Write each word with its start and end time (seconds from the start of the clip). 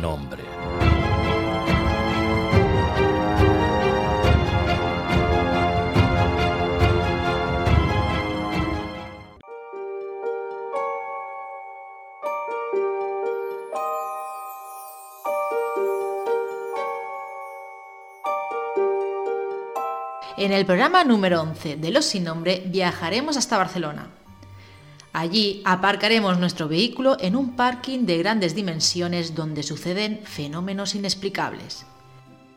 Nombre. 0.00 0.44
En 20.36 20.52
el 20.52 20.64
programa 20.64 21.02
número 21.02 21.42
11 21.42 21.76
de 21.76 21.90
Los 21.90 22.04
Sin 22.04 22.22
Nombre 22.22 22.62
viajaremos 22.66 23.36
hasta 23.36 23.58
Barcelona. 23.58 24.17
Allí 25.12 25.62
aparcaremos 25.64 26.38
nuestro 26.38 26.68
vehículo 26.68 27.16
en 27.20 27.34
un 27.34 27.56
parking 27.56 28.06
de 28.06 28.18
grandes 28.18 28.54
dimensiones 28.54 29.34
donde 29.34 29.62
suceden 29.62 30.20
fenómenos 30.24 30.94
inexplicables. 30.94 31.86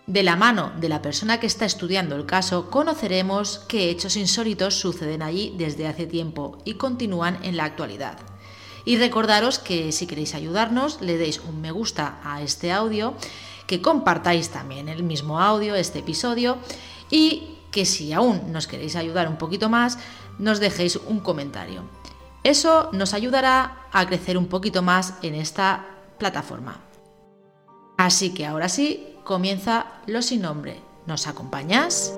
De 0.07 0.23
la 0.23 0.35
mano 0.35 0.73
de 0.79 0.89
la 0.89 1.01
persona 1.01 1.39
que 1.39 1.47
está 1.47 1.65
estudiando 1.65 2.15
el 2.15 2.25
caso, 2.25 2.69
conoceremos 2.69 3.59
qué 3.67 3.89
hechos 3.89 4.17
insólitos 4.17 4.75
suceden 4.75 5.21
allí 5.21 5.53
desde 5.57 5.87
hace 5.87 6.05
tiempo 6.05 6.57
y 6.65 6.73
continúan 6.73 7.39
en 7.43 7.55
la 7.55 7.65
actualidad. 7.65 8.17
Y 8.83 8.97
recordaros 8.97 9.59
que 9.59 9.91
si 9.91 10.07
queréis 10.07 10.35
ayudarnos, 10.35 11.01
le 11.01 11.17
deis 11.17 11.39
un 11.39 11.61
me 11.61 11.71
gusta 11.71 12.19
a 12.23 12.41
este 12.41 12.71
audio, 12.71 13.13
que 13.67 13.81
compartáis 13.81 14.49
también 14.49 14.89
el 14.89 15.03
mismo 15.03 15.39
audio, 15.39 15.75
este 15.75 15.99
episodio, 15.99 16.57
y 17.09 17.59
que 17.71 17.85
si 17.85 18.11
aún 18.11 18.51
nos 18.51 18.67
queréis 18.67 18.95
ayudar 18.95 19.29
un 19.29 19.37
poquito 19.37 19.69
más, 19.69 19.97
nos 20.39 20.59
dejéis 20.59 20.97
un 20.97 21.19
comentario. 21.19 21.83
Eso 22.43 22.89
nos 22.91 23.13
ayudará 23.13 23.87
a 23.91 24.05
crecer 24.07 24.37
un 24.37 24.47
poquito 24.47 24.81
más 24.81 25.13
en 25.21 25.35
esta 25.35 25.85
plataforma. 26.17 26.79
Así 27.97 28.33
que 28.33 28.47
ahora 28.47 28.67
sí, 28.67 29.15
comienza 29.23 29.85
Lo 30.07 30.23
sin 30.23 30.41
nombre. 30.41 30.81
¿Nos 31.05 31.27
acompañas? 31.27 32.15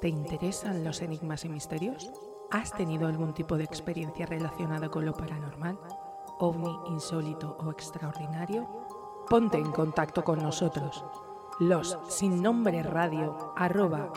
¿Te 0.00 0.08
interesan 0.08 0.84
los 0.84 1.02
enigmas 1.02 1.44
y 1.44 1.48
misterios? 1.48 2.08
¿Has 2.50 2.72
tenido 2.72 3.06
algún 3.06 3.34
tipo 3.34 3.58
de 3.58 3.64
experiencia 3.64 4.24
relacionada 4.24 4.88
con 4.88 5.04
lo 5.04 5.12
paranormal, 5.12 5.78
ovni, 6.38 6.74
insólito 6.86 7.58
o 7.60 7.70
extraordinario? 7.70 8.66
Ponte 9.28 9.58
en 9.58 9.70
contacto 9.70 10.24
con 10.24 10.42
nosotros. 10.42 11.04
Los 11.60 11.98
sin 12.08 12.42
nombre 12.42 12.82
radio 12.82 13.52
arroba 13.54 14.10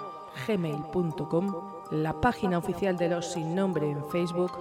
gmail.com, 0.47 1.55
la 1.91 2.21
página 2.21 2.57
oficial 2.57 2.95
de 2.95 3.09
los 3.09 3.33
sin 3.33 3.53
nombre 3.53 3.89
en 3.89 4.05
Facebook, 4.05 4.52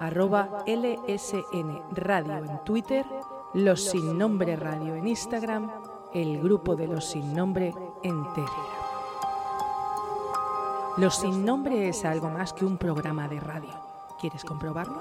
arroba 0.00 0.64
LSN 0.66 1.82
Radio 1.92 2.36
en 2.38 2.64
Twitter, 2.64 3.06
los 3.54 3.84
sin 3.84 4.18
nombre 4.18 4.56
radio 4.56 4.96
en 4.96 5.06
Instagram, 5.06 5.70
el 6.12 6.42
grupo 6.42 6.74
de 6.74 6.88
los 6.88 7.04
sin 7.04 7.32
nombre 7.32 7.72
en 8.02 8.24
Telegram. 8.32 8.79
Los 10.96 11.20
sin 11.20 11.44
nombre 11.44 11.88
es 11.88 12.04
algo 12.04 12.28
más 12.28 12.52
que 12.52 12.64
un 12.64 12.76
programa 12.76 13.28
de 13.28 13.38
radio. 13.38 13.70
¿Quieres 14.20 14.44
comprobarlo? 14.44 15.00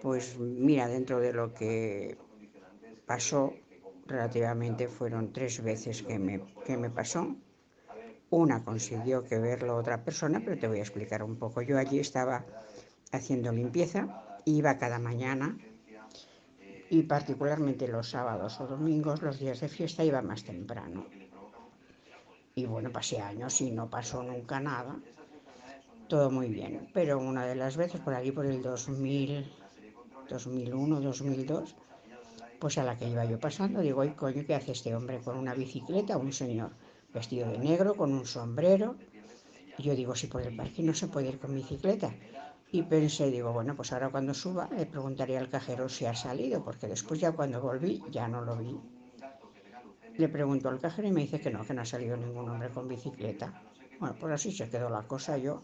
Pues 0.00 0.38
mira, 0.38 0.88
dentro 0.88 1.20
de 1.20 1.34
lo 1.34 1.52
que 1.52 2.16
pasó, 3.06 3.52
relativamente 4.06 4.88
fueron 4.88 5.32
tres 5.34 5.62
veces 5.62 6.02
que 6.02 6.18
me, 6.18 6.40
que 6.64 6.78
me 6.78 6.88
pasó. 6.88 7.36
Una 8.30 8.64
consiguió 8.64 9.22
que 9.22 9.38
verlo 9.38 9.76
otra 9.76 10.02
persona, 10.02 10.40
pero 10.42 10.58
te 10.58 10.66
voy 10.66 10.78
a 10.78 10.82
explicar 10.82 11.22
un 11.22 11.36
poco. 11.36 11.60
Yo 11.60 11.78
allí 11.78 12.00
estaba 12.00 12.46
haciendo 13.12 13.52
limpieza, 13.52 14.24
iba 14.46 14.78
cada 14.78 14.98
mañana 14.98 15.56
y 16.90 17.02
particularmente 17.02 17.88
los 17.88 18.10
sábados 18.10 18.60
o 18.60 18.66
domingos, 18.66 19.22
los 19.22 19.38
días 19.38 19.60
de 19.60 19.68
fiesta, 19.68 20.04
iba 20.04 20.22
más 20.22 20.44
temprano. 20.44 21.06
Y 22.54 22.66
bueno, 22.66 22.90
pasé 22.90 23.20
años 23.20 23.60
y 23.60 23.70
no 23.70 23.88
pasó 23.88 24.22
nunca 24.22 24.58
nada. 24.60 24.96
Todo 26.08 26.30
muy 26.30 26.48
bien. 26.48 26.88
Pero 26.92 27.18
una 27.18 27.46
de 27.46 27.54
las 27.54 27.76
veces, 27.76 28.00
por 28.00 28.14
allí 28.14 28.32
por 28.32 28.46
el 28.46 28.62
2000, 28.62 29.46
2001, 30.28 31.00
2002, 31.00 31.76
pues 32.58 32.78
a 32.78 32.84
la 32.84 32.96
que 32.96 33.08
iba 33.08 33.24
yo 33.24 33.38
pasando, 33.38 33.80
digo, 33.80 34.00
ay 34.00 34.10
coño, 34.10 34.42
¿qué 34.46 34.54
hace 34.54 34.72
este 34.72 34.94
hombre 34.94 35.20
con 35.20 35.36
una 35.36 35.54
bicicleta? 35.54 36.16
Un 36.16 36.32
señor 36.32 36.72
vestido 37.12 37.50
de 37.50 37.58
negro, 37.58 37.94
con 37.94 38.12
un 38.12 38.26
sombrero. 38.26 38.96
Y 39.76 39.82
yo 39.84 39.94
digo, 39.94 40.14
si 40.16 40.26
por 40.26 40.42
el 40.42 40.56
parque 40.56 40.82
no 40.82 40.94
se 40.94 41.06
puede 41.06 41.28
ir 41.28 41.38
con 41.38 41.54
bicicleta. 41.54 42.12
Y 42.70 42.82
pensé, 42.82 43.30
digo, 43.30 43.52
bueno, 43.52 43.74
pues 43.76 43.92
ahora 43.92 44.10
cuando 44.10 44.34
suba 44.34 44.68
le 44.76 44.86
preguntaría 44.86 45.38
al 45.38 45.48
cajero 45.48 45.88
si 45.88 46.06
ha 46.06 46.14
salido, 46.14 46.62
porque 46.64 46.86
después 46.86 47.20
ya 47.20 47.32
cuando 47.32 47.60
volví 47.60 48.04
ya 48.10 48.28
no 48.28 48.42
lo 48.42 48.56
vi. 48.56 48.84
Le 50.16 50.28
pregunto 50.28 50.68
al 50.68 50.78
cajero 50.80 51.08
y 51.08 51.12
me 51.12 51.22
dice 51.22 51.40
que 51.40 51.50
no, 51.50 51.64
que 51.64 51.74
no 51.74 51.82
ha 51.82 51.86
salido 51.86 52.16
ningún 52.16 52.48
hombre 52.48 52.70
con 52.70 52.88
bicicleta. 52.88 53.54
Bueno, 53.98 54.16
pues 54.18 54.32
así 54.34 54.52
se 54.52 54.68
quedó 54.68 54.90
la 54.90 55.06
cosa 55.06 55.38
yo. 55.38 55.54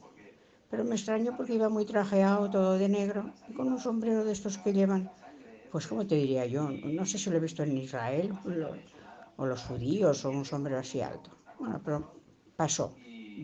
Pero 0.70 0.84
me 0.84 0.94
extraño 0.96 1.36
porque 1.36 1.54
iba 1.54 1.68
muy 1.68 1.84
trajeado, 1.84 2.50
todo 2.50 2.78
de 2.78 2.88
negro, 2.88 3.34
y 3.48 3.52
con 3.52 3.68
un 3.68 3.78
sombrero 3.78 4.24
de 4.24 4.32
estos 4.32 4.58
que 4.58 4.72
llevan, 4.72 5.12
pues 5.70 5.86
como 5.86 6.06
te 6.06 6.16
diría 6.16 6.46
yo, 6.46 6.70
no 6.70 7.04
sé 7.06 7.18
si 7.18 7.30
lo 7.30 7.36
he 7.36 7.40
visto 7.40 7.62
en 7.62 7.76
Israel 7.76 8.38
o 9.36 9.46
los 9.46 9.62
judíos 9.64 10.24
o 10.24 10.30
un 10.30 10.44
sombrero 10.44 10.78
así 10.80 11.00
alto. 11.00 11.30
Bueno, 11.58 11.80
pero 11.84 11.96
pasó. 12.56 12.86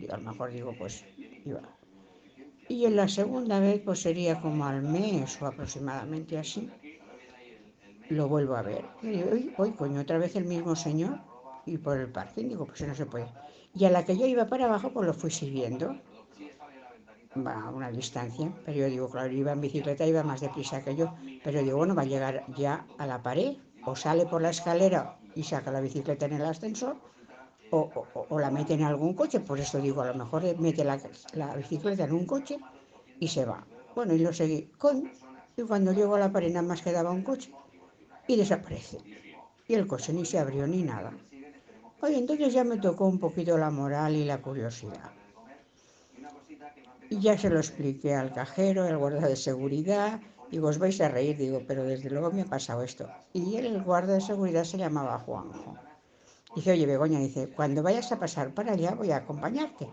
A 0.09 0.17
lo 0.17 0.23
mejor 0.23 0.51
digo, 0.51 0.75
pues 0.75 1.05
iba. 1.43 1.61
Y 2.71 2.85
en 2.85 2.95
la 2.95 3.09
segunda 3.09 3.59
vez, 3.59 3.81
pues 3.83 4.01
sería 4.01 4.39
como 4.39 4.65
al 4.65 4.81
mes 4.81 5.41
o 5.41 5.45
aproximadamente 5.45 6.37
así, 6.37 6.69
lo 8.07 8.29
vuelvo 8.29 8.55
a 8.55 8.61
ver. 8.61 8.85
Y 9.01 9.07
digo, 9.07 9.29
hoy, 9.57 9.71
coño, 9.71 9.99
otra 9.99 10.17
vez 10.17 10.37
el 10.37 10.45
mismo 10.45 10.73
señor 10.77 11.19
y 11.65 11.77
por 11.77 11.97
el 11.97 12.07
parking, 12.07 12.47
digo, 12.47 12.65
pues 12.65 12.81
no 12.87 12.95
se 12.95 13.05
puede. 13.05 13.27
Y 13.75 13.83
a 13.83 13.89
la 13.89 14.05
que 14.05 14.17
yo 14.17 14.25
iba 14.25 14.45
para 14.47 14.67
abajo, 14.67 14.89
pues 14.93 15.05
lo 15.05 15.13
fui 15.13 15.31
siguiendo, 15.31 15.97
va 17.45 17.61
a 17.61 17.71
una 17.71 17.91
distancia, 17.91 18.49
pero 18.65 18.77
yo 18.77 18.85
digo, 18.85 19.09
claro, 19.09 19.33
iba 19.33 19.51
en 19.51 19.59
bicicleta, 19.59 20.07
iba 20.07 20.23
más 20.23 20.39
deprisa 20.39 20.81
que 20.81 20.95
yo, 20.95 21.13
pero 21.43 21.61
digo, 21.61 21.75
bueno, 21.75 21.93
va 21.93 22.03
a 22.03 22.05
llegar 22.05 22.45
ya 22.55 22.85
a 22.97 23.05
la 23.05 23.21
pared, 23.21 23.57
o 23.85 23.97
sale 23.97 24.25
por 24.27 24.41
la 24.41 24.51
escalera 24.51 25.17
y 25.35 25.43
saca 25.43 25.71
la 25.71 25.81
bicicleta 25.81 26.25
en 26.25 26.33
el 26.33 26.45
ascensor, 26.45 26.95
o, 27.71 28.39
la 28.39 28.51
mete 28.51 28.73
en 28.73 28.83
algún 28.83 29.13
coche, 29.13 29.39
por 29.39 29.59
eso 29.59 29.79
digo, 29.79 30.01
a 30.01 30.07
lo 30.07 30.13
mejor 30.13 30.43
mete 30.59 30.83
la, 30.83 30.99
la, 31.33 31.55
bicicleta 31.55 32.03
en 32.03 32.13
un 32.13 32.25
coche 32.25 32.59
y 33.19 33.27
se 33.27 33.45
va. 33.45 33.65
Bueno, 33.95 34.13
y 34.13 34.19
lo 34.19 34.33
seguí 34.33 34.69
con, 34.77 35.09
y 35.57 35.61
cuando 35.63 35.93
llego 35.93 36.15
a 36.15 36.19
la 36.19 36.31
pared 36.31 36.53
más 36.61 36.81
quedaba 36.81 37.11
un 37.11 37.23
coche 37.23 37.51
y 38.27 38.35
desaparece. 38.35 38.97
Y 39.67 39.73
el 39.73 39.87
coche 39.87 40.13
ni 40.13 40.25
se 40.25 40.39
abrió 40.39 40.67
ni 40.67 40.83
nada. 40.83 41.11
Oye, 42.01 42.17
entonces 42.17 42.53
ya 42.53 42.63
me 42.63 42.77
tocó 42.77 43.05
un 43.05 43.19
poquito 43.19 43.57
la 43.57 43.69
moral 43.69 44.15
y 44.15 44.25
la 44.25 44.41
curiosidad. 44.41 45.11
Y 47.09 47.19
ya 47.19 47.37
se 47.37 47.49
lo 47.49 47.59
expliqué 47.59 48.15
al 48.15 48.33
cajero, 48.33 48.83
al 48.83 48.97
guarda 48.97 49.27
de 49.27 49.35
seguridad, 49.35 50.19
y 50.49 50.59
os 50.59 50.77
vais 50.77 50.99
a 51.01 51.09
reír, 51.09 51.37
digo, 51.37 51.61
pero 51.67 51.83
desde 51.83 52.09
luego 52.09 52.31
me 52.31 52.41
ha 52.41 52.45
pasado 52.45 52.83
esto. 52.83 53.07
Y 53.33 53.55
el 53.57 53.83
guarda 53.83 54.13
de 54.13 54.21
seguridad 54.21 54.63
se 54.63 54.77
llamaba 54.77 55.19
Juanjo. 55.19 55.77
Dice, 56.55 56.71
oye, 56.71 56.85
Begoña, 56.85 57.19
dice, 57.19 57.49
cuando 57.57 57.83
vayas 57.83 58.11
a 58.11 58.19
pasar 58.19 58.53
para 58.53 58.73
allá 58.73 58.95
voy 58.95 59.11
a 59.11 59.17
acompañarte. 59.17 59.85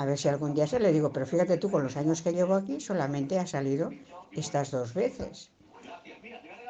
A 0.00 0.04
ver 0.08 0.18
si 0.18 0.28
algún 0.28 0.54
día 0.54 0.66
se 0.66 0.80
le 0.80 0.92
digo, 0.92 1.12
pero 1.12 1.26
fíjate 1.26 1.58
tú, 1.58 1.70
con 1.70 1.82
los 1.84 1.96
años 1.96 2.22
que 2.22 2.32
llevo 2.32 2.54
aquí, 2.54 2.80
solamente 2.80 3.38
ha 3.38 3.46
salido 3.46 3.96
estas 4.42 4.70
dos 4.70 4.94
veces. 4.94 5.52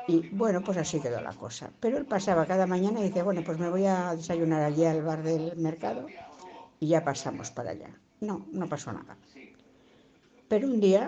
Y 0.07 0.29
bueno, 0.31 0.63
pues 0.65 0.79
así 0.79 1.01
quedó 1.01 1.21
la 1.21 1.35
cosa. 1.37 1.73
Pero 1.81 1.99
él 1.99 2.07
pasaba 2.07 2.47
cada 2.47 2.67
mañana 2.67 3.01
y 3.01 3.05
dice, 3.05 3.23
bueno, 3.23 3.43
pues 3.45 3.59
me 3.59 3.69
voy 3.69 3.85
a 3.87 4.15
desayunar 4.17 4.63
allí 4.63 4.85
al 4.85 5.03
bar 5.03 5.23
del 5.23 5.57
mercado 5.57 6.15
y 6.81 6.89
ya 6.89 7.05
pasamos 7.05 7.51
para 7.53 7.71
allá. 7.73 8.01
No, 8.21 8.49
no 8.53 8.69
pasó 8.69 8.93
nada. 8.93 9.19
Pero 10.49 10.67
un 10.69 10.81
día, 10.81 11.03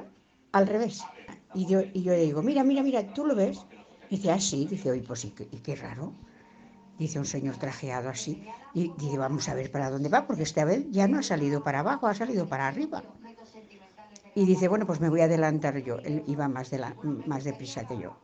al 0.52 0.66
revés. 0.68 1.12
Y 1.52 1.66
yo, 1.66 1.80
y 1.92 2.02
yo 2.02 2.12
le 2.12 2.18
digo, 2.22 2.42
mira, 2.42 2.62
mira, 2.64 2.82
mira, 2.82 3.12
¿tú 3.12 3.24
lo 3.26 3.34
ves? 3.34 3.66
Dice, 4.08 4.30
ah, 4.30 4.40
sí. 4.40 4.66
Dice, 4.66 4.90
oye, 4.90 5.02
pues 5.02 5.24
y 5.24 5.34
y 5.50 5.60
qué 5.60 5.74
raro 5.76 6.18
dice 6.98 7.18
un 7.18 7.24
señor 7.24 7.56
trajeado 7.56 8.08
así, 8.08 8.42
y 8.74 8.92
dice, 8.98 9.18
vamos 9.18 9.48
a 9.48 9.54
ver 9.54 9.70
para 9.70 9.90
dónde 9.90 10.08
va, 10.08 10.26
porque 10.26 10.42
esta 10.42 10.64
vez 10.64 10.86
ya 10.90 11.08
no 11.08 11.18
ha 11.18 11.22
salido 11.22 11.62
para 11.62 11.80
abajo, 11.80 12.06
ha 12.06 12.14
salido 12.14 12.48
para 12.48 12.66
arriba. 12.66 13.02
Y 14.34 14.44
dice, 14.44 14.68
bueno, 14.68 14.86
pues 14.86 15.00
me 15.00 15.08
voy 15.08 15.20
a 15.20 15.24
adelantar 15.24 15.78
yo. 15.78 15.98
Él 16.00 16.22
iba 16.26 16.48
más, 16.48 16.70
de 16.70 16.78
la, 16.78 16.94
más 17.26 17.44
deprisa 17.44 17.86
que 17.86 17.98
yo. 17.98 18.16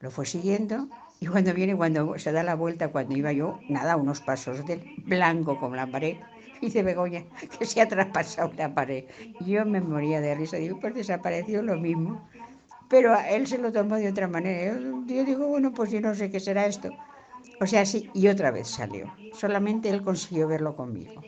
Lo 0.00 0.10
fue 0.10 0.26
siguiendo 0.26 0.88
y 1.20 1.26
cuando 1.26 1.52
viene, 1.54 1.76
cuando 1.76 2.18
se 2.18 2.32
da 2.32 2.42
la 2.42 2.54
vuelta, 2.54 2.88
cuando 2.88 3.14
iba 3.16 3.32
yo, 3.32 3.58
nada, 3.68 3.96
unos 3.96 4.20
pasos 4.20 4.64
de 4.66 4.82
blanco 5.04 5.58
como 5.58 5.74
la 5.76 5.86
pared, 5.86 6.16
dice 6.60 6.82
Begoña, 6.82 7.24
que 7.58 7.66
se 7.66 7.80
ha 7.80 7.88
traspasado 7.88 8.52
la 8.56 8.72
pared. 8.74 9.04
Yo 9.40 9.64
me 9.66 9.80
moría 9.80 10.20
de 10.20 10.34
risa, 10.34 10.56
digo, 10.56 10.78
pues 10.80 10.94
desapareció 10.94 11.62
lo 11.62 11.76
mismo. 11.76 12.28
Pero 12.88 13.14
él 13.20 13.46
se 13.46 13.58
lo 13.58 13.72
tomó 13.72 13.96
de 13.96 14.08
otra 14.08 14.28
manera. 14.28 14.78
Yo, 15.06 15.24
digo, 15.24 15.46
bueno, 15.46 15.72
pues 15.72 15.90
yo 15.90 16.00
no 16.00 16.14
sé 16.14 16.30
qué 16.30 16.40
será 16.40 16.66
esto. 16.66 16.90
O 17.60 17.66
sea, 17.66 17.84
sí, 17.84 18.08
y 18.14 18.28
otra 18.28 18.50
vez 18.50 18.68
salió. 18.68 19.12
Solamente 19.34 19.88
él 19.90 20.02
consiguió 20.02 20.46
verlo 20.46 20.76
conmigo. 20.76 21.20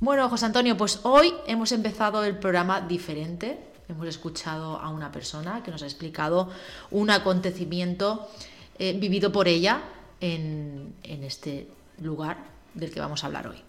Bueno, 0.00 0.28
José 0.28 0.46
Antonio, 0.46 0.76
pues 0.76 1.00
hoy 1.02 1.32
hemos 1.46 1.72
empezado 1.72 2.24
el 2.24 2.38
programa 2.38 2.80
diferente. 2.82 3.58
Hemos 3.88 4.06
escuchado 4.06 4.78
a 4.78 4.90
una 4.90 5.10
persona 5.10 5.62
que 5.62 5.70
nos 5.70 5.82
ha 5.82 5.86
explicado 5.86 6.50
un 6.90 7.10
acontecimiento 7.10 8.28
eh, 8.78 8.92
vivido 8.98 9.32
por 9.32 9.48
ella 9.48 9.82
en, 10.20 10.94
este 11.02 11.68
lugar 12.00 12.36
del 12.74 12.90
que 12.90 13.00
vamos 13.00 13.24
a 13.24 13.28
hablar 13.28 13.48
hoy. 13.48 13.62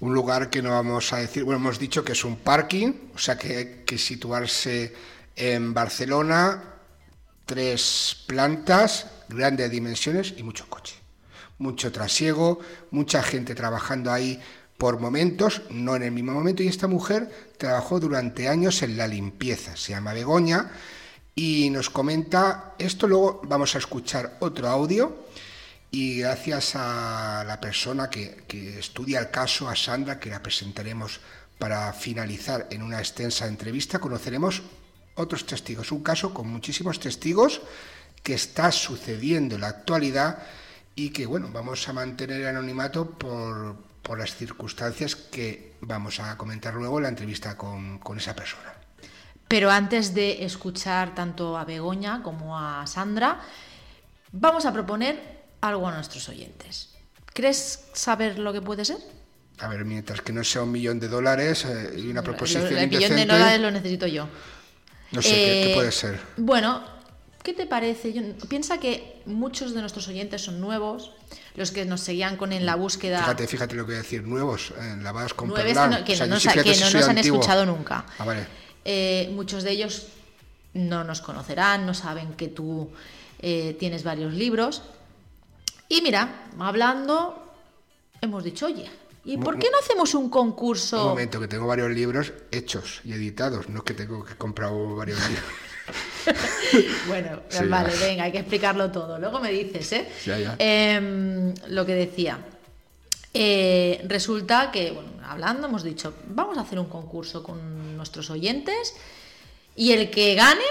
Un 0.00 0.14
lugar 0.14 0.48
que 0.48 0.62
no 0.62 0.70
vamos 0.70 1.12
a 1.12 1.18
decir, 1.18 1.44
bueno, 1.44 1.60
hemos 1.60 1.78
dicho 1.78 2.02
que 2.02 2.12
es 2.12 2.24
un 2.24 2.36
parking, 2.36 2.92
o 3.14 3.18
sea 3.18 3.36
que 3.36 3.56
hay 3.56 3.82
que 3.84 3.98
situarse 3.98 4.94
en 5.36 5.74
Barcelona, 5.74 6.62
tres 7.44 8.24
plantas, 8.26 9.06
grandes 9.28 9.70
dimensiones 9.70 10.34
y 10.38 10.42
mucho 10.42 10.66
coche. 10.70 10.94
Mucho 11.58 11.92
trasiego, 11.92 12.60
mucha 12.90 13.22
gente 13.22 13.54
trabajando 13.54 14.10
ahí 14.10 14.40
por 14.78 14.98
momentos, 14.98 15.60
no 15.68 15.94
en 15.96 16.04
el 16.04 16.12
mismo 16.12 16.32
momento, 16.32 16.62
y 16.62 16.68
esta 16.68 16.86
mujer 16.86 17.30
trabajó 17.58 18.00
durante 18.00 18.48
años 18.48 18.82
en 18.82 18.96
la 18.96 19.06
limpieza, 19.06 19.76
se 19.76 19.92
llama 19.92 20.14
Begoña, 20.14 20.70
y 21.34 21.68
nos 21.68 21.90
comenta 21.90 22.74
esto, 22.78 23.06
luego 23.06 23.42
vamos 23.44 23.74
a 23.74 23.78
escuchar 23.78 24.38
otro 24.40 24.68
audio, 24.68 25.26
y 25.90 26.20
gracias 26.20 26.76
a 26.76 27.44
la 27.46 27.60
persona 27.60 28.08
que, 28.08 28.44
estudia 28.78 29.20
el 29.20 29.30
caso, 29.30 29.68
a 29.68 29.76
Sandra, 29.76 30.20
que 30.20 30.30
la 30.30 30.42
presentaremos 30.42 31.20
para 31.58 31.92
finalizar 31.92 32.68
en 32.70 32.82
una 32.82 32.98
extensa 32.98 33.46
entrevista, 33.46 33.98
conoceremos 33.98 34.62
otros 35.16 35.44
testigos, 35.44 35.92
un 35.92 36.02
caso 36.02 36.32
con 36.32 36.48
muchísimos 36.48 37.00
testigos 37.00 37.60
que 38.22 38.34
está 38.34 38.70
sucediendo 38.72 39.56
en 39.56 39.62
la 39.62 39.68
actualidad 39.68 40.38
y 40.94 41.10
que, 41.10 41.26
bueno, 41.26 41.50
vamos 41.52 41.88
a 41.88 41.92
mantener 41.92 42.40
el 42.40 42.48
anonimato 42.48 43.10
por, 43.10 43.76
por 44.02 44.18
las 44.18 44.34
circunstancias 44.34 45.14
que 45.16 45.74
vamos 45.80 46.20
a 46.20 46.36
comentar 46.36 46.74
luego 46.74 46.98
en 46.98 47.04
la 47.04 47.08
entrevista 47.10 47.56
con, 47.56 48.00
esa 48.16 48.34
persona. 48.34 48.74
Pero 49.48 49.70
antes 49.70 50.14
de 50.14 50.44
escuchar 50.44 51.14
tanto 51.14 51.58
a 51.58 51.64
Begoña 51.64 52.22
como 52.22 52.58
a 52.58 52.86
Sandra, 52.86 53.40
vamos 54.32 54.64
a 54.64 54.72
proponer 54.72 55.39
algo 55.60 55.88
a 55.88 55.92
nuestros 55.92 56.28
oyentes. 56.28 56.90
¿Crees 57.32 57.84
saber 57.92 58.38
lo 58.38 58.52
que 58.52 58.60
puede 58.60 58.84
ser? 58.84 58.98
A 59.58 59.68
ver, 59.68 59.84
mientras 59.84 60.22
que 60.22 60.32
no 60.32 60.42
sea 60.42 60.62
un 60.62 60.72
millón 60.72 60.98
de 60.98 61.08
dólares 61.08 61.64
eh, 61.66 61.92
y 61.96 62.08
una 62.08 62.22
proposición 62.22 62.66
El, 62.66 62.88
millón 62.88 63.16
de 63.16 63.26
dólares 63.26 63.60
lo 63.60 63.70
necesito 63.70 64.06
yo. 64.06 64.28
No 65.12 65.20
sé, 65.22 65.28
¿qué, 65.28 65.72
puede 65.74 65.92
ser? 65.92 66.18
Bueno, 66.36 66.82
¿qué 67.42 67.52
te 67.52 67.66
parece? 67.66 68.34
piensa 68.48 68.78
que 68.78 69.20
muchos 69.26 69.74
de 69.74 69.80
nuestros 69.80 70.08
oyentes 70.08 70.42
son 70.42 70.60
nuevos, 70.60 71.12
los 71.56 71.72
que 71.72 71.84
nos 71.84 72.00
seguían 72.00 72.36
con 72.36 72.52
en 72.52 72.64
la 72.64 72.76
búsqueda. 72.76 73.18
Fíjate, 73.18 73.46
fíjate 73.46 73.74
lo 73.74 73.82
que 73.82 73.92
voy 73.92 73.94
a 73.96 74.02
decir, 74.02 74.22
nuevos, 74.22 74.72
la 75.02 75.12
vas 75.12 75.34
con 75.34 75.48
Nuevos 75.48 75.66
que, 76.04 76.16
no, 76.16 76.26
nos, 76.26 76.46
han 77.08 77.18
escuchado 77.18 77.66
nunca. 77.66 78.06
Ah, 78.18 78.24
vale. 78.24 78.46
Eh, 78.84 79.30
muchos 79.34 79.62
de 79.62 79.72
ellos 79.72 80.06
no 80.74 81.04
nos 81.04 81.20
conocerán, 81.20 81.84
no 81.84 81.92
saben 81.92 82.32
que 82.34 82.48
tú 82.48 82.90
eh, 83.40 83.76
tienes 83.78 84.04
varios 84.04 84.32
libros. 84.32 84.82
Y 85.90 86.02
mira, 86.02 86.46
hablando, 86.60 87.52
hemos 88.20 88.44
dicho, 88.44 88.66
oye, 88.66 88.88
¿y 89.24 89.36
por 89.38 89.58
qué 89.58 89.68
no 89.72 89.78
hacemos 89.80 90.14
un 90.14 90.30
concurso? 90.30 91.02
Un 91.02 91.08
momento, 91.08 91.40
que 91.40 91.48
tengo 91.48 91.66
varios 91.66 91.90
libros 91.90 92.32
hechos 92.52 93.00
y 93.04 93.12
editados, 93.12 93.68
no 93.68 93.78
es 93.78 93.84
que 93.84 93.94
tengo 93.94 94.24
que 94.24 94.36
comprar 94.36 94.70
varios 94.72 95.18
libros. 95.28 96.38
bueno, 97.08 97.40
vale, 97.68 97.92
venga, 97.98 98.22
hay 98.22 98.30
que 98.30 98.38
explicarlo 98.38 98.92
todo. 98.92 99.18
Luego 99.18 99.40
me 99.40 99.50
dices, 99.50 99.92
¿eh? 99.92 100.08
Em, 100.58 101.52
lo 101.66 101.84
que 101.84 101.94
decía. 101.96 102.38
Eh, 103.34 104.00
resulta 104.06 104.70
que, 104.70 104.92
bueno, 104.92 105.10
hablando, 105.24 105.66
hemos 105.66 105.82
dicho, 105.82 106.14
vamos 106.28 106.56
a 106.56 106.60
hacer 106.60 106.78
un 106.78 106.88
concurso 106.88 107.42
con 107.42 107.96
nuestros 107.96 108.30
oyentes 108.30 108.94
y 109.74 109.90
el 109.90 110.08
que 110.08 110.36
gane 110.36 110.62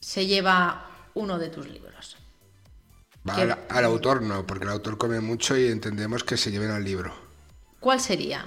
se 0.00 0.26
lleva 0.26 0.86
uno 1.14 1.38
de 1.38 1.48
tus 1.48 1.66
libros. 1.66 1.89
Al, 3.26 3.84
autor 3.84 4.22
no, 4.22 4.46
porque 4.46 4.64
el 4.64 4.70
autor 4.70 4.98
come 4.98 5.20
mucho 5.20 5.56
y 5.56 5.66
entendemos 5.66 6.24
que 6.24 6.36
se 6.36 6.50
lleven 6.50 6.70
al 6.70 6.84
libro. 6.84 7.12
¿Cuál 7.78 8.00
sería? 8.00 8.44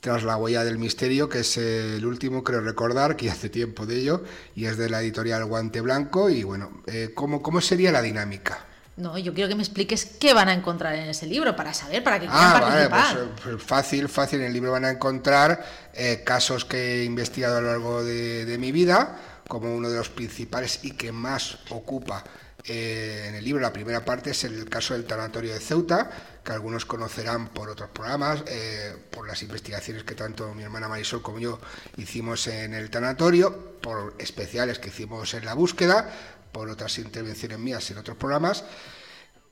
Tras 0.00 0.22
la 0.22 0.36
huella 0.36 0.64
del 0.64 0.78
misterio, 0.78 1.28
que 1.28 1.40
es 1.40 1.56
el 1.56 2.04
último, 2.04 2.44
creo 2.44 2.60
recordar, 2.60 3.16
que 3.16 3.30
hace 3.30 3.48
tiempo 3.48 3.86
de 3.86 4.00
ello, 4.00 4.24
y 4.54 4.66
es 4.66 4.76
de 4.76 4.88
la 4.88 5.00
editorial 5.00 5.44
Guante 5.46 5.80
Blanco. 5.80 6.30
Y 6.30 6.44
bueno, 6.44 6.82
eh, 6.86 7.12
¿cómo, 7.14 7.42
¿cómo 7.42 7.60
sería 7.60 7.90
la 7.90 8.02
dinámica? 8.02 8.64
No, 8.96 9.18
yo 9.18 9.34
quiero 9.34 9.48
que 9.48 9.54
me 9.54 9.62
expliques 9.62 10.06
qué 10.06 10.32
van 10.32 10.48
a 10.48 10.54
encontrar 10.54 10.94
en 10.94 11.08
ese 11.08 11.26
libro 11.26 11.54
para 11.54 11.74
saber, 11.74 12.02
para 12.02 12.18
que 12.18 12.26
quieran 12.26 12.44
ah, 12.44 12.60
participar. 12.60 12.90
Vale, 12.90 13.30
pues, 13.34 13.38
pues, 13.42 13.62
fácil, 13.62 14.08
fácil. 14.08 14.40
En 14.40 14.46
el 14.46 14.52
libro 14.54 14.72
van 14.72 14.86
a 14.86 14.90
encontrar 14.90 15.64
eh, 15.92 16.22
casos 16.24 16.64
que 16.64 17.00
he 17.00 17.04
investigado 17.04 17.58
a 17.58 17.60
lo 17.60 17.66
largo 17.66 18.04
de, 18.04 18.46
de, 18.46 18.58
mi 18.58 18.72
vida, 18.72 19.18
como 19.48 19.74
uno 19.74 19.90
de 19.90 19.98
los 19.98 20.08
principales 20.08 20.80
y 20.82 20.92
que 20.92 21.12
más 21.12 21.58
ocupa 21.68 22.24
eh, 22.68 23.26
en 23.28 23.34
el 23.34 23.44
libro. 23.44 23.60
La 23.60 23.72
primera 23.72 24.04
parte 24.04 24.30
es 24.30 24.44
el 24.44 24.68
caso 24.68 24.94
del 24.94 25.04
tanatorio 25.04 25.52
de 25.52 25.60
Ceuta, 25.60 26.10
que 26.44 26.52
algunos 26.52 26.84
conocerán 26.84 27.48
por 27.48 27.68
otros 27.68 27.90
programas, 27.90 28.42
eh, 28.48 28.96
por 29.10 29.26
las 29.26 29.42
investigaciones 29.42 30.04
que 30.04 30.14
tanto 30.14 30.52
mi 30.54 30.62
hermana 30.62 30.88
Marisol 30.88 31.22
como 31.22 31.38
yo 31.38 31.60
hicimos 31.96 32.46
en 32.48 32.74
el 32.74 32.90
tanatorio, 32.90 33.76
por 33.80 34.14
especiales 34.18 34.78
que 34.78 34.88
hicimos 34.88 35.32
en 35.34 35.44
la 35.44 35.54
búsqueda, 35.54 36.10
por 36.52 36.68
otras 36.68 36.98
intervenciones 36.98 37.58
mías 37.58 37.90
en 37.90 37.98
otros 37.98 38.16
programas. 38.16 38.64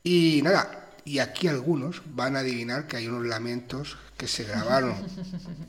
Y 0.03 0.41
nada, 0.43 0.91
y 1.05 1.19
aquí 1.19 1.49
algunos 1.49 2.03
van 2.07 2.37
a 2.37 2.41
adivinar 2.41 2.87
que 2.87 2.97
hay 2.97 3.09
unos 3.09 3.27
lamentos 3.27 3.97
que 4.17 4.27
se 4.27 4.45
grabaron 4.45 4.95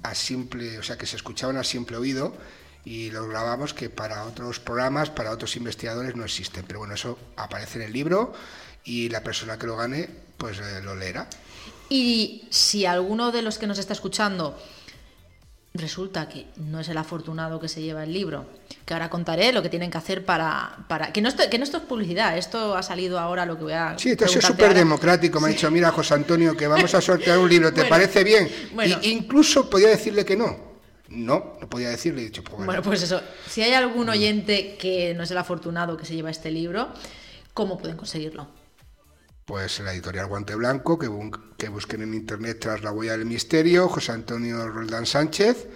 a 0.04 0.16
simple, 0.16 0.80
o 0.80 0.84
sea, 0.84 0.98
que 0.98 1.06
se 1.06 1.16
escuchaban 1.16 1.58
a 1.58 1.64
simple 1.64 1.98
oído 1.98 2.36
y 2.86 3.10
los 3.10 3.28
grabamos 3.28 3.74
que 3.74 3.90
para 3.90 4.24
otros 4.26 4.60
programas, 4.60 5.10
para 5.10 5.32
otros 5.32 5.56
investigadores 5.56 6.16
no 6.16 6.24
existen. 6.24 6.64
Pero 6.68 6.80
bueno, 6.80 6.94
eso 6.94 7.18
aparece 7.36 7.80
en 7.80 7.86
el 7.86 7.94
libro 7.94 8.34
y 8.84 9.10
la 9.10 9.24
persona 9.24 9.58
que 9.58 9.66
lo 9.66 9.76
gane, 9.76 10.08
pues 10.38 10.60
eh, 10.60 10.82
lo 10.84 10.96
leerá. 10.96 11.28
Y 11.90 12.48
si 12.52 12.86
alguno 12.86 13.32
de 13.32 13.42
los 13.42 13.58
que 13.58 13.68
nos 13.68 13.80
está 13.80 13.94
escuchando 13.94 14.58
resulta 15.74 16.30
que 16.30 16.46
no 16.56 16.80
es 16.80 16.88
el 16.88 16.98
afortunado 16.98 17.60
que 17.60 17.68
se 17.68 17.82
lleva 17.82 18.04
el 18.04 18.14
libro, 18.14 18.46
que 18.86 18.94
ahora 18.94 19.10
contaré 19.10 19.52
lo 19.52 19.62
que 19.62 19.70
tienen 19.70 19.92
que 19.92 19.98
hacer 19.98 20.24
para... 20.24 20.86
para 20.88 21.12
que, 21.12 21.22
no 21.22 21.28
esto, 21.28 21.44
que 21.50 21.58
no 21.58 21.66
esto 21.66 21.78
es 21.78 21.84
publicidad, 21.84 22.38
esto 22.38 22.78
ha 22.78 22.84
salido 22.84 23.20
ahora 23.20 23.46
lo 23.46 23.58
que 23.58 23.64
voy 23.64 23.74
a... 23.74 23.96
Sí, 23.98 24.12
esto 24.12 24.26
es 24.26 24.46
súper 24.46 24.74
democrático, 24.74 25.42
me 25.42 25.48
ha 25.48 25.50
dicho, 25.50 25.70
mira 25.72 25.92
José 25.92 26.14
Antonio, 26.14 26.56
que 26.56 26.68
vamos 26.68 26.94
a 26.94 27.02
sortear 27.02 27.40
un 27.40 27.50
libro, 27.50 27.74
¿te 27.74 27.84
parece 27.90 28.24
bien? 28.24 28.50
Bueno, 28.74 29.00
incluso 29.02 29.70
podía 29.70 29.90
decirle 29.90 30.24
que 30.24 30.38
no. 30.38 30.75
No, 31.10 31.58
no 31.62 31.70
podía 31.70 31.90
decirle, 31.90 32.22
he 32.22 32.26
dicho, 32.26 32.44
pues 32.44 32.66
bueno. 32.66 32.82
pues 32.82 33.04
eso, 33.04 33.22
si 33.48 33.62
hay 33.62 33.74
algún 33.74 34.10
oyente 34.10 34.76
que 34.78 35.14
no 35.14 35.24
es 35.24 35.32
el 35.32 35.38
afortunado 35.38 35.98
que 35.98 36.06
se 36.06 36.16
lleva 36.16 36.32
este 36.32 36.50
libro, 36.50 36.90
¿cómo 37.54 37.78
pueden 37.78 37.96
conseguirlo? 37.96 38.48
Pues 39.46 39.80
la 39.82 39.94
editorial 39.94 40.26
Guante 40.26 40.56
Blanco, 40.56 40.98
que, 40.98 41.08
que 41.58 41.70
busquen 41.70 42.02
en 42.02 42.16
internet 42.16 42.58
tras 42.60 42.82
la 42.82 42.92
huella 42.92 43.12
del 43.12 43.28
misterio, 43.28 43.88
José 43.88 44.14
Antonio 44.14 44.68
Roldán 44.68 45.06
Sánchez, 45.06 45.68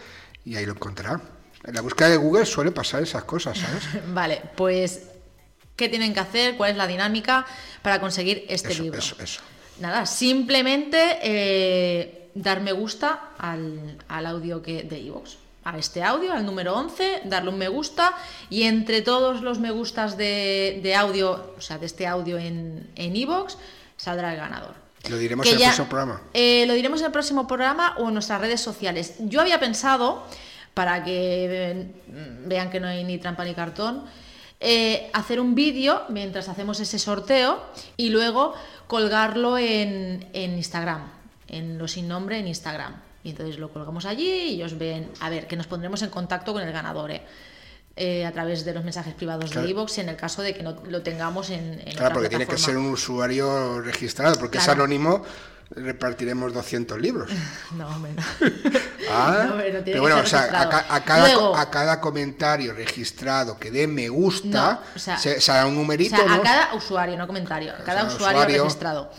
y 0.43 0.55
ahí 0.55 0.65
lo 0.65 0.73
encontrará. 0.73 1.21
En 1.63 1.75
la 1.75 1.81
búsqueda 1.81 2.09
de 2.09 2.17
Google 2.17 2.45
suele 2.45 2.71
pasar 2.71 3.03
esas 3.03 3.23
cosas, 3.25 3.59
¿sabes? 3.59 3.83
vale, 4.13 4.41
pues, 4.55 5.03
¿qué 5.75 5.89
tienen 5.89 6.15
que 6.15 6.21
hacer? 6.21 6.57
¿Cuál 6.57 6.71
es 6.71 6.77
la 6.77 6.87
dinámica 6.87 7.45
para 7.83 7.99
conseguir 7.99 8.45
este 8.49 8.73
libro? 8.73 8.97
Eso, 8.97 9.15
eso. 9.21 9.41
Nada, 9.79 10.05
simplemente 10.05 11.19
eh, 11.21 12.18
dar 12.41 12.61
me 12.61 12.71
gusta 12.71 13.31
al, 13.37 13.97
audio 14.25 14.61
que, 14.61 14.83
de 14.83 14.99
iVoox. 14.99 15.37
a 15.63 15.77
este 15.77 16.03
audio, 16.03 16.33
al 16.33 16.45
número 16.45 16.73
11, 16.75 17.21
darle 17.25 17.49
un 17.49 17.57
me 17.57 17.67
gusta 17.67 18.13
y 18.49 18.63
entre 18.63 19.01
todos 19.01 19.41
los 19.41 19.59
me 19.59 19.71
gustas 19.71 20.17
de, 20.17 20.95
audio, 20.97 21.53
o 21.57 21.61
sea, 21.61 21.77
de 21.77 21.85
este 21.85 22.07
audio 22.07 22.37
en 22.37 22.87
iVoox, 22.95 23.55
saldrá 23.97 24.33
el 24.33 24.39
ganador. 24.39 24.89
¿Lo 25.07 25.17
diremos 25.17 25.47
en 25.47 25.53
el 25.53 25.61
próximo 25.61 25.87
programa? 25.87 26.21
Eh, 26.33 26.65
lo 26.67 26.73
diremos 26.73 26.99
en 26.99 27.05
el 27.05 27.11
próximo 27.11 27.47
programa 27.47 27.95
o 27.97 28.07
en 28.07 28.13
nuestras 28.13 28.41
redes 28.41 28.61
sociales. 28.61 29.15
Yo 29.19 29.41
había 29.41 29.59
pensado, 29.59 30.23
para 30.73 31.03
que 31.03 31.87
vean 32.45 32.69
que 32.69 32.79
no 32.79 32.87
hay 32.87 33.03
ni 33.03 33.17
trampa 33.17 33.45
ni 33.45 33.53
cartón, 33.53 34.03
eh, 34.59 35.09
hacer 35.13 35.39
un 35.39 35.55
vídeo 35.55 36.03
mientras 36.09 36.49
hacemos 36.49 36.79
ese 36.79 36.99
sorteo 36.99 37.63
y 37.95 38.09
luego 38.09 38.53
colgarlo 38.87 39.57
en, 39.57 40.27
en 40.33 40.57
Instagram 40.57 41.18
en 41.49 41.77
lo 41.77 41.87
sin 41.87 42.07
nombre 42.07 42.39
en 42.39 42.47
Instagram. 42.47 42.95
Y 43.23 43.31
entonces 43.31 43.57
lo 43.59 43.69
colgamos 43.73 44.05
allí 44.05 44.29
y 44.29 44.53
ellos 44.55 44.77
ven, 44.77 45.11
a 45.19 45.29
ver, 45.29 45.45
que 45.47 45.55
nos 45.57 45.67
pondremos 45.67 46.01
en 46.03 46.09
contacto 46.09 46.53
con 46.53 46.61
el 46.63 46.71
ganador. 46.71 47.11
¿eh? 47.11 47.21
eh, 48.01 48.25
a 48.25 48.31
través 48.31 48.63
de 48.63 48.73
los 48.73 48.83
mensajes 48.85 49.13
privados 49.13 49.51
Claro. 49.51 49.65
de 49.67 49.71
iVoox 49.73 49.97
en 49.97 50.07
el 50.09 50.15
caso 50.15 50.41
de 50.41 50.53
que 50.53 50.63
no 50.63 50.77
lo 50.87 51.01
tengamos 51.01 51.49
en, 51.49 51.73
en 51.73 51.79
Claro, 51.79 51.97
otra 51.97 52.13
porque 52.13 52.29
tiene 52.29 52.47
que 52.47 52.57
ser 52.57 52.77
un 52.77 52.85
usuario 52.85 53.81
registrado, 53.81 54.39
porque 54.39 54.57
es 54.59 54.69
anónimo, 54.69 55.21
repartiremos 55.71 56.53
200 56.53 56.97
libros. 57.01 57.29
No, 57.75 57.89
no. 57.99 58.07
Ah, 59.11 59.45
No, 59.49 59.57
pero 59.83 60.01
bueno, 60.01 60.17
o 60.19 60.25
sea, 60.25 60.39
a, 60.39 60.43
registrado. 60.43 60.69
ca- 60.69 60.85
a 60.95 61.03
cada, 61.03 61.27
Luego- 61.27 61.55
a 61.57 61.69
cada 61.71 61.99
comentario 61.99 62.73
registrado 62.73 63.57
que 63.59 63.71
dé 63.71 63.87
me 63.87 64.07
gusta, 64.07 64.47
No, 64.75 64.81
o 64.95 64.99
sea, 64.99 65.17
se, 65.17 65.41
se 65.41 65.51
hará 65.51 65.65
un 65.65 65.73
O 65.75 65.79
numerito, 65.81 66.15
a 66.15 66.41
cada 66.41 66.73
usuario, 66.75 67.17
no 67.17 67.25
comentario, 67.27 67.73
a 67.73 67.83
cada 67.83 68.01
sea, 68.01 68.15
usuario, 68.15 68.39
usuario, 68.39 68.55
mm. 68.61 68.63
registrado. 68.65 69.11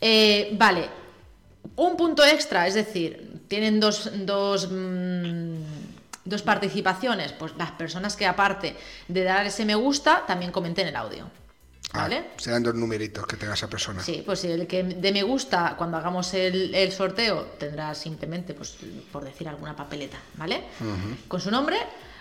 Eh, 0.00 0.50
vale, 0.58 0.88
un 1.76 1.96
punto 1.96 2.24
extra, 2.24 2.66
es 2.66 2.74
decir, 2.74 3.42
tienen 3.48 3.80
dos, 3.80 4.10
dos, 4.26 4.68
mm, 4.70 5.56
dos 6.24 6.42
participaciones, 6.42 7.32
pues 7.32 7.52
las 7.56 7.72
personas 7.72 8.16
que 8.16 8.26
aparte 8.26 8.76
de 9.08 9.24
dar 9.24 9.46
ese 9.46 9.64
me 9.64 9.74
gusta, 9.74 10.24
también 10.26 10.52
comenten 10.52 10.88
el 10.88 10.96
audio. 10.96 11.28
Ah, 11.92 12.02
¿Vale? 12.02 12.24
serán 12.38 12.62
dos 12.64 12.74
numeritos 12.74 13.24
que 13.26 13.36
tenga 13.36 13.54
esa 13.54 13.68
persona. 13.68 14.02
Sí, 14.02 14.22
pues 14.26 14.40
si 14.40 14.48
el 14.50 14.66
que 14.66 14.82
de 14.82 15.12
me 15.12 15.22
gusta 15.22 15.76
cuando 15.78 15.96
hagamos 15.96 16.34
el, 16.34 16.74
el 16.74 16.90
sorteo 16.90 17.54
tendrá 17.58 17.94
simplemente, 17.94 18.52
pues 18.52 18.76
por 19.12 19.24
decir 19.24 19.48
alguna 19.48 19.76
papeleta, 19.76 20.18
¿vale? 20.34 20.64
Con 21.28 21.40
su 21.40 21.52
nombre, 21.52 21.76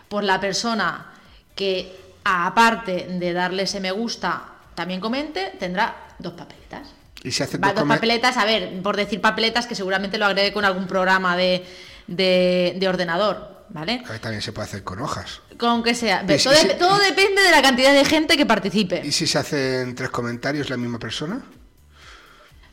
pues 0.07 0.25
la 0.25 0.39
persona 0.39 1.13
que 1.55 1.95
aparte 2.23 3.07
de 3.09 3.33
darle 3.33 3.63
ese 3.63 3.79
me 3.79 3.91
gusta 3.91 4.43
también 4.75 4.99
comente, 4.99 5.53
tendrá 5.59 6.15
dos 6.19 6.33
papeletas. 6.33 6.89
Y 7.23 7.31
si 7.31 7.41
hace 7.43 7.57
Va, 7.57 7.73
dos 7.73 7.83
papeletas, 7.87 8.35
a 8.37 8.45
ver, 8.45 8.81
por 8.81 8.97
decir 8.97 9.21
papeletas 9.21 9.65
que 9.67 9.75
seguramente 9.75 10.17
lo 10.17 10.25
agregue 10.25 10.51
con 10.51 10.65
algún 10.65 10.87
programa 10.87 11.37
de, 11.37 11.65
de, 12.07 12.75
de 12.77 12.87
ordenador, 12.87 13.65
¿vale? 13.69 14.03
Ahí 14.09 14.19
también 14.19 14.41
se 14.41 14.51
puede 14.51 14.67
hacer 14.67 14.83
con 14.83 14.99
hojas. 14.99 15.41
Con 15.57 15.83
que 15.83 15.95
sea. 15.95 16.25
Si- 16.27 16.43
todo, 16.43 16.53
si- 16.55 16.67
todo 16.77 16.97
depende 16.99 17.41
de 17.41 17.51
la 17.51 17.61
cantidad 17.61 17.93
de 17.93 18.03
gente 18.05 18.35
que 18.35 18.45
participe. 18.45 19.01
¿Y 19.05 19.11
si 19.11 19.25
se 19.27 19.37
hacen 19.37 19.95
tres 19.95 20.09
comentarios 20.09 20.69
la 20.69 20.77
misma 20.77 20.99
persona? 20.99 21.41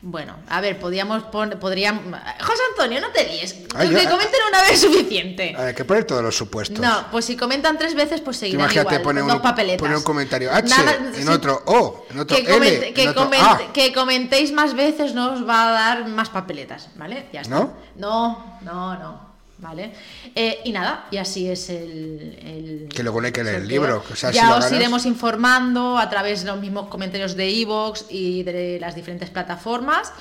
Bueno, 0.03 0.35
a 0.49 0.61
ver, 0.61 0.79
podríamos 0.79 1.21
poner. 1.25 1.59
Podríamos... 1.59 2.03
José 2.39 2.61
Antonio, 2.71 2.99
no 3.01 3.09
te 3.11 3.23
líes. 3.27 3.53
Que 3.53 3.87
yo- 3.87 4.09
comenten 4.09 4.39
una 4.49 4.61
vez 4.63 4.71
es 4.71 4.81
suficiente. 4.81 5.55
Hay 5.55 5.75
que 5.75 5.85
poner 5.85 6.05
todos 6.05 6.23
los 6.23 6.35
supuestos. 6.35 6.79
No, 6.79 7.05
pues 7.11 7.25
si 7.25 7.37
comentan 7.37 7.77
tres 7.77 7.93
veces, 7.93 8.19
pues 8.19 8.37
seguirán 8.37 8.61
Imagínate 8.61 8.95
igual. 8.95 9.01
poner 9.03 9.23
un, 9.23 9.29
dos 9.29 9.41
papeletas. 9.41 9.79
poner 9.79 9.97
un 9.97 10.03
comentario 10.03 10.51
H, 10.51 10.67
Nada- 10.69 10.95
en 10.95 11.13
sí, 11.13 11.27
otro 11.27 11.61
O, 11.67 12.05
en 12.09 12.19
otro 12.19 12.35
que, 12.35 12.41
L, 12.43 12.51
comente- 12.51 12.87
en 12.87 12.93
que, 12.95 13.09
otro 13.09 13.23
comente- 13.25 13.45
A. 13.69 13.73
que 13.73 13.93
comentéis 13.93 14.51
más 14.51 14.73
veces 14.73 15.13
no 15.13 15.33
os 15.33 15.47
va 15.47 15.67
a 15.69 15.71
dar 15.71 16.07
más 16.07 16.29
papeletas, 16.29 16.89
¿vale? 16.95 17.27
Ya 17.31 17.41
está. 17.41 17.53
¿No? 17.55 17.73
No, 17.95 18.57
no, 18.61 18.95
no. 18.97 19.30
¿Vale? 19.61 19.93
Eh, 20.35 20.59
y 20.65 20.71
nada, 20.71 21.05
y 21.11 21.17
así 21.17 21.47
es 21.49 21.69
el. 21.69 22.39
el 22.43 22.89
Que 22.93 23.03
luego 23.03 23.21
hay 23.21 23.31
que 23.31 23.43
leer 23.43 23.57
el 23.61 23.67
libro, 23.67 24.03
o 24.11 24.15
sea, 24.15 24.31
ya 24.31 24.55
os 24.55 24.65
ganas- 24.65 24.71
iremos 24.71 25.05
informando 25.05 25.97
a 25.99 26.09
través 26.09 26.41
de 26.41 26.47
los 26.51 26.59
mismos 26.59 26.87
comentarios 26.87 27.35
de 27.35 27.47
iVoox 27.49 28.05
y 28.09 28.41
de 28.43 28.79
las 28.81 28.95
diferentes 28.95 29.29
plataformas. 29.29 30.11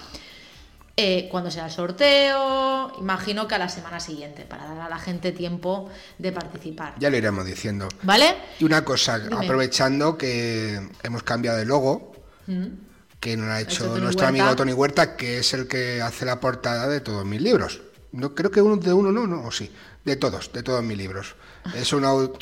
eh, 1.02 1.28
cuando 1.30 1.50
sea 1.50 1.64
el 1.66 1.70
sorteo, 1.70 2.92
imagino 3.00 3.48
que 3.48 3.54
a 3.54 3.58
la 3.58 3.70
semana 3.70 4.00
siguiente, 4.00 4.42
para 4.42 4.66
dar 4.66 4.80
a 4.82 4.88
la 4.90 4.98
gente 4.98 5.32
tiempo 5.32 5.88
de 6.18 6.30
participar. 6.32 6.94
Ya 6.98 7.08
lo 7.08 7.16
iremos 7.16 7.46
diciendo. 7.46 7.88
¿Vale? 8.02 8.34
Y 8.58 8.64
una 8.64 8.84
cosa, 8.84 9.18
Dime. 9.18 9.36
aprovechando 9.46 10.18
que 10.18 10.78
hemos 11.02 11.22
cambiado 11.22 11.56
de 11.56 11.64
logo, 11.64 12.12
que 13.18 13.36
nos 13.36 13.48
ha 13.48 13.60
hecho 13.62 13.84
nuestro 13.86 14.04
Huerta. 14.26 14.28
amigo 14.28 14.56
Tony 14.56 14.72
Huerta, 14.74 15.16
que 15.16 15.38
es 15.38 15.54
el 15.54 15.66
que 15.68 16.02
hace 16.02 16.26
la 16.26 16.38
portada 16.40 16.86
de 16.88 17.00
todos 17.00 17.24
mis 17.24 17.40
libros. 17.40 17.80
No 18.12 18.34
creo 18.34 18.50
que 18.50 18.60
uno 18.60 18.76
de 18.76 18.92
uno 18.92 19.12
no, 19.12 19.26
no, 19.26 19.46
o 19.46 19.52
sí, 19.52 19.70
de 20.04 20.16
todos, 20.16 20.52
de 20.52 20.62
todos 20.62 20.82
mis 20.82 20.98
libros. 20.98 21.36
Es 21.74 21.92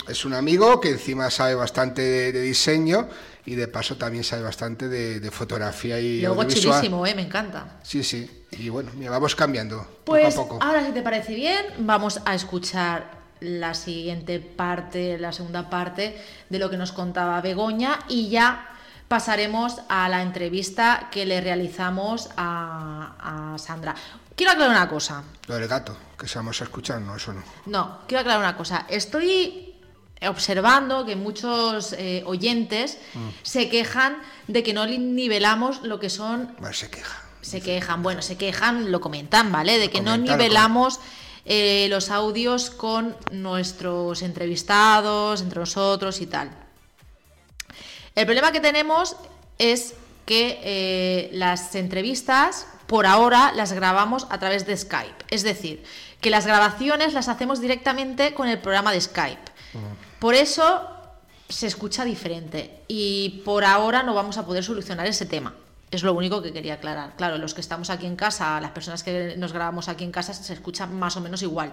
es 0.08 0.24
un 0.24 0.34
amigo 0.34 0.80
que 0.80 0.90
encima 0.90 1.30
sabe 1.30 1.54
bastante 1.54 2.02
de, 2.02 2.32
de 2.32 2.40
diseño 2.42 3.08
y 3.44 3.54
de 3.54 3.68
paso 3.68 3.96
también 3.96 4.24
sabe 4.24 4.42
bastante 4.42 4.88
de, 4.88 5.20
de 5.20 5.30
fotografía 5.30 5.98
y 6.00 6.20
Luego 6.20 6.44
chulísimo, 6.44 7.06
¿eh? 7.06 7.14
Me 7.14 7.22
encanta. 7.22 7.78
Sí, 7.82 8.02
sí. 8.04 8.46
Y 8.52 8.68
bueno, 8.68 8.90
mira, 8.94 9.10
vamos 9.10 9.34
cambiando 9.34 9.86
Pues 10.04 10.34
poco 10.34 10.56
a 10.56 10.58
poco. 10.58 10.64
ahora, 10.64 10.86
si 10.86 10.92
te 10.92 11.02
parece 11.02 11.34
bien, 11.34 11.64
vamos 11.80 12.20
a 12.24 12.34
escuchar 12.34 13.18
la 13.40 13.74
siguiente 13.74 14.40
parte, 14.40 15.18
la 15.18 15.32
segunda 15.32 15.68
parte 15.70 16.16
de 16.48 16.58
lo 16.58 16.70
que 16.70 16.76
nos 16.76 16.92
contaba 16.92 17.40
Begoña 17.40 18.00
y 18.08 18.30
ya 18.30 18.68
pasaremos 19.08 19.80
a 19.88 20.08
la 20.08 20.22
entrevista 20.22 21.08
que 21.10 21.24
le 21.26 21.40
realizamos 21.40 22.28
a, 22.36 23.54
a 23.54 23.58
Sandra. 23.58 23.94
Quiero 24.36 24.52
aclarar 24.52 24.76
una 24.76 24.88
cosa. 24.88 25.24
Lo 25.46 25.54
del 25.56 25.66
gato, 25.66 25.96
que 26.18 26.28
se 26.28 26.38
vamos 26.38 26.60
a 26.60 26.64
escuchar, 26.64 27.00
no, 27.00 27.16
eso 27.16 27.32
no. 27.32 27.42
No, 27.66 27.98
quiero 28.06 28.20
aclarar 28.20 28.40
una 28.40 28.56
cosa. 28.56 28.86
Estoy 28.88 29.74
observando 30.28 31.04
que 31.06 31.16
muchos 31.16 31.92
eh, 31.94 32.22
oyentes 32.26 32.98
Mm. 33.14 33.28
se 33.42 33.68
quejan 33.68 34.18
de 34.46 34.62
que 34.62 34.72
no 34.74 34.84
nivelamos 34.86 35.82
lo 35.82 35.98
que 36.00 36.10
son 36.10 36.54
Vale, 36.60 36.74
se 36.74 36.90
queja. 36.90 37.18
se 37.40 37.60
quejan, 37.60 38.02
bueno, 38.02 38.20
se 38.22 38.36
quejan, 38.36 38.90
lo 38.92 39.00
comentan, 39.00 39.50
¿vale? 39.52 39.78
De 39.78 39.90
que 39.90 40.00
no 40.00 40.16
nivelamos 40.16 40.98
eh, 41.44 41.86
los 41.88 42.10
audios 42.10 42.70
con 42.70 43.16
nuestros 43.32 44.22
entrevistados, 44.22 45.40
entre 45.40 45.60
nosotros 45.60 46.20
y 46.20 46.26
tal. 46.26 46.50
El 48.18 48.26
problema 48.26 48.50
que 48.50 48.58
tenemos 48.58 49.14
es 49.58 49.94
que 50.26 50.58
eh, 50.64 51.30
las 51.34 51.72
entrevistas, 51.76 52.66
por 52.88 53.06
ahora, 53.06 53.52
las 53.52 53.72
grabamos 53.72 54.26
a 54.28 54.40
través 54.40 54.66
de 54.66 54.76
Skype. 54.76 55.24
Es 55.30 55.44
decir, 55.44 55.84
que 56.20 56.28
las 56.28 56.44
grabaciones 56.44 57.14
las 57.14 57.28
hacemos 57.28 57.60
directamente 57.60 58.34
con 58.34 58.48
el 58.48 58.58
programa 58.58 58.90
de 58.90 59.00
Skype. 59.00 59.52
Por 60.18 60.34
eso 60.34 60.84
se 61.48 61.68
escucha 61.68 62.04
diferente 62.04 62.82
y 62.88 63.40
por 63.44 63.64
ahora 63.64 64.02
no 64.02 64.14
vamos 64.14 64.36
a 64.36 64.44
poder 64.44 64.64
solucionar 64.64 65.06
ese 65.06 65.24
tema. 65.24 65.54
Es 65.92 66.02
lo 66.02 66.12
único 66.12 66.42
que 66.42 66.52
quería 66.52 66.74
aclarar. 66.74 67.14
Claro, 67.14 67.38
los 67.38 67.54
que 67.54 67.60
estamos 67.60 67.88
aquí 67.88 68.06
en 68.06 68.16
casa, 68.16 68.60
las 68.60 68.72
personas 68.72 69.04
que 69.04 69.36
nos 69.38 69.52
grabamos 69.52 69.88
aquí 69.88 70.02
en 70.02 70.10
casa, 70.10 70.34
se 70.34 70.52
escucha 70.52 70.86
más 70.86 71.16
o 71.16 71.20
menos 71.20 71.40
igual. 71.42 71.70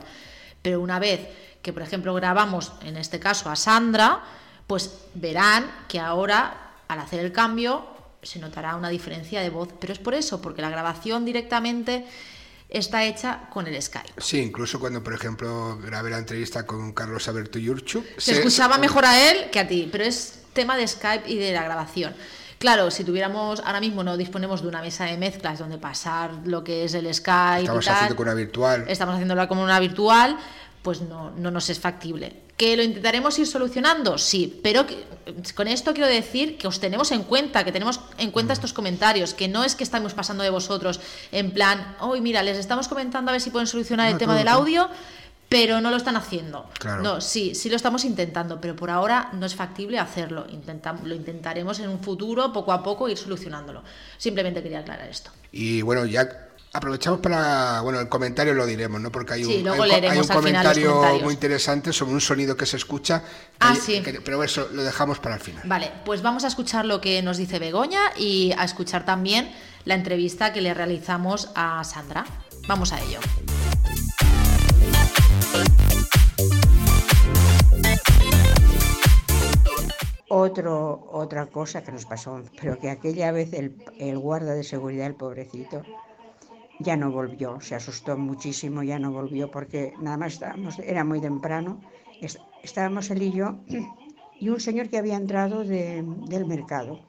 Pero 0.62 0.80
una 0.80 1.00
vez 1.00 1.28
que, 1.64 1.74
por 1.74 1.82
ejemplo, 1.82 2.14
grabamos, 2.14 2.74
en 2.84 2.98
este 2.98 3.20
caso, 3.20 3.50
a 3.50 3.56
Sandra, 3.56 4.22
pues 4.68 4.92
verán 5.14 5.72
que 5.88 6.00
ahora, 6.00 6.74
al 6.88 7.00
hacer 7.00 7.20
el 7.20 7.32
cambio, 7.32 7.86
se 8.22 8.40
notará 8.40 8.76
una 8.76 8.90
diferencia 8.90 9.42
de 9.42 9.50
voz. 9.50 9.70
Pero 9.80 9.94
es 9.94 10.00
por 10.00 10.14
eso, 10.14 10.42
porque 10.42 10.62
la 10.62 10.70
grabación 10.70 11.26
directamente 11.26 12.06
está 12.70 13.04
hecha 13.04 13.48
con 13.52 13.68
el 13.68 13.82
Skype. 13.82 14.14
Sí, 14.18 14.40
incluso 14.40 14.80
cuando, 14.80 15.04
por 15.04 15.14
ejemplo, 15.14 15.78
grabé 15.78 16.10
la 16.10 16.18
entrevista 16.18 16.66
con 16.66 16.94
Carlos 16.94 17.28
Alberto 17.28 17.60
Yurchu. 17.60 18.04
Se 18.18 18.34
escuchaba 18.34 18.78
mejor 18.78 19.06
a 19.06 19.32
él 19.32 19.50
que 19.52 19.60
a 19.60 19.68
ti, 19.68 19.88
pero 19.92 20.04
es 20.04 20.44
tema 20.54 20.76
de 20.78 20.88
Skype 20.88 21.30
y 21.30 21.38
de 21.38 21.52
la 21.52 21.64
grabación. 21.64 22.16
Claro, 22.58 22.90
si 22.90 23.04
tuviéramos, 23.04 23.60
ahora 23.60 23.82
mismo 23.82 24.04
no 24.04 24.18
disponemos 24.18 24.62
de 24.62 24.70
una 24.70 24.82
mesa 24.82 25.06
de 25.06 25.18
mezclas 25.18 25.60
donde 25.60 25.78
pasar 25.78 26.32
lo 26.46 26.64
que 26.64 26.86
es 26.86 26.94
el 26.94 27.14
Skype 27.14 27.62
Estamos 27.62 27.84
y 27.84 27.88
tal, 27.88 27.96
haciendo 27.96 28.16
con 28.16 28.28
una 28.28 28.36
virtual. 28.36 28.86
estamos 28.88 29.16
haciéndola 29.16 29.48
como 29.48 29.62
una 29.62 29.80
virtual, 29.80 30.38
pues 30.82 31.02
no, 31.02 31.32
no 31.32 31.52
nos 31.52 31.70
es 31.70 31.80
factible. 31.80 32.45
¿Que 32.58 32.78
lo 32.78 32.84
intentaremos 32.84 33.38
ir 33.38 33.48
solucionando? 33.48 34.18
Sí, 34.18 34.60
pero 34.64 34.88
que- 34.88 35.04
con 35.56 35.68
esto 35.68 35.94
quiero 35.94 36.08
decir 36.08 36.58
que 36.58 36.68
os 36.68 36.80
tenemos 36.80 37.12
en 37.12 37.24
cuenta, 37.24 37.66
que 37.66 37.74
tenemos 37.74 38.00
en 38.18 38.32
cuenta 38.32 38.54
Mm. 38.54 38.56
estos 38.56 38.72
comentarios, 38.72 39.34
que 39.34 39.50
no 39.50 39.64
es 39.66 39.76
que 39.76 39.84
estamos 39.84 40.14
pasando 40.14 40.44
de 40.44 40.50
vosotros 40.52 41.02
en 41.34 41.52
plan, 41.52 41.98
hoy 42.00 42.22
mira, 42.22 42.44
les 42.44 42.58
estamos 42.58 42.88
comentando 42.88 43.30
a 43.30 43.34
ver 43.34 43.42
si 43.42 43.50
pueden 43.50 43.68
solucionar 43.68 44.10
el 44.10 44.18
tema 44.18 44.34
todo, 44.34 44.40
del 44.40 44.48
audio, 44.48 44.90
pero 45.50 45.82
no 45.82 45.92
lo 45.92 45.98
están 45.98 46.16
haciendo. 46.16 46.70
Claro. 46.80 47.04
No, 47.04 47.20
sí, 47.22 47.54
sí 47.56 47.70
lo 47.70 47.76
estamos 47.76 48.06
intentando, 48.06 48.60
pero 48.62 48.76
por 48.76 48.90
ahora 48.90 49.30
no 49.34 49.46
es 49.46 49.54
factible 49.54 50.00
hacerlo. 50.00 50.48
Intentam- 50.48 51.04
lo 51.04 51.14
intentaremos 51.14 51.80
en 51.80 51.90
un 51.90 52.00
futuro, 52.00 52.54
poco 52.54 52.72
a 52.72 52.82
poco, 52.82 53.10
ir 53.10 53.18
solucionándolo. 53.18 53.84
Simplemente 54.18 54.64
quería 54.64 54.80
aclarar 54.80 55.08
esto. 55.10 55.30
Y 55.52 55.82
bueno, 55.82 56.06
ya 56.06 56.45
aprovechamos 56.76 57.20
para. 57.22 57.82
Bueno, 57.82 58.00
el 58.00 58.10
comentario 58.10 58.54
lo 58.54 58.66
diremos, 58.66 59.00
¿no? 59.02 59.12
Porque 59.12 59.34
hay 59.34 59.46
un, 59.46 59.52
Sí, 59.52 59.66
hay 59.68 59.92
hay 60.06 60.28
comentario 60.28 61.02
muy 61.24 61.34
interesante 61.34 61.94
sobre 61.94 62.14
un 62.14 62.22
sonido 62.22 62.56
que 62.58 62.66
se 62.66 62.78
escucha. 62.78 63.24
Ah, 63.60 63.74
que- 63.74 63.80
sí. 63.82 64.02
que- 64.02 64.22
pero 64.22 64.44
eso 64.44 64.68
lo 64.72 64.84
dejamos 64.84 65.20
para 65.20 65.36
el 65.36 65.42
final. 65.42 65.62
Vale, 65.66 65.92
pues 66.06 66.22
vamos 66.22 66.44
a 66.44 66.48
escuchar 66.48 66.86
lo 66.86 67.02
que 67.02 67.22
nos 67.22 67.38
dice 67.38 67.60
Begoña 67.60 68.00
y 68.18 68.52
a 68.58 68.64
escuchar 68.66 69.06
también 69.06 69.52
la 69.86 69.96
entrevista 69.96 70.52
que 70.54 70.62
le 70.62 70.74
realizamos 70.74 71.50
a 71.56 71.84
Sandra. 71.84 72.26
Vamos 72.68 72.92
a 72.92 73.00
ello. 73.00 73.20
Otro, 80.28 81.08
otra 81.12 81.46
cosa 81.46 81.84
que 81.84 81.92
nos 81.92 82.06
pasó, 82.06 82.42
pero 82.60 82.80
que 82.80 82.90
aquella 82.90 83.32
vez 83.32 83.54
el, 83.54 83.76
el 84.00 84.18
guarda 84.18 84.54
de 84.56 84.64
seguridad, 84.64 85.06
el 85.06 85.14
pobrecito, 85.16 85.84
ya 86.78 86.98
no 86.98 87.12
volvió, 87.12 87.60
se 87.62 87.76
asustó 87.76 88.18
muchísimo, 88.18 88.84
ya 88.84 89.00
no 89.00 89.12
volvió 89.12 89.52
porque 89.52 89.96
nada 90.00 90.18
más 90.18 90.34
estábamos, 90.34 90.80
era 90.80 91.04
muy 91.04 91.22
temprano, 91.22 91.82
es- 92.20 92.42
estábamos 92.62 93.10
él 93.12 93.22
y 93.24 93.32
yo 93.32 93.60
y 94.40 94.50
un 94.50 94.60
señor 94.60 94.90
que 94.90 94.98
había 94.98 95.18
entrado 95.18 95.64
de- 95.66 96.04
del 96.06 96.46
mercado. 96.46 97.02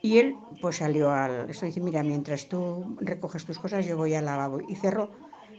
Y 0.00 0.18
él 0.18 0.46
pues 0.60 0.76
salió 0.76 1.10
al, 1.10 1.50
esto 1.50 1.66
dice, 1.66 1.80
mira, 1.80 2.02
mientras 2.02 2.48
tú 2.48 2.96
recoges 3.00 3.44
tus 3.46 3.58
cosas 3.58 3.86
yo 3.86 3.96
voy 3.96 4.14
al 4.14 4.26
lavabo 4.26 4.60
y 4.60 4.76
cerró 4.76 5.10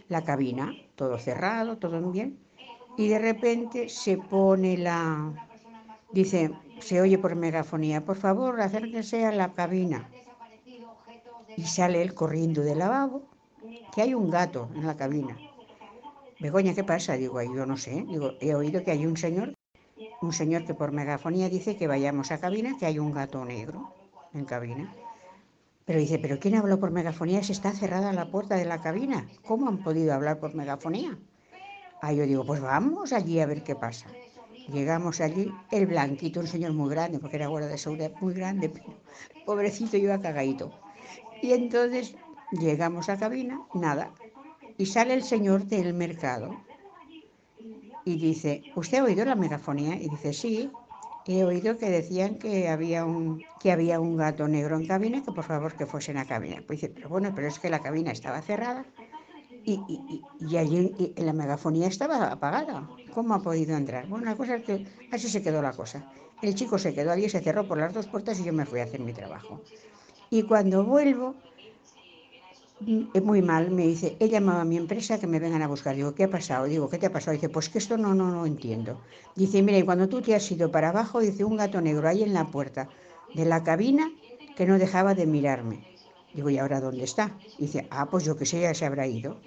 la 0.07 0.23
cabina, 0.23 0.77
todo 0.95 1.17
cerrado, 1.17 1.77
todo 1.79 2.01
bien. 2.11 2.39
y 2.95 3.09
de 3.09 3.19
repente 3.19 3.89
se 3.89 4.17
pone 4.17 4.77
la, 4.77 5.33
dice, 6.11 6.57
se 6.79 7.01
oye 7.01 7.19
por 7.19 7.35
megafonía, 7.35 8.05
por 8.05 8.17
favor, 8.17 8.61
acérquese 8.61 9.25
a 9.25 9.33
la 9.33 9.53
cabina. 9.53 10.14
Y 11.57 11.63
sale 11.63 12.01
él 12.01 12.13
corriendo 12.13 12.61
del 12.61 12.79
lavabo, 12.79 13.23
que 13.93 14.01
hay 14.01 14.13
un 14.13 14.29
gato 14.29 14.69
en 14.75 14.85
la 14.85 14.95
cabina. 14.95 15.37
Begoña, 16.39 16.73
¿qué 16.73 16.83
pasa? 16.83 17.13
Digo, 17.13 17.41
yo 17.41 17.65
no 17.65 17.77
sé. 17.77 18.05
Digo, 18.07 18.33
he 18.41 18.53
oído 18.55 18.83
que 18.83 18.91
hay 18.91 19.05
un 19.05 19.15
señor, 19.15 19.53
un 20.21 20.33
señor 20.33 20.65
que 20.65 20.73
por 20.73 20.91
megafonía 20.91 21.49
dice 21.49 21.77
que 21.77 21.87
vayamos 21.87 22.31
a 22.31 22.39
cabina, 22.39 22.75
que 22.77 22.85
hay 22.85 22.99
un 22.99 23.11
gato 23.13 23.43
negro 23.45 23.93
en 24.33 24.45
cabina. 24.45 24.93
Pero 25.85 25.99
dice, 25.99 26.19
¿pero 26.19 26.39
quién 26.39 26.55
habló 26.55 26.79
por 26.79 26.91
megafonía 26.91 27.43
si 27.43 27.51
está 27.51 27.71
cerrada 27.71 28.11
la 28.11 28.31
puerta 28.31 28.55
de 28.55 28.65
la 28.65 28.81
cabina? 28.81 29.27
¿Cómo 29.45 29.69
han 29.69 29.83
podido 29.83 30.13
hablar 30.13 30.39
por 30.39 30.55
megafonía? 30.55 31.17
Ah, 32.01 32.11
yo 32.11 32.25
digo, 32.25 32.45
pues 32.45 32.59
vamos 32.59 33.13
allí 33.13 33.39
a 33.39 33.45
ver 33.45 33.63
qué 33.63 33.75
pasa. 33.75 34.07
Llegamos 34.67 35.21
allí, 35.21 35.51
el 35.71 35.85
blanquito, 35.85 36.39
un 36.39 36.47
señor 36.47 36.73
muy 36.73 36.89
grande, 36.89 37.19
porque 37.19 37.37
era 37.37 37.47
guarda 37.47 37.67
de 37.67 37.77
seguridad 37.77 38.11
muy 38.19 38.33
grande, 38.33 38.69
pero 38.69 38.85
pobrecito 39.45 39.95
iba 39.95 40.19
cagadito. 40.19 40.84
Y 41.45 41.53
entonces 41.53 42.15
llegamos 42.49 43.07
a 43.07 43.17
cabina, 43.17 43.61
nada, 43.75 44.09
y 44.79 44.87
sale 44.87 45.13
el 45.13 45.21
señor 45.21 45.65
del 45.65 45.93
mercado 45.93 46.49
y 48.03 48.17
dice, 48.17 48.63
¿usted 48.75 48.97
ha 48.97 49.03
oído 49.03 49.23
la 49.25 49.35
megafonía? 49.35 49.95
Y 49.95 50.09
dice, 50.09 50.33
sí, 50.33 50.71
he 51.27 51.43
oído 51.43 51.77
que 51.77 51.91
decían 51.91 52.39
que 52.39 52.67
había 52.67 53.05
un, 53.05 53.43
que 53.59 53.71
había 53.71 53.99
un 53.99 54.17
gato 54.17 54.47
negro 54.47 54.75
en 54.75 54.87
cabina, 54.87 55.21
que 55.23 55.31
por 55.31 55.43
favor 55.43 55.75
que 55.75 55.85
fuesen 55.85 56.17
a 56.17 56.25
cabina. 56.25 56.63
Pues 56.65 56.81
dice, 56.81 56.91
pero 56.95 57.09
bueno, 57.09 57.31
pero 57.35 57.47
es 57.47 57.59
que 57.59 57.69
la 57.69 57.83
cabina 57.83 58.11
estaba 58.11 58.41
cerrada 58.41 58.83
y, 59.63 60.23
y, 60.39 60.57
allí 60.57 61.13
la 61.15 61.33
megafonía 61.33 61.87
estaba 61.87 62.31
apagada. 62.31 62.89
¿Cómo 63.13 63.35
ha 63.35 63.43
podido 63.43 63.77
entrar? 63.77 64.07
Bueno, 64.07 64.25
la 64.25 64.35
cosa 64.35 64.55
es 64.55 64.63
que 64.63 64.83
así 65.11 65.29
se 65.29 65.43
quedó 65.43 65.61
la 65.61 65.73
cosa. 65.73 66.11
El 66.41 66.55
chico 66.55 66.79
se 66.79 66.95
quedó 66.95 67.11
allí, 67.11 67.29
se 67.29 67.39
cerró 67.41 67.67
por 67.67 67.77
las 67.77 67.93
dos 67.93 68.07
puertas 68.07 68.39
y 68.39 68.43
yo 68.45 68.51
me 68.51 68.65
fui 68.65 68.79
a 68.79 68.85
hacer 68.85 68.99
mi 68.99 69.13
trabajo. 69.13 69.61
Y 70.35 70.43
cuando 70.43 70.83
vuelvo, 70.83 71.33
es 73.13 73.23
muy 73.23 73.41
mal, 73.41 73.71
me 73.71 73.87
dice, 73.87 74.17
he 74.19 74.27
llamado 74.27 74.59
a 74.59 74.65
mi 74.65 74.75
empresa 74.75 75.17
que 75.17 75.27
me 75.27 75.39
vengan 75.39 75.61
a 75.61 75.67
buscar. 75.69 75.95
Digo, 75.95 76.13
¿qué 76.13 76.25
ha 76.25 76.29
pasado? 76.29 76.65
Digo, 76.65 76.89
¿qué 76.89 76.97
te 76.97 77.05
ha 77.05 77.13
pasado? 77.13 77.35
Dice, 77.35 77.47
pues 77.47 77.69
que 77.69 77.77
esto 77.77 77.97
no, 77.97 78.13
no, 78.13 78.29
no 78.31 78.45
entiendo. 78.45 78.99
Dice, 79.33 79.63
mira, 79.63 79.81
cuando 79.85 80.09
tú 80.09 80.21
te 80.21 80.35
has 80.35 80.51
ido 80.51 80.69
para 80.69 80.89
abajo, 80.89 81.21
dice, 81.21 81.45
un 81.45 81.55
gato 81.55 81.79
negro 81.79 82.09
ahí 82.09 82.21
en 82.21 82.33
la 82.33 82.51
puerta 82.51 82.89
de 83.33 83.45
la 83.45 83.63
cabina 83.63 84.11
que 84.57 84.65
no 84.65 84.77
dejaba 84.77 85.13
de 85.15 85.25
mirarme. 85.25 85.87
Digo, 86.33 86.49
¿y 86.49 86.57
ahora 86.57 86.81
dónde 86.81 87.05
está? 87.05 87.37
Dice, 87.57 87.87
ah, 87.89 88.09
pues 88.09 88.25
yo 88.25 88.35
que 88.35 88.45
sé, 88.45 88.59
ya 88.59 88.73
se 88.73 88.85
habrá 88.85 89.07
ido. 89.07 89.37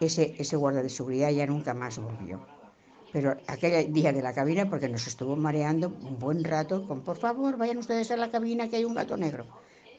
Ese, 0.00 0.36
ese 0.38 0.56
guarda 0.56 0.82
de 0.82 0.88
seguridad 0.88 1.28
ya 1.28 1.46
nunca 1.46 1.74
más 1.74 1.98
volvió. 1.98 2.40
Pero 3.12 3.36
aquel 3.46 3.92
día 3.92 4.10
de 4.10 4.22
la 4.22 4.32
cabina, 4.32 4.70
porque 4.70 4.88
nos 4.88 5.06
estuvo 5.06 5.36
mareando 5.36 5.88
un 5.88 6.18
buen 6.18 6.44
rato, 6.44 6.86
con 6.86 7.02
por 7.02 7.18
favor, 7.18 7.58
vayan 7.58 7.76
ustedes 7.76 8.10
a 8.10 8.16
la 8.16 8.30
cabina 8.30 8.70
que 8.70 8.76
hay 8.76 8.86
un 8.86 8.94
gato 8.94 9.18
negro. 9.18 9.44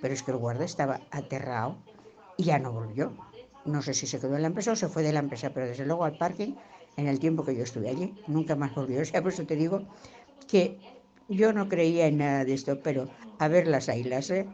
Pero 0.01 0.13
es 0.13 0.23
que 0.23 0.31
el 0.31 0.37
guarda 0.37 0.65
estaba 0.65 1.01
aterrado 1.11 1.77
y 2.37 2.45
ya 2.45 2.59
no 2.59 2.71
volvió. 2.71 3.13
No 3.65 3.81
sé 3.81 3.93
si 3.93 4.07
se 4.07 4.19
quedó 4.19 4.35
en 4.35 4.41
la 4.41 4.47
empresa 4.47 4.71
o 4.71 4.75
se 4.75 4.87
fue 4.87 5.03
de 5.03 5.13
la 5.13 5.19
empresa, 5.19 5.51
pero 5.53 5.67
desde 5.67 5.85
luego 5.85 6.03
al 6.03 6.17
parking, 6.17 6.55
en 6.97 7.07
el 7.07 7.19
tiempo 7.19 7.45
que 7.45 7.55
yo 7.55 7.63
estuve 7.63 7.89
allí, 7.89 8.13
nunca 8.27 8.55
más 8.55 8.73
volvió. 8.73 9.01
O 9.01 9.05
sea, 9.05 9.21
por 9.21 9.31
eso 9.31 9.45
te 9.45 9.55
digo 9.55 9.83
que 10.47 10.77
yo 11.29 11.53
no 11.53 11.69
creía 11.69 12.07
en 12.07 12.17
nada 12.17 12.43
de 12.43 12.53
esto, 12.53 12.79
pero 12.81 13.07
a 13.39 13.47
ver 13.47 13.67
las 13.67 13.87
ailas, 13.89 14.29
¿eh? 14.31 14.47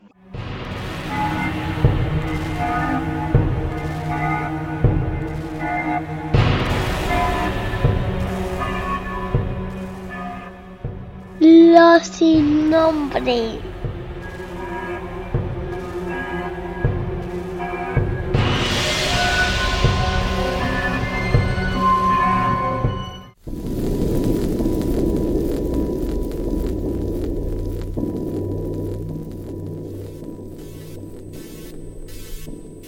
Los 11.40 12.08
sin 12.08 12.70
nombre. 12.70 13.77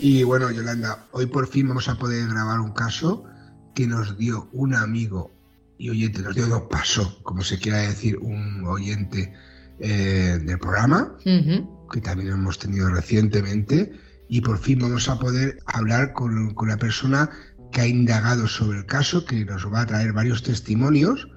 Y 0.01 0.23
bueno, 0.23 0.49
Yolanda, 0.49 1.07
hoy 1.11 1.25
por 1.25 1.47
fin 1.47 1.67
vamos 1.67 1.89
a 1.89 1.95
poder 1.95 2.29
grabar 2.29 2.61
un 2.61 2.71
caso 2.71 3.25
que 3.75 3.85
nos 3.85 4.17
dio 4.17 4.49
un 4.53 4.73
amigo 4.73 5.33
y 5.77 5.89
oyente, 5.89 6.21
nos 6.21 6.35
dio, 6.35 6.47
nos 6.47 6.63
pasó, 6.63 7.21
como 7.23 7.41
se 7.41 7.59
quiera 7.59 7.79
decir, 7.79 8.17
un 8.17 8.65
oyente 8.65 9.33
eh, 9.79 10.39
del 10.41 10.57
programa, 10.57 11.17
que 11.23 12.01
también 12.01 12.29
hemos 12.29 12.59
tenido 12.59 12.89
recientemente, 12.89 13.91
y 14.29 14.39
por 14.39 14.57
fin 14.57 14.79
vamos 14.79 15.09
a 15.09 15.19
poder 15.19 15.59
hablar 15.65 16.13
con, 16.13 16.53
con 16.53 16.69
la 16.69 16.77
persona 16.77 17.29
que 17.71 17.81
ha 17.81 17.87
indagado 17.87 18.47
sobre 18.47 18.79
el 18.79 18.85
caso, 18.85 19.25
que 19.25 19.43
nos 19.43 19.71
va 19.71 19.81
a 19.81 19.85
traer 19.85 20.13
varios 20.13 20.43
testimonios. 20.43 21.27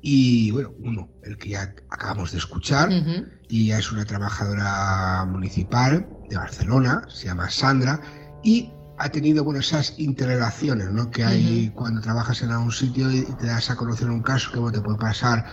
Y 0.00 0.52
bueno, 0.52 0.72
uno, 0.78 1.08
el 1.24 1.36
que 1.36 1.50
ya 1.50 1.74
acabamos 1.90 2.30
de 2.30 2.38
escuchar, 2.38 2.90
y 3.48 3.66
ya 3.68 3.78
es 3.78 3.90
una 3.90 4.04
trabajadora 4.04 5.24
municipal 5.28 6.08
de 6.28 6.36
Barcelona, 6.36 7.02
se 7.08 7.26
llama 7.26 7.50
Sandra, 7.50 8.00
y 8.42 8.72
ha 8.98 9.08
tenido 9.10 9.44
bueno, 9.44 9.60
esas 9.60 9.94
interrelaciones 9.98 10.90
¿no? 10.90 11.10
que 11.10 11.24
hay 11.24 11.70
cuando 11.74 12.00
trabajas 12.00 12.42
en 12.42 12.50
algún 12.50 12.72
sitio 12.72 13.10
y 13.10 13.22
te 13.22 13.46
das 13.46 13.70
a 13.70 13.76
conocer 13.76 14.10
un 14.10 14.22
caso 14.22 14.50
que 14.50 14.72
te 14.72 14.80
puede 14.80 14.98
pasar 14.98 15.44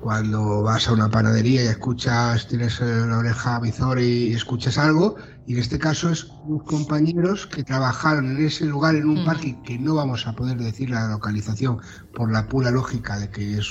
cuando 0.00 0.62
vas 0.62 0.88
a 0.88 0.92
una 0.92 1.10
panadería 1.10 1.62
y 1.62 1.66
escuchas, 1.66 2.48
tienes 2.48 2.80
la 2.80 3.18
oreja 3.18 3.60
visor 3.60 4.00
y 4.00 4.32
escuchas 4.32 4.78
algo, 4.78 5.16
y 5.46 5.52
en 5.52 5.58
este 5.58 5.78
caso 5.78 6.08
es 6.08 6.26
unos 6.46 6.62
compañeros 6.62 7.46
que 7.46 7.62
trabajaron 7.62 8.30
en 8.30 8.46
ese 8.46 8.64
lugar, 8.64 8.94
en 8.94 9.08
un 9.08 9.26
parque 9.26 9.58
que 9.62 9.78
no 9.78 9.94
vamos 9.94 10.26
a 10.26 10.32
poder 10.32 10.56
decir 10.56 10.88
la 10.88 11.08
localización 11.08 11.80
por 12.14 12.32
la 12.32 12.48
pura 12.48 12.70
lógica 12.70 13.18
de 13.18 13.28
que 13.30 13.58
es 13.58 13.66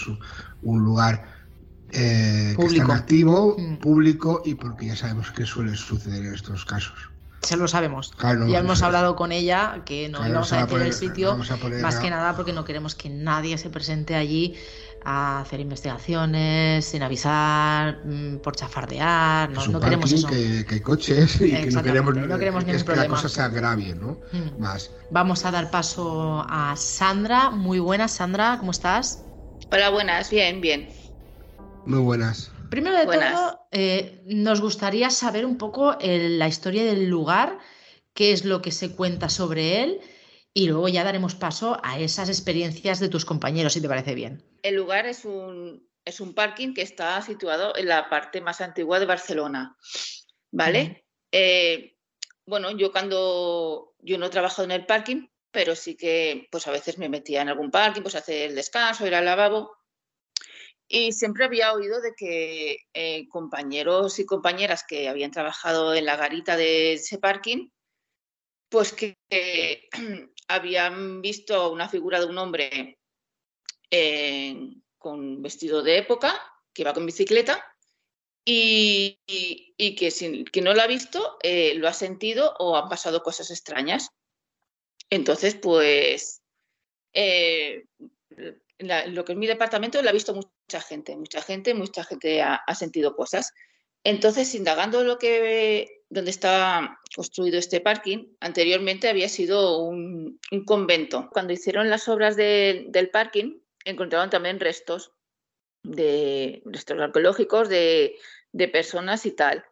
un 0.61 0.83
lugar 0.83 1.38
eh, 1.91 2.55
que 2.57 2.65
está 2.65 2.95
activo, 2.95 3.55
mm. 3.57 3.77
público 3.77 4.41
y 4.45 4.55
porque 4.55 4.87
ya 4.87 4.95
sabemos 4.95 5.31
que 5.31 5.45
suele 5.45 5.75
suceder 5.75 6.25
en 6.25 6.33
estos 6.33 6.65
casos. 6.65 7.09
Se 7.41 7.55
lo 7.55 7.67
sabemos. 7.67 8.11
ya 8.47 8.59
hemos 8.59 8.81
hablado 8.81 9.15
con 9.15 9.31
ella 9.31 9.83
que 9.85 10.09
no 10.09 10.19
vamos 10.19 10.51
a 10.51 10.65
decir 10.65 10.81
el 10.81 10.93
sitio, 10.93 11.37
más 11.81 11.95
que 11.97 12.09
nada 12.09 12.35
porque 12.35 12.51
no 12.51 12.65
queremos 12.65 12.95
que 12.95 13.09
nadie 13.09 13.57
se 13.57 13.69
presente 13.69 14.15
allí 14.15 14.55
a 15.05 15.39
hacer 15.39 15.61
investigaciones 15.61 16.83
sin 16.83 17.01
avisar, 17.01 17.99
mm, 18.03 18.39
por 18.39 18.57
chafardear. 18.57 19.49
No, 19.51 19.79
queremos 19.79 20.11
eso. 20.11 20.27
Que, 20.27 20.65
hay 20.69 20.79
coches 20.81 21.39
y 21.39 21.51
que 21.51 21.71
no 21.71 21.81
queremos, 21.81 22.15
no 22.15 22.37
queremos 22.37 22.65
que 22.65 22.95
la 22.95 23.07
cosa 23.07 23.29
sea 23.29 23.47
grave, 23.47 23.95
¿no? 23.95 24.19
Mm. 24.33 24.61
Más. 24.61 24.91
Vamos 25.09 25.45
a 25.45 25.51
dar 25.51 25.71
paso 25.71 26.45
a 26.49 26.75
Sandra. 26.75 27.49
Muy 27.49 27.79
buenas, 27.79 28.11
Sandra, 28.11 28.57
¿cómo 28.59 28.71
estás? 28.71 29.23
Hola, 29.71 29.89
buenas, 29.89 30.29
bien, 30.29 30.59
bien. 30.59 30.98
Muy 31.85 31.99
buenas. 31.99 32.51
Primero 32.69 32.97
de 32.97 33.05
todo, 33.05 33.67
eh, 33.71 34.21
nos 34.25 34.61
gustaría 34.61 35.09
saber 35.09 35.45
un 35.45 35.57
poco 35.57 35.97
la 35.99 36.47
historia 36.47 36.83
del 36.83 37.09
lugar, 37.09 37.57
qué 38.13 38.31
es 38.31 38.45
lo 38.45 38.61
que 38.61 38.71
se 38.71 38.95
cuenta 38.95 39.29
sobre 39.29 39.81
él 39.81 40.01
y 40.53 40.67
luego 40.67 40.87
ya 40.87 41.03
daremos 41.03 41.35
paso 41.35 41.79
a 41.83 41.99
esas 41.99 42.29
experiencias 42.29 42.99
de 42.99 43.09
tus 43.09 43.25
compañeros, 43.25 43.73
si 43.73 43.81
te 43.81 43.87
parece 43.87 44.13
bien. 44.13 44.43
El 44.61 44.75
lugar 44.75 45.07
es 45.07 45.25
un, 45.25 45.87
es 46.05 46.19
un 46.19 46.33
parking 46.33 46.73
que 46.73 46.81
está 46.81 47.21
situado 47.21 47.75
en 47.75 47.87
la 47.87 48.09
parte 48.09 48.41
más 48.41 48.61
antigua 48.61 48.99
de 48.99 49.05
Barcelona, 49.05 49.75
¿vale? 50.51 51.05
Eh, 51.31 51.95
bueno, 52.45 52.71
yo 52.71 52.91
cuando, 52.91 53.95
yo 53.99 54.17
no 54.17 54.27
he 54.27 54.29
trabajado 54.29 54.65
en 54.65 54.71
el 54.71 54.85
parking, 54.85 55.27
pero 55.51 55.75
sí 55.75 55.95
que 55.95 56.47
pues 56.51 56.67
a 56.67 56.71
veces 56.71 56.99
me 56.99 57.09
metía 57.09 57.41
en 57.41 57.49
algún 57.49 57.71
parking, 57.71 58.01
pues 58.01 58.15
a 58.15 58.19
hacer 58.19 58.49
el 58.49 58.55
descanso, 58.55 59.07
ir 59.07 59.15
al 59.15 59.25
lavabo 59.25 59.78
y 60.91 61.11
siempre 61.13 61.45
había 61.45 61.71
oído 61.73 62.01
de 62.01 62.15
que 62.15 62.87
eh, 62.93 63.29
compañeros 63.29 64.17
y 64.17 64.25
compañeras 64.25 64.83
que 64.87 65.07
habían 65.07 65.29
trabajado 65.29 65.93
en 65.93 66.03
la 66.05 66.15
garita 66.17 66.57
de 66.57 66.93
ese 66.93 67.19
parking, 67.19 67.69
pues 68.69 68.91
que 68.93 69.15
habían 70.47 71.21
visto 71.21 71.71
una 71.71 71.87
figura 71.87 72.19
de 72.19 72.25
un 72.25 72.39
hombre 72.39 72.99
eh, 73.91 74.73
con 74.97 75.43
vestido 75.43 75.83
de 75.83 75.99
época, 75.99 76.41
que 76.73 76.81
iba 76.81 76.93
con 76.93 77.05
bicicleta, 77.05 77.63
y, 78.43 79.19
que 79.77 80.09
si 80.09 80.43
que 80.45 80.61
no 80.61 80.73
lo 80.73 80.81
ha 80.81 80.87
visto, 80.87 81.37
eh, 81.43 81.75
lo 81.75 81.87
ha 81.87 81.93
sentido 81.93 82.55
o 82.57 82.75
han 82.75 82.89
pasado 82.89 83.21
cosas 83.21 83.51
extrañas. 83.51 84.09
Entonces, 85.11 85.53
pues 85.53 86.41
lo 88.79 89.25
que 89.25 89.33
es 89.33 89.37
mi 89.37 89.47
departamento 89.47 90.01
lo 90.01 90.09
ha 90.09 90.13
visto 90.13 90.33
mucha 90.33 90.81
gente, 90.81 91.15
mucha 91.17 91.41
gente, 91.41 91.73
mucha 91.73 92.03
gente 92.03 92.41
ha, 92.41 92.63
sentido 92.75 93.15
cosas. 93.15 93.53
Entonces, 94.03 94.55
indagando 94.55 95.03
lo 95.03 95.17
que 95.17 96.03
donde 96.09 96.31
está 96.31 96.99
construido 97.15 97.59
este 97.59 97.81
parking, 97.81 98.33
anteriormente 98.39 99.09
había 99.09 99.29
sido 99.29 99.79
un, 99.83 100.39
convento. 100.65 101.29
Cuando 101.31 101.53
hicieron 101.53 101.89
las 101.89 102.07
obras 102.07 102.35
del 102.35 103.09
parking, 103.11 103.59
encontraron 103.85 104.29
también 104.29 104.59
restos 104.59 105.11
de 105.83 106.61
restos 106.65 106.99
arqueológicos 106.99 107.69
de, 107.69 108.15
personas 108.71 109.25
y 109.25 109.31
tal. 109.31 109.65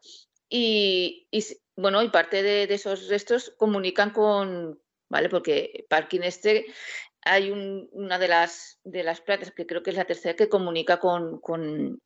Y, 0.49 1.27
bueno, 1.75 2.03
y 2.03 2.09
parte 2.09 2.43
de, 2.43 2.63
esos 2.73 3.07
restos 3.07 3.53
comunican 3.57 4.11
con, 4.11 4.81
¿vale? 5.09 5.29
Porque 5.29 5.85
parking 5.89 6.21
este 6.21 6.65
hay 7.27 7.51
una 7.91 8.19
de 8.19 8.27
las, 8.27 8.79
de 8.83 9.03
las 9.03 9.21
plantas, 9.21 9.51
que 9.51 9.65
creo 9.65 9.83
que 9.83 9.91
es 9.91 9.95
la 9.95 10.05
tercera, 10.05 10.35
que 10.35 10.49
comunica 10.49 10.99
con, 10.99 11.39
con, 11.39 11.99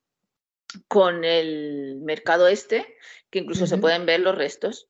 el 1.24 2.00
mercado 2.02 2.48
este, 2.48 2.98
que 3.30 3.40
incluso 3.40 3.68
se 3.68 3.78
pueden 3.78 4.06
ver 4.06 4.22
los 4.22 4.36
restos. 4.36 4.90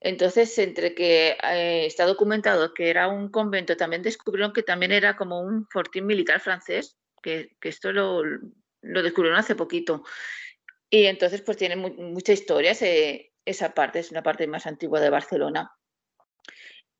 Entonces, 0.00 0.58
entre 0.58 0.94
que 0.94 1.36
eh, 1.42 1.86
está 1.86 2.06
documentado 2.06 2.74
que 2.74 2.90
era 2.90 3.08
un 3.08 3.28
convento, 3.30 3.76
también 3.76 4.02
descubrieron 4.02 4.52
que 4.52 4.62
también 4.62 4.92
era 4.92 5.16
como 5.16 5.40
un 5.40 5.66
fortín 5.68 6.06
militar 6.06 6.40
francés, 6.40 6.96
que, 7.22 7.56
esto 7.62 7.92
lo, 7.92 8.22
descubrieron 8.82 9.38
hace 9.38 9.54
poquito. 9.54 10.04
Y 10.90 11.06
entonces, 11.06 11.40
pues 11.42 11.56
tiene 11.56 11.76
mucha 11.76 12.32
historia 12.32 12.72
esa 13.44 13.74
parte, 13.74 14.00
es 14.00 14.10
una 14.10 14.22
parte 14.22 14.46
más 14.46 14.66
antigua 14.66 15.00
de 15.00 15.10
Barcelona. 15.10 15.72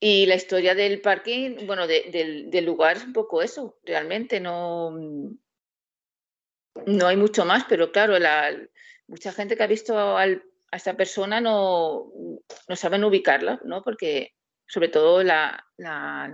Y 0.05 0.27
la 0.27 0.35
historia 0.35 0.75
del 0.75 1.01
parking, 1.01 1.65
bueno, 1.65 1.87
del, 1.87 2.65
lugar 2.65 2.97
es 2.97 3.05
un 3.05 3.13
poco 3.13 3.41
eso, 3.41 3.79
realmente 3.85 4.41
no, 4.41 4.91
no 6.87 7.07
hay 7.07 7.17
mucho 7.17 7.45
más, 7.45 7.63
pero 7.69 7.93
claro, 7.93 8.19
la, 8.19 8.51
mucha 9.07 9.31
gente 9.31 9.57
que 9.57 9.63
ha 9.63 9.69
visto 9.69 9.97
a 10.19 10.27
esta 10.73 10.97
persona 10.97 11.41
no, 11.41 12.13
no 12.69 12.75
saben 12.75 13.05
ubicarla, 13.05 13.61
¿no? 13.63 13.85
Porque 13.85 14.35
sobre 14.67 14.89
todo 14.89 15.23
la, 15.23 15.65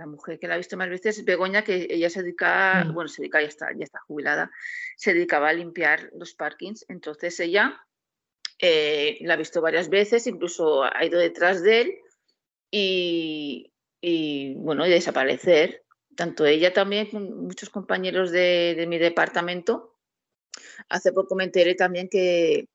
mujer 0.07 0.39
que 0.39 0.47
la 0.47 0.55
ha 0.55 0.57
visto 0.57 0.75
más 0.75 0.89
veces 0.89 1.19
es 1.19 1.25
Begoña, 1.25 1.63
que 1.63 1.85
ella 1.91 2.09
se 2.09 2.23
dedica, 2.23 2.83
mm. 2.83 2.93
bueno, 2.95 3.07
se 3.07 3.21
dedica, 3.21 3.39
ya 3.39 3.49
está, 3.49 3.67
ya 3.77 3.83
está 3.83 3.99
jubilada, 4.07 4.49
se 4.97 5.13
dedicaba 5.13 5.49
a 5.49 5.53
limpiar 5.53 6.09
los 6.15 6.33
parkings. 6.33 6.85
Entonces 6.89 7.39
ella 7.39 7.79
eh, 8.57 9.19
la 9.21 9.35
ha 9.35 9.37
visto 9.37 9.61
varias 9.61 9.89
veces, 9.89 10.25
incluso 10.25 10.83
ha 10.83 11.05
ido 11.05 11.19
detrás 11.19 11.61
de 11.61 11.81
él 11.81 11.99
y, 12.71 13.71
bueno, 14.55 14.85
y 14.85 14.89
desaparecer. 14.89 15.85
Tanto 16.15 16.45
ella 16.45 16.73
también 16.73 17.09
como 17.09 17.25
muchos 17.25 17.69
compañeros 17.69 18.31
de, 18.31 18.85
mi 18.87 18.97
departamento. 18.97 19.97
Hace 20.89 21.11
poco 21.11 21.35
me 21.35 21.45
enteré 21.45 21.75
también 21.75 22.09
que, 22.09 22.67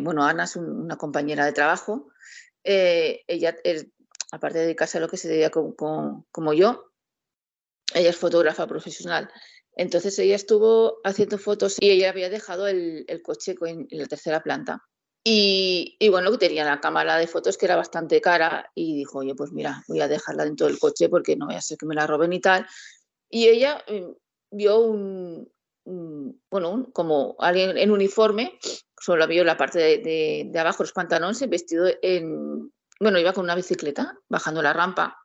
bueno, 0.00 0.24
Ana 0.24 0.44
es 0.44 0.56
una 0.56 0.96
compañera 0.96 1.46
de 1.46 1.52
trabajo. 1.52 2.10
Eh, 2.64 3.22
ella, 3.26 3.56
aparte 4.32 4.58
de 4.58 4.64
dedicarse 4.64 4.98
a 4.98 5.00
lo 5.00 5.08
que 5.08 5.16
se 5.16 5.28
dedica 5.28 5.50
como 5.50 6.52
yo, 6.52 6.92
ella 7.94 8.10
es 8.10 8.16
fotógrafa 8.16 8.66
profesional. 8.66 9.30
Entonces 9.78 10.18
ella 10.18 10.34
estuvo 10.34 10.98
haciendo 11.04 11.38
fotos 11.38 11.76
y 11.80 11.90
ella 11.90 12.10
había 12.10 12.28
dejado 12.28 12.66
el, 12.66 13.06
coche 13.22 13.54
en 13.62 13.86
la 13.90 14.06
tercera 14.06 14.42
planta. 14.42 14.82
Y, 15.30 16.08
bueno, 16.08 16.30
que 16.30 16.38
tenía 16.38 16.64
la 16.64 16.80
cámara 16.80 17.18
de 17.18 17.26
fotos 17.26 17.58
que 17.58 17.66
era 17.66 17.76
bastante 17.76 18.18
cara 18.18 18.70
y 18.74 18.96
dijo, 18.96 19.18
oye, 19.18 19.34
pues 19.34 19.52
mira, 19.52 19.84
voy 19.86 20.00
a 20.00 20.08
dejarla 20.08 20.44
dentro 20.44 20.66
del 20.66 20.78
coche 20.78 21.10
porque 21.10 21.36
no 21.36 21.44
voy 21.44 21.56
a 21.56 21.60
ser 21.60 21.76
que 21.76 21.84
me 21.84 21.94
la 21.94 22.06
roben 22.06 22.32
y 22.32 22.40
tal. 22.40 22.66
Y 23.28 23.46
ella 23.46 23.84
mm, 23.86 24.10
vio 24.52 24.78
un, 24.78 25.52
bueno, 26.50 26.88
como 26.94 27.36
alguien 27.40 27.76
en 27.76 27.90
uniforme, 27.90 28.58
solo 28.98 29.26
vio 29.26 29.44
la 29.44 29.58
parte 29.58 29.78
de, 29.78 30.58
abajo, 30.58 30.82
los 30.82 30.94
pantalones, 30.94 31.46
vestido 31.46 31.86
en, 32.00 32.72
bueno, 32.98 33.18
iba 33.18 33.34
con 33.34 33.44
una 33.44 33.54
bicicleta, 33.54 34.18
bajando 34.30 34.62
la 34.62 34.72
rampa. 34.72 35.18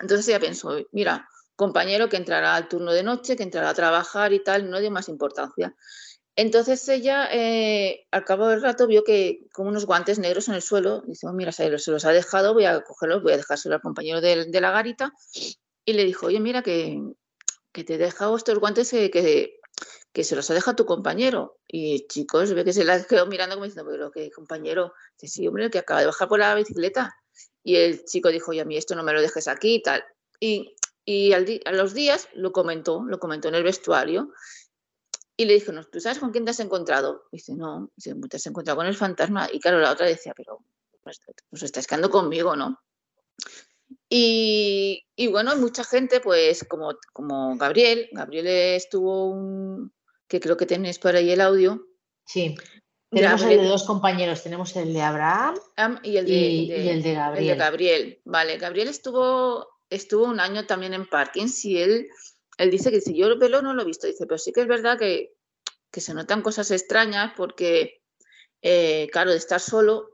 Entonces 0.00 0.26
ella 0.26 0.40
pensó, 0.40 0.76
mira, 0.90 1.28
compañero 1.54 2.08
que 2.08 2.16
entrará 2.16 2.56
al 2.56 2.66
turno 2.66 2.92
de 2.92 3.04
noche, 3.04 3.36
que 3.36 3.44
entrará 3.44 3.68
a 3.68 3.74
trabajar 3.74 4.32
y 4.32 4.42
tal, 4.42 4.68
no 4.68 4.80
dio 4.80 4.90
más 4.90 5.08
importancia. 5.08 5.72
Entonces 6.36 6.86
ella, 6.90 7.28
eh, 7.32 8.06
al 8.10 8.24
cabo 8.24 8.48
del 8.48 8.60
rato, 8.60 8.86
vio 8.86 9.02
que 9.04 9.40
como 9.54 9.70
unos 9.70 9.86
guantes 9.86 10.18
negros 10.18 10.48
en 10.48 10.54
el 10.54 10.60
suelo, 10.60 11.00
dice, 11.06 11.26
oh, 11.26 11.32
mira, 11.32 11.50
se 11.50 11.70
los, 11.70 12.04
ha 12.04 12.12
dejado, 12.12 12.52
voy 12.52 12.66
a 12.66 12.82
cogerlos, 12.82 13.22
voy 13.22 13.32
a 13.32 13.38
dejárselo 13.38 13.74
al 13.74 13.80
compañero 13.80 14.20
de, 14.20 14.60
la 14.60 14.70
garita, 14.70 15.14
y 15.86 15.94
le 15.94 16.04
dijo, 16.04 16.26
oye, 16.26 16.38
mira, 16.38 16.62
que, 16.62 17.00
que 17.72 17.84
te 17.84 17.94
he 17.94 17.98
dejado 17.98 18.36
estos 18.36 18.58
guantes 18.58 18.90
que, 18.90 19.10
que, 20.12 20.24
se 20.24 20.36
los 20.36 20.50
ha 20.50 20.54
dejado 20.54 20.76
tu 20.76 20.84
compañero. 20.84 21.58
Y 21.66 22.06
chicos, 22.06 22.52
ve 22.52 22.64
que 22.64 22.74
se 22.74 22.84
la 22.84 23.02
quedó 23.02 23.26
mirando 23.26 23.54
como 23.56 23.64
diciendo, 23.64 23.90
pero 23.90 24.10
qué 24.10 24.30
compañero, 24.30 24.92
dice, 25.18 25.36
sí, 25.36 25.48
hombre, 25.48 25.70
que 25.70 25.78
acaba 25.78 26.00
de 26.00 26.06
bajar 26.06 26.28
por 26.28 26.38
la 26.38 26.54
bicicleta. 26.54 27.16
Y 27.64 27.76
el 27.76 28.04
chico 28.04 28.28
dijo, 28.28 28.50
oye, 28.50 28.60
a 28.60 28.66
mí 28.66 28.76
esto 28.76 28.94
no 28.94 29.02
me 29.02 29.14
lo 29.14 29.22
dejes 29.22 29.48
aquí 29.48 29.76
y 29.76 29.82
tal. 29.82 30.04
Y, 30.38 30.76
y 31.06 31.32
a 31.32 31.72
los 31.72 31.94
días 31.94 32.28
lo 32.34 32.52
comentó, 32.52 33.04
lo 33.06 33.18
comentó 33.18 33.48
en 33.48 33.54
el 33.54 33.62
vestuario. 33.62 34.32
Y 35.36 35.44
le 35.44 35.54
dije, 35.54 35.72
no, 35.72 35.84
¿tú 35.84 36.00
sabes 36.00 36.18
con 36.18 36.30
quién 36.32 36.44
te 36.44 36.50
has 36.50 36.60
encontrado? 36.60 37.24
dice, 37.30 37.54
no, 37.54 37.90
dice, 37.94 38.14
te 38.30 38.36
has 38.36 38.46
encontrado 38.46 38.78
con 38.78 38.86
el 38.86 38.96
fantasma. 38.96 39.48
Y 39.52 39.60
claro, 39.60 39.80
la 39.80 39.92
otra 39.92 40.06
decía, 40.06 40.32
pero 40.34 40.64
pues, 41.02 41.20
pues 41.50 41.62
estás 41.62 41.86
quedando 41.86 42.10
conmigo, 42.10 42.56
¿no? 42.56 42.80
Y, 44.08 45.04
y, 45.14 45.26
bueno, 45.28 45.54
mucha 45.56 45.84
gente, 45.84 46.20
pues 46.20 46.64
como, 46.64 46.94
como 47.12 47.56
Gabriel, 47.56 48.08
Gabriel 48.12 48.46
estuvo 48.46 49.30
un, 49.30 49.92
que 50.28 50.40
creo 50.40 50.56
que 50.56 50.66
tenéis 50.66 50.98
por 50.98 51.14
ahí 51.14 51.30
el 51.30 51.40
audio. 51.40 51.86
Sí. 52.24 52.56
Tenemos 53.10 53.42
el 53.42 53.60
de 53.60 53.68
dos 53.68 53.84
compañeros, 53.84 54.42
tenemos 54.42 54.74
el 54.76 54.92
de 54.92 55.00
Abraham 55.00 55.58
y, 56.02 56.16
el 56.16 56.26
de, 56.26 56.90
el 56.90 57.02
de 57.02 57.14
Gabriel. 57.14 57.44
El 57.44 57.48
de 57.50 57.64
Gabriel, 57.64 58.20
vale. 58.24 58.58
Gabriel 58.58 58.88
estuvo, 58.88 59.68
estuvo 59.88 60.24
un 60.24 60.40
año 60.40 60.66
también 60.66 60.92
en 60.92 61.06
Parkins 61.06 61.64
y 61.64 61.78
él 61.78 62.08
él 62.56 62.70
dice 62.70 62.90
que 62.90 63.00
si 63.00 63.16
yo 63.16 63.26
el 63.26 63.38
pelo 63.38 63.62
no 63.62 63.74
lo 63.74 63.82
he 63.82 63.86
visto, 63.86 64.06
dice, 64.06 64.26
pero 64.26 64.38
sí 64.38 64.52
que 64.52 64.62
es 64.62 64.68
verdad 64.68 64.98
que, 64.98 65.34
se 65.92 66.12
notan 66.12 66.42
cosas 66.42 66.70
extrañas 66.70 67.32
porque, 67.38 68.02
eh, 68.60 69.08
claro, 69.10 69.30
de 69.30 69.38
estar 69.38 69.60
solo 69.60 70.10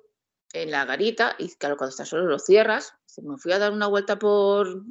en 0.52 0.70
la 0.70 0.84
garita, 0.84 1.34
y 1.38 1.52
claro, 1.56 1.76
cuando 1.76 1.90
estás 1.90 2.08
solo 2.08 2.26
lo 2.26 2.38
cierras, 2.38 2.94
me 3.20 3.36
fui 3.36 3.50
a 3.50 3.58
dar 3.58 3.72
una 3.72 3.88
vuelta 3.88 4.16
por, 4.16 4.84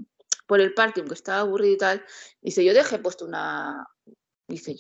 por 0.48 0.60
el 0.60 0.74
parking, 0.74 1.04
que 1.06 1.14
estaba 1.14 1.40
aburrido 1.40 1.74
y 1.74 1.78
tal, 1.78 2.06
dice, 2.42 2.66
yo 2.66 2.74
dejé 2.74 3.00
puesto 3.00 3.24
una, 3.24 3.88
dice, 4.50 4.76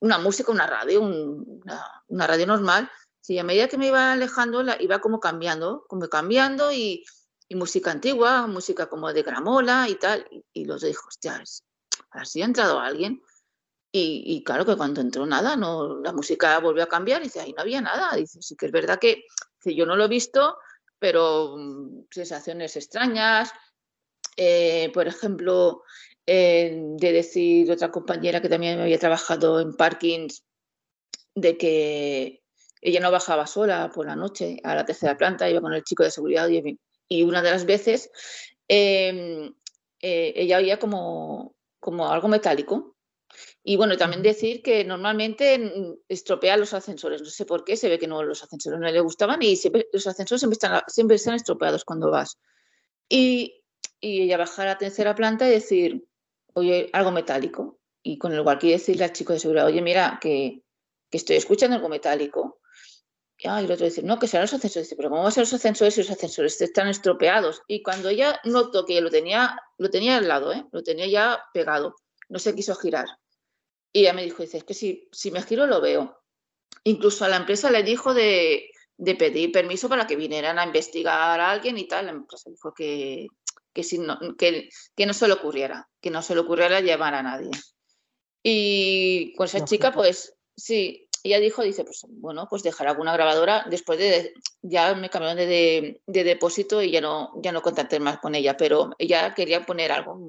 una 0.00 0.18
música, 0.18 0.52
una 0.52 0.66
radio, 0.66 1.00
una, 1.00 2.26
radio 2.26 2.46
normal, 2.46 2.90
y 3.26 3.38
a 3.38 3.44
medida 3.44 3.68
que 3.68 3.78
me 3.78 3.86
iba 3.86 4.12
alejando, 4.12 4.62
la, 4.62 4.76
iba 4.82 5.00
como 5.00 5.20
cambiando, 5.20 5.86
como 5.88 6.08
cambiando 6.08 6.72
y, 6.72 7.04
música 7.50 7.92
antigua, 7.92 8.48
música 8.48 8.88
como 8.88 9.12
de 9.12 9.22
gramola 9.22 9.88
y 9.88 9.94
tal, 9.94 10.26
y, 10.52 10.64
los 10.64 10.82
dijo, 10.82 11.06
hostia, 11.06 11.42
así 12.10 12.42
ha 12.42 12.46
entrado 12.46 12.80
alguien. 12.80 13.22
Y, 13.96 14.42
claro 14.42 14.66
que 14.66 14.76
cuando 14.76 15.00
entró 15.00 15.24
nada, 15.24 15.54
no, 15.54 16.00
la 16.00 16.12
música 16.12 16.58
volvió 16.58 16.82
a 16.82 16.88
cambiar 16.88 17.20
y 17.20 17.26
dice, 17.26 17.40
ahí 17.40 17.52
no 17.52 17.62
había 17.62 17.80
nada. 17.80 18.16
Dice, 18.16 18.42
sí 18.42 18.56
que 18.56 18.66
es 18.66 18.72
verdad 18.72 18.98
que 18.98 19.24
yo 19.64 19.86
no 19.86 19.94
lo 19.94 20.06
he 20.06 20.08
visto, 20.08 20.58
pero 20.98 21.56
mm, 21.56 22.06
sensaciones 22.10 22.74
extrañas. 22.76 23.52
Eh, 24.36 24.90
por 24.92 25.06
ejemplo, 25.06 25.84
eh, 26.26 26.76
de 26.96 27.12
decir 27.12 27.70
otra 27.70 27.90
compañera 27.90 28.40
que 28.40 28.48
también 28.48 28.80
había 28.80 28.98
trabajado 28.98 29.60
en 29.60 29.76
parkings, 29.76 30.42
de 31.34 31.56
que 31.56 32.42
ella 32.80 33.00
no 33.00 33.10
bajaba 33.10 33.46
sola 33.46 33.90
por 33.94 34.06
la 34.06 34.16
noche 34.16 34.58
a 34.64 34.74
la 34.74 34.84
tercera 34.84 35.16
planta, 35.16 35.48
iba 35.48 35.60
con 35.60 35.72
el 35.72 35.84
chico 35.84 36.02
de 36.02 36.10
seguridad 36.10 36.48
y, 36.48 37.22
una 37.22 37.42
de 37.42 37.50
las 37.50 37.64
veces 37.64 38.10
em, 38.66 39.54
eh, 40.00 40.32
ella 40.36 40.58
oía 40.58 40.78
como 40.78 41.53
como 41.84 42.10
algo 42.10 42.28
metálico. 42.28 42.96
Y 43.62 43.76
bueno, 43.76 43.98
también 43.98 44.22
decir 44.22 44.62
que 44.62 44.84
normalmente 44.84 45.58
mm, 45.58 45.98
estropea 46.08 46.56
los 46.56 46.72
ascensores. 46.72 47.20
No 47.20 47.28
sé 47.28 47.44
por 47.44 47.62
qué, 47.62 47.76
se 47.76 47.90
ve 47.90 47.98
que 47.98 48.06
no 48.06 48.22
los 48.22 48.42
ascensores 48.42 48.80
no 48.80 48.90
le 48.90 49.00
gustaban 49.00 49.42
y 49.42 49.54
siempre, 49.56 49.86
los 49.92 50.06
ascensores 50.06 50.40
siempre 50.40 50.54
están, 50.54 50.80
siempre 50.86 51.16
están 51.16 51.34
estropeados 51.34 51.84
cuando 51.84 52.10
vas. 52.10 52.38
Y, 53.06 53.62
y 54.00 54.22
ella 54.22 54.38
bajar 54.38 54.66
a 54.66 54.72
la 54.72 54.78
tercera 54.78 55.14
planta 55.14 55.46
y 55.46 55.50
decir, 55.50 56.08
oye, 56.54 56.88
algo 56.94 57.10
metálico. 57.10 57.78
Y 58.02 58.16
con 58.16 58.32
el 58.32 58.40
walkie 58.40 58.70
decirle 58.70 59.04
al 59.04 59.12
chico 59.12 59.34
de 59.34 59.40
seguridad, 59.40 59.66
oye, 59.66 59.82
mira, 59.82 60.18
que, 60.22 60.62
que 61.10 61.18
estoy 61.18 61.36
escuchando 61.36 61.76
algo 61.76 61.90
metálico. 61.90 62.60
Y, 63.44 63.46
el 63.46 63.70
otro 63.70 63.84
dice, 63.84 64.02
no, 64.02 64.18
que 64.18 64.26
serán 64.26 64.44
los 64.44 64.54
ascensores. 64.54 64.88
Dice, 64.88 64.96
pero 64.96 65.10
¿cómo 65.10 65.20
van 65.20 65.28
a 65.28 65.32
ser 65.32 65.42
los 65.42 65.52
ascensores 65.52 65.94
si 65.94 66.00
los 66.00 66.10
ascensores 66.10 66.58
están 66.62 66.88
estropeados? 66.88 67.60
Y 67.68 67.82
cuando 67.82 68.08
ella 68.08 68.40
notó 68.44 68.86
que 68.86 68.98
lo 69.02 69.10
tenía, 69.10 69.60
lo 69.76 69.90
tenía 69.90 70.16
al 70.16 70.26
lado, 70.26 70.50
¿eh? 70.52 70.64
lo 70.72 70.82
tenía 70.82 71.06
ya 71.06 71.44
pegado, 71.52 71.94
no 72.30 72.38
se 72.38 72.54
quiso 72.54 72.74
girar. 72.74 73.06
Y 73.92 74.00
ella 74.00 74.14
me 74.14 74.24
dijo, 74.24 74.42
dice, 74.42 74.56
es 74.56 74.64
que 74.64 74.72
si, 74.72 75.08
si 75.12 75.30
me 75.30 75.42
giro 75.42 75.66
lo 75.66 75.82
veo. 75.82 76.22
Incluso 76.84 77.26
a 77.26 77.28
la 77.28 77.36
empresa 77.36 77.70
le 77.70 77.82
dijo 77.82 78.14
de, 78.14 78.70
de 78.96 79.14
pedir 79.14 79.52
permiso 79.52 79.90
para 79.90 80.06
que 80.06 80.16
vinieran 80.16 80.58
a 80.58 80.64
investigar 80.64 81.38
a 81.38 81.50
alguien 81.50 81.76
y 81.76 81.86
tal. 81.86 82.06
La 82.06 82.12
empresa 82.12 82.48
dijo 82.48 82.72
que, 82.72 83.26
que, 83.74 83.82
si 83.82 83.98
no, 83.98 84.18
que, 84.38 84.70
que 84.96 85.04
no 85.04 85.12
se 85.12 85.28
le 85.28 85.34
ocurriera, 85.34 85.86
que 86.00 86.10
no 86.10 86.22
se 86.22 86.34
le 86.34 86.40
ocurriera 86.40 86.80
llevar 86.80 87.14
a 87.14 87.22
nadie. 87.22 87.50
Y 88.42 89.34
con 89.36 89.44
esa 89.44 89.66
chica, 89.66 89.92
pues 89.92 90.34
sí, 90.56 91.03
ella 91.24 91.40
dijo, 91.40 91.62
dice, 91.62 91.84
pues 91.84 92.04
bueno, 92.08 92.46
pues 92.50 92.62
dejar 92.62 92.86
alguna 92.86 93.14
grabadora. 93.14 93.64
Después 93.70 93.98
de, 93.98 94.34
ya 94.60 94.94
me 94.94 95.08
cambiaron 95.08 95.38
de, 95.38 96.00
depósito 96.06 96.82
y 96.82 96.90
ya 96.90 97.00
no, 97.00 97.32
ya 97.42 97.50
no 97.50 97.62
contacté 97.62 97.98
más 97.98 98.18
con 98.18 98.34
ella, 98.34 98.58
pero 98.58 98.90
ella 98.98 99.34
quería 99.34 99.64
poner 99.64 99.90
algo, 99.90 100.20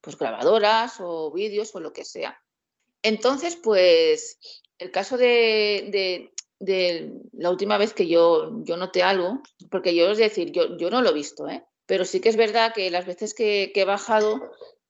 pues 0.00 0.18
grabadoras 0.18 0.96
o 0.98 1.30
vídeos 1.30 1.72
o 1.76 1.80
lo 1.80 1.92
que 1.92 2.04
sea. 2.04 2.42
Entonces, 3.02 3.54
pues 3.54 4.38
el 4.78 4.90
caso 4.90 5.16
de, 5.16 6.32
la 7.32 7.50
última 7.50 7.78
vez 7.78 7.94
que 7.94 8.08
yo, 8.08 8.64
yo 8.64 8.76
noté 8.76 9.04
algo, 9.04 9.42
porque 9.70 9.94
yo 9.94 10.10
es 10.10 10.18
decir, 10.18 10.50
yo, 10.50 10.76
yo 10.76 10.90
no 10.90 11.02
lo 11.02 11.10
he 11.10 11.14
visto, 11.14 11.48
¿eh? 11.48 11.64
pero 11.86 12.04
sí 12.04 12.20
que 12.20 12.30
es 12.30 12.36
verdad 12.36 12.72
que 12.74 12.90
las 12.90 13.06
veces 13.06 13.32
que, 13.32 13.70
he 13.72 13.84
bajado, 13.84 14.40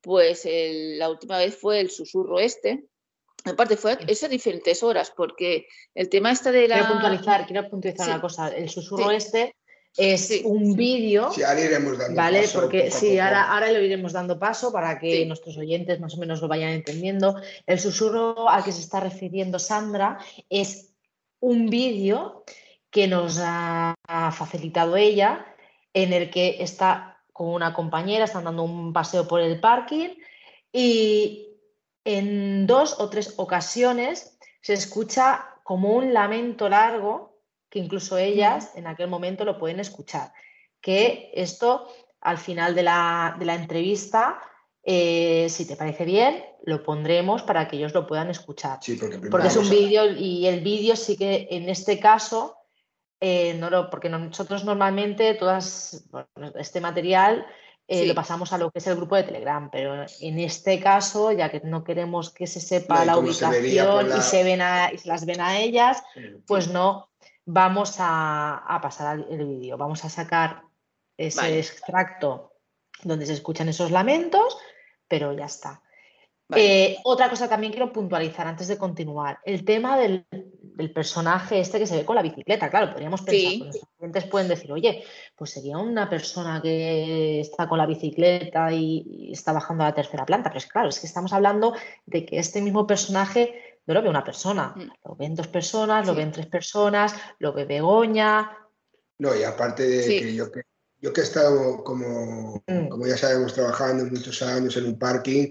pues 0.01 0.47
la 0.47 1.11
última 1.11 1.37
vez 1.37 1.57
fue 1.57 1.81
el 1.81 1.90
susurro 1.90 2.38
este, 2.38 2.87
Aparte, 3.44 3.76
fue 3.76 3.98
eso 4.07 4.26
a 4.26 4.28
diferentes 4.28 4.83
horas, 4.83 5.12
porque 5.14 5.66
el 5.94 6.09
tema 6.09 6.33
está 6.33 6.50
de 6.50 6.66
la. 6.66 6.76
Quiero 6.76 6.92
puntualizar, 6.92 7.46
quiero 7.46 7.68
puntualizar 7.68 8.09
una 8.09 8.20
cosa. 8.20 8.48
El 8.48 8.68
susurro 8.70 9.11
este 9.11 9.54
es 9.96 10.42
un 10.44 10.74
vídeo. 10.74 11.30
Sí, 11.33 11.42
ahora 11.42 11.61
iremos 11.61 11.98
dando 11.98 12.16
¿vale? 12.16 12.42
paso. 12.42 12.61
Porque 12.61 12.90
sí, 12.90 13.18
ahora, 13.18 13.52
ahora 13.52 13.70
lo 13.70 13.80
iremos 13.80 14.12
dando 14.12 14.38
paso 14.38 14.72
para 14.72 14.98
que 14.98 15.24
nuestros 15.26 15.57
oyentes 15.59 16.00
más 16.00 16.14
o 16.14 16.18
menos 16.18 16.40
lo 16.40 16.48
vayan 16.48 16.70
entendiendo. 16.70 17.37
El 17.66 17.78
susurro 17.78 18.48
al 18.48 18.64
que 18.64 18.72
se 18.72 18.80
está 18.80 19.00
refiriendo 19.00 19.59
Sandra 19.59 20.18
es 20.48 20.94
un 21.40 21.68
vídeo 21.68 22.44
que 22.90 23.09
nos 23.09 23.38
ha 23.42 23.94
facilitado 24.33 24.96
ella, 24.96 25.44
en 25.92 26.12
el 26.12 26.30
que 26.30 26.62
está 26.62 27.22
con 27.33 27.48
una 27.48 27.74
compañera, 27.74 28.24
están 28.24 28.44
dando 28.44 28.62
un 28.62 28.92
paseo 28.92 29.26
por 29.26 29.40
el 29.40 29.61
parking 29.61 30.11
y 30.72 31.54
en 32.05 32.67
dos 32.67 32.97
o 33.01 33.09
tres 33.09 33.35
ocasiones 33.37 34.38
se 34.61 34.75
escucha 34.75 35.47
como 35.62 35.95
un 35.95 36.12
lamento 36.12 36.69
largo, 36.69 37.40
que 37.71 37.79
incluso 37.79 38.19
ellas 38.19 38.73
en 38.77 38.87
aquel 38.87 39.09
momento 39.09 39.45
lo 39.45 39.59
pueden 39.59 39.81
escuchar. 39.81 40.33
Que 40.81 41.31
esto 41.35 41.88
al 42.21 42.38
final 42.38 42.75
de 42.75 42.83
la, 42.83 43.37
entrevista, 43.40 44.40
eh, 44.83 45.47
si 45.51 45.67
te 45.67 45.77
parece 45.77 46.05
bien, 46.05 46.45
lo 46.64 46.83
pondremos 46.83 47.43
para 47.43 47.69
que 47.69 47.77
ellos 47.77 47.95
lo 47.95 48.07
puedan 48.07 48.31
escuchar. 48.31 48.79
porque, 49.31 49.47
es 49.49 49.57
un 49.57 49.69
vídeo 49.69 50.07
y 50.07 50.47
el 50.47 50.61
vídeo 50.61 50.97
sí 50.97 51.17
que 51.17 51.49
en 51.51 51.69
este 51.69 52.01
caso, 52.01 52.57
eh, 53.21 53.55
no 53.55 53.71
lo, 53.71 53.90
porque 53.90 54.09
nosotros 54.09 54.64
normalmente 54.64 55.35
todas 55.35 56.07
este 56.57 56.81
material 56.81 57.47
eh, 57.87 58.07
lo 58.07 58.14
pasamos 58.14 58.53
a 58.53 58.59
lo 58.59 58.70
que 58.70 58.79
es 58.79 58.87
el 58.87 58.97
grupo 58.97 59.14
de 59.16 59.25
Telegram, 59.25 59.68
pero 59.70 60.07
en 60.20 60.38
este 60.38 60.81
caso, 60.81 61.33
ya 61.33 61.51
que 61.51 61.61
no 61.61 61.85
queremos 61.85 62.31
que 62.31 62.47
se 62.47 62.61
sepa 62.61 63.05
la 63.05 63.18
ubicación 63.18 64.09
y, 64.09 64.23
se 64.23 64.42
ven 64.42 64.61
y 64.92 64.99
se 64.99 65.09
las 65.09 65.27
ven 65.27 65.40
a 65.40 65.59
ellas, 65.59 66.03
pues 66.47 66.68
no 66.68 67.11
vamos 67.44 67.97
a, 67.99 68.79
pasar 68.83 69.27
el 69.31 69.47
vídeo. 69.47 69.77
Vamos 69.77 70.05
a 70.05 70.09
sacar 70.09 70.62
ese 71.16 71.59
extracto 71.59 72.55
donde 73.03 73.27
se 73.27 73.35
escuchan 73.35 73.68
esos 73.68 73.90
lamentos, 73.90 74.57
pero 75.07 75.33
ya 75.35 75.44
está. 75.44 75.83
Eh, 76.55 76.99
otra 77.05 77.29
cosa 77.29 77.49
también 77.49 77.73
quiero 77.73 77.92
puntualizar 77.92 78.47
antes 78.47 78.68
de 78.68 78.79
continuar, 78.79 79.40
el 79.44 79.64
tema 79.64 79.99
del, 79.99 80.27
personaje 80.93 81.61
este 81.61 81.79
que 81.79 81.87
se 81.87 81.97
ve 81.97 82.05
con 82.05 82.17
la 82.17 82.23
bicicleta. 82.23 82.71
Claro, 82.71 82.93
podríamos 82.93 83.23
pensar, 83.23 83.59
pues 83.59 83.77
los 83.77 83.89
clientes 83.97 84.25
pueden 84.25 84.49
decir, 84.49 84.73
oye, 84.73 85.05
pues 85.37 85.51
sería 85.51 85.79
una 85.79 86.09
persona 86.09 86.61
que 86.63 87.41
está 87.41 87.69
con 87.69 87.79
la 87.79 87.87
bicicleta 87.87 88.73
y, 88.73 89.31
está 89.33 89.53
bajando 89.53 89.85
a 89.85 89.89
la 89.89 89.95
tercera 89.95 90.27
planta. 90.27 90.51
Pero 90.51 90.59
es 90.59 90.67
claro, 90.67 90.89
es 90.89 91.01
que 91.01 91.07
estamos 91.07 91.33
hablando 91.33 91.75
de 92.07 92.25
que 92.25 92.39
este 92.39 92.61
mismo 92.61 92.87
personaje 92.87 93.81
no 93.87 93.95
lo 93.95 94.03
ve 94.03 94.09
una 94.09 94.25
persona, 94.25 94.75
mm. 94.77 95.09
lo 95.09 95.17
ven 95.17 95.35
dos 95.35 95.49
personas, 95.49 96.07
lo 96.07 96.15
ven 96.15 96.33
tres 96.33 96.47
personas, 96.47 97.15
lo 97.39 97.53
ve 97.53 97.65
Begoña. 97.65 98.57
No, 99.19 99.35
y 99.37 99.45
aparte 99.45 99.87
de 99.87 100.07
que 100.07 100.35
yo 100.35 100.51
que 100.51 100.63
yo 101.05 101.13
que 101.13 101.21
he 101.21 101.25
estado 101.25 101.85
como, 101.85 102.63
mm. 102.67 102.89
como 102.89 103.07
ya 103.07 103.19
sabemos 103.19 103.53
trabajando 103.53 104.07
muchos 104.07 104.41
años 104.41 104.75
en 104.79 104.87
un 104.87 104.99
parking, 104.99 105.51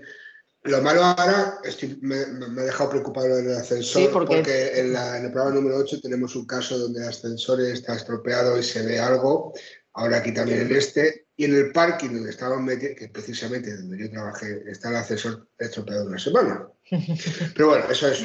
lo 0.63 0.82
malo 0.82 1.04
ahora, 1.04 1.60
me, 2.02 2.15
ha 2.15 2.65
dejado 2.65 2.89
preocupado 2.91 3.38
en 3.38 3.49
el 3.49 3.56
ascensor, 3.58 4.12
porque, 4.12 4.71
en, 4.76 4.95
el 4.95 5.32
programa 5.32 5.56
número 5.56 5.78
8 5.78 5.99
tenemos 6.02 6.36
un 6.36 6.45
caso 6.45 6.78
donde 6.78 7.02
el 7.02 7.10
ascensor 7.10 7.60
está 7.62 7.95
estropeado 7.95 8.58
y 8.58 8.63
se 8.63 8.82
ve 8.82 8.97
algo, 8.97 9.54
ahora 9.93 10.17
aquí 10.17 10.34
también 10.34 10.62
en 10.62 10.76
este, 10.76 11.28
y 11.36 11.45
en 11.45 11.56
el 11.56 11.71
parking 11.73 12.12
donde 12.12 12.30
estábamos 12.30 12.63
metidos, 12.63 12.95
que 12.97 13.10
precisamente 13.10 13.76
donde 13.76 13.99
yo 13.99 14.12
trabajé, 14.12 14.63
está 14.67 14.89
el 14.89 14.95
ascensor 14.95 15.49
estropeado 15.60 16.06
una 16.06 16.19
semana. 16.19 16.67
Pero 17.56 17.67
bueno, 17.67 17.86
eso 17.89 18.08
es 18.08 18.23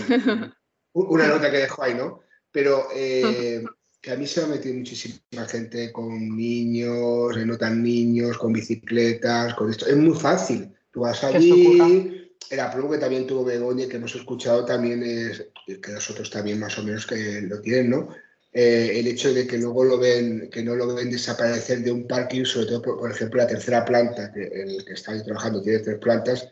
una 0.93 1.27
nota 1.27 1.51
que 1.51 1.59
dejo 1.59 1.83
ahí, 1.83 1.95
¿no? 1.95 2.21
Pero 2.53 2.87
eh, 2.95 3.65
que 4.01 4.13
a 4.13 4.17
mí 4.17 4.29
se 4.29 4.43
me 4.43 4.47
ha 4.47 4.51
metido 4.51 4.77
muchísima 4.77 5.45
gente 5.49 5.91
con 5.91 6.37
niños, 6.37 7.37
no 7.37 7.59
tan 7.59 7.83
niños, 7.83 8.39
con 8.39 8.53
bicicletas, 8.53 9.55
con 9.55 9.71
esto. 9.71 9.87
Es 9.87 9.97
muy 9.97 10.17
fácil. 10.17 10.73
Tú 10.93 11.01
vas 11.01 11.23
allí 11.25 12.18
el 12.51 12.61
apruebo 12.61 12.91
que 12.91 12.99
también 12.99 13.27
tuvo 13.27 13.45
Begoña, 13.45 13.89
que 13.89 13.97
hemos 13.97 14.15
escuchado 14.15 14.65
también 14.65 15.03
es, 15.03 15.47
que 15.67 15.93
nosotros 15.93 16.31
también 16.31 16.59
más 16.59 16.79
o 16.79 16.83
menos 16.83 17.07
que 17.07 17.43
lo 17.43 17.61
tienen, 17.61 17.91
¿no? 17.91 18.09
Eh, 18.53 18.99
el 18.99 19.07
hecho 19.07 19.33
de 19.33 19.47
que 19.47 19.59
luego 19.59 19.85
lo 19.85 19.99
ven, 19.99 20.49
que 20.51 20.63
no 20.63 20.75
lo 20.75 20.95
ven 20.95 21.11
desaparecer 21.11 21.81
de 21.81 21.93
un 21.93 22.07
parking, 22.07 22.45
sobre 22.45 22.67
todo, 22.67 22.83
por, 22.83 23.11
ejemplo, 23.11 23.43
la 23.43 23.47
tercera 23.47 23.85
planta, 23.85 24.33
que 24.33 24.47
el 24.47 24.85
que 24.85 24.95
está 24.95 25.13
ahí 25.13 25.23
trabajando 25.23 25.61
tiene 25.61 25.81
tres 25.81 25.99
plantas, 25.99 26.49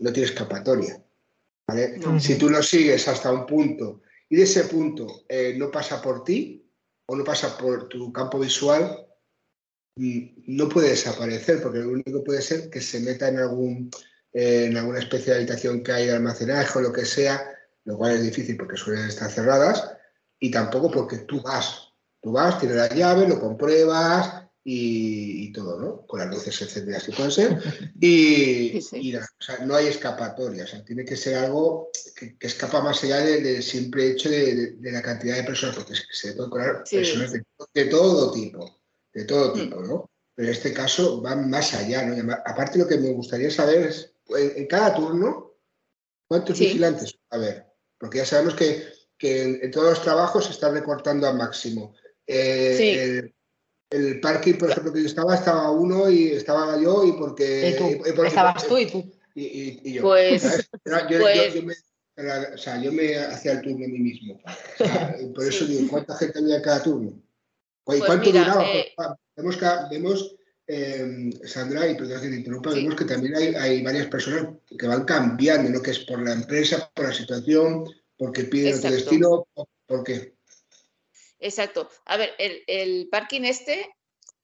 no 0.00 0.12
tiene 0.12 0.28
escapatoria. 0.28 1.00
¿vale? 1.66 2.00
Si 2.18 2.36
tú 2.36 2.50
lo 2.50 2.62
sigues 2.62 3.06
hasta 3.06 3.30
un 3.30 3.46
punto 3.46 4.02
y 4.28 4.36
de 4.36 4.42
ese 4.42 4.64
punto 4.64 5.24
eh, 5.28 5.54
no 5.56 5.70
pasa 5.70 6.02
por 6.02 6.24
ti 6.24 6.68
o 7.06 7.14
no 7.14 7.22
pasa 7.22 7.56
por 7.56 7.88
tu 7.88 8.12
campo 8.12 8.40
visual, 8.40 9.06
mm, 9.94 10.20
no 10.48 10.68
puede 10.68 10.90
desaparecer, 10.90 11.62
porque 11.62 11.78
lo 11.78 11.90
único 11.90 12.18
que 12.18 12.26
puede 12.26 12.42
ser 12.42 12.68
que 12.68 12.80
se 12.80 13.00
meta 13.00 13.28
en 13.28 13.38
algún 13.38 13.90
en 14.40 14.76
alguna 14.76 15.00
especie 15.00 15.32
de 15.32 15.38
habitación 15.40 15.82
que 15.82 15.90
hay 15.90 16.06
de 16.06 16.12
almacenaje 16.12 16.78
o 16.78 16.82
lo 16.82 16.92
que 16.92 17.04
sea, 17.04 17.44
lo 17.84 17.96
cual 17.96 18.12
es 18.12 18.22
difícil 18.22 18.56
porque 18.56 18.76
suelen 18.76 19.08
estar 19.08 19.28
cerradas, 19.30 19.90
y 20.38 20.52
tampoco 20.52 20.92
porque 20.92 21.18
tú 21.18 21.42
vas. 21.42 21.88
Tú 22.22 22.30
vas, 22.30 22.60
tienes 22.60 22.76
la 22.76 22.88
llave, 22.88 23.26
lo 23.26 23.40
compruebas 23.40 24.44
y, 24.62 25.50
todo, 25.52 25.80
¿no? 25.80 26.06
Con 26.06 26.20
las 26.20 26.28
luces 26.28 26.60
encendidas 26.62 27.02
que 27.02 27.12
pueden 27.12 27.32
ser. 27.32 27.58
Y, 28.00 28.78
no 29.66 29.74
hay 29.74 29.88
escapatoria, 29.88 30.64
o 30.64 30.66
sea, 30.68 30.84
tiene 30.84 31.04
que 31.04 31.16
ser 31.16 31.34
algo 31.36 31.90
que, 32.14 32.36
escapa 32.38 32.80
más 32.80 33.02
allá 33.02 33.16
del 33.18 33.60
simple 33.60 34.12
hecho 34.12 34.30
de, 34.30 34.76
la 34.82 35.02
cantidad 35.02 35.34
de 35.34 35.42
personas, 35.42 35.74
porque 35.74 35.94
se 36.12 36.34
pueden 36.34 36.50
colar 36.50 36.84
personas 36.88 37.32
de, 37.32 37.84
todo 37.86 38.30
tipo, 38.30 38.82
de 39.12 39.24
todo 39.24 39.52
mm. 39.52 39.58
tipo, 39.58 39.80
¿no? 39.80 40.10
Pero 40.36 40.48
en 40.48 40.54
este 40.54 40.72
caso 40.72 41.20
van 41.20 41.50
más 41.50 41.74
allá, 41.74 42.06
¿no? 42.06 42.32
aparte 42.46 42.78
lo 42.78 42.86
que 42.86 42.98
me 42.98 43.10
gustaría 43.10 43.50
saber 43.50 43.88
es 43.88 44.12
en, 44.30 44.66
cada 44.66 44.94
turno, 44.94 45.54
¿cuántos 46.26 46.58
vigilantes? 46.58 47.18
A 47.30 47.38
ver, 47.38 47.66
porque 47.98 48.18
ya 48.18 48.26
sabemos 48.26 48.54
que, 48.54 48.88
en, 49.20 49.70
todos 49.70 49.90
los 49.90 50.02
trabajos 50.02 50.44
se 50.46 50.52
está 50.52 50.70
recortando 50.70 51.26
al 51.26 51.36
máximo. 51.36 51.94
Eh, 52.26 53.32
el, 53.90 54.20
parking, 54.20 54.54
por 54.54 54.70
ejemplo, 54.70 54.92
que 54.92 55.00
yo 55.00 55.06
estaba, 55.06 55.34
estaba 55.34 55.70
uno 55.70 56.10
y 56.10 56.32
estaba 56.32 56.80
yo 56.80 57.04
y 57.04 57.12
porque... 57.12 57.70
Estabas 58.26 58.66
tú 58.66 58.76
y 58.78 58.86
tú. 58.86 59.12
Y, 59.34 59.92
yo. 59.92 60.02
Pues, 60.02 60.42
yo, 61.08 61.20
pues 61.20 61.64
me, 61.64 61.74
o 62.54 62.58
sea, 62.58 62.82
yo 62.82 62.92
me 62.92 63.16
hacía 63.16 63.52
el 63.52 63.62
turno 63.62 63.84
a 63.84 63.88
mí 63.88 63.98
mismo. 63.98 64.40
por 65.34 65.44
eso 65.44 65.64
digo, 65.64 65.88
¿cuánta 65.88 66.16
gente 66.16 66.38
había 66.40 66.56
en 66.56 66.62
cada 66.62 66.82
turno? 66.82 67.10
¿Y 67.10 67.22
pues 67.84 68.02
cuánto 68.04 68.32
duraba? 68.32 68.64
Eh, 68.64 68.92
vemos, 69.36 69.56
que, 69.56 69.66
vemos 69.90 70.36
Em, 70.70 71.32
Sandra, 71.46 71.88
y 71.88 71.94
perdón 71.94 72.20
que 72.20 72.28
te 72.28 72.36
interrumpa, 72.36 72.74
vemos 72.74 72.94
que 72.94 73.06
también 73.06 73.34
hay, 73.56 73.82
varias 73.82 74.06
personas 74.08 74.58
que 74.78 74.86
van 74.86 75.06
cambiando, 75.06 75.70
¿no? 75.70 75.80
Que 75.80 75.92
es 75.92 76.00
por 76.00 76.22
la 76.22 76.34
empresa, 76.34 76.92
por 76.94 77.06
la 77.06 77.14
situación, 77.14 77.86
porque 78.18 78.44
piden 78.44 78.76
otro 78.76 78.90
destino, 78.90 79.48
¿por 79.86 80.04
qué? 80.04 80.34
Exacto. 81.38 81.88
A 82.04 82.18
ver, 82.18 82.34
el, 82.38 83.08
parking 83.08 83.42
este 83.44 83.88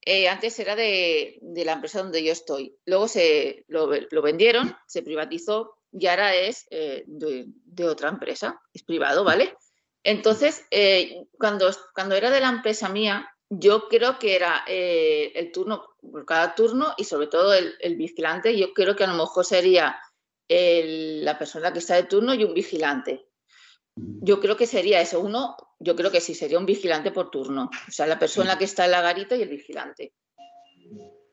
eh, 0.00 0.26
antes 0.30 0.58
era 0.58 0.74
de, 0.74 1.40
la 1.42 1.72
empresa 1.72 2.02
donde 2.02 2.24
yo 2.24 2.32
estoy. 2.32 2.74
Luego 2.86 3.06
se 3.06 3.66
lo, 3.68 3.86
vendieron, 4.22 4.74
se 4.86 5.02
privatizó 5.02 5.76
y 5.92 6.06
ahora 6.06 6.34
es 6.34 6.66
eh, 6.70 7.04
de, 7.06 7.84
otra 7.84 8.08
empresa, 8.08 8.62
es 8.72 8.82
privado, 8.82 9.24
¿vale? 9.24 9.54
Entonces, 10.02 10.64
eh, 10.70 11.26
cuando, 11.38 11.70
cuando 11.94 12.14
era 12.14 12.30
de 12.30 12.40
la 12.40 12.48
empresa 12.48 12.88
mía, 12.88 13.28
yo 13.50 13.88
creo 13.88 14.18
que 14.18 14.36
era 14.36 14.64
eh, 14.66 15.32
el 15.34 15.52
turno 15.52 15.84
por 16.00 16.24
cada 16.24 16.54
turno 16.54 16.94
y 16.96 17.04
sobre 17.04 17.26
todo 17.26 17.54
el, 17.54 17.96
vigilante. 17.96 18.56
Yo 18.56 18.72
creo 18.72 18.96
que 18.96 19.04
a 19.04 19.08
lo 19.08 19.14
mejor 19.14 19.44
sería 19.44 19.96
la 20.48 21.38
persona 21.38 21.72
que 21.72 21.78
está 21.78 21.94
de 21.96 22.04
turno 22.04 22.34
y 22.34 22.44
un 22.44 22.54
vigilante. 22.54 23.26
Yo 23.96 24.40
creo 24.40 24.56
que 24.56 24.66
sería 24.66 25.00
eso. 25.00 25.20
Uno, 25.20 25.56
yo 25.78 25.94
creo 25.94 26.10
que 26.10 26.20
sí, 26.20 26.34
sería 26.34 26.58
un 26.58 26.66
vigilante 26.66 27.12
por 27.12 27.30
turno. 27.30 27.70
O 27.88 27.90
sea, 27.90 28.06
la 28.06 28.18
persona 28.18 28.58
que 28.58 28.64
está 28.64 28.84
en 28.84 28.90
la 28.90 29.00
garita 29.00 29.36
y 29.36 29.42
el 29.42 29.48
vigilante. 29.48 30.12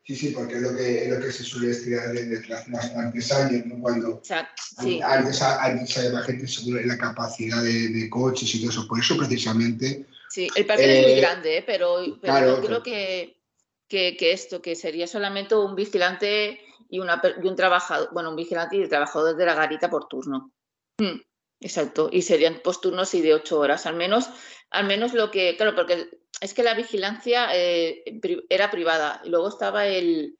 Sí, 0.03 0.15
sí, 0.15 0.29
porque 0.29 0.55
es 0.55 0.61
lo 0.61 0.75
que, 0.75 1.03
es 1.03 1.09
lo 1.09 1.23
que 1.23 1.31
se 1.31 1.43
suele 1.43 1.71
estirar 1.71 2.11
desde 2.11 2.53
hace 2.53 2.71
bastantes 2.71 3.31
años, 3.31 3.65
¿no? 3.67 3.79
Cuando 3.79 4.17
Exacto, 4.17 4.61
sí. 4.81 4.99
antes, 5.01 5.41
antes 5.41 5.97
había 5.97 6.21
gente 6.21 6.47
seguro 6.47 6.79
en 6.79 6.87
la 6.87 6.97
capacidad 6.97 7.61
de, 7.61 7.89
de 7.89 8.09
coches 8.09 8.53
y 8.55 8.61
todo 8.61 8.71
eso. 8.71 8.87
Por 8.87 8.99
eso, 8.99 9.15
precisamente, 9.15 10.07
Sí, 10.31 10.47
el 10.55 10.65
parque 10.65 10.99
es 10.99 11.03
muy 11.03 11.11
Eh, 11.11 11.21
grande, 11.21 11.57
¿eh? 11.57 11.63
pero, 11.65 11.97
pero 12.21 12.33
claro, 12.33 12.55
yo 12.55 12.65
creo 12.65 12.83
que, 12.83 13.41
que, 13.87 14.15
que 14.15 14.31
esto, 14.31 14.61
que 14.61 14.75
sería 14.75 15.05
solamente 15.05 15.55
un 15.55 15.75
vigilante 15.75 16.61
y, 16.89 16.99
una, 16.99 17.21
y 17.43 17.47
un 17.47 17.55
trabajador, 17.57 18.09
bueno, 18.13 18.29
un 18.29 18.37
vigilante 18.37 18.77
y 18.77 18.81
el 18.81 18.87
trabajador 18.87 19.35
de 19.35 19.45
la 19.45 19.55
garita 19.55 19.89
por 19.89 20.07
turno. 20.07 20.53
Mm, 20.99 21.19
exacto, 21.59 22.09
y 22.09 22.21
serían 22.21 22.61
pues 22.63 22.79
turnos 22.79 23.13
y 23.13 23.21
de 23.21 23.33
ocho 23.33 23.59
horas, 23.59 23.85
al 23.85 23.95
menos, 23.95 24.29
al 24.69 24.85
menos 24.85 25.13
lo 25.13 25.31
que, 25.31 25.57
claro, 25.57 25.75
porque 25.75 26.09
es 26.39 26.53
que 26.53 26.63
la 26.63 26.75
vigilancia 26.75 27.49
eh, 27.53 28.03
era 28.47 28.71
privada 28.71 29.21
y 29.25 29.29
luego 29.29 29.49
estaba 29.49 29.85
el, 29.85 30.37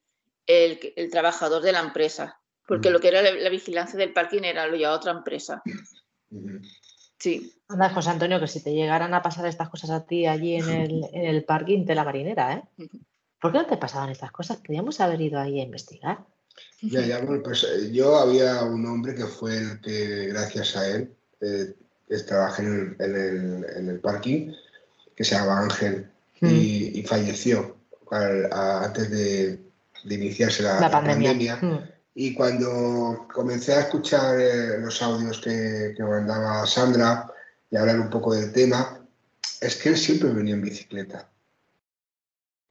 el, 0.47 1.10
trabajador 1.12 1.62
de 1.62 1.73
la 1.73 1.82
empresa, 1.82 2.39
porque 2.65 2.89
Mm. 2.89 2.93
lo 2.93 2.99
que 3.01 3.08
era 3.10 3.21
la, 3.21 3.34
la 3.34 3.49
vigilancia 3.49 3.99
del 3.99 4.13
parking 4.13 4.43
era 4.43 4.67
lo 4.67 4.77
llevaba 4.77 4.95
otra 4.95 5.12
empresa. 5.12 5.62
Sí, 7.22 7.54
Anda, 7.70 7.90
José 7.92 8.10
Antonio, 8.10 8.40
que 8.40 8.48
si 8.48 8.62
te 8.64 8.74
llegaran 8.74 9.14
a 9.14 9.22
pasar 9.22 9.46
estas 9.46 9.70
cosas 9.70 9.92
a 9.92 10.06
ti 10.06 10.26
allí 10.26 10.56
en 10.56 10.70
el, 10.82 11.06
en 11.14 11.26
el 11.26 11.44
parking 11.44 11.86
de 11.86 11.96
la 11.96 12.04
marinera, 12.04 12.54
¿eh? 12.54 12.88
¿Por 13.40 13.52
qué 13.52 13.60
no 13.60 13.66
te 13.68 13.78
pasaban 13.78 14.10
estas 14.10 14.32
cosas? 14.32 14.58
Podríamos 14.58 15.00
haber 15.00 15.22
ido 15.22 15.40
ahí 15.40 15.60
a 15.60 15.64
investigar. 15.64 16.20
Ya, 16.82 17.02
ya, 17.06 17.20
bueno, 17.20 17.42
pues 17.44 17.64
eh, 17.64 17.92
yo 17.92 18.18
había 18.18 18.64
un 18.64 18.86
hombre 18.86 19.16
que 19.16 19.26
fue 19.26 19.58
el 19.58 19.82
que, 19.82 20.28
gracias 20.28 20.76
a 20.76 20.88
él, 20.88 21.12
eh, 21.42 21.74
trabajé 22.28 22.64
en 22.64 22.96
el, 23.00 23.06
en, 23.06 23.16
el, 23.16 23.66
en 23.78 23.90
el 23.90 24.00
parking, 24.00 24.52
que 25.16 25.24
se 25.24 25.36
llama 25.36 25.60
Ángel, 25.62 26.08
y, 26.42 27.00
y 27.00 27.04
falleció 27.04 27.78
al- 28.10 28.52
a- 28.52 28.86
antes 28.86 29.10
de, 29.12 29.60
de 30.04 30.16
iniciarse 30.16 30.64
la, 30.64 30.76
la 30.76 30.82
la 30.82 30.92
pandemia. 30.92 31.30
pandemia. 31.32 31.56
Mm. 31.62 31.90
Y 32.13 32.34
cuando 32.34 33.28
comencé 33.34 33.74
a 33.74 33.82
escuchar 33.82 34.39
eh, 34.39 34.78
los 34.80 35.02
audios 35.02 35.39
que, 35.39 35.93
que 35.95 36.04
mandaba 36.04 36.65
Sandra 36.67 37.32
y 37.69 37.78
hablar 37.78 38.00
un 38.00 38.10
poco 38.10 38.34
del 38.34 38.52
tema, 38.52 39.00
es 39.62 39.76
que 39.78 39.89
él 39.89 39.97
siempre 39.97 40.30
venía 40.30 40.54
en 40.56 40.62
bicicleta. 40.62 41.30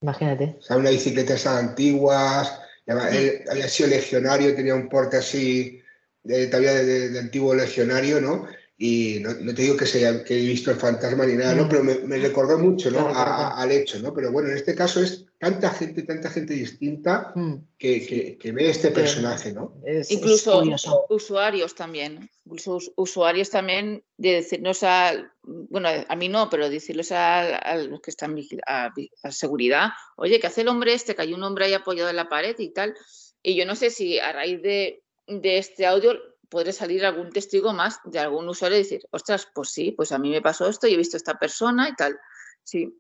Imagínate. 0.03 0.57
O 0.59 0.63
sea, 0.63 0.77
unas 0.77 0.93
bicicletas 0.93 1.47
antiguas, 1.47 2.61
él 2.87 3.45
había 3.51 3.69
sido 3.69 3.89
legionario, 3.91 4.55
tenía 4.55 4.75
un 4.75 4.89
porte 4.89 5.17
así, 5.19 5.81
de, 6.23 6.47
todavía 6.49 6.75
de, 6.75 6.85
de- 6.85 7.09
de 7.11 7.19
antiguo 7.19 7.55
legionario, 7.55 8.21
¿no? 8.21 8.47
Y 8.83 9.19
no, 9.21 9.35
no 9.35 9.55
te 9.55 9.61
digo 9.61 9.77
que, 9.77 9.85
sea, 9.85 10.25
que 10.25 10.33
he 10.33 10.47
visto 10.47 10.71
el 10.71 10.79
fantasma 10.79 11.27
ni 11.27 11.35
nada, 11.35 11.55
¿no? 11.55 11.65
Mm. 11.67 11.69
Pero 11.69 11.85
me, 11.85 11.95
me 11.99 12.17
recordó 12.17 12.59
mucho, 12.59 12.91
¿no? 12.91 13.09
A- 13.09 13.13
a- 13.51 13.61
al 13.61 13.71
hecho, 13.73 13.99
¿no? 13.99 14.15
Pero 14.15 14.33
bueno, 14.33 14.49
en 14.49 14.57
este 14.57 14.75
caso 14.75 15.03
es 15.03 15.27
tanta 15.39 15.69
gente, 15.69 16.03
tanta 16.05 16.31
gente 16.31 16.55
distinta 16.55 17.31
Mm. 17.35 17.57
que, 17.77 18.07
que- 18.07 18.39
que 18.39 18.53
ve 18.53 18.71
este 18.71 18.91
personaje, 18.91 19.53
¿no? 19.53 19.75
Es- 19.85 20.11
Incluso 20.11 20.63
usuarios 21.11 21.75
también, 21.75 22.31
incluso 22.47 22.77
us- 22.77 22.91
usuarios 22.97 23.51
también 23.51 24.03
de 24.17 24.33
decirnos 24.33 24.83
a, 24.83 25.13
bueno, 25.43 25.91
a 26.09 26.17
mí 26.17 26.31
no, 26.31 26.49
pero 26.49 26.71
decirles 26.71 27.13
a, 27.13 27.57
a 27.57 27.77
los 27.77 28.01
que 28.01 28.11
están 28.11 28.35
a, 28.67 28.91
a 29.23 29.31
seguridad, 29.31 29.91
oye, 30.17 30.41
¿qué 30.41 30.47
hace 30.47 30.63
el 30.63 30.69
hombre 30.69 30.95
este? 30.95 31.15
Que 31.15 31.21
hay 31.21 31.35
un 31.35 31.43
hombre 31.43 31.67
ahí 31.67 31.75
apoyado 31.75 32.09
en 32.09 32.17
la 32.17 32.31
pared 32.31 32.57
y 32.59 32.71
tal. 32.73 32.95
Y 33.43 33.57
yo 33.57 33.67
no 33.67 33.77
sé 33.77 33.91
si 33.91 34.19
a 34.19 34.33
raíz 34.33 34.63
de, 34.63 35.03
de 35.27 35.59
este 35.59 35.85
audio 35.85 36.19
podré 36.51 36.73
salir 36.73 37.07
algún 37.07 37.31
testigo 37.31 37.73
más 37.73 38.01
de 38.05 38.19
algún 38.19 38.49
usuario 38.49 38.77
y 38.77 38.83
decir, 38.83 39.07
ostras, 39.11 39.49
pues 39.55 39.71
sí, 39.71 39.93
pues 39.93 40.13
a 40.13 40.19
mí 40.19 40.31
me 40.31 40.43
pasó 40.43 40.69
esto 40.69 40.87
y 40.87 40.95
he 40.95 40.97
visto 40.97 41.17
a 41.17 41.19
esta 41.19 41.39
persona 41.39 41.89
y 41.89 41.95
tal. 41.95 42.19
Sí, 42.65 42.93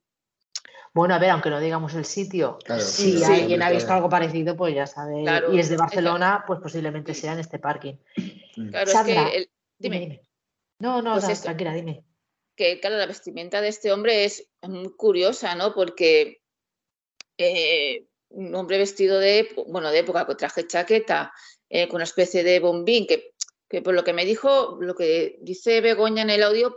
Bueno, 0.94 1.14
a 1.14 1.18
ver, 1.18 1.30
aunque 1.30 1.50
no 1.50 1.60
digamos 1.60 1.94
el 1.94 2.04
sitio, 2.04 2.58
Claro, 2.64 2.80
si 2.82 3.18
sí, 3.18 3.24
alguien 3.24 3.60
sí, 3.60 3.64
ha 3.66 3.70
visto 3.70 3.86
claro. 3.86 3.96
algo 3.98 4.08
parecido, 4.08 4.56
pues 4.56 4.74
ya 4.74 4.86
sabe. 4.86 5.22
Claro, 5.22 5.52
y 5.54 5.60
es 5.60 5.68
de 5.68 5.74
exacto. 5.74 5.96
Barcelona, 5.96 6.44
pues 6.46 6.60
posiblemente 6.60 7.12
sea 7.14 7.32
en 7.34 7.40
este 7.40 7.58
parking. 7.58 7.94
claro, 8.70 8.90
Sandra, 8.90 9.24
es 9.24 9.30
que 9.30 9.36
el- 9.38 9.50
Dime, 9.78 10.00
dime. 10.00 10.14
dime. 10.14 10.28
No, 10.80 11.02
no, 11.02 11.12
Pues 11.12 11.28
esto. 11.28 11.44
tranquila, 11.44 11.74
dime. 11.74 12.04
que, 12.56 12.78
claro, 12.80 12.96
la 12.98 13.06
vestimenta 13.06 13.60
de 13.60 13.68
este 13.68 13.90
hombre 13.92 14.24
es 14.24 14.48
muy 14.62 14.94
curiosa, 14.96 15.54
¿no? 15.54 15.72
Porque 15.74 16.42
eh, 17.38 18.06
un 18.30 18.54
hombre 18.54 18.78
vestido 18.78 19.18
de, 19.18 19.48
bueno, 19.68 19.90
de 19.90 20.00
época, 20.00 20.26
con 20.26 20.36
traje 20.36 20.66
chaqueta, 20.66 21.32
eh, 21.68 21.88
con 21.88 21.96
una 21.96 22.04
especie 22.04 22.42
de 22.44 22.60
bombín, 22.60 23.06
que, 23.06 23.32
que 23.70 23.80
por 23.80 23.94
lo 23.94 24.02
que 24.02 24.12
me 24.12 24.24
dijo, 24.24 24.78
lo 24.80 24.96
que 24.96 25.38
dice 25.40 25.80
Begoña 25.80 26.22
en 26.22 26.30
el 26.30 26.42
audio, 26.42 26.76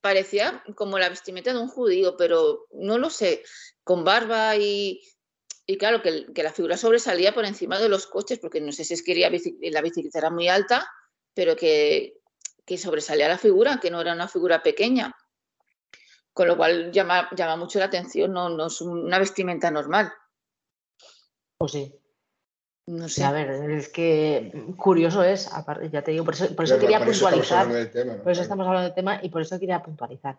parecía 0.00 0.62
como 0.76 0.98
la 0.98 1.08
vestimenta 1.08 1.52
de 1.52 1.58
un 1.58 1.68
judío, 1.68 2.16
pero 2.16 2.66
no 2.70 2.96
lo 2.96 3.10
sé, 3.10 3.42
con 3.82 4.04
barba 4.04 4.56
y, 4.56 5.02
y 5.66 5.76
claro, 5.76 6.00
que, 6.00 6.32
que 6.32 6.44
la 6.44 6.52
figura 6.52 6.76
sobresalía 6.76 7.34
por 7.34 7.44
encima 7.44 7.80
de 7.80 7.88
los 7.88 8.06
coches, 8.06 8.38
porque 8.38 8.60
no 8.60 8.70
sé 8.70 8.84
si 8.84 8.94
es 8.94 9.02
que 9.02 9.10
iría 9.10 9.30
la 9.30 9.82
bicicleta 9.82 10.20
era 10.20 10.30
muy 10.30 10.48
alta, 10.48 10.88
pero 11.34 11.56
que, 11.56 12.20
que 12.64 12.78
sobresalía 12.78 13.28
la 13.28 13.38
figura, 13.38 13.80
que 13.80 13.90
no 13.90 14.00
era 14.00 14.12
una 14.12 14.28
figura 14.28 14.62
pequeña. 14.62 15.16
Con 16.32 16.46
lo 16.46 16.56
cual 16.56 16.92
llama, 16.92 17.28
llama 17.36 17.56
mucho 17.56 17.80
la 17.80 17.86
atención, 17.86 18.32
no, 18.32 18.48
no 18.48 18.68
es 18.68 18.80
una 18.80 19.18
vestimenta 19.18 19.72
normal. 19.72 20.12
Pues 21.58 21.72
sí. 21.72 22.01
No 22.86 23.08
Sí, 23.08 23.16
sé. 23.16 23.24
a 23.24 23.30
ver, 23.32 23.48
es 23.70 23.88
que 23.88 24.52
curioso 24.76 25.22
es, 25.22 25.52
aparte, 25.52 25.88
ya 25.90 26.02
te 26.02 26.10
digo, 26.10 26.24
por 26.24 26.34
eso, 26.34 26.54
por 26.56 26.64
eso 26.64 26.78
quería 26.80 26.98
por 26.98 27.08
eso 27.08 27.28
estamos 27.28 27.48
puntualizar. 27.48 27.92
tema, 27.92 28.12
¿no? 28.16 28.22
Por 28.22 28.32
eso 28.32 28.42
estamos 28.42 28.66
hablando 28.66 28.86
del 28.86 28.94
tema 28.94 29.20
y 29.22 29.28
por 29.28 29.42
eso 29.42 29.58
quería 29.60 29.82
puntualizar. 29.82 30.38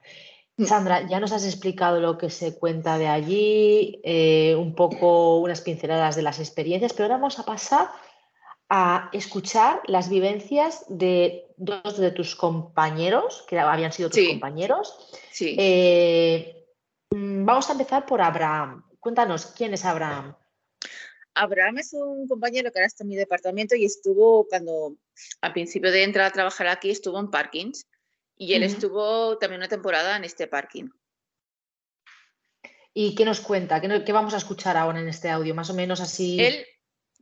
Mm. 0.57 0.65
Sandra, 0.65 1.07
ya 1.07 1.19
nos 1.21 1.31
has 1.31 1.45
explicado 1.45 2.01
lo 2.01 2.17
que 2.17 2.29
se 2.29 2.55
cuenta 2.59 2.97
de 2.97 3.07
allí, 3.07 4.01
eh, 4.03 4.55
un 4.57 4.75
poco 4.75 5.39
unas 5.39 5.61
pinceladas 5.61 6.15
de 6.17 6.21
las 6.21 6.39
experiencias, 6.39 6.91
pero 6.93 7.05
ahora 7.05 7.15
vamos 7.15 7.39
a 7.39 7.43
pasar 7.45 7.87
a 8.69 9.09
escuchar 9.13 9.81
las 9.87 10.09
vivencias 10.09 10.83
de 10.89 11.45
dos 11.57 11.97
de 11.97 12.11
tus 12.11 12.35
compañeros, 12.35 13.45
que 13.47 13.59
habían 13.59 13.91
sido 13.93 14.09
tus 14.09 14.19
Sí. 14.19 14.27
compañeros. 14.31 15.09
Sí. 15.31 15.55
Eh, 15.57 16.65
mm, 17.11 17.45
vamos 17.45 17.69
a 17.69 17.71
empezar 17.73 18.05
por 18.05 18.21
Abraham. 18.21 18.83
Cuéntanos, 18.99 19.45
¿quién 19.47 19.73
es 19.73 19.85
Abraham? 19.85 20.35
Abraham 21.35 21.79
es 21.79 21.93
un 21.93 22.27
compañero 22.27 22.71
que 22.71 22.79
ahora 22.79 22.87
está 22.87 23.03
en 23.03 23.09
mi 23.09 23.15
departamento 23.15 23.75
y 23.75 23.85
estuvo 23.85 24.47
cuando 24.47 24.95
al 25.41 25.53
principio 25.53 25.91
de 25.91 26.03
entrar 26.03 26.27
a 26.27 26.31
trabajar 26.31 26.67
aquí 26.67 26.89
estuvo 26.91 27.19
en 27.19 27.29
parkings 27.31 27.87
y 28.37 28.53
él 28.53 28.63
estuvo 28.63 29.37
también 29.37 29.59
una 29.61 29.67
temporada 29.69 30.15
en 30.17 30.23
este 30.23 30.47
parking. 30.47 30.89
¿Y 32.93 33.15
qué 33.15 33.25
nos 33.25 33.41
cuenta? 33.41 33.81
¿Qué, 33.81 33.87
no- 33.87 34.03
qué 34.05 34.11
vamos 34.11 34.33
a 34.33 34.37
escuchar 34.37 34.77
ahora 34.77 34.99
en 34.99 35.07
este 35.07 35.29
audio? 35.29 35.55
Más 35.55 35.69
o 35.69 35.73
menos 35.73 35.99
así. 35.99 36.39
Él, 36.39 36.65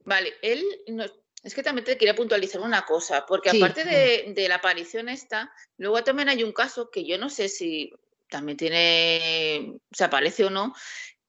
vale, 0.04 0.34
él 0.42 0.64
nos- 0.88 1.14
es 1.44 1.56
que 1.56 1.64
también 1.64 1.86
te 1.86 1.98
quería 1.98 2.16
puntualizar 2.16 2.62
una 2.62 2.86
cosa, 2.86 3.26
porque 3.26 3.50
Sí, 3.50 3.58
aparte 3.58 3.84
de, 3.86 4.34
de 4.34 4.50
la 4.50 4.56
aparición 4.56 5.10
esta, 5.10 5.52
luego 5.78 6.04
también 6.04 6.30
hay 6.30 6.44
un 6.44 6.52
caso 6.52 6.90
que 6.92 7.06
yo 7.06 7.18
no 7.18 7.30
sé 7.30 7.48
si 7.50 7.92
también 8.30 8.58
tiene, 8.58 9.80
se 9.92 10.04
aparece 10.04 10.46
o 10.46 10.50
no. 10.50 10.74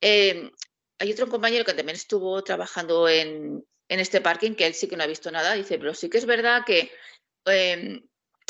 eh, 0.00 0.50
hay 1.02 1.12
otro 1.12 1.28
compañero 1.28 1.64
que 1.64 1.74
también 1.74 1.96
estuvo 1.96 2.42
trabajando 2.44 3.08
en, 3.08 3.64
en 3.88 4.00
este 4.00 4.20
parking, 4.20 4.54
que 4.54 4.66
él 4.66 4.74
sí 4.74 4.86
que 4.88 4.96
no 4.96 5.02
ha 5.02 5.06
visto 5.08 5.30
nada, 5.30 5.54
dice, 5.54 5.78
pero 5.78 5.94
sí 5.94 6.08
que 6.08 6.18
es 6.18 6.26
verdad 6.26 6.62
que 6.64 6.90
eh, 7.46 8.00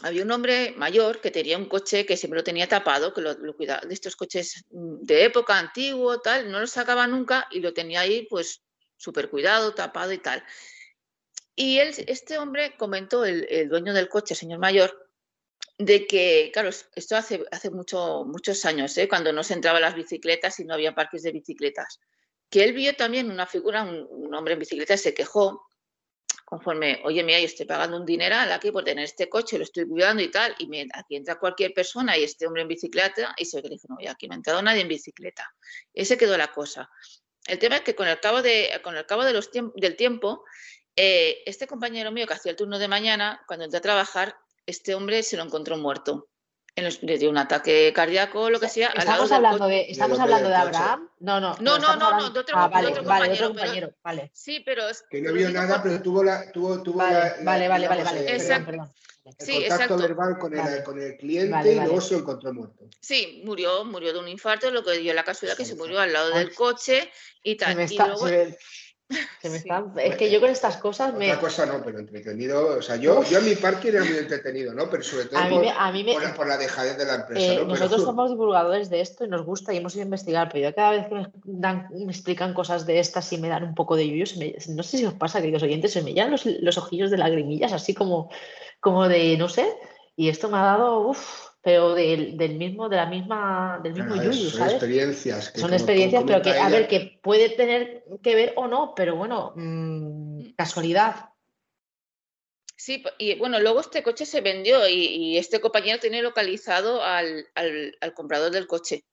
había 0.02 0.22
un 0.22 0.30
hombre 0.32 0.74
mayor 0.76 1.20
que 1.20 1.30
tenía 1.30 1.56
un 1.56 1.66
coche 1.68 2.04
que 2.04 2.16
siempre 2.16 2.38
lo 2.40 2.44
tenía 2.44 2.68
tapado, 2.68 3.14
que 3.14 3.22
lo, 3.22 3.32
lo 3.34 3.56
cuidaba 3.56 3.80
de 3.86 3.94
estos 3.94 4.16
coches 4.16 4.64
mm, 4.70 4.96
de 5.02 5.24
época 5.24 5.58
antiguo, 5.58 6.20
tal, 6.20 6.50
no 6.50 6.60
lo 6.60 6.66
sacaba 6.66 7.06
nunca 7.06 7.46
y 7.50 7.60
lo 7.60 7.72
tenía 7.72 8.00
ahí 8.00 8.26
pues 8.28 8.62
súper 8.96 9.30
cuidado, 9.30 9.74
tapado 9.74 10.12
y 10.12 10.18
tal. 10.18 10.44
Y 11.54 11.78
él, 11.78 11.94
este 12.06 12.38
hombre 12.38 12.76
comentó, 12.76 13.24
el, 13.24 13.46
el 13.50 13.68
dueño 13.68 13.92
del 13.94 14.08
coche, 14.08 14.34
señor 14.34 14.58
mayor, 14.58 15.08
de 15.78 16.06
que, 16.06 16.50
claro, 16.52 16.68
es- 16.68 16.88
esto 16.94 17.16
hace, 17.16 17.44
hace 17.50 17.70
mucho, 17.70 18.24
muchos 18.26 18.64
años, 18.64 18.96
¿eh? 18.98 19.08
cuando 19.08 19.32
no 19.32 19.42
se 19.42 19.54
entraban 19.54 19.82
las 19.82 19.94
bicicletas 19.94 20.58
y 20.60 20.64
no 20.64 20.74
había 20.74 20.94
parques 20.94 21.22
de 21.22 21.32
bicicletas, 21.32 22.00
que 22.52 22.62
él 22.62 22.74
vio 22.74 22.94
también 22.94 23.30
una 23.30 23.46
figura, 23.46 23.82
un, 23.82 24.32
hombre 24.34 24.52
en 24.52 24.60
bicicleta, 24.60 24.96
se 24.96 25.14
quejó 25.14 25.66
conforme, 26.44 27.00
oye, 27.04 27.24
mira, 27.24 27.40
yo 27.40 27.46
estoy 27.46 27.64
pagando 27.64 27.96
un 27.96 28.04
dineral 28.04 28.52
aquí 28.52 28.70
por 28.70 28.84
tener 28.84 29.04
este 29.04 29.30
coche, 29.30 29.56
lo 29.56 29.64
estoy 29.64 29.88
cuidando 29.88 30.22
y 30.22 30.30
tal, 30.30 30.54
y 30.58 30.66
me- 30.66 30.86
aquí 30.92 31.16
entra 31.16 31.38
cualquier 31.38 31.72
persona 31.72 32.16
y 32.18 32.24
este 32.24 32.46
hombre 32.46 32.60
en 32.60 32.68
bicicleta, 32.68 33.34
y 33.38 33.46
se 33.46 33.56
ve 33.56 33.62
que 33.62 33.68
dijo, 33.70 33.86
no, 33.88 33.96
ya 34.00 34.10
aquí 34.10 34.28
no 34.28 34.34
ha 34.34 34.36
entrado 34.36 34.60
nadie 34.60 34.82
en 34.82 34.88
bicicleta. 34.88 35.50
Ese 35.94 36.18
quedó 36.18 36.36
la 36.36 36.48
cosa. 36.48 36.90
El 37.46 37.58
tema 37.58 37.76
es 37.76 37.82
que 37.82 37.94
con 37.94 38.06
el 38.06 38.20
cabo, 38.20 38.42
de, 38.42 38.68
con 38.84 38.94
el 38.98 39.06
cabo 39.06 39.24
de 39.24 39.32
los 39.32 39.50
tiemp- 39.50 39.72
del 39.74 39.96
tiempo, 39.96 40.44
eh, 40.94 41.42
este 41.46 41.66
compañero 41.66 42.12
mío 42.12 42.26
que 42.26 42.34
hacía 42.34 42.50
el 42.50 42.56
turno 42.56 42.78
de 42.78 42.86
mañana, 42.86 43.42
cuando 43.46 43.64
entró 43.64 43.78
a 43.78 43.82
trabajar, 43.82 44.36
este 44.66 44.94
hombre 44.94 45.22
se 45.22 45.38
lo 45.38 45.42
encontró 45.44 45.78
muerto. 45.78 46.28
En 46.74 46.84
los- 46.84 47.00
dio 47.02 47.28
un 47.28 47.36
ataque 47.36 47.92
cardíaco 47.94 48.40
o 48.42 48.50
lo 48.50 48.58
que 48.58 48.68
sea. 48.68 48.88
al 48.88 48.94
lado 49.06 49.24
¿Estamos 49.24 49.28
del 49.28 49.36
hablando 49.36 49.66
de, 49.66 49.90
estamos 49.90 50.18
hombre 50.18 50.34
hablando 50.34 50.48
de. 50.48 50.54
Abraham? 50.56 51.08
No, 51.20 51.38
no. 51.40 51.54
No, 51.60 51.78
no, 51.78 51.78
no, 51.78 51.96
no, 51.96 52.06
hablando- 52.06 52.30
de 52.30 52.40
otro- 52.40 52.56
ah, 52.56 52.68
de 52.68 52.74
vale, 52.74 52.88
otro 52.88 53.02
vale, 53.04 53.28
de 53.28 53.34
otro 53.34 53.48
compañero, 53.48 53.48
pero- 53.52 53.54
compañero, 53.60 53.94
vale. 54.02 54.30
Sí, 54.32 54.62
pero 54.64 54.88
es 54.88 55.02
Que 55.10 55.20
no 55.20 55.32
vio 55.34 55.50
nada, 55.50 55.82
pero 55.82 56.00
tuvo 56.00 56.24
la. 56.24 56.50
Tuvo, 56.50 56.82
tuvo 56.82 56.96
Vale, 56.98 57.12
la- 57.14 57.20
vale, 57.42 57.64
la- 57.64 57.68
vale, 57.68 57.88
vale, 57.88 58.04
vale. 58.04 58.20
el- 58.20 58.24
Perdón, 58.26 58.40
Exacto. 58.40 58.66
perdón. 58.66 58.92
El 59.24 59.32
Sí, 59.46 59.52
contacto 59.52 59.74
exacto. 59.74 59.96
verbal 59.98 60.38
con 60.38 60.52
el, 60.54 60.58
Vale. 60.60 60.82
con 60.82 61.00
el 61.00 61.16
cliente 61.16 61.50
Vale, 61.52 61.72
y 61.72 61.76
vale. 61.76 61.88
luego 61.88 62.00
se 62.00 62.14
encontró 62.16 62.52
muerto. 62.54 62.88
Sí, 63.00 63.42
murió, 63.44 63.84
murió 63.84 64.12
de 64.12 64.18
un 64.18 64.28
infarto, 64.28 64.70
lo 64.70 64.82
que 64.82 64.92
dio 64.98 65.12
la 65.14 65.22
casualidad 65.24 65.56
que 65.56 65.64
se 65.64 65.72
Exacto. 65.72 65.84
murió 65.84 66.00
al 66.00 66.12
lado 66.12 66.32
Ay. 66.34 66.38
del 66.46 66.54
coche 66.54 67.08
y 67.42 67.50
Se 67.52 67.56
tal. 67.58 67.76
me 67.76 67.82
Y 67.82 67.84
está- 67.84 68.06
luego, 68.08 68.26
se 69.40 69.50
me- 69.50 70.06
Es 70.06 70.16
que 70.16 70.30
yo 70.30 70.40
con 70.40 70.50
estas 70.50 70.76
cosas 70.76 71.14
me. 71.14 71.28
Otra 71.28 71.40
cosa 71.40 71.66
no, 71.66 71.82
pero 71.84 71.98
entretenido. 71.98 72.78
O 72.78 72.82
sea, 72.82 72.96
yo, 72.96 73.22
yo 73.24 73.38
en 73.38 73.44
mi 73.44 73.54
parque 73.54 73.88
era 73.88 74.04
muy 74.04 74.16
entretenido, 74.16 74.72
¿no? 74.74 74.88
Pero 74.90 75.02
sobre 75.02 75.26
todo 75.26 75.40
por, 76.36 76.46
la, 76.46 76.56
dejadez 76.56 76.96
de 76.98 77.04
la 77.04 77.14
empresa. 77.16 77.52
Eh, 77.54 77.64
nosotros 77.66 78.02
somos 78.02 78.30
divulgadores 78.30 78.90
de 78.90 79.00
esto 79.00 79.24
y 79.24 79.28
nos 79.28 79.44
gusta 79.44 79.72
y 79.72 79.78
hemos 79.78 79.94
ido 79.94 80.02
a 80.02 80.06
investigar, 80.06 80.48
pero 80.52 80.68
yo 80.68 80.74
cada 80.74 80.90
vez 80.92 81.06
que 81.08 81.14
me, 81.14 81.28
dan, 81.44 81.88
me 81.90 82.12
explican 82.12 82.54
cosas 82.54 82.86
de 82.86 82.98
estas 82.98 83.32
y 83.32 83.38
me 83.38 83.48
dan 83.48 83.64
un 83.64 83.74
poco 83.74 83.96
de 83.96 84.08
yuyo, 84.08 84.24
no 84.68 84.82
sé 84.82 84.98
si 84.98 85.04
os 85.04 85.14
pasa, 85.14 85.40
queridos 85.40 85.62
oyentes, 85.62 85.92
se 85.92 86.02
me 86.02 86.12
llenan 86.12 86.30
los, 86.32 86.46
los 86.46 86.78
ojillos 86.78 87.10
de 87.10 87.18
lagrimillas, 87.18 87.72
así 87.72 87.94
como, 87.94 88.30
como 88.80 89.08
de, 89.08 89.36
no 89.36 89.48
sé. 89.48 89.66
Y 90.16 90.28
esto 90.28 90.48
me 90.48 90.58
ha 90.58 90.62
dado, 90.62 91.08
uff, 91.08 91.51
pero 91.62 91.94
del, 91.94 92.36
del, 92.36 92.56
mismo, 92.56 92.88
de 92.88 92.96
la 92.96 93.06
misma, 93.06 93.80
del 93.82 93.94
mismo 93.94 94.16
yuyu, 94.16 94.50
son 94.50 94.68
experiencias. 94.68 95.52
son 95.54 95.72
experiencias, 95.72 96.24
pero 96.26 96.42
que, 96.42 96.50
a 96.50 96.68
ver, 96.68 96.88
que 96.88 97.20
puede 97.22 97.50
tener 97.50 98.04
que 98.20 98.34
ver 98.34 98.52
o 98.56 98.66
no, 98.66 98.94
pero 98.96 99.14
bueno, 99.14 99.52
mm, 99.54 100.54
casualidad. 100.56 101.30
Sí, 102.76 103.04
y 103.16 103.36
bueno, 103.36 103.60
luego 103.60 103.80
este 103.80 104.02
coche 104.02 104.26
se 104.26 104.40
vendió 104.40 104.88
y, 104.88 105.38
este 105.38 105.60
compañero 105.60 106.00
tiene 106.00 106.20
localizado 106.20 107.00
al, 107.00 107.46
al, 107.54 107.96
al, 108.00 108.12
comprador 108.12 108.50
del 108.50 108.66
coche, 108.66 109.04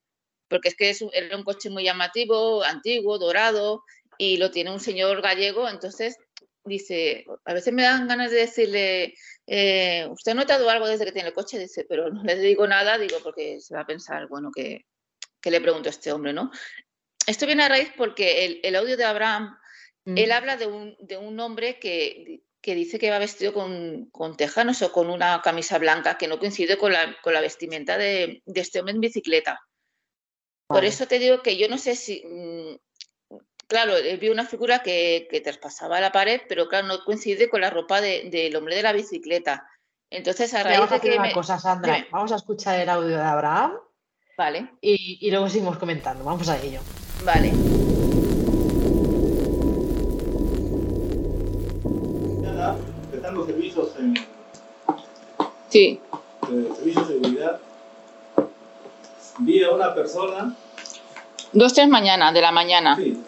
porque 0.47 0.69
es 0.69 0.75
que 0.75 0.89
es 0.89 1.05
era 1.13 1.37
un 1.37 1.43
coche 1.43 1.69
muy 1.69 1.83
llamativo, 1.83 2.63
antiguo, 2.63 3.19
dorado, 3.19 3.83
y 4.17 4.37
lo 4.37 4.49
tiene 4.49 4.71
un 4.71 4.79
señor 4.79 5.21
gallego, 5.21 5.69
entonces 5.69 6.17
dice, 6.69 7.25
a 7.43 7.53
veces 7.53 7.73
me 7.73 7.83
dan 7.83 8.07
ganas 8.07 8.31
de 8.31 8.37
decirle, 8.37 9.13
eh, 9.45 10.07
¿usted 10.09 10.31
ha 10.31 10.35
notado 10.35 10.69
algo 10.69 10.87
desde 10.87 11.05
que 11.05 11.11
tiene 11.11 11.29
el 11.29 11.33
coche? 11.33 11.59
Dice, 11.59 11.85
pero 11.89 12.09
no 12.09 12.23
le 12.23 12.37
digo 12.37 12.65
nada, 12.67 12.97
digo, 12.97 13.17
porque 13.23 13.59
se 13.59 13.75
va 13.75 13.81
a 13.81 13.87
pensar, 13.87 14.27
bueno, 14.27 14.51
que, 14.55 14.85
le 15.43 15.61
pregunto 15.61 15.89
a 15.89 15.91
este 15.91 16.11
hombre, 16.11 16.31
¿no? 16.31 16.51
Esto 17.25 17.45
viene 17.45 17.63
a 17.63 17.69
raíz 17.69 17.91
porque 17.97 18.61
el, 18.63 18.75
audio 18.75 18.95
de 18.95 19.03
Abraham, 19.03 19.57
él 20.05 20.31
habla 20.31 20.55
de 20.55 20.67
un, 20.67 20.95
de 20.99 21.17
un 21.17 21.39
hombre 21.39 21.79
que, 21.79 22.41
dice 22.63 22.99
que 22.99 23.09
va 23.09 23.19
vestido 23.19 23.53
con, 23.53 24.09
con, 24.11 24.37
tejanos 24.37 24.81
o 24.81 24.91
con 24.91 25.09
una 25.09 25.41
camisa 25.41 25.77
blanca, 25.79 26.17
que 26.17 26.27
no 26.27 26.39
coincide 26.39 26.77
con 26.77 26.93
la, 26.93 27.17
con 27.21 27.33
la 27.33 27.41
vestimenta 27.41 27.97
de, 27.97 28.41
este 28.45 28.79
hombre 28.79 28.93
en 28.93 29.01
bicicleta. 29.01 29.59
Por 30.67 30.85
eso 30.85 31.07
te 31.07 31.17
digo 31.17 31.41
que 31.41 31.57
yo 31.57 31.67
no 31.67 31.79
sé 31.79 31.95
si, 31.95 32.23
mm, 32.23 32.77
claro, 33.69 33.93
vi 34.19 34.29
una 34.29 34.45
figura 34.45 34.79
que, 34.79 35.41
traspasaba 35.43 36.01
la 36.01 36.11
pared, 36.11 36.41
pero 36.49 36.67
claro, 36.67 36.87
no 36.87 37.05
coincide 37.05 37.49
con 37.49 37.61
la 37.61 37.69
ropa 37.69 38.01
del 38.01 38.53
hombre 38.57 38.75
de 38.75 38.83
la 38.83 38.91
bicicleta. 38.91 39.65
Entonces, 40.09 40.53
a 40.55 40.63
raíz 40.63 40.89
de 40.89 40.99
que. 40.99 41.17
Una 41.17 41.31
cosa, 41.31 41.59
Sandra. 41.59 42.05
Vamos 42.11 42.31
a 42.31 42.35
escuchar 42.35 42.79
el 42.79 42.89
audio 42.89 43.15
de 43.15 43.23
Abraham. 43.23 43.73
Vale. 44.37 44.73
Y, 44.81 45.29
luego 45.29 45.47
seguimos 45.47 45.77
comentando. 45.77 46.23
Vamos 46.25 46.49
a 46.49 46.57
ello. 46.57 46.81
Vale. 47.23 47.53
Están 53.13 53.35
los 53.35 53.45
servicios 53.45 53.95
en. 53.99 54.15
Sí. 55.69 56.01
servicios 56.47 57.07
de 57.07 57.13
seguridad. 57.21 57.59
Vi 59.39 59.63
a 59.63 59.71
una 59.71 59.93
persona 59.93 60.55
Dos, 61.51 61.73
tres 61.73 61.87
mañana, 61.87 62.31
de 62.31 62.41
la 62.41 62.51
mañana. 62.51 62.95
Sí, 62.95 63.23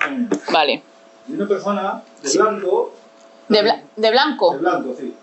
Vale. 0.52 0.84
Y 1.28 1.34
una 1.34 1.48
persona 1.48 2.04
de 2.22 2.38
blanco. 2.38 2.94
¿De, 3.48 3.84
¿De 3.96 4.12
blanco? 4.12 4.54
De 4.54 4.58
blanco, 4.60 4.96
sí. 4.98 5.16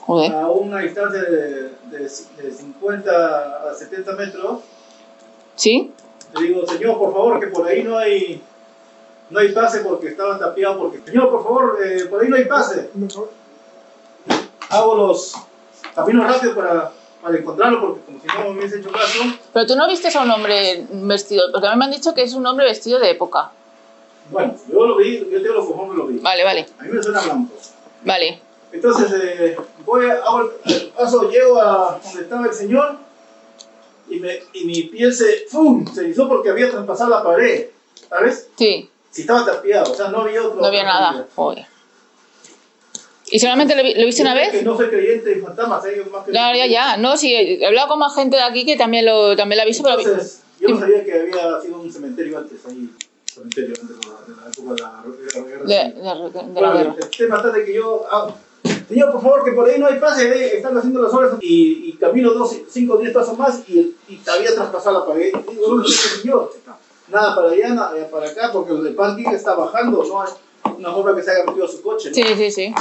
Joder. 0.00 0.32
A 0.32 0.48
una 0.48 0.80
distancia 0.80 1.22
de, 1.22 1.72
de, 1.90 2.08
50 2.08 3.70
a 3.70 3.74
70 3.74 4.12
metros. 4.12 4.60
¿Sí? 5.54 5.92
Le 6.34 6.46
digo, 6.48 6.66
señor, 6.66 6.98
por 6.98 7.12
favor, 7.12 7.40
que 7.40 7.48
por 7.48 7.66
ahí 7.66 7.82
no 7.84 7.98
hay 7.98 8.42
no 9.30 9.38
hay 9.40 9.48
pase 9.52 9.80
porque 9.80 10.08
estaba 10.08 10.38
tapiado. 10.38 10.78
Porque, 10.78 11.00
señor, 11.04 11.30
por 11.30 11.42
favor, 11.42 11.78
eh, 11.84 12.04
por 12.06 12.22
ahí 12.22 12.28
no 12.28 12.36
hay 12.36 12.44
pase. 12.44 12.90
Hago 14.68 14.94
los 14.94 15.34
caminos 15.94 16.26
rápidos 16.26 16.56
para 16.56 16.92
para 17.22 17.38
encontrarlo, 17.38 17.80
porque 17.80 18.00
como 18.04 18.20
si 18.20 18.26
no 18.26 18.50
me 18.52 18.58
hubiese 18.58 18.80
hecho 18.80 18.90
caso. 18.90 19.18
Pero 19.52 19.66
tú 19.66 19.76
no 19.76 19.88
viste 19.88 20.08
a 20.16 20.22
un 20.22 20.30
hombre 20.30 20.86
vestido, 20.90 21.50
porque 21.52 21.68
a 21.68 21.72
mí 21.72 21.78
me 21.78 21.84
han 21.84 21.90
dicho 21.92 22.12
que 22.12 22.22
es 22.22 22.34
un 22.34 22.44
hombre 22.46 22.66
vestido 22.66 22.98
de 22.98 23.10
época. 23.10 23.52
Bueno, 24.30 24.54
yo 24.70 24.86
lo 24.86 24.96
vi, 24.96 25.18
yo 25.30 25.42
tengo 25.42 25.54
los 25.54 25.66
cojones 25.66 25.96
lo 25.96 26.06
vi. 26.06 26.18
Vale, 26.18 26.44
vale. 26.44 26.66
A 26.78 26.82
mí 26.82 26.90
me 26.90 27.02
suena 27.02 27.20
blanco. 27.20 27.52
Vale. 28.04 28.40
Entonces, 28.72 29.12
eh, 29.12 29.56
voy, 29.84 30.06
hago 30.06 30.52
el, 30.64 30.88
paso, 30.88 31.30
llego 31.30 31.60
a 31.60 32.00
donde 32.02 32.22
estaba 32.22 32.46
el 32.46 32.54
señor 32.54 32.96
y, 34.08 34.18
me, 34.18 34.40
y 34.54 34.64
mi 34.64 34.82
piel 34.84 35.14
se, 35.14 35.46
¡fum! 35.48 35.86
se 35.86 36.08
hizo 36.08 36.26
porque 36.26 36.50
había 36.50 36.70
traspasado 36.70 37.10
la 37.10 37.22
pared, 37.22 37.68
¿sabes? 38.08 38.48
Sí. 38.56 38.90
Si 39.10 39.20
estaba 39.20 39.44
tapiado, 39.44 39.92
o 39.92 39.94
sea, 39.94 40.08
no 40.08 40.22
había 40.22 40.42
otro. 40.42 40.60
No 40.60 40.66
había 40.66 40.84
nada, 40.84 41.26
joder. 41.36 41.66
¿Y 43.32 43.38
solamente 43.38 43.74
lo, 43.74 43.82
lo 43.82 44.06
viste 44.06 44.20
una 44.20 44.34
vez? 44.34 44.50
Que 44.50 44.62
no 44.62 44.76
soy 44.76 44.88
creyente 44.88 45.32
en 45.32 45.42
fantasmas, 45.42 45.82
ellos 45.86 46.10
más 46.10 46.22
que... 46.26 46.32
Claro, 46.32 46.58
ya, 46.58 46.66
ya. 46.66 46.96
No, 46.98 47.16
sí, 47.16 47.34
he 47.34 47.66
hablado 47.66 47.88
con 47.88 47.98
más 47.98 48.14
gente 48.14 48.36
de 48.36 48.42
aquí 48.42 48.66
que 48.66 48.76
también 48.76 49.06
lo, 49.06 49.34
también 49.34 49.56
lo 49.56 49.62
ha 49.62 49.64
visto. 49.64 49.88
Entonces, 49.88 50.42
pero... 50.60 50.68
yo 50.68 50.74
no 50.74 50.80
sabía 50.82 51.02
que 51.02 51.12
había 51.18 51.60
sido 51.62 51.80
un 51.80 51.90
cementerio 51.90 52.36
antes, 52.36 52.58
ahí. 52.68 52.90
Cementerio 53.24 53.74
antes 53.80 53.98
de 53.98 54.06
la, 54.06 54.50
época 54.50 54.74
de 54.74 54.82
la, 54.82 55.44
guerra. 55.46 55.64
De, 55.64 55.74
de, 55.74 56.52
de, 56.52 56.60
la 56.60 56.72
guerra. 56.74 56.96
Está 57.00 57.50
de 57.50 57.64
que 57.64 57.72
yo... 57.72 58.04
Ah, 58.10 58.34
señor, 58.86 59.12
por 59.12 59.22
favor, 59.22 59.44
que 59.44 59.52
por 59.52 59.66
ahí 59.66 59.80
no 59.80 59.86
hay 59.86 59.98
pase, 59.98 60.28
eh, 60.28 60.56
están 60.58 60.76
haciendo 60.76 61.00
las 61.00 61.14
horas 61.14 61.32
y, 61.40 61.88
y 61.88 61.92
camino 61.94 62.34
dos, 62.34 62.54
cinco 62.68 62.96
o 62.96 62.98
diez 62.98 63.14
pasos 63.14 63.38
más 63.38 63.66
y, 63.66 63.96
y 64.10 64.20
había 64.26 64.54
traspasado 64.54 65.00
la 65.00 65.06
pared. 65.06 65.32
Digo, 65.50 65.74
no, 65.74 65.84
señor, 65.84 66.52
nada 67.08 67.34
para 67.34 67.48
allá, 67.48 67.70
nada 67.70 68.10
para 68.10 68.28
acá, 68.28 68.50
porque 68.52 68.72
el 68.74 68.94
parking 68.94 69.30
está 69.30 69.54
bajando, 69.54 70.04
no 70.04 70.20
hay 70.20 70.28
una 70.76 70.94
obra 70.94 71.16
que 71.16 71.22
se 71.22 71.30
haya 71.30 71.44
metido 71.46 71.64
a 71.64 71.68
su 71.68 71.80
coche. 71.80 72.10
¿no? 72.10 72.14
Sí, 72.14 72.24
sí, 72.36 72.50
sí 72.50 72.74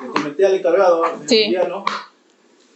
le 0.00 0.08
comenté 0.08 0.46
al 0.46 0.54
encargado, 0.54 1.04
el 1.04 1.28
sí. 1.28 1.54
¿no? 1.68 1.84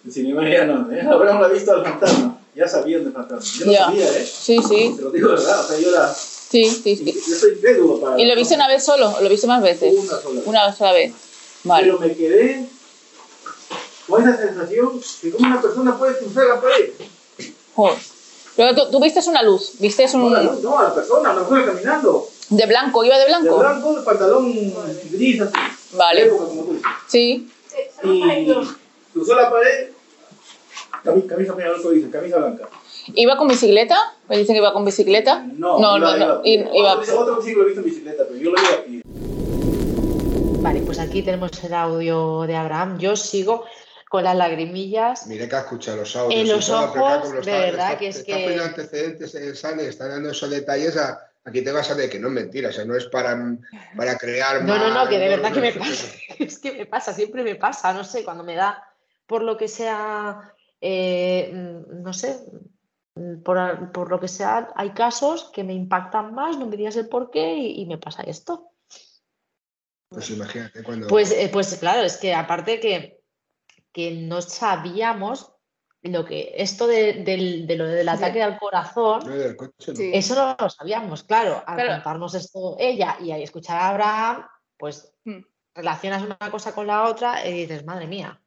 El 0.04 0.12
cinemariano, 0.12 0.92
¿eh? 0.92 1.02
habrán 1.02 1.40
la 1.40 1.48
visto 1.48 1.72
al 1.72 1.84
fantasma. 1.84 2.38
Ya 2.54 2.66
sabían 2.66 3.04
del 3.04 3.12
fantasma. 3.12 3.50
Yo 3.58 3.66
no 3.66 3.72
sabía, 3.72 4.08
¿eh? 4.08 4.26
Sí, 4.26 4.58
sí. 4.66 4.94
Te 4.96 5.02
lo 5.02 5.10
digo 5.10 5.30
verdad, 5.30 5.60
o 5.60 5.62
sea, 5.64 5.78
yo 5.78 5.90
era... 5.90 6.14
Sí, 6.14 6.64
sí, 6.64 6.96
sí. 6.96 7.12
Yo 7.12 7.36
soy 7.36 7.52
incrédulo 7.52 8.00
para... 8.00 8.20
¿Y 8.20 8.26
lo 8.26 8.34
viste 8.36 8.54
una 8.54 8.68
vez 8.68 8.84
solo 8.84 9.10
o 9.10 9.20
lo 9.20 9.28
viste 9.28 9.46
más 9.46 9.62
veces? 9.62 9.92
Una 9.94 10.20
sola 10.20 10.34
vez. 10.34 10.46
Una 10.46 10.72
sola 10.72 10.92
vez. 10.92 11.12
Vale. 11.64 11.84
Pero 11.84 11.98
me 11.98 12.14
quedé 12.14 12.68
con 14.06 14.22
esa 14.22 14.38
sensación 14.38 15.00
que 15.20 15.30
como 15.32 15.48
una 15.48 15.60
persona 15.60 15.98
puede 15.98 16.18
cruzar 16.18 16.46
la 16.46 16.60
pared. 16.60 16.90
Joder. 17.74 17.98
Pero 18.54 18.74
tú, 18.74 18.90
tú 18.92 19.02
viste 19.02 19.20
una 19.28 19.42
luz, 19.42 19.72
viste 19.80 20.06
un... 20.14 20.22
No, 20.22 20.30
la 20.30 20.42
luz, 20.42 20.62
no, 20.62 20.78
a 20.78 20.84
la 20.84 20.94
persona, 20.94 21.32
me 21.32 21.44
fue 21.44 21.64
caminando. 21.64 22.28
¿De 22.48 22.66
blanco? 22.66 23.04
¿Iba 23.04 23.18
de 23.18 23.26
blanco? 23.26 23.54
De 23.54 23.58
blanco, 23.58 23.94
de 23.96 24.02
pantalón 24.02 24.74
gris 25.10 25.40
así. 25.42 25.52
Vale. 25.96 26.22
De 26.22 26.26
época, 26.28 26.44
como 26.44 26.62
tú 26.64 26.72
dices. 26.74 26.90
Sí. 27.08 27.50
Y 28.02 28.52
cruzó 29.12 29.34
la 29.34 29.50
pared, 29.50 29.88
camisa, 31.04 31.26
camisa, 31.28 31.54
mira, 31.54 31.76
lo 31.76 31.90
dice, 31.90 32.10
camisa 32.10 32.38
blanca. 32.38 32.68
¿Iba 33.14 33.36
con 33.36 33.48
bicicleta? 33.48 33.96
¿Me 34.28 34.38
dicen 34.38 34.54
que 34.54 34.58
iba 34.58 34.72
con 34.72 34.84
bicicleta? 34.84 35.46
No, 35.56 35.78
no, 35.78 35.98
iba, 35.98 36.16
no. 36.16 36.40
Iba, 36.44 36.76
iba. 36.76 36.94
Otro, 36.94 37.20
otro 37.20 37.42
sí 37.42 37.54
lo 37.54 37.62
he 37.62 37.66
visto 37.66 37.80
en 37.80 37.86
bicicleta, 37.86 38.24
pero 38.28 38.38
yo 38.38 38.50
lo 38.50 38.60
vi 38.60 38.66
aquí. 38.66 39.02
Vale, 40.60 40.80
pues 40.80 40.98
aquí 40.98 41.22
tenemos 41.22 41.52
el 41.62 41.74
audio 41.74 42.42
de 42.42 42.56
Abraham. 42.56 42.98
Yo 42.98 43.14
sigo 43.14 43.64
con 44.08 44.24
las 44.24 44.36
lagrimillas. 44.36 45.26
Mire 45.26 45.48
que 45.48 45.54
ha 45.54 45.60
escuchado 45.60 45.98
los 45.98 46.16
audios. 46.16 46.40
En 46.40 46.48
los 46.48 46.68
ojos, 46.70 47.30
de 47.44 47.52
verdad 47.52 47.92
está, 47.92 47.98
que 47.98 48.08
es 48.08 48.16
está 48.16 48.32
que... 48.34 48.54
Está 48.54 48.64
antecedentes, 48.66 49.34
eh, 49.34 49.54
sale, 49.54 49.88
está 49.88 50.08
dando 50.08 50.30
esos 50.30 50.50
detalles 50.50 50.96
a 50.96 51.30
aquí 51.46 51.62
te 51.62 51.72
vas 51.72 51.90
a 51.90 51.94
ver 51.94 52.10
que 52.10 52.18
no 52.18 52.28
es 52.28 52.34
mentira, 52.34 52.68
o 52.68 52.72
sea, 52.72 52.84
no 52.84 52.96
es 52.96 53.06
para, 53.06 53.56
para 53.96 54.18
crear 54.18 54.64
No, 54.64 54.76
no, 54.78 54.92
no, 54.92 55.08
que 55.08 55.18
de 55.18 55.28
verdad 55.28 55.52
que 55.52 55.60
me 55.60 55.72
pasa, 55.72 56.06
es 56.38 56.58
que 56.58 56.72
me 56.72 56.86
pasa, 56.86 57.14
siempre 57.14 57.42
me 57.42 57.54
pasa, 57.54 57.92
no 57.94 58.04
sé, 58.04 58.24
cuando 58.24 58.44
me 58.44 58.56
da 58.56 58.82
por 59.26 59.42
lo 59.42 59.56
que 59.56 59.68
sea, 59.68 60.52
eh, 60.80 61.50
no 61.52 62.12
sé, 62.12 62.38
por, 63.44 63.92
por, 63.92 64.10
lo 64.10 64.20
que 64.20 64.28
sea, 64.28 64.68
hay 64.74 64.90
casos 64.90 65.50
que 65.52 65.64
me 65.64 65.72
impactan 65.72 66.34
más, 66.34 66.58
no 66.58 66.66
me 66.66 66.76
digas 66.76 66.96
el 66.96 67.08
por 67.08 67.30
qué 67.30 67.56
y, 67.56 67.86
me 67.86 67.98
pasa 67.98 68.22
esto. 68.22 68.72
Pues 70.08 70.30
imagínate 70.30 70.82
cuando... 70.82 71.06
Pues, 71.08 71.32
eh, 71.32 71.48
pues 71.52 71.74
claro, 71.76 72.02
es 72.02 72.18
que 72.18 72.34
aparte 72.34 72.78
que, 72.78 73.20
que 73.92 74.12
no 74.12 74.42
sabíamos 74.42 75.55
lo 76.08 76.24
que 76.24 76.52
esto 76.56 76.86
de, 76.86 77.66
lo 77.76 77.86
del 77.86 78.08
ataque 78.08 78.42
al 78.42 78.58
corazón, 78.58 79.22
eso 80.12 80.34
no 80.34 80.56
lo 80.58 80.70
sabíamos, 80.70 81.24
claro. 81.24 81.62
Al 81.66 81.86
contarnos 81.86 82.34
esto 82.34 82.76
ella 82.78 83.16
y 83.20 83.32
ahí 83.32 83.42
escuchar 83.42 83.78
a 83.78 83.88
Abraham, 83.88 84.46
pues 84.78 85.12
hmm. 85.24 85.40
relacionas 85.74 86.22
una 86.22 86.50
cosa 86.50 86.74
con 86.74 86.86
la 86.86 87.04
otra 87.04 87.46
y 87.46 87.52
dices, 87.52 87.84
madre 87.84 88.06
mía. 88.06 88.40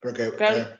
Porque, 0.00 0.30
claro. 0.36 0.78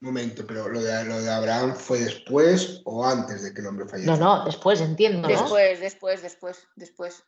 un 0.00 0.08
momento, 0.08 0.46
pero 0.46 0.68
lo 0.68 0.82
de, 0.82 1.04
lo 1.04 1.22
de 1.22 1.30
Abraham 1.30 1.74
fue 1.74 2.00
después 2.00 2.82
o 2.84 3.06
antes 3.06 3.42
de 3.42 3.54
que 3.54 3.60
el 3.60 3.66
hombre 3.68 3.88
falleció. 3.88 4.16
No, 4.16 4.38
no, 4.38 4.44
después, 4.44 4.80
entiendo. 4.80 5.28
Después, 5.28 5.80
después, 5.80 6.22
después, 6.22 6.68
después. 6.76 7.24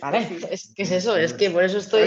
vale, 0.00 0.40
es 0.50 0.72
que 0.74 0.82
es 0.82 0.90
eso, 0.90 1.16
es 1.16 1.32
que 1.34 1.50
por 1.50 1.62
eso 1.62 1.78
estoy. 1.78 2.02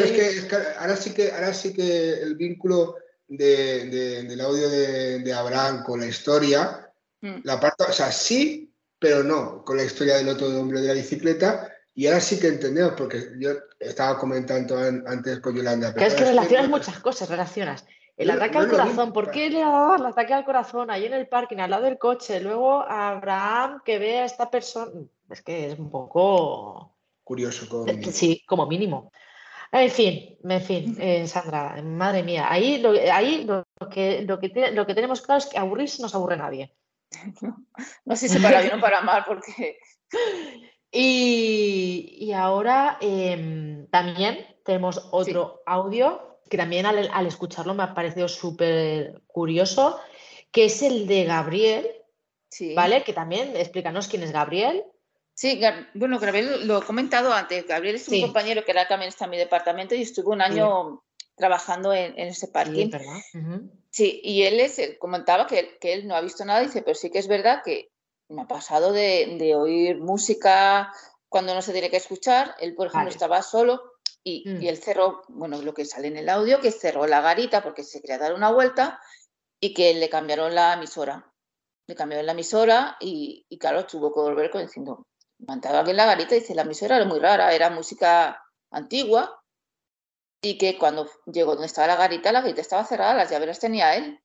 ahora, 0.79 0.97
sí 0.97 1.13
que, 1.13 1.31
ahora 1.31 1.53
sí 1.53 1.73
que 1.73 2.13
el 2.21 2.35
vínculo 2.35 2.95
de, 3.27 4.23
del 4.23 4.41
audio 4.41 4.69
de, 4.69 5.33
Abraham 5.33 5.83
con 5.83 5.99
la 5.99 6.07
historia, 6.07 6.91
mm. 7.21 7.41
la 7.43 7.59
parte, 7.59 7.83
o 7.83 7.93
sea, 7.93 8.11
sí, 8.11 8.73
pero 8.99 9.23
no, 9.23 9.63
con 9.63 9.77
la 9.77 9.83
historia 9.83 10.17
del 10.17 10.29
otro 10.29 10.47
hombre 10.59 10.81
de 10.81 10.87
la 10.87 10.93
bicicleta, 10.93 11.71
Y 11.93 12.07
ahora 12.07 12.19
sí 12.19 12.39
que 12.39 12.47
entendemos, 12.47 12.93
porque 12.97 13.31
yo 13.39 13.51
estaba 13.79 14.17
comentando 14.17 14.77
antes 14.77 15.39
con 15.39 15.55
Yolanda. 15.55 15.93
Pero 15.93 16.07
es 16.07 16.13
que 16.13 16.25
relacionas 16.25 16.69
muchas 16.69 16.99
cosas, 16.99 17.29
relacionas. 17.29 17.85
El 18.17 18.31
ataque 18.31 18.57
al 18.57 18.69
corazón, 18.69 19.11
¿por 19.11 19.29
qué 19.29 19.49
le 19.49 19.61
ha 19.61 19.95
el 19.97 20.05
ataque 20.05 20.33
al 20.33 20.45
corazón 20.45 20.89
ahí 20.89 21.05
en 21.05 21.13
el 21.13 21.27
parking, 21.27 21.57
al 21.57 21.69
lado 21.69 21.83
del 21.83 21.97
coche? 21.97 22.39
Luego 22.39 22.81
Abraham 22.81 23.81
que 23.83 23.99
ve 23.99 24.19
a 24.19 24.25
esta 24.25 24.49
persona. 24.49 24.91
Es 25.29 25.41
que 25.41 25.71
es 25.71 25.79
un 25.79 25.89
poco. 25.89 26.95
Curioso, 27.23 27.67
como 27.67 27.85
mínimo. 27.85 28.11
Sí, 28.11 28.43
como 28.47 28.67
mínimo. 28.67 29.11
En 29.71 29.89
fin, 29.89 30.37
en 30.43 30.61
fin, 30.61 30.97
eh, 30.99 31.27
Sandra, 31.27 31.81
madre 31.81 32.23
mía, 32.23 32.47
ahí, 32.49 32.77
lo, 32.77 32.91
ahí 32.91 33.43
lo, 33.43 33.65
que, 33.89 34.21
lo, 34.21 34.39
que 34.39 34.71
lo 34.71 34.85
que 34.85 34.95
tenemos 34.95 35.21
claro 35.21 35.39
es 35.39 35.47
que 35.47 35.57
aburrirse 35.57 36.01
no 36.01 36.09
se 36.09 36.17
aburre 36.17 36.37
nadie. 36.37 36.75
No, 38.05 38.15
sé 38.15 38.29
si 38.29 38.39
para 38.39 38.61
bien 38.61 38.77
o 38.77 38.81
para 38.81 39.01
mal, 39.01 39.23
porque. 39.27 39.77
Y, 40.97 42.31
ahora 42.31 42.97
em, 43.01 43.85
también 43.87 44.45
tenemos 44.63 45.09
otro 45.11 45.61
audio 45.65 46.39
que 46.49 46.55
también 46.55 46.85
al, 46.85 47.27
escucharlo 47.27 47.73
me 47.73 47.83
ha 47.83 47.93
parecido 47.93 48.29
súper 48.29 49.21
curioso, 49.27 49.99
que 50.51 50.65
es 50.65 50.81
el 50.83 51.05
de 51.05 51.25
Gabriel, 51.25 51.85
¿vale? 52.75 53.03
Que 53.03 53.11
también, 53.11 53.57
explícanos 53.57 54.07
quién 54.07 54.23
es 54.23 54.31
Gabriel. 54.31 54.85
Sí, 55.35 55.61
bueno, 55.93 56.17
Gabriel 56.17 56.65
lo 56.65 56.79
he 56.79 56.85
comentado 56.85 57.33
antes. 57.33 57.67
Gabriel 57.67 57.97
es 57.97 58.07
un 58.07 58.21
compañero 58.21 58.63
que 58.63 58.71
ahora 58.71 58.87
también 58.87 59.09
está 59.09 59.25
en 59.25 59.31
mi 59.31 59.37
departamento 59.37 59.93
y 59.93 60.01
estuvo 60.01 60.31
un 60.31 60.41
año 60.41 61.03
trabajando 61.35 61.93
en, 61.93 62.17
ese 62.17 62.47
parking. 62.47 62.89
Sí, 63.89 64.21
y 64.23 64.43
él 64.43 64.61
es, 64.61 64.79
comentaba 64.97 65.45
que, 65.45 65.77
que, 65.79 65.93
él 65.93 66.07
no 66.07 66.15
ha 66.15 66.21
visto 66.21 66.45
nada, 66.45 66.61
dice, 66.61 66.81
pero 66.81 66.95
sí 66.95 67.09
que 67.09 67.19
es 67.19 67.27
verdad 67.27 67.61
que 67.63 67.91
me 68.29 68.43
ha 68.43 68.47
pasado 68.47 68.93
de, 68.93 69.53
oír 69.55 69.97
música 69.99 70.93
cuando 71.27 71.53
no 71.53 71.61
se 71.61 71.73
tiene 71.73 71.89
que 71.89 71.97
escuchar. 71.97 72.55
Él, 72.61 72.73
por 72.73 72.87
ejemplo, 72.87 73.09
estaba 73.09 73.41
solo 73.41 73.83
y, 74.23 74.49
mm. 74.49 74.61
y, 74.61 74.69
él 74.69 74.77
cerró, 74.77 75.23
bueno, 75.27 75.61
lo 75.61 75.73
que 75.73 75.83
sale 75.83 76.07
en 76.07 76.15
el 76.15 76.29
audio, 76.29 76.61
que 76.61 76.71
cerró 76.71 77.07
la 77.07 77.19
garita 77.19 77.61
porque 77.61 77.83
se 77.83 77.99
quería 77.99 78.17
dar 78.17 78.33
una 78.33 78.51
vuelta 78.51 79.01
y 79.59 79.73
que 79.73 79.93
le 79.93 80.07
cambiaron 80.07 80.55
la 80.55 80.73
emisora. 80.75 81.29
Le 81.87 81.95
cambiaron 81.95 82.25
la 82.25 82.31
emisora 82.31 82.95
y, 83.01 83.45
y 83.49 83.57
claro, 83.57 83.85
tuvo 83.85 84.13
que 84.13 84.21
volver 84.21 84.51
diciendo, 84.53 85.05
Mantaba 85.47 85.81
aquí 85.81 85.91
en 85.91 85.97
la 85.97 86.05
garita 86.05 86.35
y 86.35 86.39
dice, 86.39 86.55
la 86.55 86.63
emisora 86.63 86.95
era 86.95 87.05
muy 87.05 87.19
rara, 87.19 87.53
era 87.53 87.69
música 87.69 88.41
antigua 88.71 89.39
y 90.41 90.57
que 90.57 90.77
cuando 90.77 91.09
llegó 91.25 91.51
donde 91.51 91.67
estaba 91.67 91.87
la 91.87 91.95
garita, 91.95 92.31
la 92.31 92.41
garita 92.41 92.61
estaba 92.61 92.83
cerrada, 92.83 93.13
las 93.13 93.29
llaves 93.29 93.47
las 93.47 93.59
tenía 93.59 93.95
él. 93.95 94.19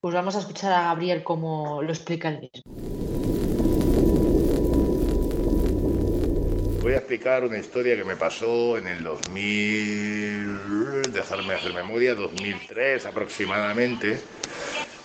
Pues 0.00 0.14
vamos 0.14 0.34
a 0.34 0.40
escuchar 0.40 0.72
a 0.72 0.82
Gabriel 0.82 1.22
cómo 1.22 1.80
lo 1.82 1.90
explica 1.90 2.28
el 2.28 2.40
mismo. 2.40 2.62
Voy 6.82 6.94
a 6.94 6.96
explicar 6.96 7.44
una 7.44 7.58
historia 7.58 7.94
que 7.94 8.02
me 8.02 8.16
pasó 8.16 8.76
en 8.76 8.88
el 8.88 9.04
2000, 9.04 11.12
dejarme 11.12 11.54
hacer 11.54 11.72
memoria, 11.72 12.16
2003 12.16 13.06
aproximadamente 13.06 14.20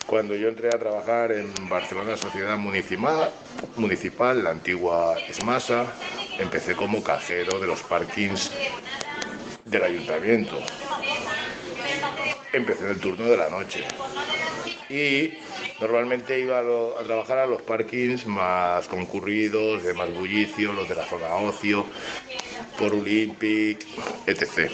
cuando 0.08 0.36
yo 0.36 0.48
entré 0.48 0.74
a 0.74 0.80
trabajar 0.80 1.34
en 1.34 1.54
Barcelona 1.70 2.16
Sociedad 2.16 2.58
Municipal, 2.58 3.30
municipal 3.76 4.42
la 4.42 4.52
antigua 4.52 5.16
ESMASA, 5.28 5.86
empecé 6.40 6.76
como 6.76 7.04
cajero 7.04 7.60
de 7.60 7.68
los 7.68 7.84
parkings 7.84 8.52
del 9.66 9.84
ayuntamiento. 9.84 10.58
Empecé 12.54 12.86
en 12.86 12.92
el 12.92 13.00
turno 13.00 13.26
de 13.26 13.38
la 13.38 13.50
noche. 13.50 13.84
Y 14.90 15.34
normalmente 15.82 16.40
iba 16.40 16.60
a, 16.60 17.04
trabajar 17.04 17.40
a 17.40 17.46
los 17.46 17.62
parkings 17.62 18.26
más 18.26 18.88
concurridos, 18.88 19.84
de 19.84 19.94
más 19.94 20.12
bullicio, 20.14 20.72
los 20.72 20.88
de 20.88 20.96
la 20.96 21.06
zona 21.06 21.36
ocio, 21.36 21.86
por 22.80 22.94
Olympic, 22.94 23.86
etc 24.26 24.72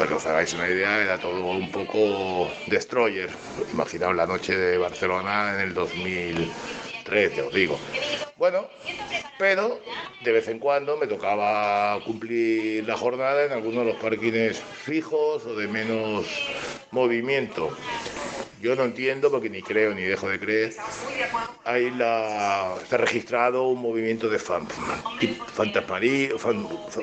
pues 0.00 0.12
os 0.12 0.24
hagáis 0.24 0.54
una 0.54 0.66
idea, 0.66 1.02
era 1.02 1.18
todo 1.18 1.44
un 1.44 1.70
poco 1.70 2.50
destroyer. 2.68 3.28
Imaginaos 3.70 4.16
la 4.16 4.26
noche 4.26 4.56
de 4.56 4.78
Barcelona 4.78 5.52
en 5.52 5.60
el 5.60 5.74
2013, 5.74 7.42
os 7.42 7.52
digo. 7.52 7.78
Bueno, 8.38 8.66
pero 9.38 9.78
de 10.24 10.32
vez 10.32 10.48
en 10.48 10.58
cuando 10.58 10.96
me 10.96 11.06
tocaba 11.06 12.00
cumplir 12.02 12.88
la 12.88 12.96
jornada 12.96 13.44
en 13.44 13.52
algunos 13.52 13.84
de 13.84 13.92
los 13.92 14.00
parkings 14.00 14.56
fijos 14.84 15.44
o 15.44 15.54
de 15.54 15.68
menos 15.68 16.24
movimiento. 16.92 17.70
Yo 18.60 18.76
no 18.76 18.84
entiendo, 18.84 19.30
porque 19.30 19.48
ni 19.48 19.62
creo 19.62 19.94
ni 19.94 20.02
dejo 20.02 20.28
de 20.28 20.38
creer, 20.38 20.74
ahí 21.64 21.90
la, 21.92 22.74
está 22.82 22.98
registrado 22.98 23.68
un 23.68 23.80
movimiento 23.80 24.28
de 24.28 24.38
fan, 24.38 24.68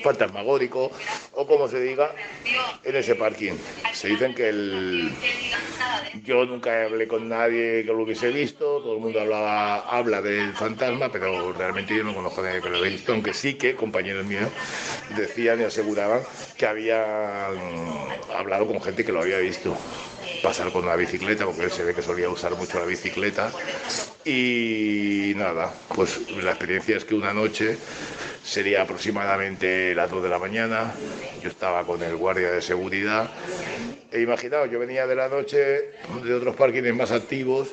fantasmagórico 0.04 0.92
o 1.34 1.48
como 1.48 1.68
se 1.68 1.82
diga 1.82 2.14
en 2.84 2.96
ese 2.96 3.16
parking. 3.16 3.54
Se 3.92 4.08
dicen 4.10 4.36
que 4.36 4.50
el, 4.50 5.12
yo 6.24 6.46
nunca 6.46 6.84
hablé 6.84 7.08
con 7.08 7.28
nadie 7.28 7.84
que 7.84 7.92
lo 7.92 8.04
hubiese 8.04 8.30
visto, 8.30 8.80
todo 8.82 8.94
el 8.94 9.02
mundo 9.02 9.20
hablaba, 9.20 9.80
habla 9.80 10.22
del 10.22 10.54
fantasma, 10.54 11.12
pero 11.12 11.54
realmente 11.54 11.96
yo 11.96 12.04
no 12.04 12.14
conozco 12.14 12.42
a 12.42 12.46
nadie 12.46 12.62
que 12.62 12.70
lo 12.70 12.78
haya 12.78 12.90
visto, 12.90 13.14
aunque 13.14 13.34
sí 13.34 13.56
que 13.56 13.76
compañeros 13.76 14.26
míos 14.26 14.50
decían 15.16 15.60
y 15.60 15.64
aseguraban 15.64 16.22
que 16.56 16.68
habían 16.68 17.04
hablado 18.36 18.68
con 18.68 18.80
gente 18.80 19.04
que 19.04 19.12
lo 19.12 19.22
había 19.22 19.40
visto 19.40 19.76
pasar 20.42 20.72
con 20.72 20.84
una 20.84 20.96
bicicleta, 20.96 21.46
porque 21.46 21.64
él 21.64 21.72
se 21.72 21.84
ve 21.84 21.94
que 21.94 22.02
solía 22.02 22.30
usar 22.30 22.56
mucho 22.56 22.80
la 22.80 22.86
bicicleta. 22.86 23.52
Y 24.26 25.34
nada, 25.36 25.74
pues 25.96 26.20
la 26.44 26.52
experiencia 26.52 26.98
es 26.98 27.06
que 27.06 27.16
una 27.16 27.34
noche 27.34 27.78
sería 28.44 28.82
aproximadamente 28.82 29.94
las 29.94 30.10
2 30.10 30.24
de 30.24 30.30
la 30.30 30.40
mañana, 30.40 30.94
yo 31.42 31.50
estaba 31.50 31.86
con 31.86 32.02
el 32.02 32.16
guardia 32.16 32.52
de 32.52 32.62
seguridad. 32.62 33.30
E 34.12 34.22
imaginaos, 34.22 34.72
yo 34.72 34.80
venía 34.80 35.06
de 35.06 35.16
la 35.16 35.28
noche 35.28 35.58
de 36.24 36.34
otros 36.34 36.56
parkings 36.56 36.96
más 36.96 37.12
activos 37.12 37.70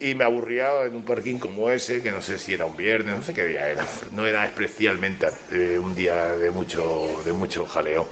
y 0.00 0.14
me 0.14 0.24
aburría 0.24 0.84
en 0.84 0.96
un 0.96 1.04
parking 1.04 1.38
como 1.38 1.70
ese, 1.70 2.02
que 2.02 2.10
no 2.10 2.22
sé 2.22 2.38
si 2.38 2.54
era 2.54 2.64
un 2.64 2.76
viernes, 2.76 3.16
no 3.16 3.22
sé 3.22 3.34
qué 3.34 3.46
día 3.46 3.68
era, 3.68 3.86
no 4.12 4.26
era 4.26 4.46
especialmente 4.46 5.28
eh, 5.52 5.78
un 5.78 5.94
día 5.94 6.36
de 6.36 6.50
mucho, 6.50 7.22
de 7.24 7.32
mucho 7.32 7.66
jaleo 7.66 8.08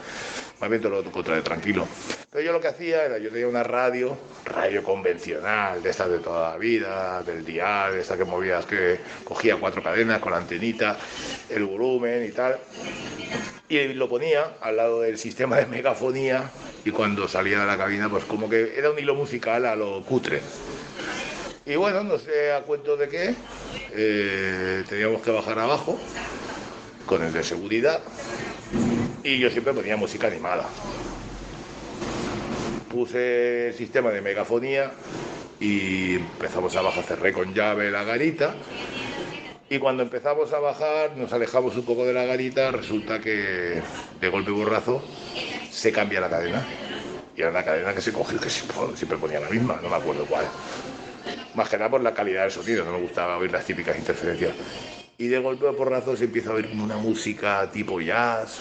lo 0.69 1.03
contrario, 1.11 1.43
tranquilo. 1.43 1.87
Pero 2.31 2.45
yo 2.45 2.53
lo 2.53 2.61
que 2.61 2.69
hacía 2.69 3.05
era, 3.05 3.19
yo 3.19 3.31
tenía 3.31 3.47
una 3.47 3.63
radio, 3.63 4.17
radio 4.45 4.83
convencional, 4.83 5.83
de 5.83 5.91
estas 5.91 6.11
de 6.11 6.19
toda 6.19 6.51
la 6.51 6.57
vida, 6.57 7.23
del 7.23 7.45
dial, 7.45 7.93
de 7.93 8.01
estas 8.01 8.19
que 8.19 8.25
movías, 8.25 8.67
que 8.67 8.99
cogía 9.23 9.57
cuatro 9.57 9.83
cadenas 9.83 10.19
con 10.19 10.33
la 10.33 10.39
antenita, 10.39 10.99
el 11.49 11.65
volumen 11.65 12.25
y 12.25 12.33
tal. 12.33 12.59
Y 13.69 13.95
lo 13.95 14.09
ponía 14.09 14.55
al 14.61 14.77
lado 14.77 15.01
del 15.03 15.19
sistema 15.19 15.57
de 15.57 15.67
megafonía 15.67 16.51
y 16.85 16.91
cuando 16.91 17.29
salía 17.29 17.61
de 17.61 17.67
la 17.67 17.79
cabina, 17.79 18.09
pues 18.09 18.25
como 18.25 18.51
que 18.51 18.77
era 18.77 18.91
un 18.91 18.99
hilo 18.99 19.15
musical 19.15 19.65
a 19.67 19.77
lo 19.77 20.03
cutre. 20.05 20.41
Y 21.67 21.77
bueno, 21.77 22.03
no 22.03 22.19
sé 22.19 22.53
a 22.53 22.61
cuento 22.63 22.97
de 22.97 23.09
qué, 23.09 23.35
eh, 23.93 24.85
teníamos 24.89 25.23
que 25.23 25.31
bajar 25.31 25.59
abajo 25.59 25.99
con 27.07 27.23
el 27.23 27.33
de 27.33 27.43
seguridad 27.43 28.01
y 29.25 29.39
yo 29.39 29.51
siempre 29.51 29.73
ponía 29.73 29.97
música 29.97 30.27
animada. 30.27 30.69
Puse 32.91 33.69
el 33.69 33.75
sistema 33.75 34.11
de 34.11 34.21
megafonía 34.21 34.93
y 35.59 36.17
empezamos 36.17 36.77
a 36.77 36.83
bajar, 36.83 37.05
cerré 37.05 37.33
con 37.33 37.55
llave 37.55 37.91
la 37.91 38.05
garita 38.05 38.55
y 39.71 39.79
cuando 39.79 40.03
empezamos 40.03 40.53
a 40.53 40.61
bajar 40.61 41.17
nos 41.17 41.33
alejamos 41.33 41.75
un 41.77 41.85
poco 41.85 42.05
de 42.05 42.13
la 42.13 42.25
garita, 42.25 42.71
resulta 42.71 43.19
que 43.19 43.83
de 44.21 44.29
golpe 44.29 44.51
borrazo 44.51 45.03
se 45.71 45.91
cambia 45.91 46.21
la 46.21 46.29
cadena. 46.29 46.65
Y 47.37 47.41
era 47.41 47.51
la 47.51 47.65
cadena 47.65 47.93
que 47.93 48.01
se 48.01 48.13
cogió, 48.13 48.39
que 48.39 48.49
siempre 48.49 49.19
ponía 49.19 49.41
la 49.41 49.49
misma, 49.49 49.81
no 49.83 49.89
me 49.89 49.97
acuerdo 49.97 50.25
cuál. 50.27 50.47
Más 51.55 51.69
que 51.69 51.79
nada 51.79 51.91
por 51.91 52.01
la 52.01 52.15
calidad 52.15 52.43
del 52.43 52.53
sonido, 52.53 52.85
no 52.85 52.93
me 52.93 53.01
gustaba 53.01 53.39
oír 53.39 53.51
las 53.51 53.65
típicas 53.65 53.99
interferencias 53.99 54.53
y 55.19 55.29
de 55.29 55.39
golpe 55.39 55.65
por 55.67 55.77
porrazo 55.77 56.17
se 56.17 56.25
empieza 56.25 56.51
a 56.51 56.55
oír 56.55 56.71
una 56.75 56.97
música 56.97 57.71
tipo 57.71 58.01
jazz. 58.01 58.61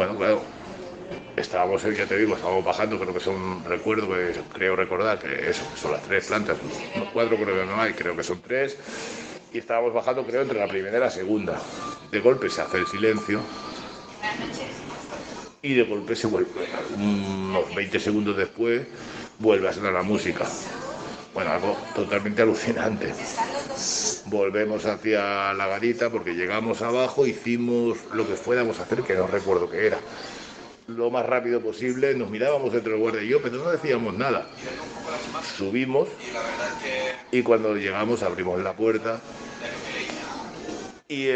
Bueno, 0.00 0.16
claro, 0.16 0.40
estábamos, 1.36 1.82
ya 1.82 2.06
te 2.06 2.16
digo, 2.16 2.34
estábamos 2.34 2.64
bajando, 2.64 2.98
creo 2.98 3.12
que 3.12 3.20
son, 3.20 3.62
recuerdo 3.66 4.08
que 4.08 4.32
creo 4.50 4.74
recordar 4.74 5.18
que 5.18 5.50
eso, 5.50 5.62
son 5.76 5.92
las 5.92 6.00
tres 6.00 6.24
plantas, 6.24 6.56
los 6.96 7.06
cuatro 7.10 7.36
creo 7.36 7.54
que 7.54 7.66
no 7.66 7.78
hay, 7.78 7.92
creo 7.92 8.16
que 8.16 8.22
son 8.22 8.40
tres, 8.40 8.78
y 9.52 9.58
estábamos 9.58 9.92
bajando 9.92 10.24
creo 10.24 10.40
entre 10.40 10.58
la 10.58 10.68
primera 10.68 10.96
y 10.96 11.00
la 11.00 11.10
segunda. 11.10 11.60
De 12.10 12.18
golpe 12.20 12.48
se 12.48 12.62
hace 12.62 12.78
el 12.78 12.86
silencio 12.86 13.42
y 15.60 15.74
de 15.74 15.82
golpe 15.82 16.16
se 16.16 16.28
vuelve, 16.28 16.48
unos 16.96 17.74
20 17.74 18.00
segundos 18.00 18.38
después, 18.38 18.80
vuelve 19.38 19.68
a 19.68 19.72
sonar 19.74 19.92
la 19.92 20.02
música. 20.02 20.46
Bueno, 21.34 21.50
algo 21.50 21.76
totalmente 21.94 22.40
alucinante. 22.40 23.12
Volvemos 24.30 24.86
hacia 24.86 25.52
la 25.54 25.66
garita 25.66 26.08
porque 26.08 26.34
llegamos 26.34 26.82
abajo, 26.82 27.26
hicimos 27.26 27.98
lo 28.14 28.28
que 28.28 28.36
fuéramos 28.36 28.78
a 28.78 28.84
hacer, 28.84 29.02
que 29.02 29.14
no 29.14 29.26
recuerdo 29.26 29.68
qué 29.68 29.88
era. 29.88 29.98
Lo 30.86 31.10
más 31.10 31.26
rápido 31.26 31.60
posible, 31.60 32.14
nos 32.14 32.30
mirábamos 32.30 32.72
entre 32.72 32.94
el 32.94 33.00
guardia 33.00 33.22
y 33.22 33.28
yo, 33.28 33.42
pero 33.42 33.56
no 33.56 33.70
decíamos 33.70 34.14
nada. 34.14 34.46
Subimos 35.56 36.08
y 37.32 37.42
cuando 37.42 37.74
llegamos 37.74 38.22
abrimos 38.22 38.62
la 38.62 38.72
puerta 38.72 39.20
y 41.10 41.28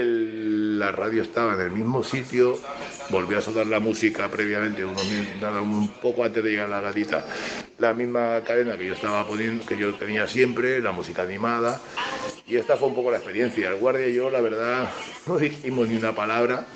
la 0.79 0.93
radio 0.93 1.25
estaba 1.25 1.55
en 1.55 1.61
el 1.61 1.73
mismo 1.73 2.05
sitio, 2.05 2.61
volvió 3.11 3.39
a 3.39 3.41
sonar 3.43 3.67
la 3.67 3.81
música 3.81 4.29
previamente, 4.29 4.85
un 4.85 5.89
poco 6.01 6.23
antes 6.23 6.45
de 6.45 6.51
llegar 6.51 6.67
a 6.67 6.77
la 6.77 6.81
gatita, 6.81 7.27
la 7.79 7.93
misma 7.93 8.41
cadena 8.47 8.79
que 8.79 8.87
yo 8.87 8.95
estaba 8.95 9.27
poniendo, 9.27 9.67
que 9.67 9.77
yo 9.77 9.93
tenía 9.97 10.29
siempre, 10.29 10.81
la 10.81 10.93
música 10.93 11.23
animada, 11.23 11.81
y 12.47 12.55
esta 12.55 12.77
fue 12.77 12.87
un 12.87 12.95
poco 12.95 13.11
la 13.11 13.17
experiencia. 13.17 13.69
El 13.69 13.81
guardia 13.81 14.07
y 14.07 14.15
yo, 14.15 14.31
la 14.31 14.41
verdad, 14.41 14.89
no 15.27 15.39
dijimos 15.39 15.89
ni 15.89 15.97
una 15.97 16.15
palabra, 16.15 16.67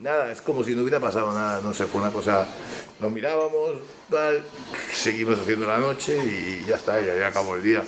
nada, 0.00 0.32
es 0.32 0.42
como 0.42 0.64
si 0.64 0.74
no 0.74 0.82
hubiera 0.82 0.98
pasado 0.98 1.32
nada, 1.32 1.60
no 1.62 1.72
sé, 1.72 1.86
fue 1.86 2.00
una 2.00 2.10
cosa, 2.10 2.48
nos 2.98 3.12
mirábamos, 3.12 3.76
seguimos 4.92 5.38
haciendo 5.38 5.68
la 5.68 5.78
noche 5.78 6.18
y 6.18 6.64
ya 6.68 6.74
está, 6.74 7.00
ya 7.00 7.28
acabó 7.28 7.54
el 7.54 7.62
día. 7.62 7.84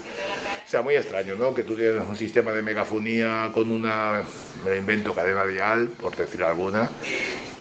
O 0.66 0.68
sea, 0.68 0.82
muy 0.82 0.96
extraño, 0.96 1.36
¿no? 1.36 1.54
Que 1.54 1.62
tú 1.62 1.76
tienes 1.76 2.02
un 2.08 2.16
sistema 2.16 2.50
de 2.50 2.60
megafonía 2.60 3.52
con 3.54 3.70
una, 3.70 4.24
me 4.64 4.76
invento, 4.76 5.14
cadena 5.14 5.46
dial, 5.46 5.90
por 5.90 6.16
decir 6.16 6.42
alguna. 6.42 6.90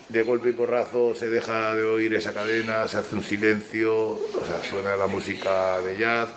De 0.10 0.24
golpe 0.24 0.50
y 0.50 0.54
porrazo 0.54 1.14
se 1.14 1.30
deja 1.30 1.76
de 1.76 1.84
oír 1.84 2.16
esa 2.16 2.34
cadena, 2.34 2.88
se 2.88 2.98
hace 2.98 3.16
un 3.16 3.24
silencio, 3.24 3.94
o 3.96 4.44
sea, 4.48 4.64
suena 4.68 4.96
la 4.96 5.06
música 5.06 5.80
de 5.82 5.98
jazz, 5.98 6.30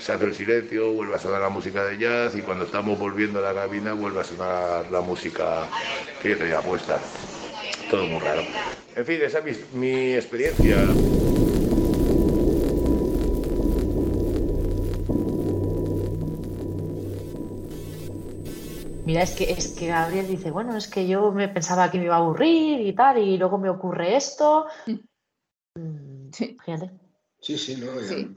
se 0.00 0.12
hace 0.12 0.24
el 0.24 0.34
silencio, 0.34 0.92
vuelve 0.92 1.14
a 1.14 1.18
sonar 1.18 1.40
la 1.40 1.48
música 1.48 1.84
de 1.84 1.96
jazz 1.96 2.34
y 2.34 2.42
cuando 2.42 2.64
estamos 2.64 2.98
volviendo 2.98 3.38
a 3.38 3.52
la 3.52 3.62
cabina 3.62 3.92
vuelve 3.92 4.20
a 4.20 4.24
sonar 4.24 4.90
la 4.90 5.00
música 5.00 5.68
que 6.20 6.30
yo 6.30 6.38
tenía 6.38 6.60
puesta. 6.60 6.98
Todo 7.88 8.04
muy 8.06 8.20
raro. 8.20 8.42
En 8.96 9.06
fin, 9.06 9.20
esa 9.22 9.38
es 9.40 9.72
mi 9.72 10.14
experiencia. 10.14 10.76
Mira, 19.14 19.22
es 19.22 19.30
que, 19.30 19.44
es 19.56 19.68
que 19.68 19.86
Gabriel 19.86 20.26
dice, 20.26 20.50
bueno, 20.50 20.76
es 20.76 20.88
que 20.88 21.06
yo 21.06 21.30
me 21.30 21.46
pensaba 21.48 21.88
que 21.88 21.98
me 21.98 22.06
iba 22.06 22.16
a 22.16 22.18
aburrir 22.18 22.80
y 22.80 22.92
tal, 22.96 23.18
y 23.18 23.38
luego 23.38 23.58
me 23.58 23.70
ocurre 23.70 24.16
esto. 24.16 24.66
Mm, 25.76 26.32
sí. 26.32 26.56
Fíjate. 26.64 26.90
Sí, 27.40 27.56
sí, 27.56 27.76
no. 27.76 27.92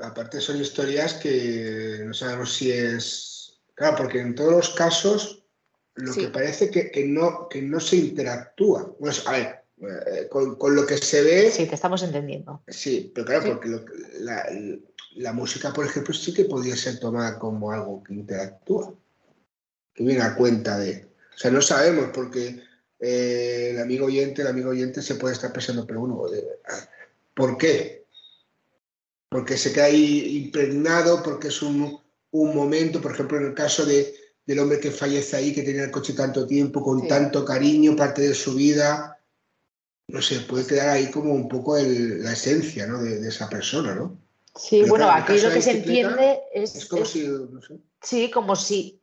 Aparte 0.06 0.40
son 0.40 0.62
historias 0.62 1.16
que 1.16 2.04
no 2.06 2.14
sabemos 2.14 2.54
si 2.54 2.72
es. 2.72 3.60
Claro, 3.74 3.98
porque 3.98 4.20
en 4.20 4.36
todos 4.36 4.52
los 4.52 4.70
casos 4.76 5.48
lo 5.96 6.14
que 6.14 6.28
parece 6.28 6.70
que, 6.70 6.92
que, 6.92 7.08
no, 7.08 7.50
que 7.50 7.60
no 7.60 7.80
se 7.80 7.96
interactúa. 7.96 8.94
Bueno, 9.00 9.18
a 9.26 9.32
ver, 9.32 9.64
eh, 9.82 10.28
con, 10.30 10.58
con, 10.58 10.76
lo 10.76 10.86
que 10.86 11.00
se 11.00 11.24
ve. 11.24 11.50
Sí, 11.50 11.66
te 11.66 11.74
estamos 11.74 12.04
entendiendo. 12.04 12.62
Sí, 12.68 13.12
pero 13.16 13.26
claro, 13.26 13.48
porque 13.48 13.70
la, 14.20 14.46
la 15.16 15.34
música, 15.34 15.74
por 15.74 15.88
ejemplo, 15.88 16.14
sí 16.14 16.36
que 16.36 16.46
podría 16.46 16.76
ser 16.76 17.00
tomada 17.00 17.40
como 17.40 17.72
algo 17.72 18.04
que 18.04 18.14
interactúa 18.14 18.94
que 19.98 20.04
viene 20.04 20.22
a 20.22 20.36
cuenta 20.36 20.78
de. 20.78 21.08
O 21.36 21.38
sea, 21.38 21.50
no 21.50 21.62
sabemos 21.62 22.12
porque 22.14 22.62
eh, 23.00 23.72
el 23.72 23.82
amigo 23.82 24.06
oyente, 24.06 24.44
el 24.44 24.48
amigo 24.48 24.70
oyente 24.70 25.02
se 25.02 25.16
puede 25.16 25.34
estar 25.34 25.52
pensando, 25.52 25.88
pero 25.88 26.02
bueno, 26.02 26.22
¿por 27.34 27.58
qué? 27.58 28.06
Porque 29.28 29.58
se 29.58 29.74
queda 29.74 29.86
ahí 29.86 30.38
impregnado, 30.44 31.24
porque 31.24 31.48
es 31.48 31.62
un, 31.64 32.00
momento, 32.32 33.02
por 33.02 33.14
ejemplo, 33.14 33.40
en 33.40 33.48
el 33.48 33.54
caso 33.56 33.86
de, 33.86 34.14
del 34.46 34.60
hombre 34.60 34.80
que 34.80 34.92
fallece 34.92 35.36
ahí, 35.36 35.54
que 35.54 35.64
tenía 35.64 35.86
el 35.86 35.92
coche 35.92 36.14
tanto 36.14 36.46
tiempo, 36.46 36.84
con 36.84 37.08
tanto 37.08 37.44
cariño, 37.44 37.96
parte 37.96 38.22
de 38.22 38.36
su 38.36 38.54
vida, 38.54 39.20
no 40.08 40.22
sé, 40.22 40.42
puede 40.42 40.68
quedar 40.68 40.90
ahí 40.90 41.10
como 41.10 41.34
un 41.34 41.50
poco 41.50 41.76
la 41.76 42.32
esencia 42.32 42.86
¿no? 42.86 43.02
de, 43.02 43.28
esa 43.28 43.50
persona, 43.50 43.96
¿no? 43.96 44.16
Sí, 44.56 44.84
bueno, 44.84 45.10
aquí 45.10 45.40
lo 45.40 45.52
que 45.52 45.62
se 45.62 45.72
entiende 45.72 46.40
es... 46.54 46.76
Es 46.76 46.86
como 46.86 47.04
si... 47.04 47.28
Sí, 48.02 48.32
como 48.32 48.56
si 48.56 49.02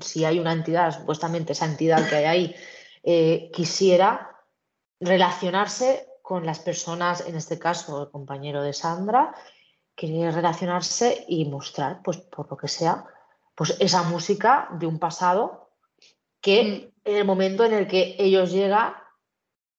si 0.00 0.24
hay 0.24 0.38
una 0.38 0.52
entidad, 0.52 0.92
supuestamente 0.92 1.52
esa 1.52 1.66
entidad 1.66 2.08
que 2.08 2.16
hay 2.16 2.24
ahí, 2.24 2.56
eh, 3.02 3.50
quisiera 3.52 4.36
relacionarse 5.00 6.08
con 6.22 6.44
las 6.44 6.58
personas, 6.58 7.26
en 7.26 7.36
este 7.36 7.58
caso 7.58 8.02
el 8.02 8.10
compañero 8.10 8.62
de 8.62 8.72
Sandra, 8.72 9.34
quiere 9.94 10.30
relacionarse 10.30 11.24
y 11.28 11.44
mostrar, 11.44 12.02
pues 12.02 12.18
por 12.18 12.50
lo 12.50 12.56
que 12.56 12.68
sea, 12.68 13.06
pues 13.54 13.76
esa 13.80 14.02
música 14.02 14.68
de 14.72 14.86
un 14.86 14.98
pasado 14.98 15.70
que 16.40 16.62
mm. 16.64 17.08
en 17.08 17.16
el 17.16 17.24
momento 17.24 17.64
en 17.64 17.74
el 17.74 17.86
que 17.86 18.16
ellos 18.18 18.52
llegan, 18.52 18.94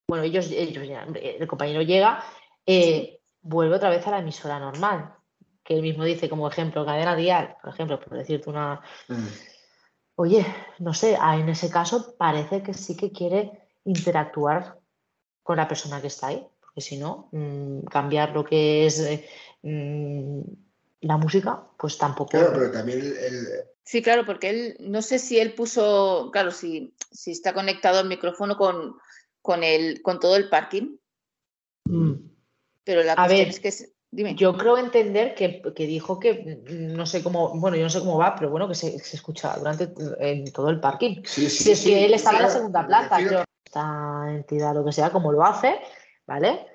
bueno, 0.08 0.24
ellos, 0.24 0.50
ellos 0.52 0.88
el 1.16 1.48
compañero 1.48 1.82
llega, 1.82 2.24
eh, 2.66 3.20
vuelve 3.42 3.76
otra 3.76 3.90
vez 3.90 4.08
a 4.08 4.12
la 4.12 4.20
emisora 4.20 4.60
normal 4.60 5.17
que 5.68 5.74
él 5.74 5.82
mismo 5.82 6.06
dice 6.06 6.30
como 6.30 6.48
ejemplo, 6.48 6.86
cadena 6.86 7.14
dial, 7.14 7.58
por 7.62 7.74
ejemplo, 7.74 8.00
por 8.00 8.18
decirte 8.18 8.50
una... 8.50 8.80
Mm. 9.10 9.28
Oye, 10.16 10.46
no 10.80 10.94
sé, 10.94 11.16
en 11.22 11.50
ese 11.50 11.70
caso 11.70 12.16
parece 12.18 12.64
que 12.64 12.74
sí 12.74 12.96
que 12.96 13.12
quiere 13.12 13.52
interactuar 13.84 14.80
con 15.44 15.58
la 15.58 15.68
persona 15.68 16.00
que 16.00 16.08
está 16.08 16.28
ahí, 16.28 16.48
porque 16.62 16.80
si 16.80 16.96
no, 16.96 17.28
mm, 17.34 17.82
cambiar 17.82 18.32
lo 18.32 18.46
que 18.46 18.86
es 18.86 19.00
eh, 19.02 19.28
mm, 19.62 20.40
la 21.02 21.18
música, 21.18 21.62
pues 21.78 21.98
tampoco... 21.98 22.32
Claro, 22.32 22.54
pero 22.54 22.72
también 22.72 23.00
el, 23.00 23.48
Sí, 23.84 24.02
claro, 24.02 24.26
porque 24.26 24.50
él, 24.50 24.78
no 24.80 25.02
sé 25.02 25.20
si 25.20 25.38
él 25.38 25.54
puso, 25.54 26.30
claro, 26.32 26.52
si, 26.52 26.94
si 27.12 27.32
está 27.32 27.54
conectado 27.54 28.00
el 28.00 28.08
micrófono 28.08 28.56
con, 28.58 28.96
con, 29.42 29.66
el, 29.66 30.02
con 30.02 30.22
todo 30.22 30.38
el 30.38 30.48
parking. 30.48 30.98
Pero 32.86 33.04
la 33.04 33.16
cuestión 33.16 33.50
es 33.50 33.60
que 33.60 33.97
yo 34.12 34.58
creo 34.58 34.78
entender 34.78 35.36
que, 35.36 35.62
dijo 35.76 36.20
que 36.20 36.62
no 36.66 37.06
sé 37.06 37.22
cómo, 37.22 37.58
bueno, 37.60 37.76
yo 37.76 37.84
no 37.84 37.90
sé 37.90 38.00
cómo 38.00 38.18
va, 38.18 38.36
pero 38.36 38.50
bueno, 38.50 38.68
que 38.68 38.76
se, 38.76 38.96
escucha 38.96 39.56
durante 39.58 39.94
en 40.20 40.52
todo 40.52 40.70
el 40.70 40.80
parking. 40.80 41.22
Sí, 41.26 41.50
sí, 41.50 41.76
sí, 41.76 41.94
él 41.94 42.14
estaba 42.14 42.38
en 42.38 42.44
la 42.44 42.50
segunda 42.50 42.86
planta, 42.86 43.18
creo. 43.18 43.44
Esta 43.66 44.26
entidad, 44.30 44.74
lo 44.74 44.86
que 44.86 44.94
sea, 44.94 45.12
como 45.12 45.32
lo 45.32 45.44
hace, 45.44 45.80
¿vale? 46.26 46.66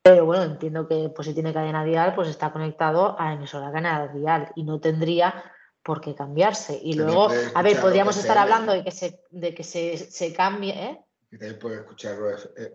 Pero 0.00 0.24
bueno, 0.24 0.44
entiendo 0.44 0.86
que 0.86 1.08
pues 1.08 1.26
si 1.26 1.34
tiene 1.34 1.52
cadena 1.52 1.82
dial, 1.84 2.14
pues 2.14 2.28
está 2.28 2.52
conectado 2.52 3.16
a 3.18 3.32
emisora 3.32 3.72
cadena 3.72 4.06
dial 4.06 4.52
y 4.54 4.62
no 4.62 4.78
tendría 4.78 5.42
por 5.82 6.00
qué 6.00 6.14
cambiarse. 6.14 6.78
Y 6.80 6.94
luego, 6.94 7.28
a 7.54 7.62
ver, 7.62 7.80
podríamos 7.80 8.16
estar 8.16 8.38
hablando 8.38 8.72
de 8.72 8.84
que 8.84 8.92
se, 8.92 9.20
de 9.30 9.52
que 9.52 9.64
se, 9.64 9.98
se 9.98 10.32
cambie, 10.32 10.70
¿eh? 10.72 11.00
Que 11.28 11.38
también 11.38 11.58
puede 11.58 11.76
escuchar 11.76 12.16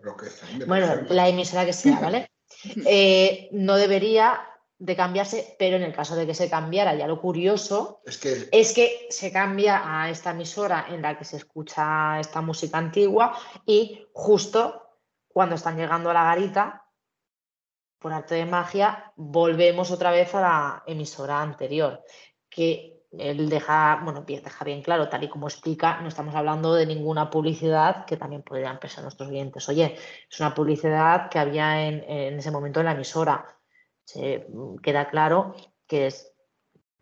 lo 0.02 0.16
que 0.16 0.26
Bueno, 0.66 0.86
la 1.08 1.28
emisora 1.28 1.64
que 1.64 1.72
sea, 1.72 1.98
¿vale? 1.98 2.30
Eh, 2.86 3.48
no 3.52 3.76
debería 3.76 4.40
de 4.78 4.96
cambiarse, 4.96 5.54
pero 5.58 5.76
en 5.76 5.84
el 5.84 5.94
caso 5.94 6.16
de 6.16 6.26
que 6.26 6.34
se 6.34 6.50
cambiara, 6.50 6.94
ya 6.94 7.06
lo 7.06 7.20
curioso 7.20 8.00
es 8.04 8.18
que... 8.18 8.48
es 8.50 8.72
que 8.72 9.06
se 9.10 9.30
cambia 9.30 9.82
a 9.84 10.10
esta 10.10 10.30
emisora 10.30 10.86
en 10.88 11.02
la 11.02 11.16
que 11.16 11.24
se 11.24 11.36
escucha 11.36 12.18
esta 12.18 12.40
música 12.40 12.78
antigua 12.78 13.38
y 13.64 14.06
justo 14.12 14.82
cuando 15.28 15.54
están 15.54 15.76
llegando 15.76 16.10
a 16.10 16.14
la 16.14 16.24
garita, 16.24 16.84
por 18.02 18.12
arte 18.12 18.34
de 18.34 18.44
magia, 18.44 19.12
volvemos 19.14 19.92
otra 19.92 20.10
vez 20.10 20.34
a 20.34 20.40
la 20.40 20.82
emisora 20.86 21.40
anterior, 21.40 22.02
que 22.50 22.91
él 23.18 23.48
deja, 23.48 24.00
bueno, 24.04 24.24
deja 24.26 24.64
bien 24.64 24.82
claro, 24.82 25.08
tal 25.08 25.24
y 25.24 25.28
como 25.28 25.46
explica, 25.46 26.00
no 26.00 26.08
estamos 26.08 26.34
hablando 26.34 26.74
de 26.74 26.86
ninguna 26.86 27.28
publicidad 27.28 28.06
que 28.06 28.16
también 28.16 28.42
podrían 28.42 28.78
pensar 28.78 29.02
nuestros 29.02 29.28
clientes. 29.28 29.68
Oye, 29.68 29.96
es 30.30 30.40
una 30.40 30.54
publicidad 30.54 31.28
que 31.28 31.38
había 31.38 31.86
en, 31.86 32.38
ese 32.38 32.50
momento 32.50 32.80
en 32.80 32.86
la 32.86 32.92
emisora. 32.92 33.46
Se, 34.04 34.46
queda 34.82 35.10
claro 35.10 35.54
que 35.86 36.06
es 36.06 36.32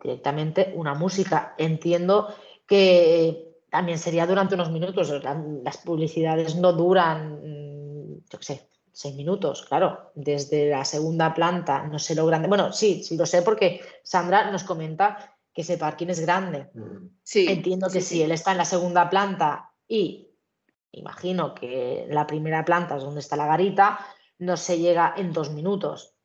directamente 0.01 0.73
una 0.75 0.93
música. 0.93 1.55
Entiendo 1.57 2.33
que 2.67 3.61
también 3.69 3.97
sería 3.97 4.27
durante 4.27 4.55
unos 4.55 4.69
minutos. 4.69 5.09
las 5.63 5.77
publicidades 5.77 6.55
no 6.57 6.73
duran, 6.73 7.39
yo 8.29 8.37
qué 8.37 8.43
sé, 8.45 8.69
seis 8.91 9.15
minutos, 9.15 9.65
claro, 9.67 10.11
desde 10.15 10.69
la 10.69 10.83
segunda 10.83 11.33
planta, 11.33 11.83
no 11.83 11.97
sé 11.97 12.15
lo 12.15 12.25
grande. 12.25 12.49
Bueno, 12.49 12.73
sí, 12.73 13.03
sí 13.03 13.15
lo 13.15 13.25
sé 13.25 13.41
porque 13.41 13.81
Sandra 14.03 14.51
nos 14.51 14.63
comenta 14.63 15.30
que 15.53 15.61
ese 15.61 15.77
parking 15.77 16.07
es 16.07 16.19
grande. 16.21 16.69
Mm. 16.73 17.07
Sí, 17.23 17.47
Entiendo 17.49 17.89
que 17.89 18.01
si 18.01 18.21
él 18.21 18.31
está 18.31 18.51
en 18.51 18.57
la 18.57 18.65
segunda 18.65 19.09
planta 19.09 19.71
y 19.87 20.29
imagino 20.91 21.53
que 21.53 22.05
la 22.09 22.27
primera 22.27 22.65
planta 22.65 22.97
es 22.97 23.03
donde 23.03 23.21
está 23.21 23.35
la 23.35 23.47
garita, 23.47 23.99
no 24.39 24.57
se 24.57 24.79
llega 24.79 25.13
en 25.17 25.33
dos 25.33 25.51
minutos. 25.51 26.15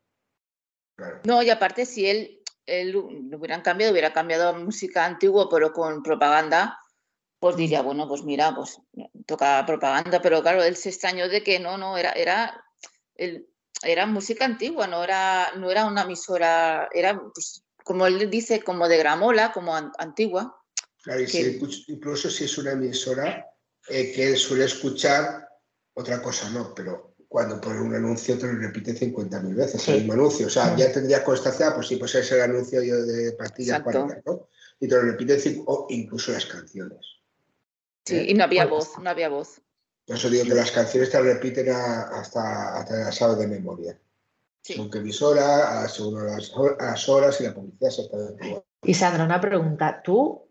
No, 1.25 1.43
y 1.43 1.51
aparte 1.51 1.85
si 1.85 2.07
él, 2.07 2.43
él 2.65 2.97
hubieran 2.97 3.61
cambiado, 3.61 3.93
hubiera 3.93 4.13
cambiado 4.13 4.55
música 4.55 5.05
antigua 5.05 5.49
pero 5.51 5.73
con 5.73 6.03
propaganda, 6.03 6.79
pues 7.39 7.57
mm. 7.57 7.59
diría, 7.59 7.83
bueno, 7.83 8.09
pues 8.09 8.23
mira, 8.23 8.55
pues 8.55 8.81
toca 9.27 9.65
propaganda, 9.67 10.21
pero 10.23 10.43
claro, 10.43 10.63
él 10.63 10.77
se 10.77 10.89
extrañó 10.89 11.29
de 11.29 11.43
que 11.43 11.59
no, 11.59 11.77
no, 11.77 11.99
era, 11.99 12.13
era, 12.13 12.65
era 13.83 14.07
música 14.07 14.45
antigua, 14.45 14.87
no 14.87 15.05
era, 15.05 15.53
no 15.57 15.71
era 15.71 15.85
una 15.85 16.03
emisora, 16.03 16.89
era 16.93 17.21
pues, 17.35 17.66
como 17.87 18.05
él 18.09 18.29
dice, 18.29 18.65
como 18.65 18.89
de 18.89 18.99
gramola, 18.99 19.53
como 19.53 19.73
antigua. 19.77 20.61
Claro, 21.05 21.21
incluso 21.87 22.29
si 22.29 22.45
es 22.45 22.59
una 22.59 22.73
emisora 22.73 23.47
eh, 23.89 24.13
que 24.13 24.31
él 24.33 24.37
suele 24.37 24.65
escuchar, 24.65 25.49
otra 25.95 26.21
cosa 26.21 26.51
no, 26.51 26.75
pero 26.75 27.15
cuando 27.29 27.61
pone 27.61 27.81
un 27.81 27.95
anuncio 27.95 28.37
te 28.37 28.49
lo 28.49 28.59
repite 28.59 28.93
50.000 28.93 29.55
veces 29.55 29.87
el 29.87 29.99
mismo 29.99 30.15
anuncio. 30.15 30.49
O 30.49 30.51
sea, 30.51 30.75
ya 30.75 30.91
tendrías 30.91 31.21
constancia, 31.21 31.77
pues 31.77 31.87
sí, 31.87 31.95
pues 31.95 32.13
es 32.17 32.33
el 32.33 32.41
anuncio 32.41 32.83
yo 32.83 33.07
de 33.07 33.33
pastillas 33.35 33.81
para 33.83 34.05
¿no? 34.27 34.49
Y 34.81 34.89
te 34.89 34.97
lo 34.97 35.03
repite, 35.03 35.63
o 35.67 35.87
incluso 35.89 36.33
las 36.33 36.45
canciones. 36.45 37.07
Sí, 38.05 38.17
y 38.31 38.35
no 38.35 38.43
había 38.43 38.67
voz, 38.67 38.99
no 38.99 39.09
había 39.09 39.29
voz. 39.29 39.61
Por 40.05 40.17
eso 40.17 40.29
digo 40.29 40.45
que 40.45 40.55
las 40.55 40.73
canciones 40.73 41.11
te 41.11 41.21
repiten 41.21 41.69
hasta, 41.69 42.79
hasta 42.79 42.97
las 42.97 43.15
sabes 43.15 43.39
de 43.39 43.47
memoria. 43.47 43.97
Sí. 44.67 44.91
Que 44.91 44.99
emisora, 44.99 45.89
según 45.89 46.27
las, 46.27 46.53
las 46.81 47.09
horas 47.09 47.41
y 47.41 47.45
la 47.45 47.55
publicidad 47.55 47.89
exactamente 47.89 48.47
igual. 48.49 48.65
Y 48.83 48.95
Sandra, 48.95 49.25
una 49.25 49.41
pregunta. 49.41 50.03
¿Tú 50.03 50.49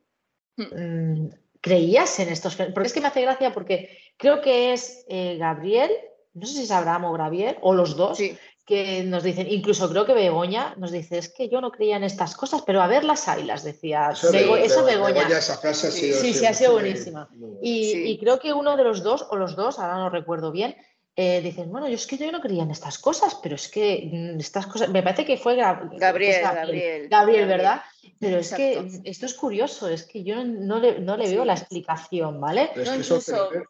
hmm. 0.55 0.63
mm, 0.63 1.30
creías 1.59 2.18
en 2.20 2.30
estos 2.30 2.55
Porque 2.55 2.88
es 2.88 2.93
que 2.93 3.01
me 3.01 3.07
hace 3.07 3.22
gracia 3.22 3.51
porque 3.51 3.89
creo 4.16 4.39
que 4.39 4.72
es 4.72 5.03
eh, 5.09 5.36
Gabriel, 5.38 5.91
no 6.34 6.45
sé 6.45 6.53
si 6.53 6.63
es 6.63 6.72
Abraham 6.72 7.05
o 7.05 7.11
Gabriel, 7.11 7.57
o 7.61 7.74
los 7.74 7.97
dos, 7.97 8.18
que 8.66 9.03
nos 9.03 9.24
dicen, 9.24 9.47
incluso 9.49 9.89
creo 9.89 10.05
que 10.05 10.13
Begoña 10.13 10.76
nos 10.78 10.91
dice, 10.91 11.18
es 11.18 11.28
que 11.28 11.49
yo 11.49 11.59
no 11.59 11.72
creía 11.72 11.97
en 11.97 12.05
estas 12.05 12.38
cosas, 12.38 12.63
pero 12.66 12.82
a 12.82 12.88
ver 12.88 13.03
las 13.03 13.28
haylas, 13.28 13.66
decía. 13.66 14.11
Eso, 14.13 14.32
Begoña. 14.32 15.28
esa 15.28 15.57
frase 15.57 15.88
ha 15.88 15.91
sido, 15.91 16.18
sí, 16.20 16.34
sí, 16.34 16.45
ha 16.45 16.53
sido 16.53 16.72
buenísima. 16.72 17.30
y, 17.61 18.18
creo 18.18 18.39
que 18.39 18.53
uno 18.53 18.78
de 18.78 18.86
los 18.86 19.03
dos, 19.03 19.28
o 19.30 19.36
los 19.36 19.57
dos, 19.57 19.78
ahora 19.78 19.97
no 19.97 20.09
recuerdo 20.09 20.53
bien, 20.53 20.78
eh, 21.18 21.39
dicen, 21.41 21.72
bueno, 21.72 21.88
yo 21.88 21.95
es 21.95 22.07
que 22.07 22.18
yo 22.18 22.30
no 22.30 22.41
creía 22.41 22.63
en 22.63 22.72
estas 22.72 22.99
cosas, 22.99 23.39
pero 23.41 23.55
es 23.55 23.70
que 23.70 24.09
mm, 24.11 24.39
estas 24.39 24.68
cosas, 24.68 24.89
me 24.89 25.01
parece 25.01 25.26
que 25.26 25.38
fue 25.38 25.55
Gabriel, 25.55 25.97
Gabriel, 25.97 27.07
Gabriel, 27.09 27.47
¿verdad? 27.47 27.82
Pero 28.20 28.39
es 28.39 28.53
que 28.53 29.01
esto 29.05 29.26
es 29.26 29.34
curioso, 29.34 29.88
es 29.88 30.03
que 30.03 30.24
yo 30.24 30.43
no 30.43 30.80
le, 30.80 30.99
no 30.99 31.16
le 31.16 31.30
veo 31.30 31.45
la 31.45 31.53
explicación, 31.53 32.41
¿vale? 32.41 32.70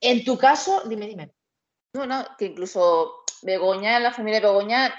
en 0.02 0.24
tu 0.24 0.38
caso, 0.38 0.82
dime, 0.88 1.06
dime. 1.08 1.32
No, 1.94 2.08
no, 2.08 2.26
que 2.38 2.46
incluso 2.46 3.24
Begoña, 3.44 4.00
la 4.00 4.12
familia 4.12 4.40
de 4.40 4.48
Begoña 4.48 4.94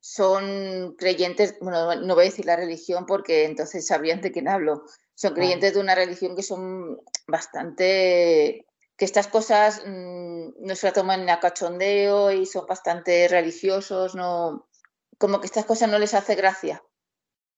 son 0.00 0.94
creyentes, 0.96 1.56
bueno, 1.60 1.96
no 1.96 2.14
voy 2.14 2.22
a 2.22 2.30
decir 2.30 2.46
la 2.46 2.56
religión 2.56 3.06
porque 3.06 3.44
entonces 3.44 3.86
sabrían 3.86 4.20
de 4.20 4.30
quién 4.30 4.46
hablo, 4.46 4.84
son 5.14 5.34
creyentes 5.34 5.74
de 5.74 5.80
una 5.80 5.96
religión 5.96 6.36
que 6.36 6.44
son 6.44 7.00
bastante 7.26 8.67
que 8.98 9.04
estas 9.04 9.28
cosas 9.28 9.82
mm, 9.86 10.66
no 10.66 10.74
se 10.74 10.88
la 10.88 10.92
toman 10.92 11.30
a 11.30 11.38
cachondeo 11.38 12.32
y 12.32 12.44
son 12.44 12.66
bastante 12.66 13.28
religiosos, 13.28 14.16
no, 14.16 14.68
como 15.16 15.40
que 15.40 15.46
estas 15.46 15.64
cosas 15.64 15.88
no 15.88 15.98
les 16.00 16.14
hace 16.14 16.34
gracia. 16.34 16.82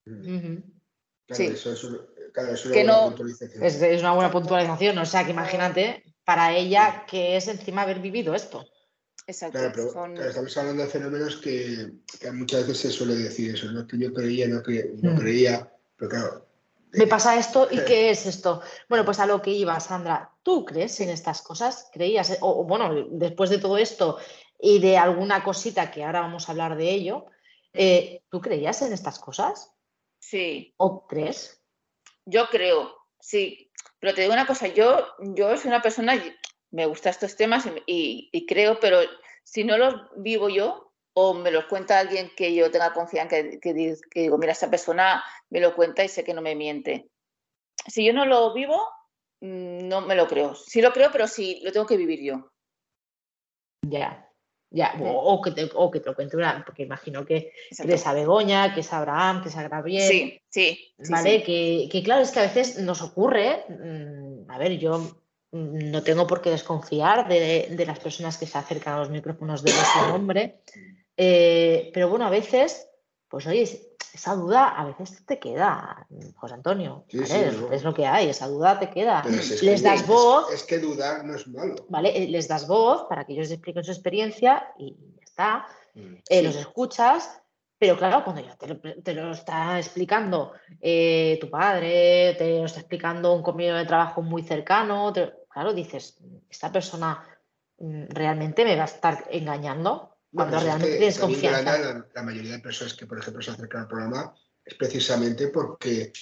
sí. 0.05 1.47
eso 1.47 1.73
es, 1.73 1.85
una 1.85 1.99
buena 2.75 3.05
puntualización. 3.07 3.65
Es, 3.65 4.01
una 4.01 4.13
buena 4.13 4.31
puntualización, 4.31 4.99
o 4.99 5.07
sea 5.07 5.25
que 5.25 5.31
imagínate 5.31 6.05
para 6.25 6.55
ella 6.55 7.07
que 7.09 7.37
es 7.39 7.49
encima 7.49 7.83
haber 7.83 8.01
vivido 8.01 8.35
esto. 8.35 8.67
Exacto. 9.27 9.59
Claro, 9.59 10.29
estamos 10.29 10.57
hablando 10.59 10.83
de 10.83 10.89
fenómenos 10.91 11.37
que, 11.37 11.91
muchas 12.35 12.67
veces 12.67 12.79
se 12.79 12.91
suele 12.91 13.15
decir 13.15 13.55
eso, 13.55 13.73
¿no? 13.73 13.87
que 13.87 13.97
yo 13.97 14.13
creía, 14.13 14.47
no, 14.47 14.63
no 15.03 15.13
mm. 15.13 15.19
creía, 15.19 15.73
pero 15.97 16.11
claro, 16.11 16.50
me 16.93 17.07
pasa 17.07 17.39
esto 17.39 17.69
y 17.71 17.85
qué 17.85 18.11
es 18.11 18.27
esto. 18.27 18.63
Bueno, 18.89 19.05
pues 19.05 19.19
a 19.21 19.27
lo 19.27 19.41
que 19.41 19.51
iba, 19.51 19.79
Sandra, 19.81 20.33
¿tú 20.43 20.65
crees 20.65 21.01
en 21.01 21.11
estas 21.11 21.43
cosas? 21.43 21.89
¿Creías? 21.93 22.39
O, 22.41 22.65
bueno, 22.65 23.07
después 23.11 23.51
de 23.51 23.59
todo 23.59 23.79
esto 23.79 24.19
y 24.59 24.79
de 24.79 24.99
alguna 24.99 25.43
cosita 25.43 25.91
que 25.91 26.05
ahora 26.05 26.21
vamos 26.21 26.49
a 26.49 26.53
hablar 26.53 26.77
de 26.77 26.91
ello, 26.91 27.27
eh, 27.73 28.23
¿tú 28.31 28.41
creías 28.41 28.83
en 28.83 28.93
estas 28.93 29.19
cosas? 29.19 29.73
Sí. 30.19 30.75
¿O 30.77 31.07
crees? 31.07 31.63
Yo 32.27 32.49
creo, 32.49 32.95
sí. 33.19 33.71
Pero 33.99 34.15
te 34.15 34.23
digo 34.23 34.33
una 34.33 34.47
cosa, 34.47 34.67
yo, 34.69 35.07
yo 35.21 35.57
soy 35.57 35.69
una 35.69 35.83
persona, 35.83 36.23
me 36.71 36.87
gustan 36.87 37.11
estos 37.11 37.37
temas 37.37 37.69
y 37.87 38.47
creo, 38.47 38.81
pero 38.81 39.01
si 39.45 39.65
no 39.65 39.79
los 39.79 39.95
vivo 40.17 40.49
yo, 40.49 40.90
o 41.15 41.35
me 41.35 41.51
lo 41.51 41.67
cuenta 41.69 41.99
alguien 41.99 42.31
que 42.37 42.55
yo 42.55 42.71
tenga 42.71 42.93
confianza, 42.93 43.37
que, 43.61 44.01
digo, 44.15 44.39
mira, 44.39 44.53
esta 44.53 44.71
persona 44.71 45.23
me 45.51 45.61
lo 45.61 45.75
cuenta 45.75 46.05
y 46.05 46.09
sé 46.09 46.25
que 46.25 46.35
no 46.35 46.43
me 46.43 46.55
miente. 46.55 47.11
Si 47.87 48.05
yo 48.05 48.13
no 48.13 48.27
lo 48.27 48.53
vivo, 48.53 48.77
mm, 49.41 49.89
no 49.89 50.03
me 50.03 50.15
lo 50.15 50.27
creo. 50.27 50.55
Sí 50.55 50.81
lo 50.81 50.93
creo, 50.93 51.11
pero 51.11 51.27
sí 51.27 51.61
lo 51.63 51.73
tengo 51.73 51.87
que 51.87 51.97
vivir 51.97 52.23
yo. 52.23 52.53
Ya, 53.83 54.31
ya, 54.73 54.95
o, 55.03 55.41
que 55.43 55.51
te, 55.51 55.69
o 55.75 55.91
que 55.91 55.99
te 55.99 56.11
lo 56.11 56.15
cuente 56.15 56.37
una, 56.37 56.63
porque 56.65 56.85
imagino 56.85 57.25
que 57.25 57.53
eres 57.77 58.07
a 58.07 58.13
Begoña, 58.13 58.73
que 58.73 58.81
es 58.81 58.93
Abraham, 58.93 59.43
que 59.43 59.49
es 59.49 59.57
a 59.57 59.67
Gabriel. 59.69 60.09
Sí, 60.09 60.41
sí. 60.49 60.95
¿Vale? 61.09 61.43
Que, 61.43 61.89
que, 61.91 62.03
claro, 62.03 62.23
es 62.23 62.31
que 62.31 62.39
a 62.39 62.43
veces 62.43 62.79
nos 62.79 63.03
ocurre, 63.03 63.65
mm, 63.69 64.51
a 64.51 64.59
ver, 64.59 64.79
yo 64.79 65.21
no 65.53 66.03
tengo 66.03 66.27
por 66.27 66.41
qué 66.41 66.51
desconfiar 66.51 67.29
de, 67.29 67.69
de, 67.71 67.87
las 67.87 67.99
personas 67.99 68.39
que 68.39 68.47
se 68.47 68.57
acercan 68.57 68.95
a 68.95 68.99
los 68.99 69.11
micrófonos 69.11 69.63
de 69.63 69.73
nuestro 69.73 70.09
nombre, 70.09 70.63
eh, 71.23 71.91
pero 71.93 72.09
bueno, 72.09 72.27
a 72.27 72.31
veces, 72.31 72.89
pues 73.29 73.47
oye, 73.47 73.65
esa 74.15 74.35
duda 74.35 74.69
a 74.69 74.85
veces 74.87 75.25
te 75.27 75.39
queda, 75.39 76.07
José 76.37 76.55
Antonio. 76.55 77.05
es, 77.11 77.83
lo 77.85 77.93
que 77.93 78.07
hay, 78.07 78.31
esa 78.31 78.49
duda 78.49 78.79
te 78.79 78.89
queda. 78.89 79.23
les 79.63 79.83
das 79.83 80.07
voz. 80.07 80.51
Es, 80.53 80.63
que 80.65 80.79
dudar 80.79 81.25
no 81.25 81.37
es 81.37 81.47
malo. 81.47 81.75
¿Vale? 81.91 82.17
Eh, 82.17 82.29
les 82.29 82.49
das 82.49 82.67
voz 82.67 83.07
para 83.07 83.27
que 83.27 83.35
ellos 83.35 83.51
expliquen 83.51 83.85
su 83.85 83.91
experiencia 83.91 84.73
y 84.79 84.97
ya 85.17 85.25
está. 85.25 85.67
Mm, 85.95 86.15
eh, 86.29 86.43
los 86.43 86.57
escuchas, 86.57 87.43
pero 87.79 87.99
claro, 87.99 88.25
cuando 88.25 88.43
ya 88.43 88.57
te 88.57 89.13
lo, 89.13 89.33
está 89.33 89.79
explicando 89.79 90.53
tu 90.81 91.51
padre, 91.51 92.35
te 92.39 92.59
lo 92.59 92.65
está 92.65 92.81
explicando 92.81 93.35
un 93.35 93.43
compañero 93.43 93.77
de 93.77 93.85
trabajo 93.85 94.23
muy 94.23 94.43
cercano, 94.43 95.13
claro, 95.51 95.75
dices, 95.75 96.17
esta 96.49 96.73
persona 96.73 97.23
mm, 97.79 98.05
realmente 98.09 98.65
me 98.65 98.77
va 98.77 98.83
a 98.83 98.87
estar 98.87 99.27
engañando 99.31 100.17
cuando 100.33 100.61
realmente 100.61 100.97
tienes 100.97 101.19
confianza. 101.19 102.05
La, 102.15 102.23
mayoría 102.23 102.53
de 102.53 102.61
personas 102.61 102.95
que, 102.95 103.07
por 103.07 103.19
ejemplo, 103.19 103.43
se 103.43 103.51
acercan 103.51 103.83
al 103.83 103.89
programa 103.89 104.35
es 104.65 104.75
precisamente 104.75 105.49
porque 105.49 106.13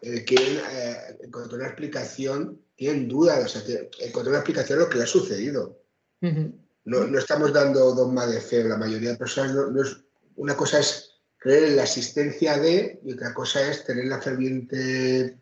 eh, 0.00 0.24
quieren 0.24 0.58
eh, 0.70 1.18
encontrar 1.22 1.60
una 1.60 1.68
explicación, 1.68 2.62
tienen 2.74 3.08
dudas, 3.08 3.44
o 3.44 3.60
sea, 3.60 3.80
encontrar 4.00 4.28
una 4.28 4.38
explicación 4.38 4.78
de 4.78 4.84
lo 4.84 4.90
que 4.90 4.98
le 4.98 5.04
ha 5.04 5.06
sucedido. 5.06 5.82
no, 6.20 7.04
no, 7.04 7.18
estamos 7.18 7.52
dando 7.52 7.94
dogma 7.94 8.26
de 8.26 8.40
fe, 8.40 8.64
la 8.64 8.78
mayoría 8.78 9.10
de 9.10 9.16
personas 9.16 9.52
no, 9.54 9.82
es, 9.82 9.98
una 10.36 10.56
cosa 10.56 10.78
es 10.78 11.20
creer 11.36 11.64
en 11.64 11.76
la 11.76 11.82
existencia 11.82 12.58
de 12.58 13.00
y 13.04 13.12
otra 13.12 13.34
cosa 13.34 13.68
es 13.68 13.84
tener 13.84 14.06
la 14.06 14.20
ferviente 14.20 15.38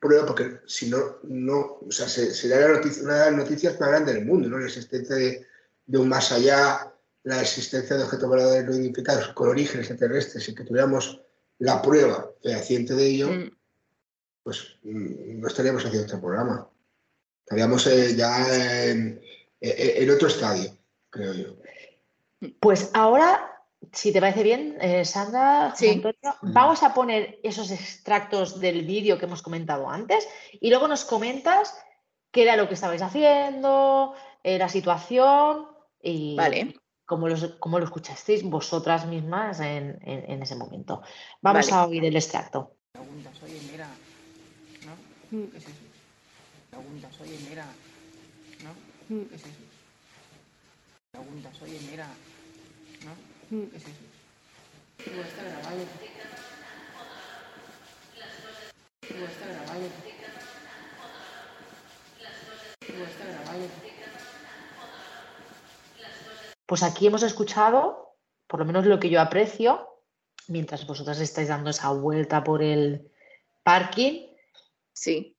prueba, 0.00 0.26
porque 0.26 0.60
si 0.66 0.88
no, 0.88 1.18
no 1.24 1.78
o 1.86 1.90
sea, 1.90 2.08
sería 2.08 2.60
la 2.60 2.68
noticia, 2.68 3.02
una 3.02 3.14
de 3.14 3.30
las 3.30 3.38
noticias 3.38 3.78
más 3.78 3.90
grandes 3.90 4.14
del 4.14 4.24
mundo, 4.24 4.48
¿no? 4.48 4.58
la 4.58 4.66
existencia 4.66 5.14
de, 5.14 5.46
de 5.86 5.98
un 5.98 6.08
más 6.08 6.32
allá, 6.32 6.92
la 7.24 7.40
existencia 7.42 7.96
de 7.96 8.04
objetos 8.04 8.28
voladores 8.28 8.64
no 8.64 8.74
identificados 8.74 9.28
con 9.28 9.48
orígenes 9.48 9.90
extraterrestres 9.90 10.48
y 10.48 10.54
que 10.54 10.64
tuviéramos 10.64 11.20
la 11.58 11.82
prueba 11.82 12.30
fehaciente 12.42 12.94
de 12.94 13.06
ello, 13.06 13.28
mm. 13.30 13.50
pues 14.42 14.78
mm, 14.82 15.40
no 15.40 15.46
estaríamos 15.46 15.84
haciendo 15.84 16.06
este 16.06 16.18
programa. 16.18 16.68
Estaríamos 17.44 17.86
eh, 17.86 18.14
ya 18.16 18.86
en, 18.88 19.20
otro 20.10 20.28
estadio, 20.28 20.76
creo 21.10 21.34
yo. 21.34 21.56
Pues 22.60 22.90
ahora, 22.94 23.49
si 23.92 24.12
te 24.12 24.20
parece 24.20 24.42
bien, 24.42 24.76
eh, 24.80 25.04
Sandra, 25.04 25.74
vamos 26.42 26.82
a 26.82 26.94
poner 26.94 27.40
esos 27.42 27.70
extractos 27.70 28.60
del 28.60 28.84
vídeo 28.84 29.18
que 29.18 29.26
hemos 29.26 29.42
comentado 29.42 29.88
antes 29.88 30.28
y 30.52 30.70
luego 30.70 30.88
nos 30.88 31.04
comentas 31.04 31.76
qué 32.30 32.42
era 32.42 32.56
lo 32.56 32.68
que 32.68 32.74
estabais 32.74 33.02
haciendo, 33.02 34.14
eh, 34.42 34.58
la 34.58 34.68
situación 34.68 35.66
y, 36.02 36.36
vale 36.36 36.74
como, 37.10 37.26
lo 37.78 37.84
escuchasteis 37.84 38.44
vosotras 38.44 39.04
mismas 39.06 39.58
en, 39.58 39.98
ese 40.42 40.54
momento. 40.54 41.02
Vamos 41.42 41.72
a 41.72 41.84
oír 41.86 42.04
el 42.04 42.14
extracto. 42.14 42.76
Preguntas, 42.92 43.34
oye, 43.42 43.60
mira, 43.72 43.88
¿no? 44.86 45.50
¿Qué 45.50 45.56
es 45.56 45.64
eso? 45.64 45.74
Preguntas, 46.70 47.20
oye, 47.20 47.36
mira, 47.48 47.66
¿no? 48.62 48.70
¿Qué 49.08 49.34
es 49.34 49.42
eso? 49.42 49.50
Preguntas, 51.10 51.62
oye, 51.62 51.80
mira, 51.90 52.06
¿no? 53.04 53.39
¿Qué 53.50 53.64
es 53.74 53.82
eso? 53.82 53.90
está 54.98 55.42
grabado. 55.42 55.80
está 59.02 59.46
grabado. 59.48 59.86
está 63.02 63.24
grabado. 63.24 63.66
Pues 66.66 66.84
aquí 66.84 67.08
hemos 67.08 67.24
escuchado, 67.24 68.14
por 68.46 68.60
lo 68.60 68.66
menos 68.66 68.86
lo 68.86 69.00
que 69.00 69.10
yo 69.10 69.20
aprecio, 69.20 69.98
mientras 70.46 70.86
vosotras 70.86 71.18
estáis 71.18 71.48
dando 71.48 71.70
esa 71.70 71.90
vuelta 71.90 72.44
por 72.44 72.62
el 72.62 73.10
parking. 73.64 74.28
Sí. 74.92 75.36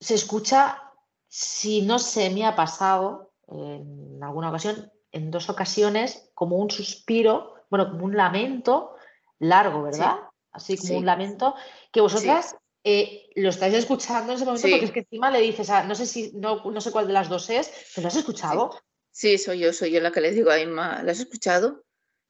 Se 0.00 0.12
escucha, 0.12 0.82
si 1.28 1.80
no 1.80 1.98
se 1.98 2.28
me 2.28 2.44
ha 2.44 2.54
pasado 2.54 3.32
en 3.48 4.22
alguna 4.22 4.50
ocasión, 4.50 4.92
en 5.12 5.30
dos 5.30 5.48
ocasiones, 5.48 6.30
como 6.34 6.56
un 6.56 6.70
suspiro, 6.70 7.53
bueno, 7.76 7.90
como 7.90 8.04
un 8.04 8.16
lamento 8.16 8.94
largo, 9.38 9.82
¿verdad? 9.82 10.16
Así 10.52 10.76
como 10.76 10.98
un 10.98 11.06
lamento, 11.06 11.54
que 11.90 12.00
vosotras 12.00 12.56
eh, 12.84 13.28
lo 13.34 13.48
estáis 13.48 13.74
escuchando 13.74 14.32
en 14.32 14.36
ese 14.36 14.44
momento 14.44 14.68
porque 14.68 14.84
es 14.84 14.92
que 14.92 15.00
encima 15.00 15.30
le 15.30 15.40
dices, 15.40 15.68
no 15.86 15.94
sé 15.94 16.06
si, 16.06 16.32
no, 16.34 16.62
no 16.64 16.80
sé 16.80 16.92
cuál 16.92 17.08
de 17.08 17.12
las 17.12 17.28
dos 17.28 17.50
es, 17.50 17.72
pero 17.94 18.02
lo 18.02 18.08
has 18.08 18.16
escuchado. 18.16 18.78
Sí, 19.10 19.38
soy 19.38 19.60
yo, 19.60 19.72
soy 19.72 19.90
yo 19.90 20.00
la 20.00 20.12
que 20.12 20.20
les 20.20 20.34
digo 20.34 20.50
a 20.50 20.60
Inma. 20.60 21.02
¿La 21.02 21.12
has 21.12 21.20
escuchado? 21.20 21.84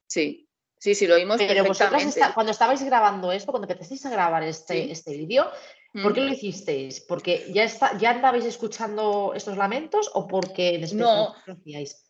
Sí, 0.07 0.49
sí, 0.79 0.95
sí, 0.95 1.07
lo 1.07 1.15
oímos 1.17 1.39
Pero 1.39 1.65
vosotras 1.65 2.19
cuando 2.35 2.53
estabais 2.53 2.83
grabando 2.83 3.33
esto, 3.33 3.53
cuando 3.53 3.67
empezasteis 3.67 4.07
a 4.07 4.11
grabar 4.11 4.43
este, 4.43 4.91
este 4.91 5.17
vídeo, 5.17 5.51
¿Por 6.03 6.13
qué 6.13 6.23
mm. 6.23 6.25
lo 6.25 6.33
hicisteis? 6.33 7.01
¿Porque 7.01 7.47
ya, 7.53 7.63
está, 7.63 7.97
ya 7.99 8.11
andabais 8.11 8.45
escuchando 8.45 9.33
estos 9.35 9.57
lamentos 9.57 10.11
o 10.15 10.27
porque 10.27 10.75
en 10.75 10.99
no, 10.99 11.35
lo 11.47 11.53
hacíais? 11.53 12.05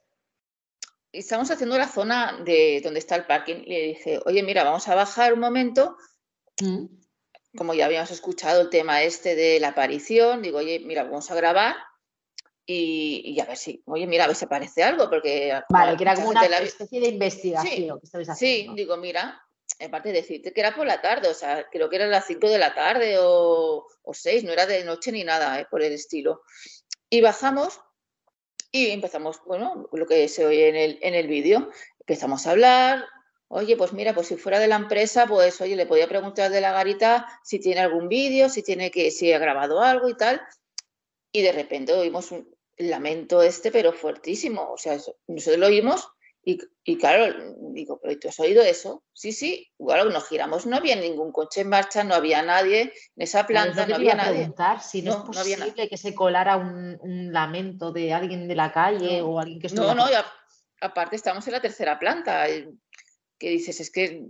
Estamos 1.15 1.51
haciendo 1.51 1.79
la 1.79 1.89
zona 1.89 2.41
de 2.45 2.81
donde 2.83 2.99
está 2.99 3.15
el 3.15 3.27
parking 3.27 3.63
y 3.65 3.71
le 3.71 3.87
dije, 3.87 4.21
oye, 4.27 4.43
mira, 4.43 4.65
vamos 4.65 4.89
a 4.89 4.95
bajar 4.95 5.33
un 5.33 5.41
momento. 5.41 5.97
Mm. 6.61 6.87
Como 7.57 7.73
ya 7.73 7.87
habíamos 7.87 8.11
escuchado 8.11 8.63
el 8.63 8.69
tema 8.69 9.03
este 9.03 9.37
de 9.37 9.61
la 9.61 9.69
aparición, 9.69 10.43
digo, 10.43 10.59
oye, 10.59 10.81
mira, 10.81 11.05
vamos 11.05 11.31
a 11.31 11.37
grabar 11.37 11.77
y, 12.67 13.39
a 13.41 13.45
ver 13.45 13.57
si, 13.57 13.83
oye, 13.87 14.07
mira, 14.07 14.25
a 14.25 14.27
ver 14.27 14.37
si 14.37 14.45
aparece 14.45 14.83
algo, 14.83 15.09
porque... 15.09 15.61
Vale, 15.69 15.97
que 15.97 16.03
era 16.03 16.15
como 16.15 16.31
una 16.31 16.45
especie 16.45 17.01
de 17.01 17.09
investigación 17.09 18.01
sí, 18.03 18.19
que 18.19 18.35
Sí, 18.35 18.69
digo, 18.75 18.97
mira, 18.97 19.41
aparte 19.85 20.11
de 20.11 20.23
decirte 20.23 20.53
que 20.53 20.61
era 20.61 20.75
por 20.75 20.87
la 20.87 21.01
tarde, 21.01 21.29
o 21.29 21.35
sea, 21.35 21.69
creo 21.71 21.89
que 21.91 21.97
era 21.97 22.07
las 22.07 22.27
5 22.27 22.49
de 22.49 22.59
la 22.59 22.75
tarde 22.75 23.19
o, 23.19 23.87
o 24.03 24.15
6, 24.15 24.45
no 24.45 24.53
era 24.53 24.67
de 24.67 24.85
noche 24.85 25.13
ni 25.13 25.25
nada, 25.25 25.61
eh, 25.61 25.67
por 25.71 25.83
el 25.83 25.93
estilo. 25.93 26.43
Y 27.11 27.21
bajamos 27.21 27.81
y 28.75 28.91
empezamos, 28.91 29.41
bueno, 29.47 29.89
lo 29.93 30.05
que 30.05 30.27
se 30.27 30.45
oye 30.45 30.69
en 30.69 30.75
el, 30.75 30.99
en 31.01 31.15
el 31.15 31.29
vídeo, 31.29 31.71
empezamos 32.01 32.45
a 32.45 32.51
hablar, 32.51 33.05
oye, 33.47 33.77
pues 33.77 33.93
mira, 33.93 34.13
pues 34.15 34.27
si 34.27 34.37
fuera 34.37 34.59
de 34.59 34.67
la 34.67 34.75
empresa, 34.75 35.29
pues 35.29 35.61
oye, 35.61 35.77
le 35.77 35.87
podía 35.87 36.09
preguntar 36.09 36.51
de 36.51 36.61
la 36.61 36.73
garita 36.73 37.25
si 37.45 37.61
tiene 37.61 37.83
algún 37.83 38.09
vídeo, 38.09 38.49
si 38.49 38.65
tiene 38.65 38.91
que, 38.91 39.13
si 39.13 39.33
ha 39.33 39.39
grabado 39.39 39.81
algo 39.81 40.09
y 40.09 40.17
tal. 40.17 40.43
Y 41.31 41.43
de 41.43 41.53
repente 41.53 41.93
oímos 41.93 42.33
un 42.33 42.53
lamento 42.77 43.43
este, 43.43 43.71
pero 43.71 43.93
fuertísimo. 43.93 44.73
O 44.73 44.77
sea, 44.77 44.99
nosotros 45.29 45.59
lo 45.59 45.67
oímos 45.67 46.09
y, 46.45 46.99
claro, 46.99 47.55
digo, 47.73 47.99
pero 48.03 48.19
¿tú 48.19 48.29
has 48.29 48.39
oído 48.39 48.63
eso? 48.63 49.03
Sí, 49.15 49.33
sí, 49.33 49.73
igual 49.79 50.13
nos 50.13 50.29
giramos, 50.29 50.67
no 50.67 50.77
había 50.77 50.95
ningún 50.95 51.33
coche 51.33 51.63
en 51.63 51.71
marcha, 51.71 52.05
no 52.05 52.15
había 52.15 52.43
nadie 52.43 52.83
en 52.83 53.23
esa 53.23 53.47
planta, 53.47 53.87
no 53.87 53.95
había 53.95 54.15
nadie. 54.15 54.41
preguntar 54.41 54.83
si 54.83 55.01
no, 55.01 55.13
es 55.13 55.39
posible 55.39 55.89
que 55.89 55.97
se 55.97 56.15
colara 56.15 56.57
un, 56.57 57.33
lamento 57.33 57.93
de 57.93 58.13
alguien 58.13 58.47
de 58.47 58.55
la 58.55 58.73
calle 58.73 59.23
o 59.23 59.41
alguien 59.41 59.61
que. 59.61 59.69
No, 59.69 59.95
no, 59.95 60.05
aparte 60.81 61.17
estamos 61.17 61.47
en 61.47 61.55
la 61.55 61.63
tercera 61.63 61.99
planta, 61.99 62.47
que 63.39 63.49
dices, 63.49 63.81
es 63.81 63.91
que 63.91 64.27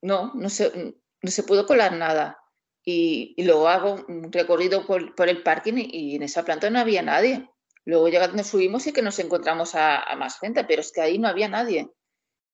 no, 0.00 0.32
no 0.34 0.48
se, 0.48 0.94
no 1.20 1.30
se 1.30 1.42
pudo 1.42 1.66
colar 1.66 1.92
nada. 1.92 2.38
Y, 2.82 3.34
luego 3.44 3.68
hago 3.68 4.04
un 4.08 4.32
recorrido 4.32 4.86
por, 4.86 5.14
por 5.14 5.28
el 5.28 5.42
parking 5.42 5.74
y 5.76 6.16
en 6.16 6.22
esa 6.22 6.44
planta 6.44 6.70
no 6.70 6.78
había 6.78 7.02
nadie. 7.02 7.48
Luego 7.90 8.08
llegando 8.08 8.36
nos 8.36 8.46
subimos 8.46 8.86
y 8.86 8.92
que 8.92 9.02
nos 9.02 9.18
encontramos 9.18 9.74
a, 9.74 10.14
más 10.16 10.38
gente, 10.38 10.62
pero 10.62 10.80
es 10.80 10.92
que 10.92 11.00
ahí 11.00 11.18
no 11.18 11.26
había 11.26 11.48
nadie. 11.48 11.90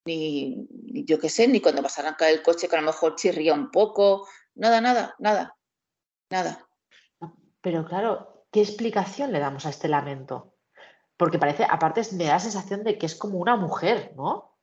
Ni, 0.06 0.66
yo 1.04 1.20
qué 1.20 1.28
sé, 1.28 1.46
ni 1.46 1.60
cuando 1.60 1.82
vas 1.82 1.98
a 1.98 2.00
arrancar 2.00 2.30
el 2.30 2.42
coche 2.42 2.70
que 2.70 2.76
a 2.76 2.80
lo 2.80 2.86
mejor 2.86 3.16
chirría 3.16 3.52
un 3.52 3.70
poco. 3.70 4.26
Nada, 4.54 4.80
nada, 4.80 5.14
nada, 5.18 5.54
nada. 6.30 6.66
Pero 7.60 7.84
claro, 7.84 8.46
¿qué 8.50 8.62
explicación 8.62 9.30
le 9.30 9.38
damos 9.38 9.66
a 9.66 9.68
este 9.68 9.88
lamento? 9.88 10.54
Porque 11.18 11.38
parece, 11.38 11.66
aparte 11.68 12.00
me 12.12 12.24
da 12.24 12.34
la 12.34 12.40
sensación 12.40 12.82
de 12.82 12.96
que 12.96 13.04
es 13.04 13.14
como 13.14 13.38
una 13.38 13.56
mujer, 13.56 14.14
¿no? 14.16 14.56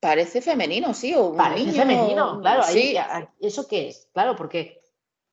Parece 0.00 0.42
femenino, 0.42 0.92
sí, 0.92 1.14
o 1.16 1.34
Parece 1.34 1.72
femenino, 1.72 2.40
claro. 2.42 2.62
Sí. 2.64 2.94
¿Eso 3.40 3.66
qué 3.66 3.88
es? 3.88 4.10
Claro, 4.12 4.36
porque 4.36 4.82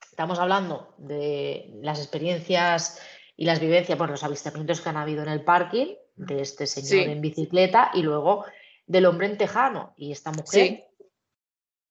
estamos 0.10 0.40
hablando 0.40 0.94
de 0.98 1.74
las 1.82 2.00
experiencias 2.00 3.02
y 3.38 3.46
las 3.46 3.60
vivencias, 3.60 3.98
bueno, 3.98 4.14
los 4.14 4.24
avistamientos 4.24 4.82
que 4.82 4.90
han 4.90 4.98
habido 4.98 5.24
en 5.24 5.30
el 5.30 5.44
parking 5.44 5.96
de 6.16 6.42
este 6.42 6.68
señor 6.68 7.10
en 7.10 7.22
bicicleta 7.22 7.92
y 7.94 8.02
luego 8.02 8.46
del 8.88 9.06
hombre 9.06 9.28
en 9.28 9.38
tejano 9.38 9.94
y 9.98 10.12
esta 10.12 10.32
mujer. 10.32 10.86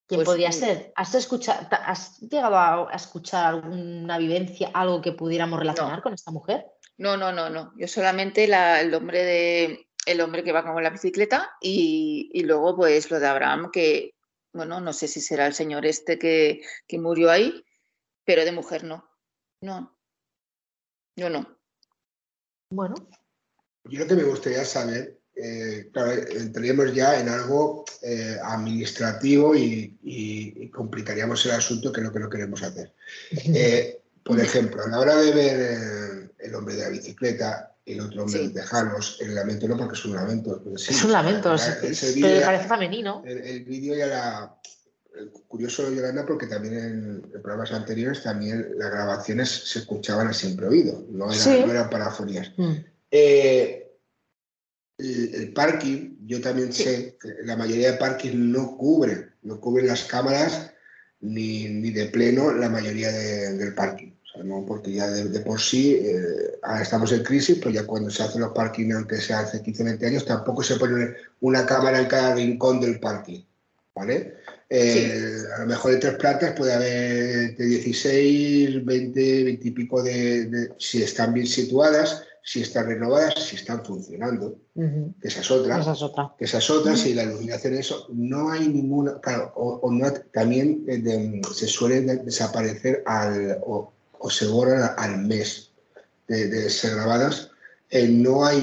¿Quién 0.07 0.19
pues 0.19 0.25
podría 0.25 0.51
ser? 0.51 0.91
¿Has, 0.95 1.15
escuchado, 1.15 1.67
¿Has 1.71 2.19
llegado 2.19 2.57
a, 2.57 2.91
escuchar 2.93 3.55
alguna 3.55 4.17
vivencia, 4.17 4.69
algo 4.73 5.01
que 5.01 5.11
pudiéramos 5.11 5.59
relacionar 5.59 6.01
con 6.01 6.13
esta 6.13 6.31
mujer? 6.31 6.65
No, 6.97 7.17
no, 7.17 7.31
no, 7.31 7.49
no. 7.49 7.73
Yo 7.77 7.87
solamente 7.87 8.47
la, 8.47 8.81
el 8.81 8.93
hombre 8.93 9.23
de 9.23 9.87
el 10.05 10.21
hombre 10.21 10.43
que 10.43 10.51
va 10.51 10.63
con 10.63 10.83
la 10.83 10.91
bicicleta 10.91 11.57
y, 11.59 12.29
y, 12.31 12.43
luego 12.43 12.75
pues 12.75 13.09
lo 13.09 13.19
de 13.19 13.25
Abraham, 13.25 13.71
que 13.73 14.13
bueno, 14.53 14.79
no 14.79 14.93
sé 14.93 15.07
si 15.07 15.19
será 15.19 15.47
el 15.47 15.53
señor 15.55 15.85
este 15.85 16.19
que, 16.19 16.61
que 16.87 16.99
murió 16.99 17.31
ahí, 17.31 17.65
pero 18.23 18.45
de 18.45 18.51
mujer 18.51 18.83
no. 18.83 19.09
No, 19.61 19.94
yo 21.15 21.29
no. 21.29 21.57
Bueno. 22.69 22.95
Yo 23.85 23.99
lo 23.99 24.07
que 24.07 24.15
me 24.15 24.23
gustaría 24.23 24.65
saber, 24.65 25.19
eh, 25.35 25.89
claro, 25.93 26.11
entraríamos 26.11 26.93
ya 26.93 27.19
en 27.19 27.29
algo 27.29 27.85
eh, 28.01 28.37
administrativo 28.43 29.55
y, 29.55 30.71
complicaríamos 30.73 31.45
el 31.45 31.51
asunto 31.51 31.91
que 31.91 32.01
es 32.01 32.05
lo 32.05 32.11
que 32.11 32.19
no 32.19 32.29
queremos 32.29 32.61
hacer. 32.63 32.93
Eh, 33.31 34.01
por 34.23 34.39
ejemplo, 34.39 34.83
a 34.83 34.87
la 34.87 34.99
hora 34.99 35.15
de 35.17 35.31
ver 35.31 36.31
el 36.39 36.55
hombre 36.55 36.75
de 36.75 36.81
la 36.81 36.89
bicicleta, 36.89 37.75
el 37.85 38.01
otro 38.01 38.23
hombre 38.23 38.47
de 38.47 38.49
Tejanos, 38.49 39.19
el 39.21 39.35
lamento 39.35 39.67
no 39.67 39.77
porque 39.77 39.93
es 39.93 40.05
un 40.05 40.15
lamento. 40.15 40.61
es 40.75 41.03
un 41.03 41.11
lamento, 41.11 41.55
pero 42.21 42.45
parece 42.45 42.67
femenino. 42.67 43.23
El, 43.25 43.63
vídeo 43.63 43.95
ya 43.95 44.07
la, 44.07 44.55
curioso, 45.47 45.91
Yolanda, 45.91 46.25
porque 46.25 46.47
también 46.47 46.75
en, 46.75 47.21
programas 47.41 47.71
anteriores 47.71 48.23
también 48.23 48.67
las 48.77 48.91
grabaciones 48.91 49.49
se 49.49 49.79
escuchaban 49.79 50.27
a 50.27 50.33
siempre 50.33 50.67
oído, 50.67 51.05
no, 51.09 51.31
eran 51.31 51.89
parafonías. 51.89 52.51
Mm. 52.57 52.73
Eh, 53.11 53.85
el, 54.97 55.53
parking, 55.53 56.15
yo 56.25 56.41
también 56.41 56.71
sé 56.71 57.17
que 57.21 57.35
la 57.43 57.57
mayoría 57.57 57.91
de 57.91 57.97
parking 57.97 58.51
no 58.51 58.77
cubre, 58.77 59.29
no 59.43 59.59
cubren 59.59 59.87
las 59.87 60.03
cámaras 60.05 60.71
ni, 61.21 61.91
de 61.91 62.05
pleno 62.07 62.53
la 62.53 62.69
mayoría 62.69 63.11
del 63.11 63.73
parking. 63.73 64.11
porque 64.67 64.93
ya 64.93 65.07
de, 65.09 65.39
por 65.41 65.59
sí 65.59 65.95
eh, 65.95 66.59
ahora 66.63 66.81
estamos 66.81 67.11
en 67.11 67.23
crisis, 67.23 67.57
pero 67.59 67.71
ya 67.71 67.85
cuando 67.85 68.09
se 68.09 68.23
hacen 68.23 68.41
los 68.41 68.53
parking, 68.53 68.91
aunque 68.91 69.17
se 69.17 69.33
hace 69.33 69.61
15 69.61 69.83
20 69.83 70.05
años, 70.07 70.25
tampoco 70.25 70.63
se 70.63 70.75
pone 70.75 71.13
una 71.41 71.65
cámara 71.65 71.99
en 71.99 72.07
cada 72.07 72.35
rincón 72.35 72.79
del 72.79 72.99
parking. 72.99 73.41
¿Vale? 73.93 74.35
Eh, 74.67 75.43
a 75.55 75.61
lo 75.61 75.67
mejor 75.67 75.91
de 75.91 75.97
tres 75.97 76.15
plantas 76.15 76.53
puede 76.53 76.73
haber 76.73 77.55
de 77.55 77.65
16, 77.65 78.83
20, 78.83 79.43
20 79.43 79.67
y 79.67 79.71
pico 79.71 80.01
de, 80.01 80.71
si 80.79 81.03
están 81.03 81.33
bien 81.33 81.45
situadas, 81.45 82.23
si 82.43 82.61
están 82.61 82.87
renovadas, 82.87 83.35
si 83.43 83.57
están 83.57 83.85
funcionando. 83.85 84.57
que 84.73 85.27
esas 85.27 85.49
otras. 85.51 85.81
Esa 85.81 85.93
es 85.93 86.01
otra. 86.01 86.33
Que 86.37 86.45
esas 86.45 86.69
otras, 86.69 87.05
y 87.05 87.13
la 87.13 87.23
iluminación, 87.23 87.75
eso, 87.75 88.07
no 88.11 88.51
hay 88.51 88.67
ninguna. 88.67 89.19
Claro, 89.19 89.51
o, 89.55 89.91
no, 89.91 90.11
también 90.33 90.83
eh, 90.87 91.41
se 91.53 91.67
suele 91.67 92.01
desaparecer 92.01 93.03
al, 93.05 93.59
o, 93.65 93.91
se 94.29 94.47
borran 94.47 94.91
al 94.97 95.25
mes 95.25 95.71
de, 96.27 96.69
ser 96.69 96.95
grabadas. 96.95 97.51
Eh, 97.91 98.07
no 98.07 98.45
hay 98.45 98.61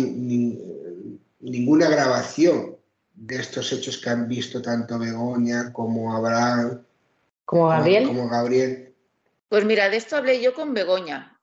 ninguna 1.41 1.89
grabación 1.89 2.72
de 3.23 3.37
estos 3.37 3.73
hechos 3.73 3.99
que 3.99 4.11
han 4.11 4.27
visto 4.27 4.61
tanto 4.61 4.99
Begoña 4.99 5.73
como 5.73 6.15
Abraham. 6.15 6.85
Como 7.45 7.69
Gabriel. 7.69 8.07
Como, 8.09 8.29
Gabriel. 8.29 8.95
Pues 9.49 9.65
mira, 9.65 9.89
de 9.89 9.97
esto 9.97 10.17
hablé 10.17 10.41
yo 10.41 10.55
con 10.55 10.75
Begoña. 10.75 11.39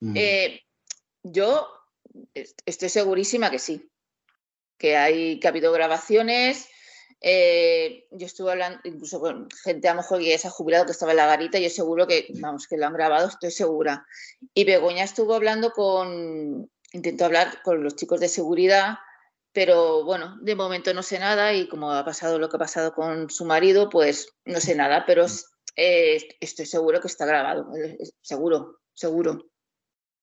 Mm. 0.00 0.16
Eh, 0.16 0.62
yo 1.22 1.68
estoy 2.64 2.88
segurísima 2.88 3.48
que 3.48 3.60
sí, 3.60 3.88
que 4.76 4.96
hay 4.96 5.38
que 5.38 5.46
ha 5.46 5.50
habido 5.50 5.70
grabaciones. 5.70 6.66
Eh, 7.20 8.08
yo 8.10 8.26
estuve 8.26 8.50
hablando 8.50 8.80
incluso 8.82 9.20
con 9.20 9.48
gente 9.62 9.88
a 9.88 9.94
lo 9.94 10.00
mejor 10.00 10.18
que 10.18 10.30
ya 10.30 10.38
se 10.38 10.48
ha 10.48 10.50
jubilado 10.50 10.86
que 10.86 10.92
estaba 10.92 11.12
en 11.12 11.18
la 11.18 11.26
garita, 11.26 11.60
yo 11.60 11.70
seguro 11.70 12.08
que, 12.08 12.26
vamos, 12.40 12.66
que 12.66 12.76
lo 12.76 12.86
han 12.86 12.94
grabado, 12.94 13.28
estoy 13.28 13.52
segura. 13.52 14.04
Y 14.52 14.64
Begoña 14.64 15.04
estuvo 15.04 15.34
hablando 15.34 15.70
con, 15.70 16.68
intentó 16.92 17.26
hablar 17.26 17.62
con 17.62 17.84
los 17.84 17.94
chicos 17.94 18.18
de 18.18 18.28
seguridad 18.28 18.98
pero 19.52 20.04
bueno, 20.04 20.38
de 20.40 20.54
momento 20.54 20.94
no 20.94 21.02
sé 21.02 21.18
nada 21.18 21.52
y 21.52 21.68
como 21.68 21.92
ha 21.92 22.04
pasado 22.04 22.38
lo 22.38 22.48
que 22.48 22.56
ha 22.56 22.60
pasado 22.60 22.92
con 22.92 23.30
su 23.30 23.44
marido, 23.44 23.88
pues 23.88 24.28
no 24.44 24.60
sé 24.60 24.74
nada, 24.74 25.04
pero 25.06 25.26
eh, 25.76 26.36
estoy 26.40 26.66
seguro 26.66 27.00
que 27.00 27.08
está 27.08 27.26
grabado, 27.26 27.74
eh, 27.76 27.98
seguro, 28.20 28.80
seguro. 28.92 29.46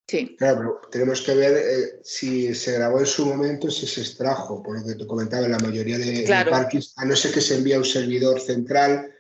Sí. 0.07 0.37
Claro, 0.37 0.59
pero 0.59 0.81
tenemos 0.89 1.21
que 1.21 1.35
ver 1.35 1.57
eh, 1.57 1.99
si 2.01 2.55
se 2.55 2.73
grabó 2.73 2.99
en 2.99 3.05
su 3.05 3.25
momento, 3.25 3.69
si 3.69 3.85
se 3.85 3.99
extrajo, 3.99 4.63
por 4.63 4.79
lo 4.79 4.87
que 4.87 4.95
te 4.95 5.05
comentaba, 5.05 5.45
en 5.45 5.51
la 5.51 5.59
mayoría 5.59 5.97
de, 5.97 6.25
parkings, 6.49 6.93
a 6.95 7.03
no 7.03 7.13
ser 7.13 7.33
que 7.33 7.41
se 7.41 7.55
envíe 7.55 7.73
a 7.73 7.79
un 7.79 7.85
servidor 7.85 8.39
central, 8.39 9.13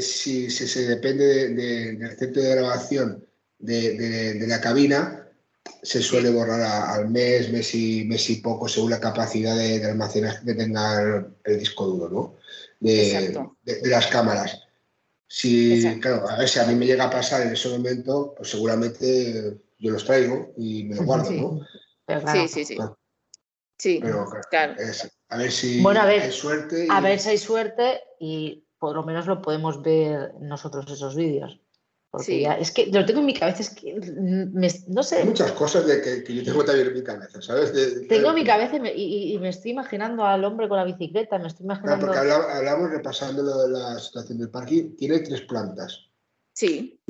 si, 0.00 0.50
se 0.50 0.86
depende 0.86 1.48
del 1.48 2.16
centro 2.16 2.42
de 2.42 2.50
grabación 2.50 3.26
de 3.58 4.44
la 4.46 4.60
cabina, 4.60 5.23
se 5.82 6.02
suele 6.02 6.30
borrar 6.30 6.62
al 6.62 7.10
mes, 7.10 7.52
mes 7.52 7.74
y, 7.74 8.04
mes 8.04 8.28
y 8.30 8.36
poco, 8.36 8.68
según 8.68 8.90
la 8.90 9.00
capacidad 9.00 9.56
de, 9.56 9.84
almacenaje 9.84 10.44
que 10.44 10.54
tenga 10.54 11.26
el, 11.44 11.58
disco 11.58 11.86
duro, 11.86 12.08
¿no? 12.08 12.34
De, 12.80 13.50
las 13.84 14.06
cámaras. 14.06 14.62
Si, 15.26 16.00
claro, 16.00 16.28
a 16.28 16.38
ver 16.38 16.48
si 16.48 16.58
a 16.58 16.66
mí 16.66 16.74
me 16.74 16.86
llega 16.86 17.04
a 17.04 17.10
pasar 17.10 17.42
en 17.42 17.52
ese 17.52 17.68
momento, 17.68 18.34
pues 18.36 18.50
seguramente 18.50 19.58
yo 19.78 19.90
los 19.90 20.04
traigo 20.04 20.52
y 20.56 20.84
me 20.84 20.96
los 20.96 21.04
guardo, 21.04 21.30
¿no? 21.30 21.60
Sí, 22.32 22.48
sí, 22.48 22.64
sí. 22.64 22.78
Sí, 23.78 24.00
claro. 24.00 24.26
a 25.28 25.36
ver 25.36 25.50
si 25.50 25.82
hay 25.82 26.32
suerte. 26.32 26.86
A 26.90 27.00
ver 27.00 27.20
si 27.20 27.30
hay 27.30 27.38
suerte 27.38 28.00
y 28.20 28.66
por 28.78 28.94
lo 28.94 29.02
menos 29.02 29.26
lo 29.26 29.42
podemos 29.42 29.82
ver 29.82 30.34
nosotros 30.40 30.90
esos 30.90 31.16
vídeos. 31.16 31.60
Porque 32.16 32.42
ya, 32.42 32.54
es 32.54 32.70
que 32.70 32.86
lo 32.86 33.04
tengo 33.04 33.18
en 33.18 33.26
mi 33.26 33.34
cabeza, 33.34 33.62
es 33.62 33.70
que 33.70 33.92
no 33.92 35.02
sé. 35.02 35.16
Hay 35.16 35.24
muchas 35.24 35.50
cosas 35.50 35.84
de 35.84 36.00
que, 36.00 36.32
yo 36.32 36.44
tengo 36.44 36.64
también 36.64 36.86
en 36.86 36.94
mi 36.94 37.02
cabeza, 37.02 37.42
¿sabes? 37.42 37.72
tengo 38.06 38.28
en 38.28 38.34
mi 38.36 38.44
cabeza 38.44 38.76
y 38.76 39.36
me, 39.40 39.48
estoy 39.48 39.72
imaginando 39.72 40.24
al 40.24 40.44
hombre 40.44 40.68
con 40.68 40.76
la 40.76 40.84
bicicleta, 40.84 41.40
me 41.40 41.48
estoy 41.48 41.64
imaginando. 41.64 42.06
porque 42.06 42.20
hablamos, 42.20 42.90
repasando 42.90 43.42
lo 43.42 43.62
de 43.64 43.68
la 43.70 43.98
situación 43.98 44.38
del 44.38 44.48
parking, 44.48 44.94
tiene 44.94 45.18
tres 45.18 45.40
plantas. 45.40 46.08
Sí. 46.52 47.00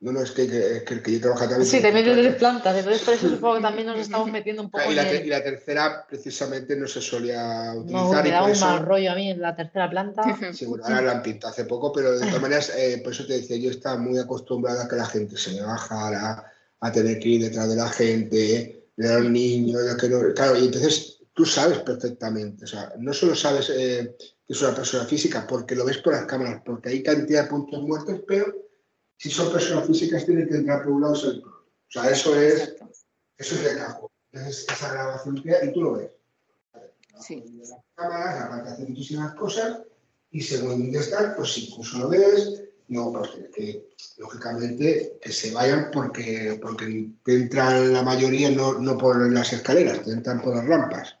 No, 0.00 0.12
no, 0.12 0.22
es 0.22 0.30
que, 0.30 0.44
el 0.44 1.02
que 1.02 1.12
yo 1.12 1.20
trabajo 1.20 1.46
también. 1.46 1.66
Sí, 1.66 1.82
también 1.82 2.06
tiene 2.06 2.30
plantas, 2.30 2.74
entonces 2.74 3.02
por 3.02 3.12
eso 3.12 3.28
supongo 3.34 3.56
que 3.56 3.60
también 3.60 3.86
nos 3.86 3.98
estamos 3.98 4.32
metiendo 4.32 4.62
un 4.62 4.70
poco. 4.70 4.90
Y 4.90 4.94
la, 4.94 5.12
y 5.12 5.26
la 5.26 5.44
tercera, 5.44 6.06
precisamente, 6.08 6.74
no 6.74 6.88
se 6.88 7.02
solía 7.02 7.74
utilizar. 7.76 8.06
No, 8.06 8.22
me 8.22 8.30
da 8.30 8.44
un 8.44 8.58
mal 8.58 8.86
rollo 8.86 9.12
a 9.12 9.14
mí 9.14 9.30
en 9.30 9.42
la 9.42 9.54
tercera 9.54 9.90
planta. 9.90 10.22
Sí, 10.54 10.64
bueno, 10.64 10.84
ahora 10.86 11.02
la 11.02 11.12
han 11.12 11.22
pintado 11.22 11.52
hace 11.52 11.66
poco, 11.66 11.92
pero 11.92 12.12
de 12.12 12.26
todas 12.26 12.40
maneras, 12.40 12.72
eh, 12.74 13.02
por 13.04 13.12
eso 13.12 13.26
te 13.26 13.34
decía, 13.34 13.58
yo 13.58 13.70
estaba 13.70 13.98
muy 13.98 14.18
acostumbrada 14.18 14.84
a 14.84 14.88
que 14.88 14.96
la 14.96 15.04
gente 15.04 15.36
se 15.36 15.52
me 15.52 15.60
bajara, 15.60 16.50
a 16.80 16.92
tener 16.92 17.18
que 17.18 17.28
ir 17.28 17.42
detrás 17.42 17.68
de 17.68 17.76
la 17.76 17.88
gente, 17.90 18.86
de 18.96 19.14
los 19.20 19.30
niños, 19.30 19.84
de 19.84 19.96
que 19.98 20.08
no. 20.08 20.32
Claro, 20.32 20.56
y 20.56 20.64
entonces 20.64 21.18
tú 21.34 21.44
sabes 21.44 21.80
perfectamente, 21.80 22.64
o 22.64 22.68
sea, 22.68 22.94
no 22.98 23.12
solo 23.12 23.34
sabes 23.34 23.70
eh, 23.76 24.16
que 24.18 24.52
es 24.54 24.62
una 24.62 24.74
persona 24.74 25.04
física, 25.04 25.46
porque 25.46 25.74
lo 25.74 25.84
ves 25.84 25.98
por 25.98 26.14
las 26.14 26.24
cámaras, 26.24 26.62
porque 26.64 26.88
hay 26.88 27.02
cantidad 27.02 27.42
de 27.42 27.50
puntos 27.50 27.82
muertos, 27.82 28.22
pero 28.26 28.69
si 29.20 29.28
son 29.30 29.52
personas 29.52 29.86
físicas 29.86 30.24
tienen 30.24 30.48
que 30.48 30.54
entrar 30.54 30.82
por 30.82 30.92
un 30.92 31.02
lado 31.02 31.14
y 31.14 31.20
salir 31.20 31.42
por 31.42 31.52
otro. 31.52 31.66
O 31.66 31.90
sea, 31.90 32.10
eso 32.10 32.34
es, 32.40 32.74
eso 33.36 33.54
es 33.54 33.64
de. 33.64 33.70
Entonces, 34.32 34.66
esa 34.72 34.92
grabación 34.92 35.36
y 35.36 35.72
tú 35.74 35.82
lo 35.82 35.92
ves. 35.92 36.10
Sí. 37.20 37.44
Las 37.58 37.72
cámaras, 37.94 38.44
aparte 38.46 38.70
hace 38.70 38.86
muchísimas 38.86 39.34
cosas 39.34 39.80
y 40.30 40.40
según 40.40 40.90
ya 40.90 41.00
están, 41.00 41.34
pues 41.36 41.58
incluso 41.58 41.98
lo 41.98 42.08
ves, 42.08 42.62
no, 42.88 43.12
pues 43.12 43.30
que, 43.54 43.90
lógicamente 44.16 45.18
que 45.20 45.32
se 45.32 45.52
vayan 45.52 45.90
porque, 45.92 46.58
porque 46.62 47.10
entran 47.26 47.92
la 47.92 48.02
mayoría 48.02 48.50
no, 48.50 48.78
no 48.78 48.96
por 48.96 49.30
las 49.30 49.52
escaleras, 49.52 50.02
te 50.02 50.12
entran 50.12 50.40
por 50.40 50.56
las 50.56 50.66
rampas. 50.66 51.18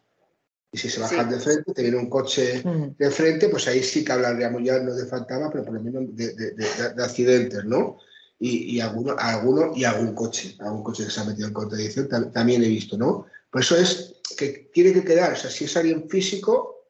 Y 0.72 0.78
si 0.78 0.88
se 0.88 1.00
bajan 1.00 1.28
de 1.28 1.40
frente, 1.40 1.72
te 1.72 1.82
viene 1.82 1.96
un 1.96 2.08
coche 2.08 2.62
mm. 2.64 2.96
de 2.96 3.10
frente, 3.10 3.48
pues 3.48 3.66
ahí 3.66 3.82
sí 3.82 4.04
que 4.04 4.12
hablaríamos 4.12 4.62
ya 4.62 4.78
no 4.78 4.94
de 4.94 5.06
fantasma, 5.06 5.50
pero 5.50 5.64
por 5.64 5.74
lo 5.74 5.80
menos 5.82 6.04
de, 6.14 6.54
accidentes, 7.02 7.64
¿no? 7.64 7.98
Y, 8.38 8.76
y 8.76 8.80
alguno, 8.80 9.16
alguno, 9.18 9.72
y 9.74 9.84
algún 9.84 10.14
coche, 10.14 10.56
algún 10.60 10.82
coche 10.82 11.04
que 11.04 11.10
se 11.10 11.20
ha 11.20 11.24
metido 11.24 11.48
en 11.48 11.54
contradicción, 11.54 12.08
también 12.32 12.62
he 12.62 12.68
visto, 12.68 12.96
¿no? 12.96 13.26
Por 13.50 13.60
eso 13.60 13.76
es 13.76 14.14
que 14.36 14.70
tiene 14.72 14.92
que 14.92 15.04
quedar, 15.04 15.32
o 15.32 15.36
sea, 15.36 15.50
si 15.50 15.64
es 15.64 15.76
alguien 15.76 16.08
físico, 16.08 16.86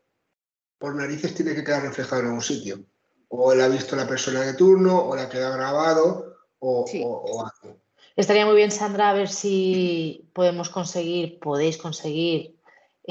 por 0.78 0.94
narices 0.94 1.34
tiene 1.34 1.54
que 1.54 1.64
quedar 1.64 1.82
reflejado 1.82 2.20
en 2.20 2.28
algún 2.28 2.42
sitio. 2.42 2.84
O 3.28 3.54
la 3.54 3.64
ha 3.64 3.68
visto 3.68 3.96
la 3.96 4.06
persona 4.06 4.42
de 4.42 4.54
turno, 4.54 5.06
o 5.06 5.16
la 5.16 5.28
queda 5.28 5.56
grabado, 5.56 6.36
o, 6.58 6.84
o 6.84 7.40
algo. 7.40 7.80
Estaría 8.16 8.44
muy 8.44 8.56
bien, 8.56 8.70
Sandra, 8.70 9.10
a 9.10 9.14
ver 9.14 9.28
si 9.28 10.28
podemos 10.34 10.68
conseguir, 10.68 11.38
podéis 11.38 11.78
conseguir 11.78 12.59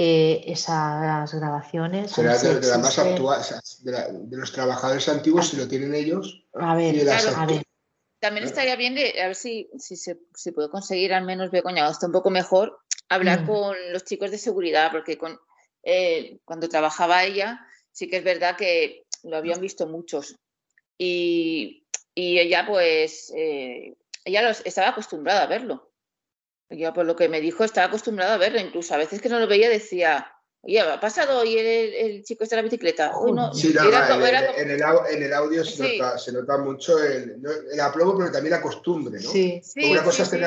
eh, 0.02 0.44
esas 0.46 1.34
grabaciones. 1.34 2.12
Será 2.12 2.38
de, 2.38 2.62
la 2.66 2.78
más 2.78 2.98
actual, 2.98 3.42
de, 3.82 4.38
los 4.38 4.54
trabajadores 4.54 5.10
antiguos, 5.10 5.50
si 5.50 5.58
lo 5.58 5.68
tienen 5.68 5.94
ellos. 5.94 6.46
A 6.54 6.74
ver, 6.74 6.96
También 8.22 8.46
estaría 8.46 8.78
bien 8.78 8.98
a 8.98 9.28
ver 9.28 9.36
si, 9.36 9.70
si 9.78 9.98
se 9.98 10.52
puede 10.54 10.70
conseguir 10.70 11.14
al 11.14 11.26
menos 11.26 11.52
Begoña, 11.52 11.86
hasta 11.86 12.06
un 12.06 12.14
poco 12.14 12.30
mejor, 12.30 12.80
hablar 13.10 13.42
mm. 13.42 13.48
con 13.48 13.76
los 13.92 14.06
chicos 14.06 14.32
de 14.32 14.38
seguridad, 14.38 14.90
porque 14.90 15.18
con, 15.18 15.38
eh, 15.84 16.40
cuando 16.46 16.70
trabajaba 16.70 17.26
ella, 17.26 17.60
sí 17.92 18.10
que 18.10 18.18
es 18.18 18.24
verdad 18.24 18.56
que 18.56 19.04
lo 19.24 19.36
habían 19.36 19.60
visto 19.60 19.86
muchos. 19.86 20.38
Y, 20.98 21.84
ella, 22.16 22.66
pues, 22.66 23.34
eh, 23.36 23.98
ella 24.24 24.44
los, 24.44 24.66
estaba 24.66 24.90
acostumbrada 24.90 25.44
a 25.44 25.48
verlo. 25.48 25.89
Yo, 26.70 26.94
por 26.94 27.06
lo 27.06 27.16
que 27.16 27.30
me 27.30 27.42
dijo, 27.42 27.64
estaba 27.64 27.88
acostumbrado 27.88 28.34
a 28.34 28.38
verlo. 28.38 28.60
Incluso 28.60 28.94
a 28.94 28.98
veces 28.98 29.22
que 29.22 29.30
no 29.30 29.40
lo 29.40 29.48
veía 29.48 29.70
decía, 29.70 30.32
oye, 30.62 30.80
¿ha 30.80 31.00
pasado 31.00 31.40
hoy 31.40 31.58
el, 31.58 32.24
chico 32.24 32.44
este 32.44 32.56
de 32.56 32.62
la 32.62 32.64
bicicleta? 32.64 33.12
sí, 33.54 33.74
en, 33.76 34.70
el, 34.70 35.34
audio 35.34 35.66
se, 35.66 36.32
nota, 36.32 36.58
mucho 36.60 37.02
el, 37.04 37.42
el, 37.72 37.80
aplomo, 37.80 38.18
pero 38.18 38.32
también 38.32 38.52
la 38.52 38.62
costumbre, 38.62 39.20
¿no? 39.20 39.30
Sí, 39.30 39.62
sí. 39.64 39.92
Una 39.92 40.04
cosa 40.04 40.24
es 40.24 40.34
el 40.34 40.46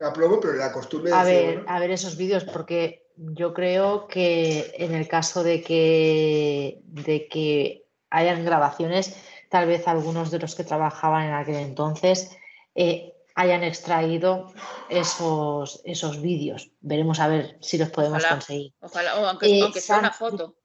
aplomo, 0.00 0.40
pero 0.40 0.54
la 0.54 0.72
costumbre... 0.72 1.12
A 1.12 1.24
ver, 1.24 1.64
a 1.66 1.78
ver 1.80 1.90
esos 1.90 2.16
vídeos, 2.16 2.44
porque 2.44 3.06
yo 3.16 3.52
creo 3.52 4.06
que 4.08 4.72
en 4.78 4.94
el 4.94 5.06
caso 5.06 5.42
de 5.42 5.62
que, 5.62 6.80
de 6.84 7.28
que 7.28 7.86
hayan 8.08 8.42
grabaciones, 8.42 9.16
tal 9.50 9.66
vez 9.66 9.86
algunos 9.86 10.30
de 10.30 10.38
los 10.38 10.54
que 10.54 10.64
trabajaban 10.64 11.26
en 11.26 11.34
aquel 11.34 11.56
entonces... 11.56 12.30
Eh, 12.74 13.12
hayan 13.38 13.62
extraído 13.62 14.52
esos, 14.88 15.80
esos 15.84 16.20
vídeos. 16.20 16.72
Veremos 16.80 17.20
a 17.20 17.28
ver 17.28 17.56
si 17.60 17.78
los 17.78 17.88
podemos 17.88 18.24
conseguir. 18.26 18.74
Ojalá, 18.80 19.14
o 19.14 19.26
aunque, 19.26 19.60
eh, 19.60 19.80
sea 19.80 20.00
una 20.00 20.12
foto. 20.12 20.56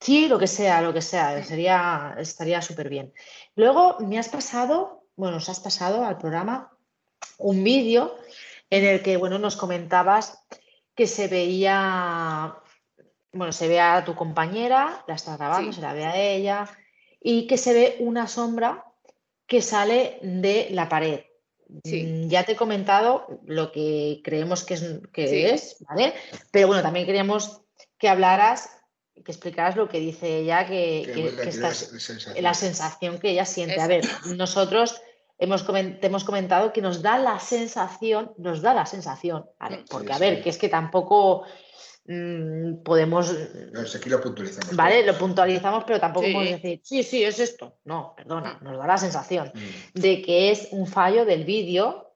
Sí, 0.00 0.28
lo 0.28 0.38
que 0.38 0.46
sea, 0.46 0.82
lo 0.82 0.92
que 0.92 1.00
sea, 1.00 1.42
sería, 1.42 2.14
estaría 2.18 2.60
súper 2.60 2.90
bien. 2.90 3.14
Luego 3.56 3.96
me 4.00 4.18
has 4.18 4.28
pasado, 4.28 5.06
bueno, 5.16 5.36
nos 5.36 5.48
has 5.48 5.60
pasado 5.60 6.04
al 6.04 6.18
programa 6.18 6.76
un 7.38 7.64
vídeo 7.64 8.14
en 8.68 8.84
el 8.84 9.02
que, 9.02 9.16
bueno, 9.16 9.38
nos 9.38 9.56
comentabas 9.56 10.44
que 10.94 11.06
se 11.06 11.26
veía, 11.26 12.54
bueno, 13.32 13.50
se 13.50 13.66
ve 13.66 13.80
a 13.80 14.04
tu 14.04 14.14
compañera, 14.14 15.02
la 15.08 15.14
estás 15.14 15.38
grabando, 15.38 15.72
se 15.72 15.80
la 15.80 15.94
ve 15.94 16.04
a 16.04 16.18
ella, 16.18 16.68
y 17.18 17.46
que 17.46 17.56
se 17.56 17.72
ve 17.72 17.96
una 18.00 18.28
sombra 18.28 18.84
que 19.46 19.62
sale 19.62 20.18
de 20.20 20.68
la 20.70 20.90
pared. 20.90 21.24
Mm, 21.82 22.28
ya 22.28 22.44
te 22.44 22.52
he 22.52 22.56
comentado 22.56 23.26
lo 23.46 23.72
que 23.72 24.20
creemos 24.22 24.64
que 24.64 24.74
es, 24.74 25.00
que 25.12 25.50
es, 25.52 25.76
¿vale? 25.88 26.14
Pero 26.52 26.68
bueno, 26.68 26.82
también 26.82 27.06
queríamos 27.06 27.62
que 27.98 28.08
hablaras, 28.08 28.70
que 29.14 29.32
explicaras 29.32 29.74
lo 29.74 29.88
que 29.88 29.98
dice 29.98 30.38
ella, 30.38 30.66
que, 30.66 31.32
la, 32.40 32.54
sensación. 32.54 33.18
que 33.18 33.30
ella 33.30 33.44
siente. 33.44 33.80
A 33.80 33.88
ver, 33.88 34.04
nosotros 34.36 35.00
hemos 35.38 35.66
te 35.66 36.06
hemos 36.06 36.24
comentado 36.24 36.72
que 36.72 36.80
nos 36.80 37.02
da 37.02 37.18
la 37.18 37.40
sensación, 37.40 38.32
nos 38.38 38.62
da 38.62 38.74
la 38.74 38.86
sensación, 38.86 39.46
¿vale? 39.58 39.84
Porque 39.88 40.12
a 40.12 40.18
ver, 40.18 40.42
que 40.42 40.50
es 40.50 40.58
que 40.58 40.68
tampoco 40.68 41.44
Mm, 42.06 42.82
podemos. 42.82 43.34
aquí 43.94 44.10
lo 44.10 44.20
puntualizamos. 44.20 44.76
Vale, 44.76 45.06
lo 45.06 45.16
puntualizamos, 45.16 45.84
pero 45.84 45.98
tampoco 45.98 46.26
podemos 46.26 46.62
decir, 46.62 46.80
sí, 46.84 47.02
sí, 47.02 47.24
es 47.24 47.38
esto. 47.38 47.78
No, 47.84 48.14
perdona, 48.14 48.58
nos 48.60 48.76
da 48.76 48.86
la 48.86 48.98
sensación 48.98 49.50
mm. 49.54 50.00
de 50.00 50.20
que 50.20 50.50
es 50.50 50.68
un 50.72 50.86
fallo 50.86 51.24
del 51.24 51.44
vídeo. 51.44 52.14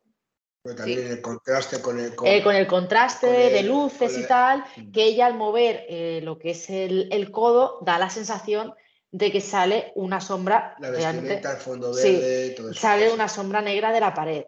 Pero 0.62 0.76
también 0.76 1.06
el 1.06 1.22
contraste 1.22 1.80
con 1.80 1.98
el. 1.98 2.12
Eh, 2.24 2.42
con, 2.42 2.54
el 2.54 2.66
contraste 2.66 3.26
de 3.26 3.62
luces 3.62 4.18
y 4.18 4.26
tal, 4.26 4.62
mm. 4.76 4.92
que 4.92 5.04
ella 5.04 5.24
al 5.24 5.34
mover 5.34 5.86
eh, 5.88 6.20
lo 6.22 6.38
que 6.38 6.50
es 6.50 6.68
el, 6.68 7.30
codo 7.30 7.78
da 7.80 7.98
la 7.98 8.10
sensación 8.10 8.74
de 9.10 9.32
que 9.32 9.40
sale 9.40 9.92
una 9.94 10.20
sombra. 10.20 10.76
La 10.80 10.90
vestimenta, 10.90 11.56
fondo 11.56 11.94
verde, 11.94 12.50
todo 12.50 12.72
eso. 12.72 12.78
Sale 12.78 13.10
una 13.10 13.26
sombra 13.26 13.62
negra 13.62 13.90
de 13.90 14.00
la 14.00 14.12
pared. 14.12 14.44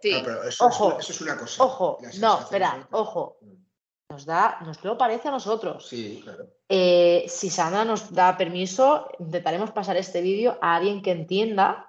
ojo, 0.58 0.98
eso, 0.98 1.12
es 1.12 1.20
una 1.22 1.38
cosa. 1.38 1.64
Ojo, 1.64 1.98
no, 2.18 2.40
espera, 2.40 2.86
ojo 2.90 3.38
nos 4.10 4.26
da, 4.26 4.58
nos 4.66 4.82
lo 4.84 4.98
parece 4.98 5.28
a 5.28 5.30
nosotros. 5.30 5.86
Sí, 5.88 6.20
claro. 6.22 6.48
Eh, 6.68 7.24
si 7.28 7.48
Sandra 7.48 7.84
nos 7.84 8.12
da 8.12 8.36
permiso, 8.36 9.08
intentaremos 9.18 9.70
pasar 9.70 9.96
este 9.96 10.20
vídeo 10.20 10.58
a 10.60 10.76
alguien 10.76 11.00
que 11.00 11.12
entienda, 11.12 11.88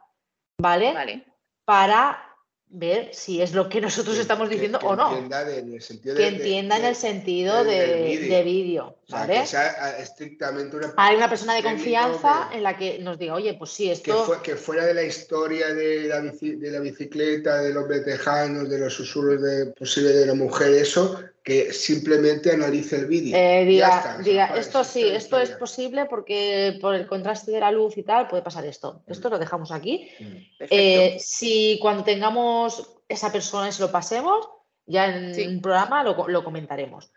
¿vale? 0.57 0.93
Vale. 0.93 1.25
Para 1.65 2.31
ver 2.73 3.09
si 3.13 3.41
es 3.41 3.53
lo 3.53 3.67
que 3.67 3.81
nosotros 3.81 4.17
estamos 4.17 4.49
diciendo 4.49 4.79
o 4.83 4.95
no. 4.95 5.11
Entienda 5.11 5.41
en 5.51 5.73
el 5.73 5.81
sentido 5.81 6.15
que 6.15 6.27
entienda 6.27 6.77
en 6.77 6.85
el 6.85 6.95
sentido 6.95 7.63
de, 7.65 8.41
vídeo. 8.45 8.97
¿vale? 9.09 9.45
sea 9.45 9.97
estrictamente 9.99 10.77
una 10.77 10.93
Hay 10.95 11.17
una 11.17 11.27
persona 11.27 11.53
de 11.53 11.63
confianza 11.63 12.49
en 12.53 12.63
la 12.63 12.77
que 12.77 12.99
nos 12.99 13.19
diga, 13.19 13.33
oye, 13.33 13.53
pues 13.55 13.71
sí, 13.71 13.91
esto. 13.91 14.41
Que, 14.41 14.55
fuera 14.55 14.85
de 14.85 14.93
la 14.93 15.03
historia 15.03 15.73
de 15.73 16.07
la, 16.07 16.21
de 16.21 16.71
la 16.71 16.79
bicicleta, 16.79 17.61
de 17.61 17.73
los 17.73 17.87
vetejanos, 17.87 18.69
de 18.69 18.79
los 18.79 18.93
susurros 18.93 19.41
de 19.41 19.65
posible 19.73 20.11
de 20.11 20.25
la 20.25 20.33
mujer, 20.33 20.71
eso, 20.73 21.19
que 21.43 21.73
simplemente 21.73 22.51
analice 22.51 22.97
el 22.97 23.07
vídeo. 23.07 23.35
Eh, 23.35 23.65
diga, 23.65 24.19
diga 24.23 24.57
esto 24.57 24.83
sí, 24.83 25.03
esto 25.03 25.39
es 25.39 25.49
posible 25.51 26.05
porque 26.05 26.77
por 26.79 26.93
el 26.93 27.07
contraste 27.07 27.51
de 27.51 27.59
la 27.59 27.71
luz 27.71 27.97
y 27.97 28.03
tal 28.03 28.27
puede 28.27 28.43
pasar 28.43 28.65
esto. 28.65 29.03
Mm. 29.07 29.11
Esto 29.11 29.29
lo 29.29 29.39
dejamos 29.39 29.71
aquí. 29.71 30.11
Mm. 30.19 30.35
Eh, 30.69 31.17
si 31.19 31.79
cuando 31.81 32.03
tengamos 32.03 33.01
esa 33.07 33.31
persona 33.31 33.69
y 33.69 33.71
se 33.71 33.81
lo 33.81 33.91
pasemos, 33.91 34.47
ya 34.85 35.07
en 35.07 35.55
un 35.55 35.61
programa 35.61 36.03
lo, 36.03 36.43
comentaremos. 36.43 37.11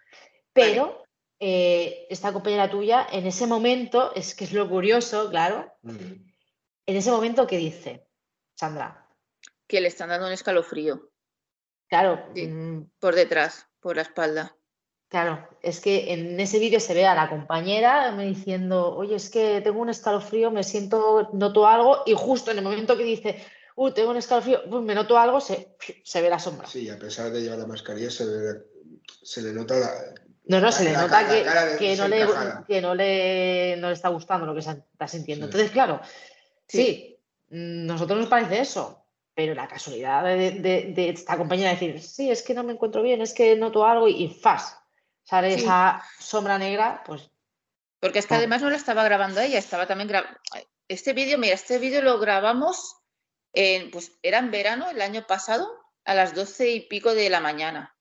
Pero 0.55 1.05
eh, 1.39 2.07
esta 2.09 2.33
compañera 2.33 2.71
tuya, 2.71 3.07
en 3.13 3.27
ese 3.27 3.47
momento, 3.47 4.15
es 4.15 4.35
que 4.35 4.45
es 4.45 4.53
lo 4.53 4.69
curioso, 4.69 5.29
claro, 5.29 5.71
mm. 5.83 5.97
en 6.87 6.97
ese 6.97 7.11
momento, 7.11 7.47
¿qué 7.47 7.59
dice, 7.59 8.07
Sandra? 8.55 9.07
Que 9.67 9.83
le 9.83 9.89
están 9.89 10.09
dando 10.09 10.27
un 10.27 10.33
escalofrío. 10.33 11.11
Claro. 11.87 12.27
por 12.99 13.15
detrás 13.15 13.69
por 13.85 13.97
la 13.97 14.03
espalda. 14.03 14.57
Claro, 15.09 15.47
es 15.63 15.79
que 15.79 16.15
en 16.15 16.41
ese 16.41 16.59
vídeo 16.59 16.81
se 16.81 16.95
ve 16.95 17.05
a 17.07 17.15
la 17.15 17.29
compañera 17.29 18.11
me 18.13 18.25
diciendo, 18.25 18.97
oye, 18.97 19.15
es 19.15 19.29
que 19.29 19.61
tengo 19.61 19.79
un 19.79 19.91
escalofrío, 19.91 20.51
me 20.51 20.65
siento, 20.65 21.29
noto 21.35 21.67
algo, 21.67 22.03
y 22.07 22.15
justo 22.15 22.51
en 22.51 22.59
el 22.59 22.65
momento 22.65 22.97
que 22.97 23.05
dice, 23.05 23.45
uh, 23.77 23.91
tengo 23.91 24.11
un 24.11 24.17
escalofrío, 24.17 24.63
pues 24.71 24.83
me 24.83 24.95
noto 24.95 25.19
algo, 25.19 25.39
se, 25.39 25.77
se 26.03 26.23
ve 26.23 26.31
la 26.31 26.39
sombra. 26.39 26.67
Sí, 26.67 26.89
a 26.89 26.99
pesar 26.99 27.31
de 27.31 27.43
llevar 27.43 27.59
la 27.59 27.67
mascarilla, 27.67 28.11
se, 28.11 28.25
se 29.23 29.43
le 29.43 29.53
nota 29.53 29.79
la. 29.79 29.91
No, 30.47 30.61
no, 30.61 30.73
se 30.73 30.85
le 30.85 30.93
nota 30.93 31.29
que, 31.29 31.97
no 31.97 32.09
le, 32.09 32.27
que 32.67 32.81
no 32.81 32.95
le, 32.95 33.77
no 33.79 33.89
le 33.89 33.95
está 33.95 34.09
gustando 34.09 34.47
lo 34.47 34.55
que 34.55 34.61
está 34.61 35.09
sintiendo. 35.09 35.45
Entonces, 35.45 35.71
claro, 35.71 36.01
sí. 36.67 37.19
nosotros 37.51 38.19
nos 38.19 38.29
parece 38.29 38.61
eso, 38.61 39.04
pero 39.35 39.55
la 39.55 39.69
casualidad 39.69 40.23
de, 40.25 41.09
esta 41.11 41.37
compañera 41.37 41.71
decir, 41.71 42.01
sí, 42.01 42.31
es 42.31 42.43
que 42.43 42.55
no 42.55 42.63
me 42.63 42.73
encuentro 42.73 43.03
bien, 43.03 43.21
es 43.21 43.35
que 43.35 43.57
noto 43.57 43.85
algo 43.85 44.09
y, 44.09 44.25
y 44.25 44.41
sale 45.25 45.55
esa 45.55 46.03
sombra 46.19 46.59
negra, 46.59 47.03
pues 47.05 47.31
porque 48.05 48.19
es 48.19 48.27
que 48.27 48.35
además 48.35 48.61
no 48.61 48.69
la 48.69 48.77
estaba 48.77 49.03
grabando 49.03 49.41
ella, 49.41 49.59
estaba 49.59 49.87
también 49.87 50.09
grabando. 50.09 50.39
Este 50.89 51.15
vídeo, 51.15 51.39
mira, 51.39 51.55
este 51.55 51.79
vídeo 51.79 52.03
lo 52.03 52.19
grabamos, 52.19 52.99
en, 53.55 53.91
pues 53.91 54.13
era 54.23 54.41
en 54.41 54.51
verano, 54.51 54.91
el 54.91 55.01
año 55.01 55.27
pasado, 55.27 55.67
a 56.05 56.15
las 56.15 56.35
doce 56.35 56.71
y 56.71 56.81
pico 56.81 57.15
de 57.15 57.31
la 57.31 57.41
mañana. 57.41 57.97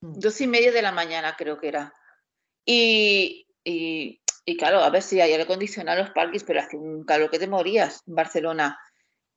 Mm. 0.00 0.18
Doce 0.18 0.42
y 0.42 0.46
media 0.48 0.72
de 0.72 0.82
la 0.82 0.90
mañana 0.90 1.36
creo 1.38 1.60
que 1.60 1.68
era. 1.68 1.94
Y, 2.66 3.46
claro, 4.58 4.80
a 4.80 4.90
ver 4.90 5.02
si 5.02 5.20
hay 5.20 5.30
aire 5.30 5.44
acondicionado 5.44 6.00
en 6.00 6.06
los 6.06 6.14
parques, 6.14 6.42
pero 6.42 6.58
hace 6.58 6.76
un 6.76 7.04
calor 7.04 7.30
que 7.30 7.38
te 7.38 7.46
morías 7.46 8.02
en 8.08 8.16
Barcelona. 8.16 8.76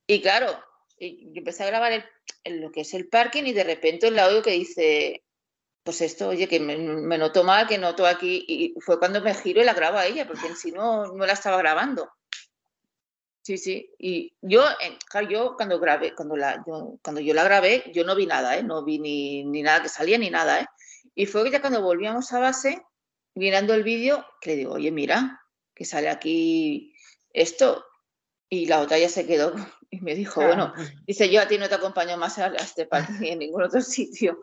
Y 0.07 0.19
claro, 0.23 0.59
yo 0.99 1.39
empecé 1.39 1.63
a 1.63 1.67
grabar 1.67 2.09
en 2.43 2.61
lo 2.61 2.71
que 2.71 2.81
es 2.81 2.93
el 2.93 3.07
parking 3.07 3.43
y 3.43 3.53
de 3.53 3.63
repente 3.63 4.07
el 4.07 4.19
audio 4.19 4.41
que 4.41 4.51
dice, 4.51 5.23
pues 5.87 6.01
esto, 6.01 6.27
oye, 6.27 6.49
que 6.49 6.59
me, 6.59 7.17
noto 7.17 7.45
mal, 7.45 7.65
que 7.65 7.77
noto 7.77 8.05
aquí, 8.05 8.43
y 8.45 8.73
fue 8.81 8.99
cuando 8.99 9.21
me 9.21 9.33
giro 9.33 9.61
y 9.61 9.63
la 9.63 9.73
grabo 9.73 9.97
a 9.97 10.05
ella, 10.05 10.27
porque 10.27 10.47
en 10.47 10.57
sí 10.57 10.73
no, 10.73 11.13
no 11.13 11.25
la 11.25 11.31
estaba 11.31 11.57
grabando. 11.57 12.09
Sí, 13.41 13.57
sí, 13.57 13.89
y 13.97 14.33
yo, 14.41 14.65
yo 15.29 15.55
cuando 15.55 15.79
grabé, 15.79 16.13
cuando, 16.13 16.35
la, 16.35 16.61
yo, 16.67 16.99
cuando 17.01 17.21
yo 17.21 17.33
la 17.33 17.45
grabé, 17.45 17.89
yo 17.93 18.03
no 18.03 18.15
vi 18.17 18.25
nada, 18.25 18.57
¿eh? 18.57 18.63
no 18.63 18.83
vi 18.83 18.99
ni, 18.99 19.45
nada 19.61 19.81
que 19.81 19.87
salía 19.87 20.17
ni 20.17 20.29
nada, 20.29 20.59
¿eh? 20.59 20.65
y 21.15 21.25
fue 21.25 21.49
ya 21.49 21.61
cuando 21.61 21.81
volvíamos 21.81 22.33
a 22.33 22.39
base, 22.39 22.81
mirando 23.33 23.73
el 23.73 23.83
vídeo, 23.83 24.25
que 24.41 24.49
le 24.49 24.55
digo, 24.57 24.73
oye, 24.73 24.91
mira, 24.91 25.41
que 25.73 25.85
sale 25.85 26.09
aquí 26.09 26.93
esto, 27.31 27.85
y 28.49 28.65
la 28.67 28.79
otra 28.79 28.97
ya 28.97 29.09
se 29.09 29.25
quedó 29.25 29.53
y 29.89 30.01
me 30.01 30.15
dijo, 30.15 30.41
bueno, 30.41 30.73
dice, 31.05 31.29
yo 31.29 31.41
a 31.41 31.47
ti 31.47 31.57
no 31.57 31.69
te 31.69 31.75
acompaño 31.75 32.17
más 32.17 32.37
a 32.39 32.47
este 32.47 32.85
parque 32.85 33.13
ni 33.19 33.29
en 33.29 33.39
ningún 33.39 33.63
otro 33.63 33.81
sitio. 33.81 34.39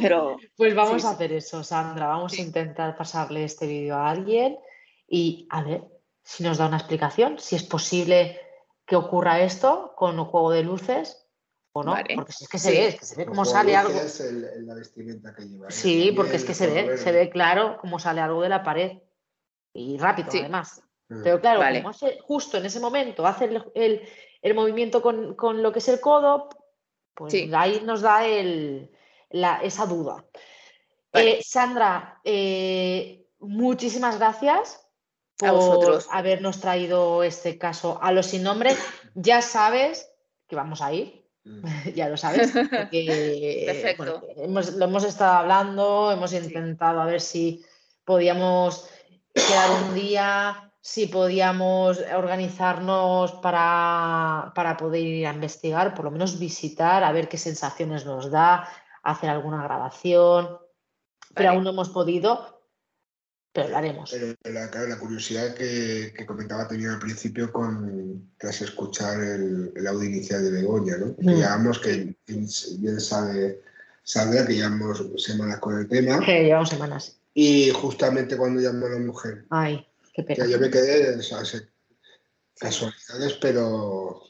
Pero, 0.00 0.36
pues 0.56 0.74
vamos 0.74 1.04
a 1.04 1.10
hacer 1.10 1.32
eso, 1.32 1.62
Sandra. 1.62 2.08
Vamos 2.08 2.32
a 2.32 2.42
intentar 2.42 2.96
pasarle 2.96 3.44
este 3.44 3.68
vídeo 3.68 3.94
a 3.94 4.10
alguien 4.10 4.58
y 5.06 5.46
a 5.50 5.62
ver 5.62 5.84
si 6.24 6.42
nos 6.42 6.58
da 6.58 6.66
una 6.66 6.78
explicación, 6.78 7.38
si 7.38 7.54
es 7.54 7.62
posible 7.62 8.40
que 8.84 8.96
ocurra 8.96 9.40
esto 9.40 9.94
con 9.96 10.18
un 10.18 10.24
juego 10.24 10.50
de 10.50 10.64
luces 10.64 11.24
o 11.72 11.84
no. 11.84 11.94
Porque 11.94 12.32
es 12.40 12.48
que 12.48 12.58
se 12.58 12.70
ve, 12.72 12.88
es 12.88 12.98
que 12.98 13.06
se 13.06 13.16
ve 13.16 13.26
cómo 13.26 13.44
sale 13.44 13.76
algo. 13.76 13.96
Sí, 15.68 16.12
porque 16.16 16.36
es 16.36 16.44
que 16.44 16.54
se 16.54 16.66
ve, 16.66 16.98
se 16.98 17.12
ve 17.12 17.30
claro 17.30 17.78
cómo 17.80 18.00
sale 18.00 18.20
algo 18.20 18.42
de 18.42 18.48
la 18.48 18.64
pared. 18.64 18.98
Y 19.72 19.98
rápido, 19.98 20.30
además. 20.32 20.82
Mm. 21.08 21.22
Pero 21.22 21.40
claro, 21.40 21.82
como 21.82 21.94
justo 22.22 22.58
en 22.58 22.66
ese 22.66 22.80
momento 22.80 23.26
hace 23.26 23.50
el, 23.74 24.54
movimiento 24.54 25.02
con, 25.02 25.34
con, 25.34 25.62
lo 25.62 25.72
que 25.72 25.78
es 25.78 25.88
el 25.88 26.00
codo, 26.00 26.48
pues 27.14 27.34
ahí 27.52 27.82
nos 27.84 28.00
da 28.00 28.26
el, 28.26 28.90
esa 29.62 29.86
duda. 29.86 30.24
Eh, 31.12 31.40
Sandra, 31.44 32.20
eh, 32.24 33.26
muchísimas 33.38 34.18
gracias 34.18 34.80
por 35.38 36.02
habernos 36.10 36.60
traído 36.60 37.22
este 37.22 37.58
caso 37.58 37.98
a 38.02 38.12
los 38.12 38.26
sin 38.26 38.42
nombre. 38.42 38.76
Ya 39.14 39.42
sabes 39.42 40.10
que 40.48 40.56
vamos 40.56 40.82
a 40.82 40.92
ir, 40.92 41.24
mm. 41.44 41.64
ya 41.94 42.08
lo 42.08 42.16
sabes. 42.16 42.50
Perfecto. 42.90 44.22
lo 44.36 44.84
hemos 44.84 45.04
estado 45.04 45.38
hablando, 45.38 46.10
hemos 46.10 46.32
intentado 46.32 47.00
a 47.00 47.06
ver 47.06 47.20
si 47.20 47.64
podíamos 48.04 48.88
quedar 49.32 49.70
un 49.82 49.94
día, 49.94 50.72
si 50.86 51.06
podíamos 51.06 51.98
organizarnos 52.14 53.32
para, 53.40 54.52
para 54.54 54.76
poder 54.76 55.00
ir 55.00 55.26
a 55.26 55.32
investigar, 55.32 55.94
por 55.94 56.04
lo 56.04 56.10
menos 56.10 56.38
visitar, 56.38 57.02
a 57.02 57.10
ver 57.10 57.26
qué 57.26 57.38
sensaciones 57.38 58.04
nos 58.04 58.30
da, 58.30 58.68
hacer 59.02 59.30
alguna 59.30 59.64
grabación, 59.64 60.58
pero 61.34 61.48
aún 61.48 61.64
no 61.64 61.70
hemos 61.70 61.88
podido, 61.88 62.62
pero 63.50 63.70
lo 63.70 63.78
haremos. 63.78 64.10
Pero 64.10 64.36
la, 64.52 64.98
curiosidad 64.98 65.54
que, 65.54 66.12
comentaba 66.26 66.68
tenía 66.68 66.92
al 66.92 66.98
principio 66.98 67.50
con 67.50 68.34
tras 68.36 68.60
escuchar 68.60 69.22
el, 69.22 69.86
audio 69.86 70.04
inicial 70.04 70.44
de 70.44 70.50
Begoña, 70.50 70.98
¿no? 70.98 71.16
Que 71.16 71.24
mm. 71.24 71.80
que 71.82 72.14
bien 72.26 73.00
sabe 73.00 73.62
Sandra, 74.02 74.46
que 74.46 74.56
llevamos 74.56 75.02
semanas 75.16 75.60
con 75.60 75.78
el 75.78 75.88
tema. 75.88 76.20
Que 76.20 76.44
llevamos 76.44 76.68
semanas. 76.68 77.16
Y 77.32 77.70
justamente 77.70 78.36
cuando 78.36 78.60
llamó 78.60 78.84
a 78.84 78.90
la 78.90 78.98
mujer. 78.98 79.46
Ay, 79.48 79.88
qué 80.14 80.22
pena. 80.22 80.46
yo 80.46 80.58
me 80.58 80.70
quedé, 80.70 81.18
casualidades, 82.58 83.34
pero 83.40 84.22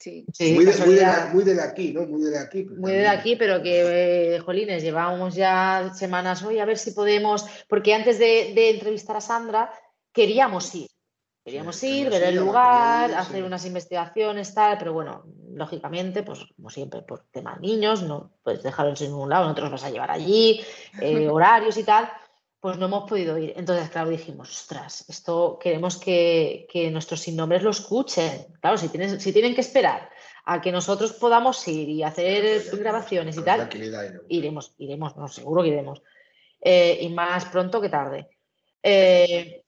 Sí, 0.00 0.24
muy, 0.54 0.64
de, 0.64 1.60
aquí, 1.60 1.92
¿no? 1.92 2.06
Muy 2.06 2.22
de 2.22 2.38
aquí. 2.38 2.64
Muy 2.64 2.92
de 2.92 3.06
aquí, 3.06 3.36
pero 3.36 3.62
que, 3.62 4.36
eh, 4.36 4.40
jolines, 4.40 4.82
llevábamos 4.82 5.34
ya 5.34 5.92
semanas 5.94 6.42
hoy 6.42 6.58
a 6.58 6.64
ver 6.64 6.78
si 6.78 6.92
podemos, 6.92 7.44
porque 7.68 7.92
antes 7.92 8.18
de, 8.18 8.70
entrevistar 8.70 9.16
a 9.16 9.20
Sandra 9.20 9.70
queríamos 10.10 10.74
ir. 10.74 10.88
Queríamos 11.44 11.82
ir, 11.82 12.08
ver 12.08 12.22
el 12.22 12.36
lugar, 12.36 13.12
hacer 13.12 13.44
unas 13.44 13.66
investigaciones, 13.66 14.54
tal, 14.54 14.78
pero 14.78 14.94
bueno, 14.94 15.24
lógicamente, 15.52 16.22
pues 16.22 16.46
como 16.56 16.70
siempre, 16.70 17.02
por 17.02 17.26
tema 17.30 17.58
niños, 17.60 18.02
no 18.02 18.32
puedes 18.42 18.62
dejarlos 18.62 19.02
en 19.02 19.08
ningún 19.08 19.28
lado, 19.28 19.48
no 19.48 19.54
te 19.54 19.60
los 19.60 19.70
vas 19.70 19.84
a 19.84 19.90
llevar 19.90 20.10
allí, 20.10 20.62
eh, 20.98 21.28
horarios 21.30 21.76
y 21.76 21.84
tal 21.84 22.10
pues 22.60 22.76
no 22.76 22.86
hemos 22.86 23.08
podido 23.08 23.38
ir. 23.38 23.54
Entonces, 23.56 23.88
claro, 23.88 24.10
dijimos, 24.10 24.50
ostras, 24.50 25.04
esto 25.08 25.58
queremos 25.60 25.96
que, 25.96 26.68
nuestros 26.92 27.20
sin 27.20 27.36
nombres 27.36 27.62
lo 27.62 27.70
escuchen. 27.70 28.46
Claro, 28.60 28.76
si, 28.76 28.88
tienen, 28.88 29.18
si 29.18 29.32
tienen 29.32 29.54
que 29.54 29.62
esperar 29.62 30.10
a 30.44 30.60
que 30.60 30.70
nosotros 30.70 31.14
podamos 31.14 31.66
ir 31.68 31.88
y 31.88 32.02
hacer 32.02 32.62
grabaciones 32.78 33.36
y 33.36 33.42
tal, 33.42 33.68
iremos, 34.28 34.74
iremos, 34.78 35.16
no, 35.16 35.28
seguro 35.28 35.62
que 35.62 35.68
iremos. 35.68 36.02
Eh, 36.60 36.98
y 37.00 37.08
más 37.08 37.46
pronto 37.46 37.80
que 37.80 37.88
tarde. 37.88 38.28
Eh, 38.82 39.64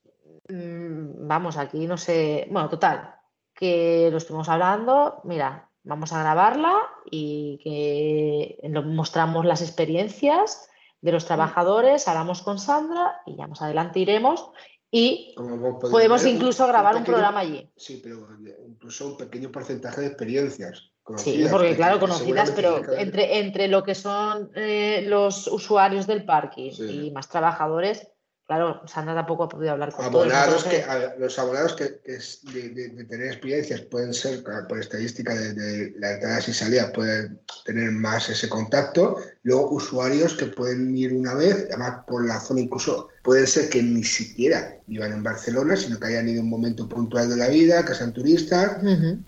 mm, 0.49 1.27
vamos, 1.27 1.57
aquí 1.57 1.87
no 1.87 1.97
sé, 1.97 2.47
bueno, 2.51 2.69
total, 2.69 3.15
que 3.55 4.09
lo 4.11 4.19
estuvimos 4.19 4.51
hablando, 4.51 5.21
mira, 5.25 5.71
vamos 5.83 6.13
a 6.13 6.21
grabarla 6.21 6.79
y 7.11 7.59
que 7.63 8.69
mostramos 8.85 9.47
las 9.47 9.63
experiencias 9.63 10.69
de 11.03 11.13
los 11.13 11.27
trabajadores, 11.27 12.09
hablamos 12.09 12.43
con 12.43 12.59
Sandra 12.59 13.21
y 13.27 13.37
ya 13.37 13.47
más 13.47 13.61
adelante 13.61 14.01
iremos 14.01 14.51
y 14.91 15.35
podemos 15.81 16.25
incluso 16.27 16.67
grabar 16.67 16.97
un, 16.97 17.05
programa 17.05 17.41
allí. 17.41 17.69
Sí, 17.77 18.01
pero 18.03 18.29
incluso 18.69 19.09
un 19.09 19.17
pequeño 19.17 19.51
porcentaje 19.51 20.03
de 20.03 20.07
experiencias. 20.09 20.93
Sí, 21.17 21.45
porque 21.51 21.75
claro, 21.75 21.99
conocidas, 21.99 22.53
pero 22.53 22.81
entre, 22.95 23.41
entre 23.41 23.67
lo 23.67 23.83
que 23.83 23.95
son 23.95 24.51
eh, 24.55 25.05
los 25.09 25.49
usuarios 25.49 26.07
del 26.07 26.25
parking 26.25 26.71
y 26.89 27.11
más 27.11 27.29
trabajadores, 27.29 28.07
Claro, 28.47 28.83
Sandra 28.87 29.15
tampoco 29.15 29.45
ha 29.45 29.49
podido 29.49 29.73
hablar 29.73 29.93
con 29.93 30.05
abonados 30.05 30.65
que, 30.65 30.85
Los 31.19 31.39
abonados 31.39 31.75
que, 31.75 31.85
de, 31.85 33.05
tener 33.09 33.29
experiencias 33.29 33.83
pueden 33.83 34.13
ser, 34.13 34.43
por 34.43 34.79
estadística 34.79 35.33
de, 35.35 35.95
las 35.97 36.15
entradas 36.15 36.49
y 36.49 36.53
salidas, 36.53 36.91
pueden 36.91 37.41
tener 37.65 37.93
más 37.93 38.29
ese 38.29 38.49
contacto. 38.49 39.17
Luego, 39.45 39.71
usuarios 39.71 40.35
que 40.35 40.47
pueden 40.47 40.95
ir 40.97 41.15
una 41.15 41.35
vez, 41.35 41.67
además 41.69 42.01
por 42.07 42.27
la 42.27 42.41
zona, 42.41 42.61
incluso 42.61 43.09
pueden 43.23 43.47
ser 43.47 43.71
que 43.71 43.83
ni 43.83 44.03
siquiera 44.03 44.77
vivan 44.87 45.13
en 45.13 45.23
Barcelona, 45.23 45.77
sino 45.77 45.99
que 45.99 46.09
hayan 46.09 46.29
ido 46.29 46.41
en 46.41 46.45
un 46.45 46.51
momento 46.51 46.89
puntual 46.89 47.31
de 47.31 47.37
la 47.37 47.49
vida, 47.49 47.85
que 47.85 47.95
sean 47.95 48.13
turistas. 48.13 48.79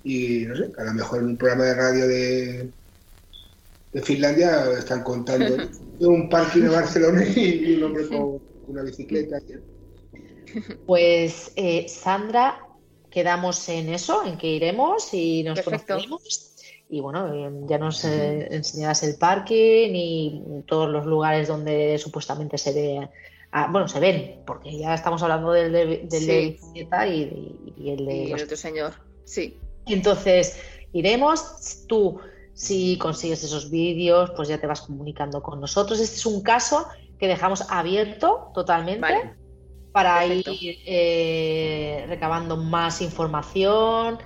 Y 0.03 0.45
no 0.47 0.57
sé, 0.57 0.73
a 0.77 0.85
lo 0.85 0.93
mejor 0.93 1.21
en 1.21 1.27
un 1.27 1.37
programa 1.37 1.65
de 1.65 1.75
radio 1.75 2.09
de, 2.09 2.71
de 3.93 4.03
Finlandia 4.03 4.71
están 4.77 5.05
contando 5.05 5.57
de 5.99 6.07
un 6.07 6.29
parking 6.29 6.63
de 6.63 6.69
Barcelona 6.69 7.25
y 7.25 7.77
un 7.77 7.85
hombre 7.85 8.09
con 8.09 8.43
una 8.69 8.83
bicicleta. 8.83 9.41
Pues 10.87 11.53
eh, 11.57 11.87
Sandra, 11.89 12.67
quedamos 13.11 13.69
en 13.69 13.93
eso, 13.93 14.25
en 14.25 14.37
que 14.37 14.49
iremos 14.49 15.13
y 15.13 15.43
nos 15.43 15.61
conoceremos. 15.63 16.51
Y 16.89 17.01
bueno, 17.01 17.33
eh, 17.33 17.51
ya 17.67 17.79
nos 17.79 18.05
eh, 18.05 18.49
enseñarás 18.51 19.03
el 19.03 19.17
parque 19.17 19.91
y 19.93 20.43
todos 20.67 20.89
los 20.91 21.07
lugares 21.07 21.49
donde 21.49 21.99
supuestamente 21.99 22.59
se 22.59 22.73
ve. 22.73 23.09
Ah, 23.53 23.69
bueno, 23.71 23.89
se 23.89 24.01
ven, 24.01 24.43
porque 24.45 24.77
ya 24.77 24.95
estamos 24.95 25.23
hablando 25.23 25.53
del 25.53 25.73
de, 25.73 26.07
del 26.11 26.51
bicicleta 26.53 27.07
y, 27.07 27.23
el 27.87 28.05
de. 28.05 28.15
Y 28.15 28.33
el 28.33 28.43
otro 28.43 28.57
señor, 28.57 28.93
sí. 29.25 29.59
Entonces, 29.87 30.61
iremos. 30.93 31.85
Tú, 31.87 32.21
si 32.53 32.99
consigues 32.99 33.43
esos 33.45 33.71
vídeos, 33.71 34.31
pues 34.37 34.49
ya 34.49 34.61
te 34.61 34.67
vas 34.67 34.83
comunicando 34.83 35.43
con 35.43 35.61
nosotros. 35.61 36.01
Este 36.01 36.17
es 36.17 36.27
un 36.27 36.43
caso 36.43 36.87
que 37.25 37.29
dejamos 37.29 37.65
abierto 37.71 38.51
totalmente 38.53 39.35
para 39.93 40.27
ir 40.27 40.45
eh, 40.85 42.05
recabando 42.07 42.59
más 42.59 43.01
información 43.01 44.19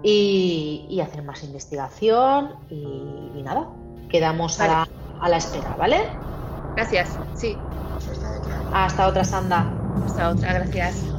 y, 0.00 1.00
hacer 1.02 1.24
más 1.24 1.42
investigación 1.42 2.54
y, 2.70 3.42
nada, 3.42 3.68
quedamos 4.08 4.60
a, 4.60 4.66
la, 4.68 4.88
a 5.20 5.28
la 5.28 5.36
espera, 5.38 5.74
¿vale? 5.76 5.98
Gracias, 6.76 7.18
sí. 7.34 7.58
Hasta 8.08 8.38
otra. 8.38 8.64
Hasta 8.72 9.08
otra, 9.08 9.24
Sanda. 9.24 9.74
Hasta 10.04 10.30
otra, 10.30 10.52
gracias. 10.52 11.15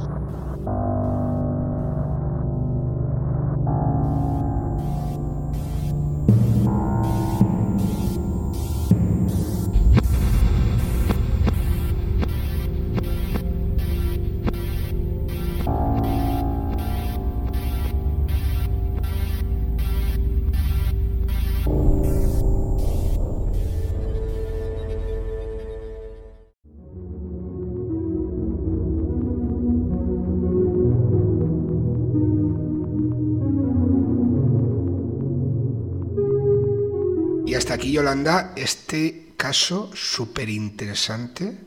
Yolanda, 38.08 38.54
este 38.56 39.34
caso 39.36 39.90
súper 39.94 40.48
interesante, 40.48 41.58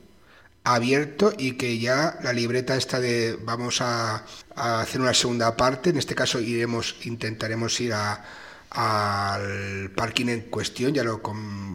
abierto 0.63 1.31
y 1.37 1.51
que 1.51 1.77
ya 1.77 2.17
la 2.23 2.33
libreta 2.33 2.75
está 2.75 2.99
de 2.99 3.37
vamos 3.43 3.79
a, 3.81 4.25
hacer 4.55 5.01
una 5.01 5.13
segunda 5.13 5.55
parte. 5.55 5.91
En 5.91 5.97
este 5.97 6.15
caso 6.15 6.39
iremos, 6.39 6.95
intentaremos 7.03 7.79
ir 7.79 7.93
al 7.93 9.91
parking 9.95 10.29
en 10.29 10.41
cuestión, 10.49 10.95
ya 10.95 11.03
lo, 11.03 11.21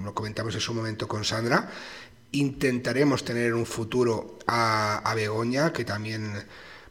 lo, 0.05 0.14
comentamos 0.14 0.52
en 0.56 0.60
su 0.60 0.74
momento 0.74 1.06
con 1.06 1.24
Sandra. 1.24 1.70
Intentaremos 2.32 3.24
tener 3.24 3.55
un 3.55 3.66
futuro 3.66 4.40
a, 4.48 4.98
a 5.09 5.14
Begoña, 5.14 5.72
que 5.72 5.84
también 5.84 6.44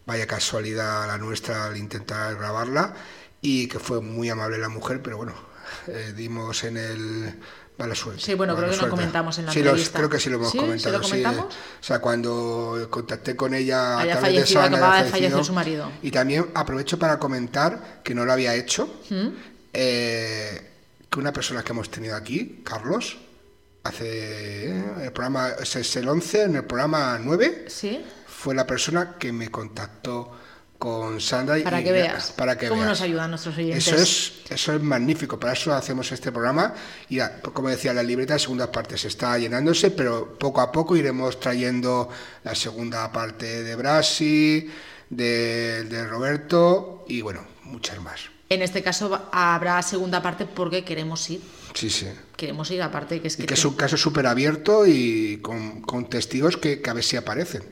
vaya 0.06 0.26
casualidad 0.26 1.08
la 1.08 1.18
nuestra 1.18 1.66
al 1.66 1.76
intentar 1.76 2.36
grabarla 2.36 2.94
y 3.42 3.68
que 3.68 3.80
fue 3.80 4.00
muy 4.00 4.30
amable 4.30 4.58
la 4.60 4.70
mujer, 4.70 5.02
pero 5.02 5.18
bueno, 5.18 5.34
eh, 5.88 6.14
dimos 6.16 6.64
en 6.64 6.78
el 6.78 7.40
Mala 7.78 7.94
suerte. 7.94 8.22
Sí, 8.22 8.34
bueno, 8.36 8.56
creo 8.56 8.70
que 8.70 8.78
lo 8.78 8.90
comentamos 8.90 9.38
en 9.38 9.48
la 9.48 9.52
sí, 9.52 9.62
creo 9.92 10.10
que 10.10 10.20
sí 10.20 10.30
lo 10.30 10.38
hemos 10.38 10.54
comentado. 10.54 11.04
¿Sí 11.04 11.22
lo 11.22 11.42
o 11.42 11.50
sea, 11.82 12.00
cuando 12.00 12.88
contacté 12.90 13.36
con 13.36 13.54
ella 13.54 14.00
Haya 14.00 14.18
fallecido, 14.18 14.62
de 14.62 14.68
acababa 14.68 15.04
de 15.04 15.10
fallecer 15.10 15.44
su 15.44 15.54
marido. 15.54 15.92
Y 16.02 16.12
también 16.12 16.48
aprovecho 16.54 16.98
para 16.98 17.20
comentar 17.20 18.02
que 18.02 18.16
no 18.16 18.24
lo 18.24 18.32
había 18.32 18.56
hecho, 18.56 19.02
¿Mm? 19.10 19.28
eh, 19.74 20.72
que 21.10 21.20
una 21.20 21.34
persona 21.34 21.64
que 21.64 21.74
hemos 21.74 21.90
tenido 21.90 22.16
aquí, 22.16 22.62
Carlos, 22.64 23.18
hace 23.84 24.70
eh, 24.70 24.84
el 25.04 25.12
programa, 25.12 25.50
es 25.62 25.96
el 25.98 26.08
11, 26.08 26.44
en 26.44 26.56
el 26.56 26.64
programa 26.64 27.20
9, 27.22 27.66
¿Sí? 27.68 28.06
fue 28.26 28.56
la 28.56 28.66
persona 28.66 29.16
que 29.20 29.34
me 29.34 29.50
contactó 29.50 30.32
con 30.78 31.22
Sandra 31.22 31.58
para 31.64 31.84
que 31.84 31.92
veas 31.92 32.32
para 32.32 32.58
que 32.58 32.68
cómo 32.68 32.84
nos 32.84 33.02
ayudan 33.02 33.30
nuestros 33.30 33.58
oyentes. 33.58 33.88
Eso 33.88 33.96
es 33.96 34.34
eso 34.50 34.74
es 34.74 34.82
magnífico 34.82 35.40
para 35.40 35.54
eso 35.54 35.74
hacemos 35.74 36.12
este 36.12 36.32
programa 36.32 36.74
y 37.10 37.20
como 37.54 37.70
decía 37.70 37.94
la 37.94 38.04
libreta 38.04 38.34
de 38.34 38.40
segunda 38.40 38.72
parte 38.72 38.98
se 38.98 39.08
está 39.08 39.38
llenándose 39.38 39.92
pero 39.92 40.38
poco 40.38 40.62
a 40.62 40.72
poco 40.72 40.96
iremos 40.96 41.40
trayendo 41.40 42.10
la 42.44 42.54
segunda 42.56 43.12
parte 43.12 43.64
de 43.64 43.76
Brasi 43.76 44.70
de, 45.10 45.86
de 45.86 46.06
Roberto 46.08 47.06
y 47.08 47.22
bueno 47.22 47.42
muchas 47.64 48.00
más. 48.02 48.36
En 48.50 48.62
este 48.62 48.84
caso 48.84 49.28
habrá 49.32 49.82
segunda 49.82 50.22
parte 50.22 50.46
porque 50.46 50.84
queremos 50.84 51.28
ir. 51.30 51.42
Sí, 51.74 51.90
sí. 51.90 52.08
Queremos 52.38 52.70
ir 52.72 52.82
aparte 52.82 53.20
que 53.20 53.28
es 53.28 53.36
que... 53.36 53.44
Y 53.44 53.46
que 53.48 53.56
es 53.56 53.66
un 53.66 53.74
caso 53.74 53.98
súper 53.98 54.28
abierto 54.28 54.86
y 54.86 55.40
con, 55.42 55.82
con, 55.82 56.10
testigos 56.10 56.58
que, 56.58 56.80
que, 56.80 56.90
a 56.90 56.94
ver 56.94 57.04
si 57.04 57.18
aparecen. 57.18 57.64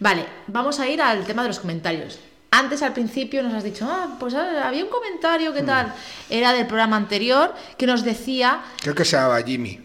Vale, 0.00 0.26
vamos 0.46 0.80
a 0.80 0.88
ir 0.88 1.00
al 1.00 1.24
tema 1.24 1.42
de 1.42 1.48
los 1.48 1.60
comentarios. 1.60 2.18
Antes 2.50 2.82
al 2.82 2.92
principio 2.92 3.42
nos 3.42 3.52
has 3.52 3.64
dicho, 3.64 3.86
ah, 3.88 4.16
pues 4.18 4.34
ah, 4.34 4.68
había 4.68 4.84
un 4.84 4.90
comentario, 4.90 5.52
¿qué 5.52 5.62
mm. 5.62 5.66
tal? 5.66 5.94
Era 6.30 6.52
del 6.52 6.66
programa 6.66 6.96
anterior 6.96 7.52
que 7.76 7.86
nos 7.86 8.04
decía... 8.04 8.62
Creo 8.80 8.94
que 8.94 9.04
se 9.04 9.16
llamaba 9.16 9.42
Jimmy. 9.42 9.80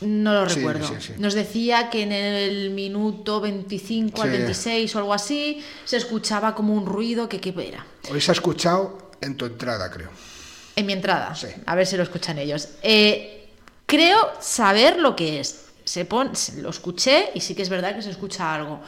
No 0.00 0.32
lo 0.32 0.44
recuerdo. 0.44 0.88
Nos 1.18 1.34
decía 1.34 1.90
que 1.90 2.02
en 2.02 2.12
el 2.12 2.70
minuto 2.70 3.40
25 3.40 4.22
al 4.22 4.30
26 4.30 4.94
o 4.94 4.98
algo 4.98 5.12
así 5.12 5.64
se 5.84 5.96
escuchaba 5.96 6.54
como 6.54 6.72
un 6.74 6.86
ruido 6.86 7.28
que 7.28 7.40
qué 7.40 7.52
era. 7.56 7.84
Hoy 8.10 8.20
se 8.20 8.30
ha 8.30 8.34
escuchado 8.34 9.10
en 9.20 9.36
tu 9.36 9.46
entrada, 9.46 9.90
creo. 9.90 10.10
En 10.76 10.86
mi 10.86 10.92
entrada. 10.92 11.34
A 11.66 11.74
ver 11.74 11.86
si 11.86 11.96
lo 11.96 12.04
escuchan 12.04 12.38
ellos. 12.38 12.68
Eh, 12.82 13.48
creo 13.86 14.32
saber 14.40 14.98
lo 14.98 15.16
que 15.16 15.40
es. 15.40 15.64
Se 15.84 16.06
lo 16.58 16.70
escuché 16.70 17.30
y 17.34 17.40
sí 17.40 17.54
que 17.54 17.62
es 17.62 17.68
verdad 17.68 17.96
que 17.96 18.02
se 18.02 18.10
escucha 18.10 18.54
algo 18.54 18.80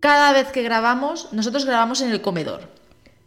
cada 0.00 0.32
vez 0.32 0.50
que 0.50 0.62
grabamos, 0.62 1.32
nosotros 1.32 1.64
grabamos 1.64 2.00
en 2.00 2.10
el 2.10 2.20
comedor, 2.20 2.68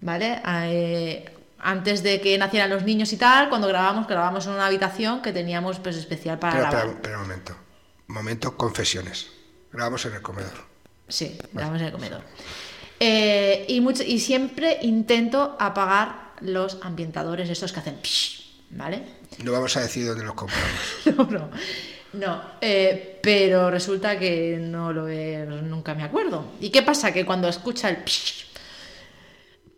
¿vale? 0.01 0.41
Eh, 0.45 1.29
antes 1.59 2.03
de 2.03 2.19
que 2.19 2.37
nacieran 2.37 2.69
los 2.69 2.83
niños 2.83 3.13
y 3.13 3.17
tal, 3.17 3.49
cuando 3.49 3.67
grabamos, 3.67 4.07
grabamos 4.07 4.45
en 4.47 4.53
una 4.53 4.65
habitación 4.65 5.21
que 5.21 5.31
teníamos 5.31 5.79
pues 5.79 5.95
especial 5.95 6.39
para 6.39 6.53
pero, 6.53 6.63
grabar. 6.69 6.87
Pero, 6.87 7.01
pero, 7.01 7.15
un 7.15 7.21
momento, 7.21 7.55
momento, 8.07 8.57
confesiones. 8.57 9.27
Grabamos 9.71 10.05
en 10.05 10.13
el 10.13 10.21
comedor. 10.21 10.73
Sí, 11.07 11.37
grabamos 11.53 11.79
en 11.79 11.87
el 11.87 11.93
comedor. 11.93 12.21
Eh, 12.99 13.65
y, 13.67 13.81
mucho, 13.81 14.03
y 14.03 14.19
siempre 14.19 14.79
intento 14.81 15.55
apagar 15.59 16.33
los 16.41 16.79
ambientadores, 16.81 17.49
estos 17.49 17.71
que 17.71 17.79
hacen 17.79 17.99
¿vale? 18.71 19.03
No 19.43 19.51
vamos 19.51 19.75
a 19.77 19.81
decir 19.81 20.05
dónde 20.05 20.23
los 20.23 20.35
compramos. 20.35 20.71
no, 21.17 21.25
no. 21.25 21.49
No, 22.13 22.41
eh, 22.61 23.19
pero 23.21 23.71
resulta 23.71 24.19
que 24.19 24.57
no 24.59 24.93
lo 24.93 25.07
he, 25.07 25.45
nunca 25.63 25.95
me 25.95 26.03
acuerdo. 26.03 26.45
¿Y 26.59 26.69
qué 26.69 26.83
pasa? 26.83 27.11
Que 27.11 27.25
cuando 27.25 27.47
escucha 27.47 27.89
el 27.89 28.03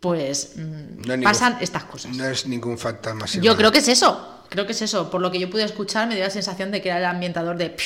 pues 0.00 0.52
mm, 0.56 1.22
pasan 1.22 1.58
estas 1.60 1.84
cosas. 1.84 2.14
No 2.14 2.26
es 2.26 2.46
ningún 2.46 2.78
fantasma. 2.78 3.26
Yo 3.40 3.56
creo 3.56 3.72
que 3.72 3.78
es 3.78 3.88
eso. 3.88 4.44
Creo 4.50 4.66
que 4.66 4.72
es 4.72 4.82
eso. 4.82 5.10
Por 5.10 5.20
lo 5.20 5.30
que 5.30 5.40
yo 5.40 5.50
pude 5.50 5.64
escuchar, 5.64 6.06
me 6.06 6.14
dio 6.14 6.24
la 6.24 6.30
sensación 6.30 6.70
de 6.70 6.82
que 6.82 6.90
era 6.90 6.98
el 6.98 7.04
ambientador 7.06 7.56
de 7.56 7.76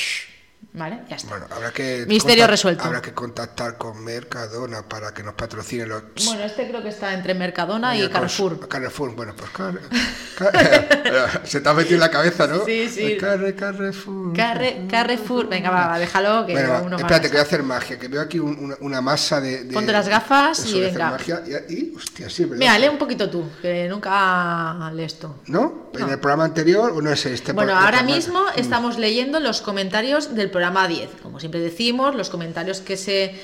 ¿Vale? 0.73 1.01
Ya 1.09 1.17
está. 1.17 1.31
Bueno, 1.31 1.47
habrá 1.49 1.71
que 1.71 2.05
Misterio 2.07 2.47
resuelto. 2.47 2.85
Habrá 2.85 3.01
que 3.01 3.11
contactar 3.13 3.77
con 3.77 4.01
Mercadona 4.03 4.83
para 4.83 5.13
que 5.13 5.21
nos 5.21 5.33
patrocine 5.33 5.85
los. 5.85 6.03
Bueno, 6.25 6.43
este 6.43 6.69
creo 6.69 6.81
que 6.81 6.89
está 6.89 7.13
entre 7.13 7.33
Mercadona 7.33 7.97
y, 7.97 8.07
Carrefour. 8.07 8.69
Carrefour, 8.69 9.13
bueno, 9.13 9.33
pues 9.35 9.51
se 11.43 11.59
te 11.59 11.69
ha 11.69 11.73
metido 11.73 11.95
en 11.95 11.99
la 11.99 12.09
cabeza, 12.09 12.47
¿no? 12.47 12.63
Sí, 12.63 12.87
sí. 12.87 13.17
Carre, 13.17 13.53
Carrefour. 13.53 14.33
Carre, 14.33 14.87
Carrefour. 14.89 15.49
Venga, 15.49 15.71
va, 15.71 15.99
déjalo. 15.99 16.45
Que 16.45 16.53
bueno, 16.53 16.83
uno 16.85 16.95
espérate, 16.95 17.27
que 17.27 17.33
voy 17.33 17.39
a 17.39 17.43
hacer 17.43 17.63
magia, 17.63 17.99
que 17.99 18.07
veo 18.07 18.21
aquí 18.21 18.39
una, 18.39 19.01
masa 19.01 19.41
de, 19.41 19.69
Ponte 19.73 19.91
las 19.91 20.07
gafas 20.07 20.65
y 20.67 20.79
venga. 20.79 21.11
Magia, 21.11 21.43
y, 21.67 21.93
hostia, 21.95 22.29
sí, 22.29 22.43
¿verdad? 22.43 22.59
Mira, 22.59 22.79
lee 22.79 22.87
un 22.87 22.97
poquito 22.97 23.29
tú, 23.29 23.43
que 23.61 23.89
nunca 23.89 24.89
lees 24.93 25.19
tú. 25.19 25.27
¿No? 25.47 25.89
¿En 25.93 26.09
el 26.09 26.19
programa 26.19 26.45
anterior 26.45 26.91
o 26.91 27.01
no 27.01 27.11
es 27.11 27.25
este? 27.25 27.51
Bueno, 27.51 27.77
ahora 27.77 28.03
mismo 28.03 28.43
mm. 28.43 28.59
estamos 28.59 28.97
leyendo 28.97 29.39
los 29.41 29.61
comentarios 29.61 30.33
del 30.33 30.49
programa 30.51 30.61
programa 30.71 30.87
10. 30.87 31.21
Como 31.23 31.39
siempre 31.39 31.59
decimos, 31.59 32.15
los 32.15 32.29
comentarios 32.29 32.81
que 32.81 32.95
se 32.95 33.35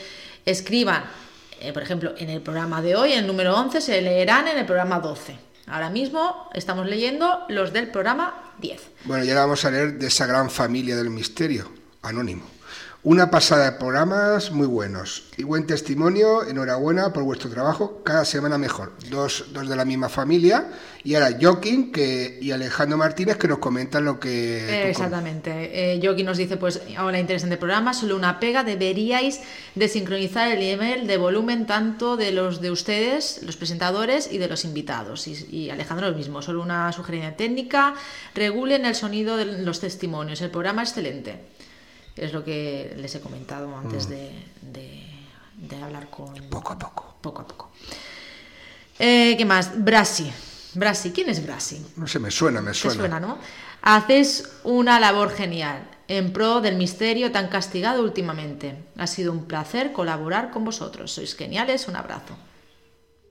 escriban, 0.46 1.04
eh, 1.60 1.74
por 1.74 1.82
ejemplo, 1.82 2.14
en 2.18 2.30
el 2.30 2.42
programa 2.42 2.82
de 2.82 2.96
hoy, 2.96 3.14
el 3.14 3.26
número 3.26 3.56
11, 3.56 3.82
se 3.82 4.02
leerán 4.02 4.48
en 4.48 4.58
el 4.58 4.66
programa 4.66 5.00
12. 5.00 5.36
Ahora 5.68 5.90
mismo 5.90 6.50
estamos 6.54 6.86
leyendo 6.86 7.44
los 7.50 7.74
del 7.74 7.90
programa 7.90 8.54
10. 8.60 8.82
Bueno, 9.06 9.26
ya 9.26 9.36
vamos 9.36 9.66
a 9.66 9.72
leer 9.72 9.98
de 9.98 10.08
esa 10.08 10.26
gran 10.26 10.50
familia 10.50 10.96
del 10.96 11.10
misterio, 11.10 11.70
anónimo. 12.04 12.57
Una 13.04 13.30
pasada 13.30 13.66
de 13.66 13.78
programas 13.78 14.52
muy 14.52 14.66
buenos 14.66 15.26
y 15.38 15.44
buen 15.44 15.68
testimonio. 15.68 16.46
Enhorabuena 16.46 17.14
por 17.14 17.24
vuestro 17.24 17.50
trabajo. 17.50 18.02
Cada 18.04 18.26
semana 18.26 18.58
mejor. 18.58 18.94
Dos, 19.12 19.46
dos 19.54 19.70
de 19.70 19.76
la 19.76 19.86
misma 19.86 20.10
familia. 20.10 20.72
Y 21.04 21.14
ahora 21.14 21.38
Joaquín 21.40 21.92
que, 21.92 22.40
y 22.42 22.52
Alejandro 22.52 22.98
Martínez 22.98 23.38
que 23.38 23.48
nos 23.48 23.60
comentan 23.60 24.04
lo 24.04 24.20
que... 24.20 24.90
exactamente. 24.90 25.94
Eh, 25.94 26.00
Joaquín 26.04 26.26
nos 26.26 26.38
dice, 26.38 26.58
pues, 26.58 26.82
hola, 27.00 27.20
interesante 27.20 27.56
programa. 27.56 27.94
Solo 27.94 28.16
una 28.16 28.40
pega. 28.40 28.64
Deberíais 28.64 29.42
de 29.76 29.88
sincronizar 29.88 30.52
el 30.52 30.60
nivel 30.60 31.06
de 31.06 31.18
volumen 31.18 31.68
tanto 31.68 32.18
de 32.18 32.32
los 32.32 32.62
de 32.62 32.72
ustedes, 32.72 33.42
los 33.44 33.58
presentadores, 33.58 34.28
y 34.32 34.40
de 34.40 34.48
los 34.48 34.66
invitados. 34.66 35.28
Y, 35.28 35.48
y 35.56 35.70
Alejandro 35.70 36.10
lo 36.10 36.18
mismo. 36.18 36.42
Solo 36.42 36.64
una 36.64 36.92
sugerencia 36.92 37.38
técnica. 37.38 37.94
Regulen 38.34 38.86
el 38.86 38.96
sonido 38.96 39.38
de 39.38 39.46
los 39.46 39.80
testimonios. 39.80 40.42
El 40.42 40.50
programa 40.50 40.82
excelente. 40.82 41.56
Es 42.18 42.34
lo 42.34 42.44
que 42.44 42.94
les 42.98 43.14
he 43.16 43.22
comentado 43.22 43.76
antes 43.78 44.08
mm. 44.08 44.12
de, 44.72 45.84
hablar 45.84 46.10
con... 46.10 46.34
Poco 46.50 46.74
a 46.74 46.80
poco. 46.80 47.16
Poco 47.22 47.42
a 47.42 47.48
poco. 47.48 47.72
Eh, 49.00 49.36
¿Qué 49.38 49.46
más? 49.46 49.72
Brasi. 49.84 50.32
Brasi. 50.74 51.12
¿Quién 51.12 51.30
es 51.30 51.46
Brasi? 51.46 51.86
No 51.96 52.08
sé, 52.08 52.20
me 52.20 52.32
suena, 52.32 52.62
me 52.62 52.74
suena. 52.74 52.98
suena, 52.98 53.20
¿no? 53.20 53.38
Haces 53.82 54.50
una 54.64 55.00
labor 55.00 55.32
genial 55.32 55.88
en 56.08 56.34
pro 56.34 56.62
del 56.62 56.76
misterio 56.76 57.32
tan 57.32 57.48
castigado 57.50 58.04
últimamente. 58.04 58.86
Ha 58.98 59.08
sido 59.08 59.32
un 59.32 59.46
placer 59.46 59.92
colaborar 59.92 60.52
con 60.52 60.66
vosotros. 60.66 61.12
Sois 61.12 61.36
geniales. 61.36 61.88
Un 61.88 61.96
abrazo. 61.96 62.36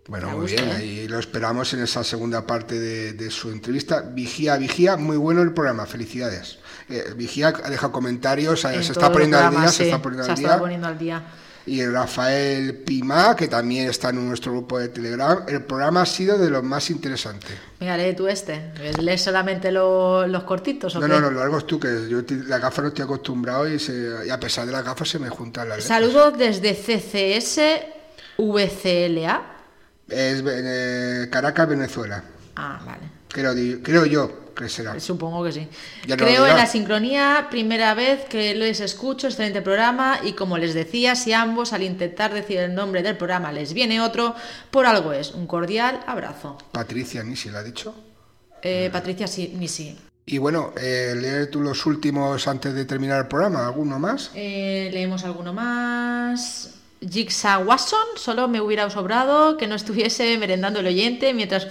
Bueno, 0.08 0.30
muy 0.30 0.46
bien, 0.46 0.68
¿eh? 0.68 0.72
ahí 0.72 1.08
lo 1.08 1.18
esperamos 1.18 1.72
en 1.74 1.82
esa 1.82 2.04
segunda 2.04 2.46
parte 2.46 2.78
de, 2.78 3.30
su 3.30 3.50
entrevista. 3.50 4.02
Vigía, 4.02 4.56
vigía, 4.56 4.96
muy 4.96 5.16
bueno 5.16 5.42
el 5.42 5.52
programa, 5.52 5.84
felicidades. 5.84 6.58
Eh, 6.88 7.12
vigía 7.16 7.48
ha 7.48 7.70
dejado 7.70 7.92
comentarios, 7.92 8.60
se 8.60 8.78
está 8.78 9.10
poniendo 9.10 9.38
al 9.38 9.50
día, 9.50 9.68
se 9.68 9.88
está 9.88 10.00
poniendo 10.58 10.86
al 10.86 10.98
día 10.98 11.24
y 11.66 11.84
Rafael 11.84 12.76
Pima, 12.76 13.34
que 13.34 13.48
también 13.48 13.90
está 13.90 14.10
en 14.10 14.26
nuestro 14.28 14.52
grupo 14.52 14.78
de 14.78 14.88
Telegram. 14.88 15.44
El 15.48 15.64
programa 15.64 16.02
ha 16.02 16.06
sido 16.06 16.38
de 16.38 16.48
los 16.48 16.62
más 16.62 16.90
interesantes. 16.90 17.50
Venga, 17.80 17.96
lee 17.96 18.14
tú 18.14 18.28
este. 18.28 18.72
¿Lees 19.00 19.22
solamente 19.22 19.72
los 19.72 20.44
cortitos 20.44 20.94
o 20.94 21.00
No, 21.00 21.06
qué? 21.06 21.12
no, 21.12 21.20
no, 21.20 21.30
lo 21.30 21.42
hago 21.42 21.60
tú, 21.64 21.80
que 21.80 22.08
yo 22.08 22.22
la 22.46 22.58
gafa 22.58 22.82
no 22.82 22.88
estoy 22.88 23.04
acostumbrado 23.04 23.68
y, 23.68 23.78
a 24.30 24.38
pesar 24.38 24.64
de 24.64 24.72
las 24.72 24.84
gafas 24.84 25.08
se 25.08 25.18
me 25.18 25.28
juntan 25.28 25.68
las 25.68 25.84
Saludos 25.84 26.38
desde 26.38 26.74
CCS 26.74 27.60
VCLA. 28.38 29.42
Es 30.08 30.44
eh, 30.46 31.28
Caracas, 31.30 31.68
Venezuela. 31.68 32.22
Ah, 32.54 32.80
vale. 32.86 33.15
Creo, 33.36 33.82
creo 33.82 34.06
yo. 34.06 34.46
Supongo 34.98 35.44
que 35.44 35.52
sí. 35.52 35.68
Creo 36.06 36.46
en 36.46 36.56
la 36.56 36.66
sincronía, 36.66 37.48
primera 37.50 37.92
vez 37.92 38.24
que 38.24 38.54
les 38.54 38.80
escucho, 38.80 39.26
excelente 39.26 39.60
programa 39.60 40.20
y 40.24 40.32
como 40.32 40.56
les 40.56 40.72
decía, 40.72 41.14
si 41.14 41.34
ambos 41.34 41.74
al 41.74 41.82
intentar 41.82 42.32
decir 42.32 42.60
el 42.60 42.74
nombre 42.74 43.02
del 43.02 43.18
programa 43.18 43.52
les 43.52 43.74
viene 43.74 44.00
otro, 44.00 44.34
por 44.70 44.86
algo 44.86 45.12
es. 45.12 45.32
Un 45.32 45.46
cordial 45.46 46.00
abrazo. 46.06 46.56
Patricia 46.72 47.22
Nisi, 47.22 47.50
¿lo 47.50 47.58
ha 47.58 47.62
dicho? 47.62 47.94
Eh, 48.62 48.88
Patricia 48.90 49.26
Nisi. 49.52 49.98
Y 50.24 50.38
bueno, 50.38 50.72
eh, 50.80 51.14
leer 51.14 51.50
tú 51.50 51.60
los 51.60 51.84
últimos 51.84 52.48
antes 52.48 52.72
de 52.72 52.86
terminar 52.86 53.20
el 53.20 53.28
programa, 53.28 53.66
¿alguno 53.66 53.98
más? 53.98 54.30
Eh, 54.34 54.88
leemos 54.90 55.24
alguno 55.24 55.52
más. 55.52 56.70
Jigsaw 57.06 57.62
Watson, 57.62 58.06
solo 58.16 58.48
me 58.48 58.62
hubiera 58.62 58.88
sobrado 58.88 59.58
que 59.58 59.66
no 59.66 59.74
estuviese 59.74 60.38
merendando 60.38 60.80
el 60.80 60.86
oyente 60.86 61.34
mientras 61.34 61.68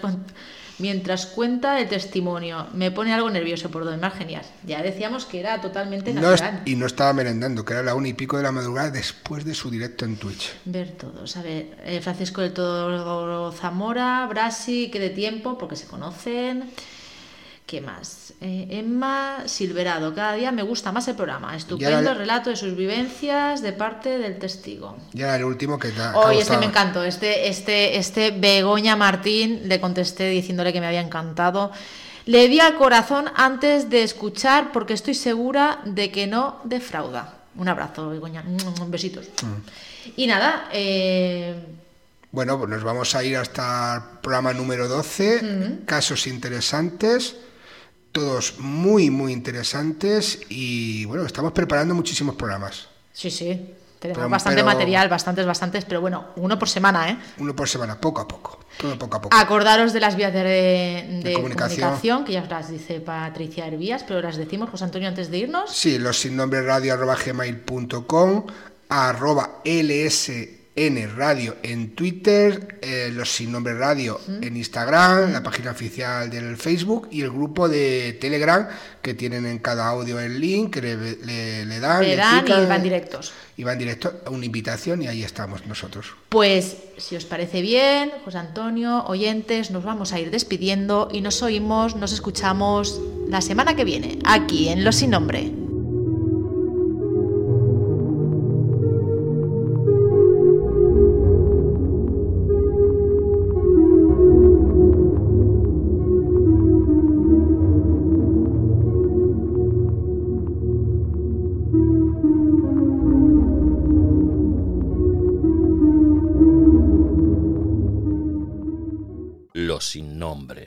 mientras 0.80 1.26
cuenta 1.26 1.80
el 1.80 1.88
testimonio. 1.88 2.68
Me 2.73 2.91
pone 2.91 3.14
algo 3.14 3.30
nervioso 3.30 3.69
por 3.69 3.85
lo 3.85 3.95
más 3.97 4.14
genial. 4.14 4.43
Ya 4.65 4.81
decíamos 4.81 5.26
que 5.26 5.39
era 5.39 5.61
totalmente 5.61 6.14
natural. 6.14 6.61
y 6.65 6.76
no 6.76 6.85
estaba 6.85 7.14
merendando, 7.14 7.64
que 7.64 7.73
era 7.73 7.84
la 7.84 7.95
una 7.95 8.07
y 8.07 8.14
pico 8.14 8.38
de 8.38 8.43
la 8.43 8.52
madrugada 8.52 8.91
después 8.91 9.45
de 9.45 9.53
su 9.53 9.69
directo 9.69 10.06
en 10.06 10.18
Twitch. 10.18 10.53
Ver 10.65 10.91
todos. 10.91 11.38
A 11.38 11.41
ver, 11.41 11.77
eh, 11.85 12.02
Francisco 12.02 12.41
del 12.41 12.53
Todo 12.53 13.52
Zamora, 13.52 14.26
Brasi, 14.27 14.89
que 14.89 14.99
de 14.99 15.10
tiempo, 15.10 15.57
porque 15.57 15.76
se 15.76 15.88
conocen. 15.88 16.72
¿Qué 17.65 17.81
más? 17.81 18.33
Eh, 18.41 18.67
Emma 18.69 19.47
Silverado, 19.47 20.13
cada 20.13 20.33
día 20.33 20.51
me 20.51 20.61
gusta 20.61 20.91
más 20.91 21.07
el 21.07 21.15
programa. 21.15 21.55
Estupendo 21.55 22.11
el 22.11 22.17
relato 22.17 22.51
de 22.51 22.55
sus 22.55 22.75
vivencias 22.75 23.63
de 23.63 23.73
parte 23.73 24.19
del 24.19 24.37
testigo. 24.37 24.97
Ya 25.13 25.35
el 25.35 25.45
último 25.45 25.79
que 25.79 25.91
da. 25.91 26.15
Hoy 26.15 26.37
este 26.37 26.57
me 26.57 26.67
encantó. 26.67 27.03
Este, 27.03 27.47
este, 27.47 27.97
este 27.97 28.29
Begoña 28.29 28.95
Martín 28.95 29.67
le 29.67 29.81
contesté 29.81 30.29
diciéndole 30.29 30.73
que 30.73 30.79
me 30.79 30.85
había 30.85 31.01
encantado. 31.01 31.71
Le 32.25 32.47
di 32.49 32.59
al 32.59 32.75
corazón 32.75 33.31
antes 33.35 33.89
de 33.89 34.03
escuchar 34.03 34.71
porque 34.71 34.93
estoy 34.93 35.15
segura 35.15 35.79
de 35.85 36.11
que 36.11 36.27
no 36.27 36.59
defrauda. 36.65 37.33
Un 37.55 37.67
abrazo, 37.67 38.09
Begoña. 38.09 38.43
Besitos. 38.87 39.25
Mm. 39.41 40.11
Y 40.17 40.27
nada, 40.27 40.69
eh, 40.71 41.55
Bueno, 42.31 42.59
pues 42.59 42.69
nos 42.69 42.83
vamos 42.83 43.15
a 43.15 43.23
ir 43.23 43.37
hasta 43.37 43.95
el 43.95 44.19
programa 44.19 44.53
número 44.53 44.87
12, 44.87 45.41
mm. 45.41 45.85
casos 45.85 46.27
interesantes 46.27 47.37
todos 48.15 48.59
muy, 48.59 49.09
muy 49.09 49.33
interesantes 49.33 50.39
y 50.47 51.03
bueno, 51.03 51.25
estamos 51.25 51.51
preparando 51.51 51.93
muchísimos 51.93 52.35
programas. 52.35 52.87
Sí, 53.11 53.29
sí. 53.29 53.73
Tenemos 53.99 54.29
bastante 54.29 54.63
material, 54.63 55.09
bastantes, 55.09 55.45
bastantes, 55.45 55.83
pero 55.83 55.99
bueno, 55.99 56.27
uno 56.37 56.57
por 56.57 56.69
semana, 56.69 57.09
¿eh? 57.09 57.17
Uno 57.39 57.53
por 57.53 57.67
semana, 57.67 57.99
poco 57.99 58.21
a 58.21 58.27
poco, 58.27 58.59
todo 58.77 58.97
poco 58.97 59.17
a 59.17 59.21
poco. 59.21 59.35
Acordaros 59.35 59.91
de 59.91 59.99
las 59.99 60.15
vías 60.15 60.31
de, 60.31 61.33
comunicación. 61.35 62.23
que 62.23 62.31
ya 62.31 62.45
las 62.45 62.69
dice 62.69 63.01
Patricia 63.01 63.67
Hervías, 63.67 64.05
pero 64.07 64.21
las 64.21 64.37
decimos, 64.37 64.69
José 64.69 64.85
Antonio, 64.85 65.09
antes 65.09 65.29
de 65.29 65.39
irnos. 65.39 65.75
Sí, 65.75 65.97
los 65.97 66.17
sin 66.17 66.37
nombre 66.37 66.61
radio 66.61 66.93
arroba 66.93 67.17
gmail.com, 67.17 68.45
arroba 68.87 69.59
ls 69.65 70.31
N 70.76 71.07
Radio 71.07 71.56
en 71.64 71.95
Twitter, 71.95 72.80
eh, 72.81 73.10
los 73.14 73.31
sin 73.31 73.52
nombre 73.52 73.73
radio 73.73 74.19
en 74.27 74.57
Instagram, 74.57 75.31
la 75.31 75.41
página 75.41 75.72
oficial 75.72 76.30
del 76.30 76.57
Facebook 76.57 77.07
y 77.11 77.22
el 77.22 77.30
grupo 77.30 77.69
de 77.69 78.18
Telegram 78.19 78.68
que 79.02 79.14
tienen 79.14 79.45
en 79.45 79.60
cada 79.60 79.88
audio 79.88 80.19
el 80.19 80.39
link, 80.39 80.73
que 80.73 80.81
le, 80.81 80.95
le, 81.65 81.80
dan, 81.80 82.02
le, 82.02 82.15
dan 82.18 82.45
y 82.45 82.65
van 82.65 82.84
directos. 82.84 83.31
Y 83.56 83.64
van 83.64 83.77
directo 83.77 84.22
a 84.26 84.30
una 84.31 84.45
invitación 84.45 85.02
y 85.02 85.07
ahí 85.07 85.23
estamos 85.23 85.65
nosotros. 85.65 86.07
Pues 86.27 86.76
si 86.97 87.15
os 87.15 87.23
parece 87.23 87.61
bien, 87.61 88.11
José 88.26 88.39
Antonio, 88.39 89.06
oyentes, 89.06 89.72
nos 89.72 89.85
vamos 89.85 90.11
a 90.11 90.19
ir 90.19 90.30
despidiendo 90.30 91.07
y 91.10 91.22
nos 91.22 91.41
oímos, 91.41 91.95
nos 91.95 92.11
escuchamos 92.11 92.99
la 93.30 93.39
semana 93.39 93.77
que 93.77 93.85
viene, 93.85 94.19
aquí 94.26 94.68
en 94.68 94.84
Los 94.84 94.97
Sin 94.97 95.11
Nombre. 95.11 95.52